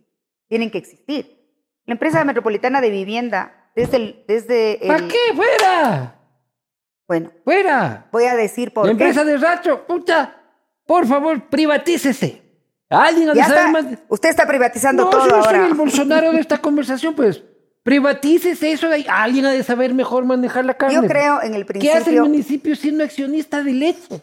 tienen 0.49 0.71
que 0.71 0.79
existir. 0.79 1.37
La 1.87 1.93
empresa 1.93 2.25
metropolitana 2.25 2.81
de 2.81 2.91
vivienda, 2.91 3.71
desde 3.77 3.97
el... 3.97 4.25
Desde 4.27 4.83
el- 4.83 4.89
¿Para 4.89 5.09
qué? 5.09 5.19
¡Fuera! 5.35 6.21
Bueno, 7.09 7.31
¡Fuera! 7.45 8.09
voy 8.11 8.25
a 8.25 8.35
decir 8.35 8.73
por 8.73 8.87
La 8.87 8.89
qué. 8.97 9.05
empresa 9.05 9.25
de 9.25 9.37
Racho, 9.37 9.87
puta, 9.87 10.43
por 10.87 11.07
favor, 11.07 11.49
privatícese. 11.49 12.43
Alguien 12.89 13.31
ha 13.31 13.35
de 13.35 13.43
saber 13.43 13.69
más. 13.71 13.87
Usted 14.09 14.29
está 14.31 14.47
privatizando 14.47 15.05
No, 15.05 15.11
todo 15.11 15.25
yo 15.29 15.31
soy 15.43 15.55
ahora. 15.57 15.67
el 15.67 15.75
Bolsonaro 15.75 16.33
de 16.33 16.41
esta 16.41 16.59
conversación, 16.59 17.15
pues. 17.15 17.43
Privatícese 17.87 18.73
eso 18.73 18.89
de 18.89 18.97
ahí. 18.97 19.07
Alguien 19.09 19.47
ha 19.47 19.53
de 19.53 19.63
saber 19.63 19.95
mejor 19.95 20.25
manejar 20.25 20.65
la 20.65 20.75
carne. 20.75 20.97
Yo 20.97 21.03
creo 21.07 21.41
en 21.41 21.55
el 21.55 21.65
¿Qué 21.65 21.79
hace 21.93 21.99
el 21.99 22.03
principio. 22.03 22.25
municipio 22.25 22.75
siendo 22.75 23.05
accionista 23.05 23.63
de 23.63 23.73
leche? 23.73 24.23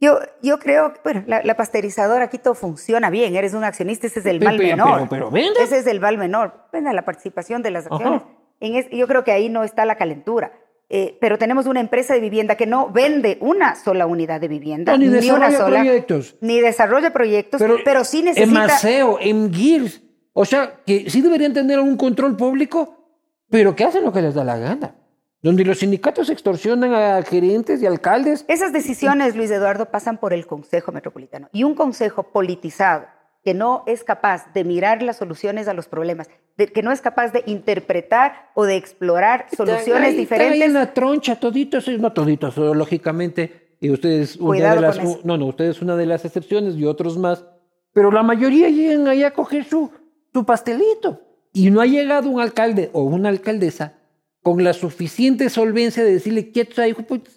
Yo, 0.00 0.18
yo 0.42 0.58
creo, 0.58 0.94
bueno, 1.04 1.22
la, 1.26 1.42
la 1.42 1.54
pasteurizadora 1.54 2.24
aquí 2.24 2.38
todo 2.38 2.54
funciona 2.54 3.10
bien. 3.10 3.36
Eres 3.36 3.52
un 3.52 3.62
accionista, 3.62 4.06
ese 4.06 4.20
es 4.20 4.26
el 4.26 4.40
mal 4.42 4.56
menor. 4.56 4.94
pero- 4.94 5.08
pero 5.10 5.30
venda. 5.30 5.62
Ese 5.62 5.76
es 5.80 5.86
el 5.86 6.00
mal 6.00 6.16
menor. 6.16 6.54
Venda 6.72 6.94
la 6.94 7.04
participación 7.04 7.60
de 7.62 7.70
las 7.72 7.86
acciones. 7.86 8.22
En 8.60 8.74
es- 8.76 8.88
yo 8.90 9.06
creo 9.06 9.22
que 9.22 9.32
ahí 9.32 9.50
no 9.50 9.62
está 9.62 9.84
la 9.84 9.96
calentura. 9.96 10.52
Eh, 10.88 11.18
pero 11.20 11.36
tenemos 11.36 11.66
una 11.66 11.80
empresa 11.80 12.14
de 12.14 12.20
vivienda 12.20 12.54
que 12.54 12.64
no 12.64 12.88
vende 12.90 13.36
una 13.42 13.74
sola 13.74 14.06
unidad 14.06 14.40
de 14.40 14.48
vivienda, 14.48 14.92
No, 14.92 14.98
ni 14.98 15.08
una 15.08 15.16
desarrolla 15.18 15.58
sola, 15.58 15.80
proyectos. 15.80 16.36
ni 16.40 16.60
desarrolla 16.60 17.12
proyectos, 17.12 17.60
pero, 17.84 18.04
sí 18.04 18.20
En 18.20 18.24
necesita. 18.26 18.60
Maceo, 18.60 19.18
en 19.20 19.52
Gears. 19.52 20.00
O 20.38 20.44
sea, 20.44 20.80
que 20.84 21.08
sí 21.08 21.22
deberían 21.22 21.54
tener 21.54 21.80
un 21.80 21.96
control 21.96 22.36
público, 22.36 23.08
pero 23.48 23.74
que 23.74 23.84
hacen 23.84 24.04
lo 24.04 24.12
que 24.12 24.20
les 24.20 24.34
da 24.34 24.44
la 24.44 24.58
gana. 24.58 24.94
Donde 25.42 25.64
los 25.64 25.78
sindicatos 25.78 26.28
extorsionan 26.28 26.92
a 26.92 27.22
gerentes 27.22 27.80
y 27.80 27.86
alcaldes. 27.86 28.44
Esas 28.46 28.70
decisiones, 28.72 29.34
Luis 29.34 29.50
Eduardo, 29.50 29.86
pasan 29.90 30.18
por 30.18 30.34
el 30.34 30.46
Consejo 30.46 30.92
Metropolitano. 30.92 31.48
Y 31.52 31.64
un 31.64 31.74
consejo 31.74 32.24
politizado 32.24 33.06
que 33.42 33.54
no 33.54 33.82
es 33.86 34.04
capaz 34.04 34.52
de 34.52 34.64
mirar 34.64 35.02
las 35.02 35.16
soluciones 35.16 35.68
a 35.68 35.72
los 35.72 35.88
problemas, 35.88 36.28
de- 36.58 36.66
que 36.66 36.82
no 36.82 36.92
es 36.92 37.00
capaz 37.00 37.32
de 37.32 37.42
interpretar 37.46 38.50
o 38.54 38.64
de 38.64 38.76
explorar 38.76 39.46
soluciones 39.56 40.10
ahí- 40.10 40.16
diferentes. 40.16 40.60
en 40.62 40.74
la 40.74 40.92
troncha, 40.92 41.36
toditos, 41.40 41.88
eh, 41.88 41.96
no 41.96 42.12
toditos, 42.12 42.56
lógicamente. 42.58 43.76
Y 43.80 43.90
ustedes, 43.90 44.36
una 44.36 44.74
de 44.74 44.80
las, 44.80 45.24
no, 45.24 45.38
no, 45.38 45.46
ustedes 45.46 45.80
una 45.80 45.96
de 45.96 46.06
las 46.06 46.24
excepciones 46.24 46.74
y 46.76 46.84
otros 46.84 47.16
más. 47.16 47.44
Pero 47.92 48.10
la 48.10 48.22
mayoría 48.22 48.68
llegan 48.68 49.06
ahí 49.06 49.22
a 49.22 49.32
coger 49.32 49.64
su, 49.64 49.90
su 50.36 50.44
pastelito. 50.44 51.22
Y 51.54 51.70
no 51.70 51.80
ha 51.80 51.86
llegado 51.86 52.28
un 52.28 52.40
alcalde 52.42 52.90
o 52.92 53.02
una 53.04 53.30
alcaldesa 53.30 53.94
con 54.42 54.62
la 54.62 54.74
suficiente 54.74 55.48
solvencia 55.48 56.04
de 56.04 56.12
decirle, 56.12 56.50
quieto 56.52 56.82
ahí, 56.82 56.92
puta". 56.92 57.30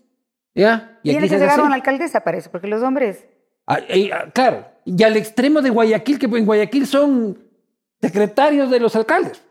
¿Ya? 0.54 1.00
Y 1.04 1.12
Tiene 1.12 1.20
aquí 1.28 1.30
que 1.36 1.40
llegar 1.40 1.62
una 1.62 1.76
alcaldesa 1.76 2.20
para 2.22 2.38
eso, 2.38 2.52
porque 2.52 2.68
los 2.68 2.84
hombres 2.84 3.26
Ah, 3.72 3.78
eh, 3.88 4.10
ah, 4.12 4.26
claro, 4.34 4.66
y 4.84 5.02
al 5.04 5.16
extremo 5.16 5.62
de 5.62 5.70
Guayaquil, 5.70 6.18
que 6.20 6.26
en 6.26 6.46
Guayaquil 6.46 6.88
son 6.88 7.38
secretarios 8.02 8.72
de 8.72 8.80
los 8.80 8.96
alcaldes, 8.96 9.44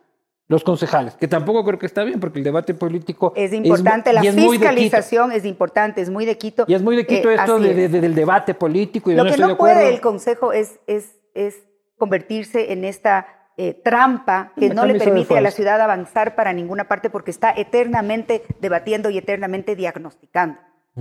los 0.48 0.64
concejales, 0.64 1.14
que 1.14 1.28
tampoco 1.28 1.64
creo 1.64 1.78
que 1.78 1.86
está 1.86 2.02
bien, 2.02 2.18
porque 2.18 2.38
el 2.40 2.44
debate 2.44 2.74
político 2.74 3.32
es 3.36 3.52
importante, 3.52 4.12
la 4.12 4.20
es 4.22 4.34
Quito. 4.34 4.50
fiscalización 4.50 5.30
es 5.32 5.44
importante, 5.44 6.00
es 6.02 6.10
muy 6.10 6.26
de 6.26 6.36
Quito. 6.36 6.64
Y 6.66 6.74
es 6.74 6.82
muy 6.82 6.96
de 6.96 7.06
Quito 7.06 7.30
Eh, 7.30 7.36
esto 7.36 7.60
de- 7.60 7.74
de- 7.74 7.88
de- 7.88 8.00
del 8.00 8.14
debate 8.16 8.54
político 8.54 9.10
y 9.12 9.14
Lo 9.14 9.22
no 9.24 9.30
que 9.30 9.36
no 9.38 9.56
puede 9.56 9.88
el 9.88 10.00
Consejo 10.00 10.52
es, 10.52 10.80
es, 10.88 11.16
es 11.34 11.54
convertirse 11.96 12.72
en 12.72 12.84
esta 12.84 13.37
eh, 13.58 13.74
trampa 13.74 14.52
que 14.58 14.70
no 14.70 14.86
le 14.86 14.94
permite 14.98 15.36
a 15.36 15.40
la 15.42 15.50
ciudad 15.50 15.80
avanzar 15.80 16.34
para 16.36 16.52
ninguna 16.54 16.84
parte 16.88 17.10
porque 17.10 17.30
está 17.32 17.50
eternamente 17.54 18.42
debatiendo 18.60 19.10
y 19.10 19.18
eternamente 19.18 19.76
diagnosticando. 19.76 20.58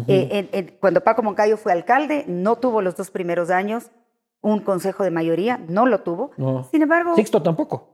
Eh, 0.08 0.28
en- 0.32 0.50
en- 0.52 0.78
cuando 0.80 1.02
Paco 1.02 1.24
Moncayo 1.24 1.56
fue 1.58 1.72
alcalde, 1.72 2.26
no 2.28 2.58
tuvo 2.58 2.82
los 2.82 2.96
dos 2.98 3.10
primeros 3.12 3.50
años 3.50 3.90
un 4.42 4.60
consejo 4.60 5.04
de 5.04 5.12
mayoría, 5.12 5.58
no 5.70 5.86
lo 5.86 6.02
tuvo. 6.02 6.32
No. 6.38 6.68
Sin 6.70 6.82
embargo, 6.82 7.16
Sixto 7.16 7.42
tampoco. 7.42 7.90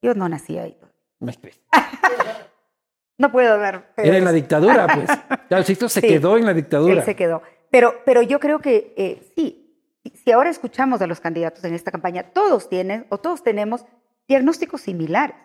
yo 0.00 0.14
no 0.14 0.28
nací 0.28 0.56
ahí. 0.58 0.78
Me. 1.20 1.32
No 3.18 3.30
puedo 3.30 3.58
dar. 3.58 3.92
fe 3.94 4.08
Era 4.08 4.16
en 4.18 4.24
la 4.24 4.32
dictadura, 4.32 4.86
pues. 4.94 5.08
Claro, 5.48 5.62
Sixto 5.64 5.88
se 5.88 6.00
Sí. 6.00 6.08
quedó 6.08 6.36
en 6.38 6.46
la 6.46 6.54
dictadura. 6.54 6.94
Él 6.94 7.02
se 7.04 7.14
quedó. 7.14 7.42
Pero, 7.70 7.94
pero 8.04 8.22
yo 8.22 8.40
creo 8.40 8.58
que 8.58 8.94
eh, 8.96 9.22
sí, 9.36 9.61
si- 10.10 10.32
ahora 10.32 10.50
escuchamos 10.50 11.00
a 11.02 11.06
los 11.06 11.20
candidatos 11.20 11.62
en 11.64 11.74
esta 11.74 11.90
campaña, 11.90 12.24
todos 12.32 12.68
tienen 12.68 13.06
o 13.10 13.18
todos 13.18 13.42
tenemos 13.42 13.84
diagnósticos 14.28 14.80
similares. 14.82 15.36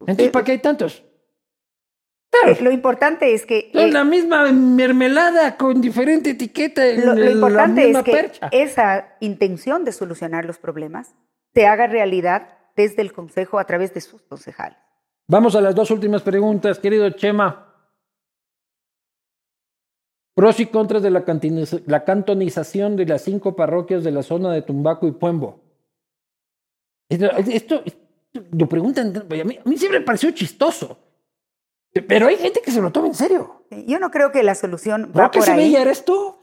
Entonces, 0.00 0.30
¿para 0.30 0.44
qué 0.44 0.52
hay 0.52 0.58
tantos? 0.58 1.04
Eh, 2.46 2.56
Lo 2.62 2.70
importante 2.72 3.34
es 3.34 3.44
que 3.46 3.70
Son 3.72 3.82
eh, 3.88 3.92
la 3.92 4.04
misma 4.04 4.50
mermelada 4.50 5.56
con 5.56 5.80
diferente 5.80 6.30
etiqueta. 6.30 6.86
en 6.86 7.04
lo, 7.06 7.14
lo 7.14 7.24
la 7.24 7.30
importante 7.30 7.84
misma 7.84 7.98
es 8.00 8.04
que 8.04 8.12
percha. 8.12 8.48
esa 8.50 9.16
intención 9.20 9.84
de 9.84 9.92
solucionar 9.92 10.44
los 10.46 10.58
problemas 10.58 11.14
se 11.54 11.66
haga 11.66 11.86
realidad 11.86 12.48
desde 12.74 13.02
el 13.02 13.12
Consejo 13.12 13.58
a 13.58 13.64
través 13.66 13.92
de 13.92 14.00
sus 14.00 14.22
concejales. 14.22 14.78
Vamos 15.28 15.54
a 15.54 15.60
las 15.60 15.74
dos 15.74 15.90
últimas 15.90 16.22
preguntas, 16.22 16.78
querido 16.78 17.08
Chema. 17.10 17.71
Pros 20.34 20.60
y 20.60 20.66
contras 20.66 21.02
de 21.02 21.10
la, 21.10 21.24
cantonización 22.04 22.96
de 22.96 23.06
las 23.06 23.22
cinco 23.22 23.54
parroquias 23.54 24.02
de 24.02 24.10
la 24.12 24.22
zona 24.22 24.52
de 24.52 24.62
Tumbaco 24.62 25.06
y 25.06 25.12
Puembo. 25.12 25.60
Esto, 27.08 27.26
esto- 27.50 27.82
lo 28.52 28.66
preguntan, 28.66 29.14
a 29.16 29.24
mí, 29.44 29.58
a 29.62 29.68
mí 29.68 29.76
siempre 29.76 30.00
me 30.00 30.06
pareció 30.06 30.30
chistoso. 30.30 30.98
Pero 32.08 32.28
hay 32.28 32.36
gente 32.38 32.62
que 32.64 32.70
se 32.70 32.80
lo 32.80 32.90
toma 32.90 33.08
en 33.08 33.14
serio. 33.14 33.64
Yo 33.86 33.98
no 33.98 34.10
creo 34.10 34.32
que 34.32 34.42
la 34.42 34.54
solución 34.54 35.12
va 35.14 35.24
¿No 35.24 35.30
que 35.30 35.40
por 35.40 35.46
se 35.46 35.52
ahí. 35.52 35.58
veía 35.58 35.82
eres 35.82 36.06
tú? 36.06 36.36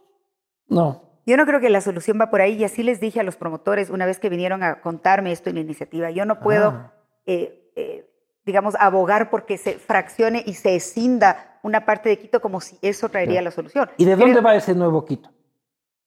No. 0.67 1.01
Yo 1.25 1.37
no 1.37 1.47
creo 1.47 1.59
que 1.59 1.71
la 1.71 1.81
solución 1.81 2.19
va 2.21 2.29
por 2.29 2.41
ahí 2.41 2.53
y 2.53 2.63
así 2.63 2.83
les 2.83 2.99
dije 2.99 3.19
a 3.19 3.23
los 3.23 3.35
promotores 3.37 3.89
una 3.89 4.05
vez 4.05 4.19
que 4.19 4.29
vinieron 4.29 4.61
a 4.61 4.81
contarme 4.81 5.31
esto 5.31 5.49
en 5.49 5.55
la 5.55 5.61
iniciativa. 5.61 6.11
Yo 6.11 6.25
no 6.25 6.39
puedo, 6.39 6.67
Ah. 6.69 6.93
eh, 7.25 7.71
eh, 7.75 8.08
digamos, 8.45 8.75
abogar 8.79 9.29
porque 9.29 9.57
se 9.57 9.73
fraccione 9.73 10.43
y 10.45 10.53
se 10.53 10.75
escinda 10.75 11.59
una 11.63 11.85
parte 11.85 12.09
de 12.09 12.17
Quito 12.17 12.41
como 12.41 12.61
si 12.61 12.77
eso 12.81 13.09
traería 13.09 13.41
la 13.41 13.51
solución. 13.51 13.89
¿Y 13.97 14.05
de 14.05 14.15
dónde 14.15 14.41
va 14.41 14.55
ese 14.55 14.73
nuevo 14.73 15.05
Quito? 15.05 15.29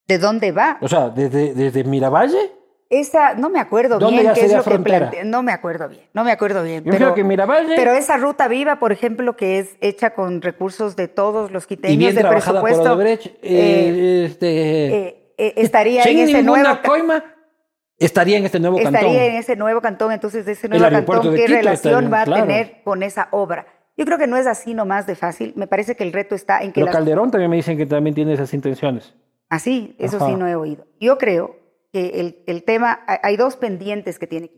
¿De 0.07 0.19
dónde 0.19 0.53
va? 0.53 0.79
O 0.81 0.89
sea, 0.89 1.09
¿desde, 1.09 1.55
desde 1.55 1.85
Miravalle? 1.85 2.53
Esa, 2.91 3.33
no 3.35 3.49
me 3.49 3.59
acuerdo 3.59 3.99
¿Dónde 3.99 4.21
bien 4.21 4.25
ya 4.25 4.35
qué 4.35 4.41
es 4.41 4.47
sería 4.51 4.59
lo 4.59 4.65
que 4.65 4.79
plantea. 4.79 5.25
No 5.25 5.43
me 5.43 5.53
acuerdo 5.53 5.89
bien, 5.89 6.03
no 6.13 6.25
me 6.25 6.33
acuerdo 6.33 6.63
bien. 6.63 6.85
Yo 6.85 6.91
pero, 6.91 7.07
creo 7.07 7.15
que 7.15 7.25
Miravalle 7.25 7.75
pero 7.75 7.93
esa 7.93 8.19
ruta 8.19 8.49
viva, 8.49 8.79
por 8.79 8.93
ejemplo, 8.93 9.35
que 9.35 9.59
es 9.59 9.77
hecha 9.81 10.11
con 10.11 10.43
recursos 10.43 10.95
de 10.95 11.09
todos 11.09 11.51
los 11.51 11.67
quiteños 11.67 11.95
y 11.95 11.97
bien 11.97 12.15
de 12.15 12.21
trabajada 12.21 12.61
por 12.61 12.69
presupuesto, 12.69 12.95
Odebrecht, 12.95 13.27
eh, 13.27 13.33
eh, 13.43 14.25
este, 14.27 14.97
eh, 15.39 15.55
estaría 15.57 16.03
en 16.03 16.19
ese 16.19 16.43
nuevo 16.43 16.69
coima, 16.85 17.25
estaría 17.99 18.39
en 18.39 18.45
este 18.45 18.59
nuevo 18.61 18.79
estaría 18.79 19.01
cantón. 19.01 19.17
en 19.17 19.35
ese 19.35 19.57
nuevo 19.57 19.81
cantón, 19.81 20.13
entonces 20.13 20.47
ese 20.49 20.69
nuevo 20.69 20.85
cantón, 20.91 21.35
¿qué 21.35 21.45
Quito 21.45 21.57
relación 21.59 21.95
estaría, 22.05 22.09
va 22.11 22.21
a 22.23 22.25
claro. 22.25 22.47
tener 22.47 22.83
con 22.85 23.03
esa 23.03 23.29
obra? 23.31 23.67
Yo 23.97 24.05
creo 24.07 24.19
que 24.19 24.27
no 24.27 24.37
es 24.37 24.47
así 24.47 24.75
nomás 24.75 25.07
de 25.07 25.15
fácil. 25.15 25.53
Me 25.57 25.67
parece 25.67 25.95
que 25.97 26.03
el 26.03 26.13
reto 26.13 26.35
está 26.35 26.61
en 26.63 26.69
que 26.73 26.81
Pero 26.81 26.87
las 26.87 26.95
Calderón 26.97 27.31
también 27.31 27.51
me 27.51 27.57
dicen 27.57 27.77
que 27.77 27.85
también 27.87 28.15
tiene 28.15 28.33
esas 28.33 28.53
intenciones. 28.55 29.15
Así, 29.51 29.95
eso 29.99 30.17
Ajá. 30.17 30.29
sí 30.29 30.35
no 30.35 30.49
he 30.49 30.55
oído. 30.57 30.87
Yo 30.99 31.19
creo 31.19 31.57
que 31.93 32.21
el, 32.21 32.43
el 32.47 32.65
tema, 32.65 33.01
hay 33.07 33.37
dos 33.37 33.57
pendientes 33.57 34.19
que 34.19 34.27
tiene. 34.27 34.51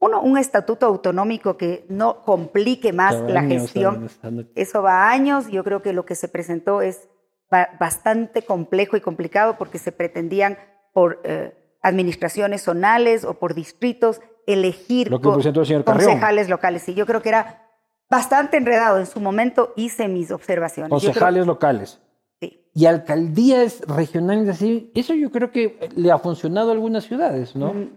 Uno, 0.00 0.20
un 0.20 0.36
estatuto 0.36 0.84
autonómico 0.86 1.56
que 1.56 1.86
no 1.88 2.24
complique 2.24 2.92
más 2.92 3.20
la 3.20 3.44
gestión. 3.44 4.08
Eso 4.56 4.82
va 4.82 5.04
a 5.04 5.10
años. 5.12 5.46
Yo 5.48 5.62
creo 5.62 5.80
que 5.80 5.92
lo 5.92 6.04
que 6.04 6.16
se 6.16 6.26
presentó 6.26 6.82
es 6.82 7.08
ba- 7.48 7.70
bastante 7.78 8.42
complejo 8.42 8.96
y 8.96 9.00
complicado 9.00 9.56
porque 9.56 9.78
se 9.78 9.92
pretendían 9.92 10.58
por 10.92 11.20
eh, 11.22 11.52
administraciones 11.82 12.62
zonales 12.62 13.24
o 13.24 13.34
por 13.34 13.54
distritos 13.54 14.20
elegir 14.46 15.10
Lo 15.10 15.20
que 15.20 15.24
co- 15.28 15.34
presentó 15.34 15.60
el 15.60 15.66
señor 15.66 15.84
Carrión. 15.84 16.06
concejales 16.10 16.48
locales. 16.48 16.88
Y 16.88 16.94
yo 16.94 17.06
creo 17.06 17.22
que 17.22 17.28
era 17.28 17.68
bastante 18.10 18.56
enredado. 18.56 18.98
En 18.98 19.06
su 19.06 19.20
momento 19.20 19.72
hice 19.76 20.08
mis 20.08 20.30
observaciones. 20.30 20.88
Creo- 20.90 21.00
Concejales 21.00 21.46
locales. 21.46 22.00
sí. 22.40 22.58
Y 22.74 22.86
alcaldías 22.86 23.80
regionales 23.86 24.48
así, 24.48 24.90
eso 24.94 25.12
yo 25.14 25.30
creo 25.30 25.50
que 25.52 25.78
le 25.94 26.10
ha 26.10 26.18
funcionado 26.18 26.70
a 26.70 26.72
algunas 26.72 27.04
ciudades, 27.04 27.54
¿no? 27.54 27.74
Mm, 27.74 27.90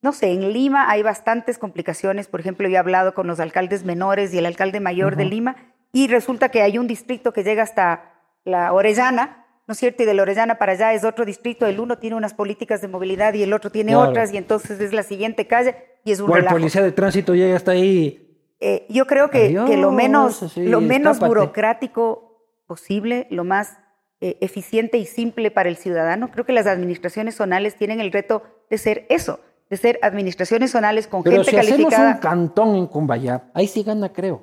No 0.00 0.12
sé, 0.12 0.30
en 0.32 0.52
Lima 0.52 0.88
hay 0.88 1.02
bastantes 1.02 1.58
complicaciones. 1.58 2.28
Por 2.28 2.38
ejemplo, 2.38 2.68
yo 2.68 2.76
he 2.76 2.78
hablado 2.78 3.14
con 3.14 3.26
los 3.26 3.40
alcaldes 3.40 3.84
menores 3.84 4.32
y 4.32 4.38
el 4.38 4.46
alcalde 4.46 4.78
mayor 4.78 5.16
de. 5.16 5.24
Lima 5.24 5.56
y 5.92 6.06
resulta 6.06 6.50
que 6.50 6.62
hay 6.62 6.78
un 6.78 6.86
distrito 6.86 7.32
que 7.32 7.42
llega 7.42 7.64
hasta 7.64 8.12
la 8.44 8.72
Orellana, 8.72 9.46
¿no 9.68 9.72
es 9.72 9.78
cierto? 9.78 10.02
Y 10.02 10.06
de 10.06 10.14
la 10.14 10.22
Orellana 10.22 10.56
para 10.56 10.72
allá 10.72 10.94
es 10.94 11.04
otro 11.04 11.24
distrito. 11.26 11.66
El 11.66 11.78
uno 11.78 11.98
tiene 11.98 12.16
unas 12.16 12.32
políticas 12.32 12.80
de 12.80 12.88
movilidad 12.88 13.34
y 13.34 13.42
el 13.42 13.52
otro 13.52 13.70
tiene 13.70 13.92
Claro. 13.92 14.08
otras 14.10 14.32
y 14.32 14.38
entonces 14.38 14.80
es 14.80 14.94
la 14.94 15.02
siguiente 15.02 15.46
calle 15.46 15.76
y 16.04 16.12
es 16.12 16.20
un 16.20 16.30
O 16.30 16.36
el 16.36 16.46
policía 16.46 16.82
de 16.82 16.90
tránsito 16.90 17.34
llega 17.34 17.54
hasta 17.54 17.72
ahí 17.72 18.24
eh, 18.60 18.86
yo 18.88 19.06
creo 19.06 19.30
que, 19.30 19.54
que 19.68 19.76
lo 19.76 19.92
menos, 19.92 20.56
lo 20.56 20.80
menos 20.80 21.20
burocrático 21.20 22.42
posible, 22.66 23.28
lo 23.30 23.44
más 23.44 23.78
eh, 24.20 24.36
eficiente 24.40 24.98
y 24.98 25.06
simple 25.06 25.52
para 25.52 25.68
el 25.68 25.76
ciudadano. 25.76 26.32
Creo 26.32 26.44
que 26.44 26.52
las 26.52 26.66
administraciones 26.66 27.36
zonales 27.36 27.76
tienen 27.76 28.00
el 28.00 28.10
reto 28.10 28.42
de 28.68 28.78
ser 28.78 29.06
eso, 29.10 29.38
de 29.70 29.76
ser 29.76 30.00
administraciones 30.02 30.72
zonales 30.72 31.06
con 31.06 31.22
Pero 31.22 31.44
gente 31.44 31.50
si 31.50 31.56
calificada. 31.56 32.10
hacemos 32.10 32.14
un 32.14 32.20
cantón 32.20 32.74
en 32.74 32.86
Cumbayá, 32.88 33.44
ahí 33.54 33.68
sí 33.68 33.84
gana, 33.84 34.12
creo. 34.12 34.42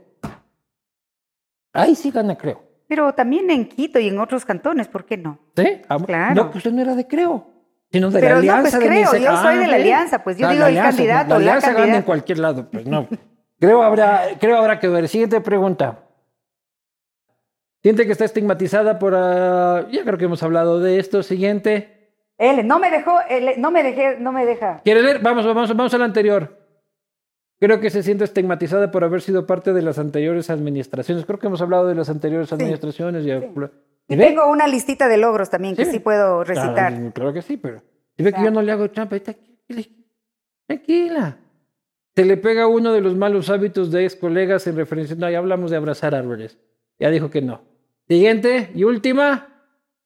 Ahí 1.74 1.96
sí 1.96 2.10
gana, 2.10 2.38
creo. 2.38 2.65
Pero 2.88 3.14
también 3.14 3.50
en 3.50 3.66
Quito 3.68 4.00
y 4.00 4.08
en 4.10 4.20
otros 4.20 4.46
cantones, 4.46 4.88
¿por 4.88 5.06
qué 5.06 5.18
no? 5.18 5.40
¿Sí? 5.56 5.82
Ah, 5.90 5.98
Claro. 6.06 6.36
No, 6.36 6.52
que 6.52 6.58
usted 6.60 6.72
no 6.72 6.82
era 6.82 6.96
de 6.96 7.08
creo. 7.08 7.50
Sino 7.92 8.12
de 8.12 8.20
Pero 8.20 8.36
la 8.36 8.36
no, 8.36 8.40
alianza 8.40 8.62
pues 8.62 8.74
de 8.74 8.88
creo, 8.88 9.16
yo 9.16 9.38
soy 9.38 9.58
de 9.58 9.68
la 9.68 9.76
alianza, 9.76 10.24
pues 10.24 10.38
yo 10.38 10.48
Ah, 10.48 10.52
digo 10.52 10.62
la 10.64 10.70
el 10.70 10.78
alianza, 10.78 10.98
candidato, 10.98 11.30
La 11.30 11.40
la 11.40 11.52
alianza 11.54 11.74
gana 11.74 11.96
en 11.98 12.02
cualquier 12.04 12.40
lado, 12.40 12.70
pues 12.70 12.86
no. 12.86 13.08
Creo 13.60 13.82
habrá, 13.84 14.24
creo 14.40 14.58
habrá 14.58 14.80
que 14.80 14.88
ver. 14.90 15.08
Siguiente 15.08 15.40
pregunta. 15.42 16.00
Siente 17.82 18.06
que 18.06 18.12
está 18.12 18.26
estigmatizada 18.26 18.98
por... 19.00 19.14
ah, 19.16 19.86
ya 19.92 20.04
creo 20.04 20.18
que 20.18 20.26
hemos 20.26 20.42
hablado 20.44 20.80
de 20.80 21.00
esto. 21.00 21.24
Siguiente. 21.24 22.12
Él 22.38 22.68
no 22.68 22.80
me 22.80 22.92
dejó, 22.92 23.18
no 23.58 23.72
me 23.72 23.82
dejé, 23.84 24.18
no 24.20 24.32
me 24.34 24.46
deja. 24.46 24.82
¿Quiere 24.84 25.02
leer? 25.02 25.20
Vamos, 25.20 25.46
vamos, 25.46 25.70
vamos 25.76 25.94
al 25.94 26.02
anterior. 26.02 26.65
Creo 27.60 27.80
que 27.80 27.90
se 27.90 28.04
siente 28.04 28.24
estigmatizada 28.26 28.92
por 28.92 29.04
haber 29.04 29.22
sido 29.22 29.48
parte 29.48 29.72
de 29.74 29.82
las 29.82 29.98
anteriores 29.98 30.50
administraciones. 30.50 31.26
Creo 31.26 31.40
que 31.40 31.48
hemos 31.48 31.62
hablado 31.62 31.88
de 31.88 31.96
las 31.96 32.10
anteriores 32.10 32.52
administraciones. 32.52 33.26
tengo 34.08 34.50
una 34.50 34.68
listita 34.68 35.08
de 35.08 35.18
logros 35.18 35.50
también 35.50 35.76
que 35.76 35.86
Sí. 35.86 36.00
puedo 36.00 36.44
recitar. 36.44 36.94
Claro, 36.94 37.12
claro 37.14 37.34
que 37.34 37.42
sí, 37.42 37.58
pero... 37.58 37.82
Si 38.18 38.24
ve 38.24 38.34
que 38.34 38.44
yo 38.44 38.52
no 38.52 38.62
le 38.62 38.72
hago 38.72 38.90
trampa. 38.92 39.18
Tranquila. 40.68 41.38
Se 42.16 42.24
le 42.26 42.38
pega 42.38 42.68
uno 42.68 42.94
de 42.94 43.02
los 43.02 43.16
malos 43.16 43.50
hábitos 43.50 43.92
de 43.92 44.04
ex 44.06 44.16
colegas 44.16 44.68
en 44.68 44.76
referencia... 44.76 45.16
No, 45.16 45.30
ya 45.30 45.38
hablamos 45.38 45.72
de 45.72 45.78
abrazar 45.78 46.16
árboles. 46.16 46.58
Ya 47.00 47.10
dijo 47.10 47.30
que 47.30 47.42
no. 47.42 47.62
Siguiente 48.08 48.72
y 48.74 48.84
última. 48.84 49.48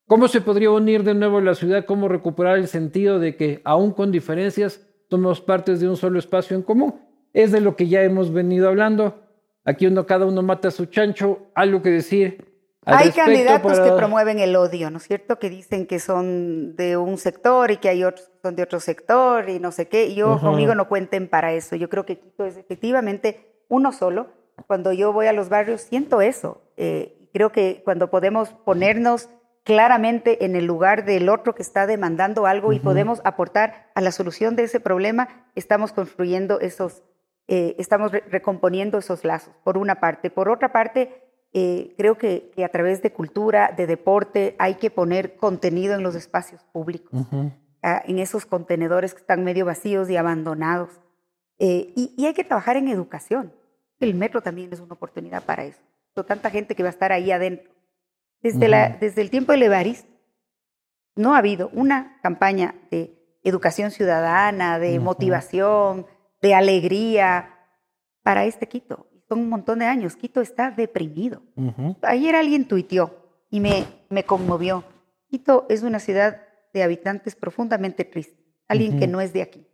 ¿Cómo 0.07 0.27
se 0.27 0.41
podría 0.41 0.71
unir 0.71 1.03
de 1.03 1.13
nuevo 1.13 1.39
la 1.39 1.53
ciudad? 1.53 1.85
¿Cómo 1.85 2.07
recuperar 2.07 2.57
el 2.57 2.67
sentido 2.67 3.19
de 3.19 3.35
que, 3.35 3.61
aún 3.63 3.91
con 3.91 4.11
diferencias, 4.11 4.87
somos 5.09 5.39
partes 5.39 5.79
de 5.81 5.87
un 5.89 5.97
solo 5.97 6.17
espacio 6.17 6.55
en 6.57 6.63
común? 6.63 6.95
Es 7.33 7.51
de 7.51 7.61
lo 7.61 7.75
que 7.75 7.87
ya 7.87 8.01
hemos 8.03 8.33
venido 8.33 8.67
hablando. 8.69 9.21
Aquí 9.65 9.85
uno, 9.87 10.05
cada 10.05 10.25
uno 10.25 10.41
mata 10.41 10.69
a 10.69 10.71
su 10.71 10.85
chancho. 10.85 11.47
Algo 11.55 11.81
que 11.81 11.89
decir. 11.89 12.45
al 12.85 12.97
Hay 12.97 13.11
candidatos 13.11 13.77
para- 13.77 13.83
que 13.89 13.95
promueven 13.95 14.39
el 14.39 14.55
odio, 14.55 14.89
¿no 14.89 14.97
es 14.97 15.03
cierto? 15.03 15.37
Que 15.37 15.49
dicen 15.49 15.85
que 15.85 15.99
son 15.99 16.75
de 16.75 16.97
un 16.97 17.17
sector 17.17 17.69
y 17.69 17.77
que 17.77 17.89
hay 17.89 18.03
otros 18.03 18.29
que 18.29 18.39
son 18.41 18.55
de 18.55 18.63
otro 18.63 18.79
sector 18.79 19.47
y 19.49 19.59
no 19.59 19.71
sé 19.71 19.87
qué. 19.87 20.07
Y 20.07 20.15
yo 20.15 20.33
Ajá. 20.33 20.47
conmigo 20.47 20.73
no 20.73 20.87
cuenten 20.87 21.27
para 21.27 21.53
eso. 21.53 21.75
Yo 21.75 21.89
creo 21.89 22.05
que 22.05 22.17
Quito 22.19 22.45
es 22.45 22.57
efectivamente 22.57 23.45
uno 23.67 23.91
solo. 23.91 24.27
Cuando 24.65 24.91
yo 24.91 25.13
voy 25.13 25.27
a 25.27 25.33
los 25.33 25.49
barrios 25.49 25.81
siento 25.81 26.21
eso. 26.21 26.61
Eh, 26.77 27.15
creo 27.33 27.51
que 27.51 27.81
cuando 27.85 28.09
podemos 28.09 28.49
ponernos 28.65 29.29
claramente 29.63 30.43
en 30.45 30.55
el 30.55 30.65
lugar 30.65 31.05
del 31.05 31.29
otro 31.29 31.53
que 31.53 31.61
está 31.61 31.85
demandando 31.85 32.47
algo 32.47 32.73
y 32.73 32.79
podemos 32.79 33.21
aportar 33.23 33.91
a 33.93 34.01
la 34.01 34.11
solución 34.11 34.55
de 34.55 34.63
ese 34.63 34.79
problema, 34.79 35.45
estamos 35.53 35.91
construyendo 35.91 36.59
esos, 36.59 37.03
eh, 37.49 37.75
estamos 37.79 38.11
re- 38.11 38.23
recomponiendo 38.29 38.97
esos 38.99 39.25
lazos, 39.25 39.53
por 39.63 39.77
una 39.77 39.95
parte. 39.99 40.29
Por 40.29 40.47
otra 40.49 40.71
parte, 40.71 41.23
eh, 41.51 41.95
creo 41.97 42.15
que, 42.15 42.51
que 42.55 42.63
a 42.63 42.69
través 42.69 43.01
de 43.01 43.11
cultura, 43.11 43.73
de 43.75 43.87
deporte, 43.87 44.55
hay 44.59 44.75
que 44.75 44.91
poner 44.91 45.35
contenido 45.35 45.95
en 45.95 46.03
los 46.03 46.13
espacios 46.15 46.63
públicos, 46.71 47.11
ah, 47.81 48.01
en 48.05 48.19
esos 48.19 48.45
contenedores 48.45 49.13
que 49.13 49.21
están 49.21 49.43
medio 49.43 49.65
vacíos 49.65 50.09
y 50.09 50.15
abandonados. 50.15 51.01
Eh, 51.57 51.91
y, 51.95 52.13
y 52.17 52.27
hay 52.27 52.33
que 52.33 52.43
trabajar 52.43 52.77
en 52.77 52.87
educación. 52.87 53.51
El 53.99 54.13
metro 54.13 54.41
también 54.41 54.71
es 54.71 54.79
una 54.79 54.93
oportunidad 54.93 55.43
para 55.43 55.65
eso. 55.65 55.81
Con 56.13 56.25
tanta 56.25 56.49
gente 56.49 56.75
que 56.75 56.83
va 56.83 56.89
a 56.89 56.91
estar 56.91 57.11
ahí 57.11 57.31
adentro. 57.31 57.71
Desde, 58.41 58.67
la, 58.69 58.89
desde 58.89 59.21
el 59.21 59.29
tiempo 59.29 59.51
de 59.51 59.57
Levarist, 59.57 60.07
no 61.15 61.33
ha 61.33 61.39
habido 61.39 61.69
una 61.73 62.17
campaña 62.21 62.75
de 62.91 63.17
educación 63.43 63.91
ciudadana, 63.91 64.79
de 64.79 64.99
motivación, 64.99 66.05
de 66.41 66.53
alegría 66.53 67.55
para 68.23 68.45
este 68.45 68.67
Quito. 68.67 69.07
Son 69.27 69.39
un 69.39 69.49
montón 69.49 69.79
de 69.79 69.85
años. 69.85 70.15
Quito 70.15 70.41
está 70.41 70.71
deprimido. 70.71 71.41
Ayer 72.01 72.35
alguien 72.35 72.67
tuiteó 72.67 73.43
y 73.49 73.59
me, 73.59 73.85
me 74.09 74.23
conmovió. 74.23 74.83
Quito 75.27 75.65
es 75.69 75.83
una 75.83 75.99
ciudad 75.99 76.41
de 76.73 76.83
habitantes 76.83 77.35
profundamente 77.35 78.05
tristes, 78.05 78.39
alguien 78.67 78.99
que 78.99 79.07
no 79.07 79.21
es 79.21 79.33
de 79.33 79.41
aquí. 79.41 79.67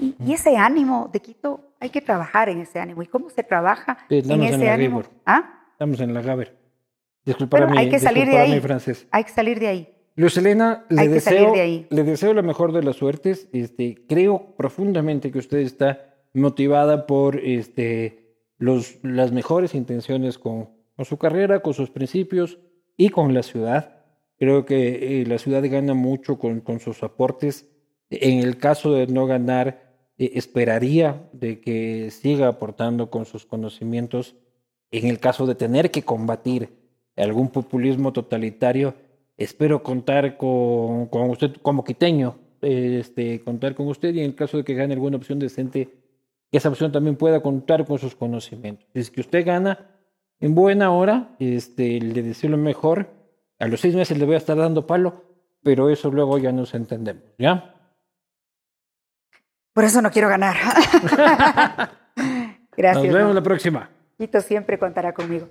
Y, 0.00 0.14
y 0.18 0.32
ese 0.34 0.56
ánimo 0.56 1.08
de 1.12 1.20
Quito, 1.20 1.74
hay 1.80 1.90
que 1.90 2.00
trabajar 2.00 2.48
en 2.48 2.60
ese 2.60 2.80
ánimo. 2.80 3.02
¿Y 3.02 3.06
cómo 3.06 3.30
se 3.30 3.42
trabaja 3.42 3.98
Sí, 4.08 4.22
en 4.24 4.42
ese 4.42 4.64
la 4.64 4.74
ánimo? 4.74 5.02
¿Ah? 5.24 5.68
Estamos 5.72 6.00
en 6.00 6.12
la 6.12 6.22
Gaber. 6.22 6.56
Disculpa 7.24 7.58
hay 7.76 7.90
que 7.90 7.98
salir 7.98 8.28
de 8.28 8.38
ahí. 8.38 8.62
Hay 9.10 9.24
que 9.24 9.30
salir 9.30 9.58
de 9.58 9.68
ahí. 9.68 9.95
Luz 10.16 10.38
Elena, 10.38 10.86
le 10.88 11.08
deseo, 11.08 11.52
de 11.52 11.60
ahí. 11.60 11.86
le 11.90 12.02
deseo 12.02 12.32
la 12.32 12.40
mejor 12.40 12.72
de 12.72 12.82
las 12.82 12.96
suertes. 12.96 13.48
Este, 13.52 14.06
creo 14.08 14.54
profundamente 14.56 15.30
que 15.30 15.38
usted 15.38 15.58
está 15.58 16.14
motivada 16.32 17.06
por 17.06 17.38
este, 17.38 18.38
los, 18.56 18.96
las 19.02 19.30
mejores 19.32 19.74
intenciones 19.74 20.38
con, 20.38 20.70
con 20.96 21.04
su 21.04 21.18
carrera, 21.18 21.60
con 21.60 21.74
sus 21.74 21.90
principios 21.90 22.58
y 22.96 23.10
con 23.10 23.34
la 23.34 23.42
ciudad. 23.42 24.04
Creo 24.38 24.64
que 24.64 25.20
eh, 25.20 25.26
la 25.26 25.38
ciudad 25.38 25.62
gana 25.70 25.92
mucho 25.92 26.38
con, 26.38 26.60
con 26.60 26.80
sus 26.80 27.02
aportes. 27.02 27.68
En 28.08 28.38
el 28.38 28.56
caso 28.56 28.94
de 28.94 29.06
no 29.06 29.26
ganar, 29.26 29.96
eh, 30.16 30.32
esperaría 30.34 31.28
de 31.32 31.60
que 31.60 32.10
siga 32.10 32.48
aportando 32.48 33.10
con 33.10 33.26
sus 33.26 33.44
conocimientos. 33.44 34.34
En 34.90 35.08
el 35.08 35.18
caso 35.18 35.46
de 35.46 35.54
tener 35.54 35.90
que 35.90 36.02
combatir 36.02 36.70
algún 37.16 37.48
populismo 37.50 38.14
totalitario, 38.14 38.94
espero 39.36 39.82
contar 39.82 40.36
con, 40.36 41.06
con 41.06 41.30
usted 41.30 41.56
como 41.62 41.84
quiteño, 41.84 42.38
este, 42.62 43.42
contar 43.42 43.74
con 43.74 43.88
usted 43.88 44.14
y 44.14 44.20
en 44.20 44.26
el 44.26 44.34
caso 44.34 44.56
de 44.56 44.64
que 44.64 44.74
gane 44.74 44.94
alguna 44.94 45.16
opción 45.16 45.38
decente, 45.38 45.88
que 46.50 46.58
esa 46.58 46.68
opción 46.68 46.92
también 46.92 47.16
pueda 47.16 47.40
contar 47.40 47.84
con 47.86 47.98
sus 47.98 48.14
conocimientos. 48.14 48.86
Si 48.92 49.00
es 49.00 49.10
que 49.10 49.20
usted 49.20 49.44
gana 49.44 49.90
en 50.40 50.54
buena 50.54 50.90
hora, 50.90 51.34
este, 51.38 52.00
le 52.00 52.22
deseo 52.22 52.50
lo 52.50 52.58
mejor. 52.58 53.08
A 53.58 53.68
los 53.68 53.80
seis 53.80 53.94
meses 53.94 54.18
le 54.18 54.26
voy 54.26 54.34
a 54.34 54.38
estar 54.38 54.56
dando 54.56 54.86
palo, 54.86 55.24
pero 55.62 55.88
eso 55.90 56.10
luego 56.10 56.38
ya 56.38 56.52
nos 56.52 56.74
entendemos, 56.74 57.24
¿ya? 57.38 57.74
Por 59.72 59.84
eso 59.84 60.00
no 60.00 60.10
quiero 60.10 60.28
ganar. 60.28 60.56
Gracias. 62.76 63.04
Nos 63.04 63.14
vemos 63.14 63.28
¿no? 63.28 63.34
la 63.34 63.42
próxima. 63.42 63.90
Quito 64.18 64.40
siempre 64.40 64.78
contará 64.78 65.12
conmigo. 65.12 65.48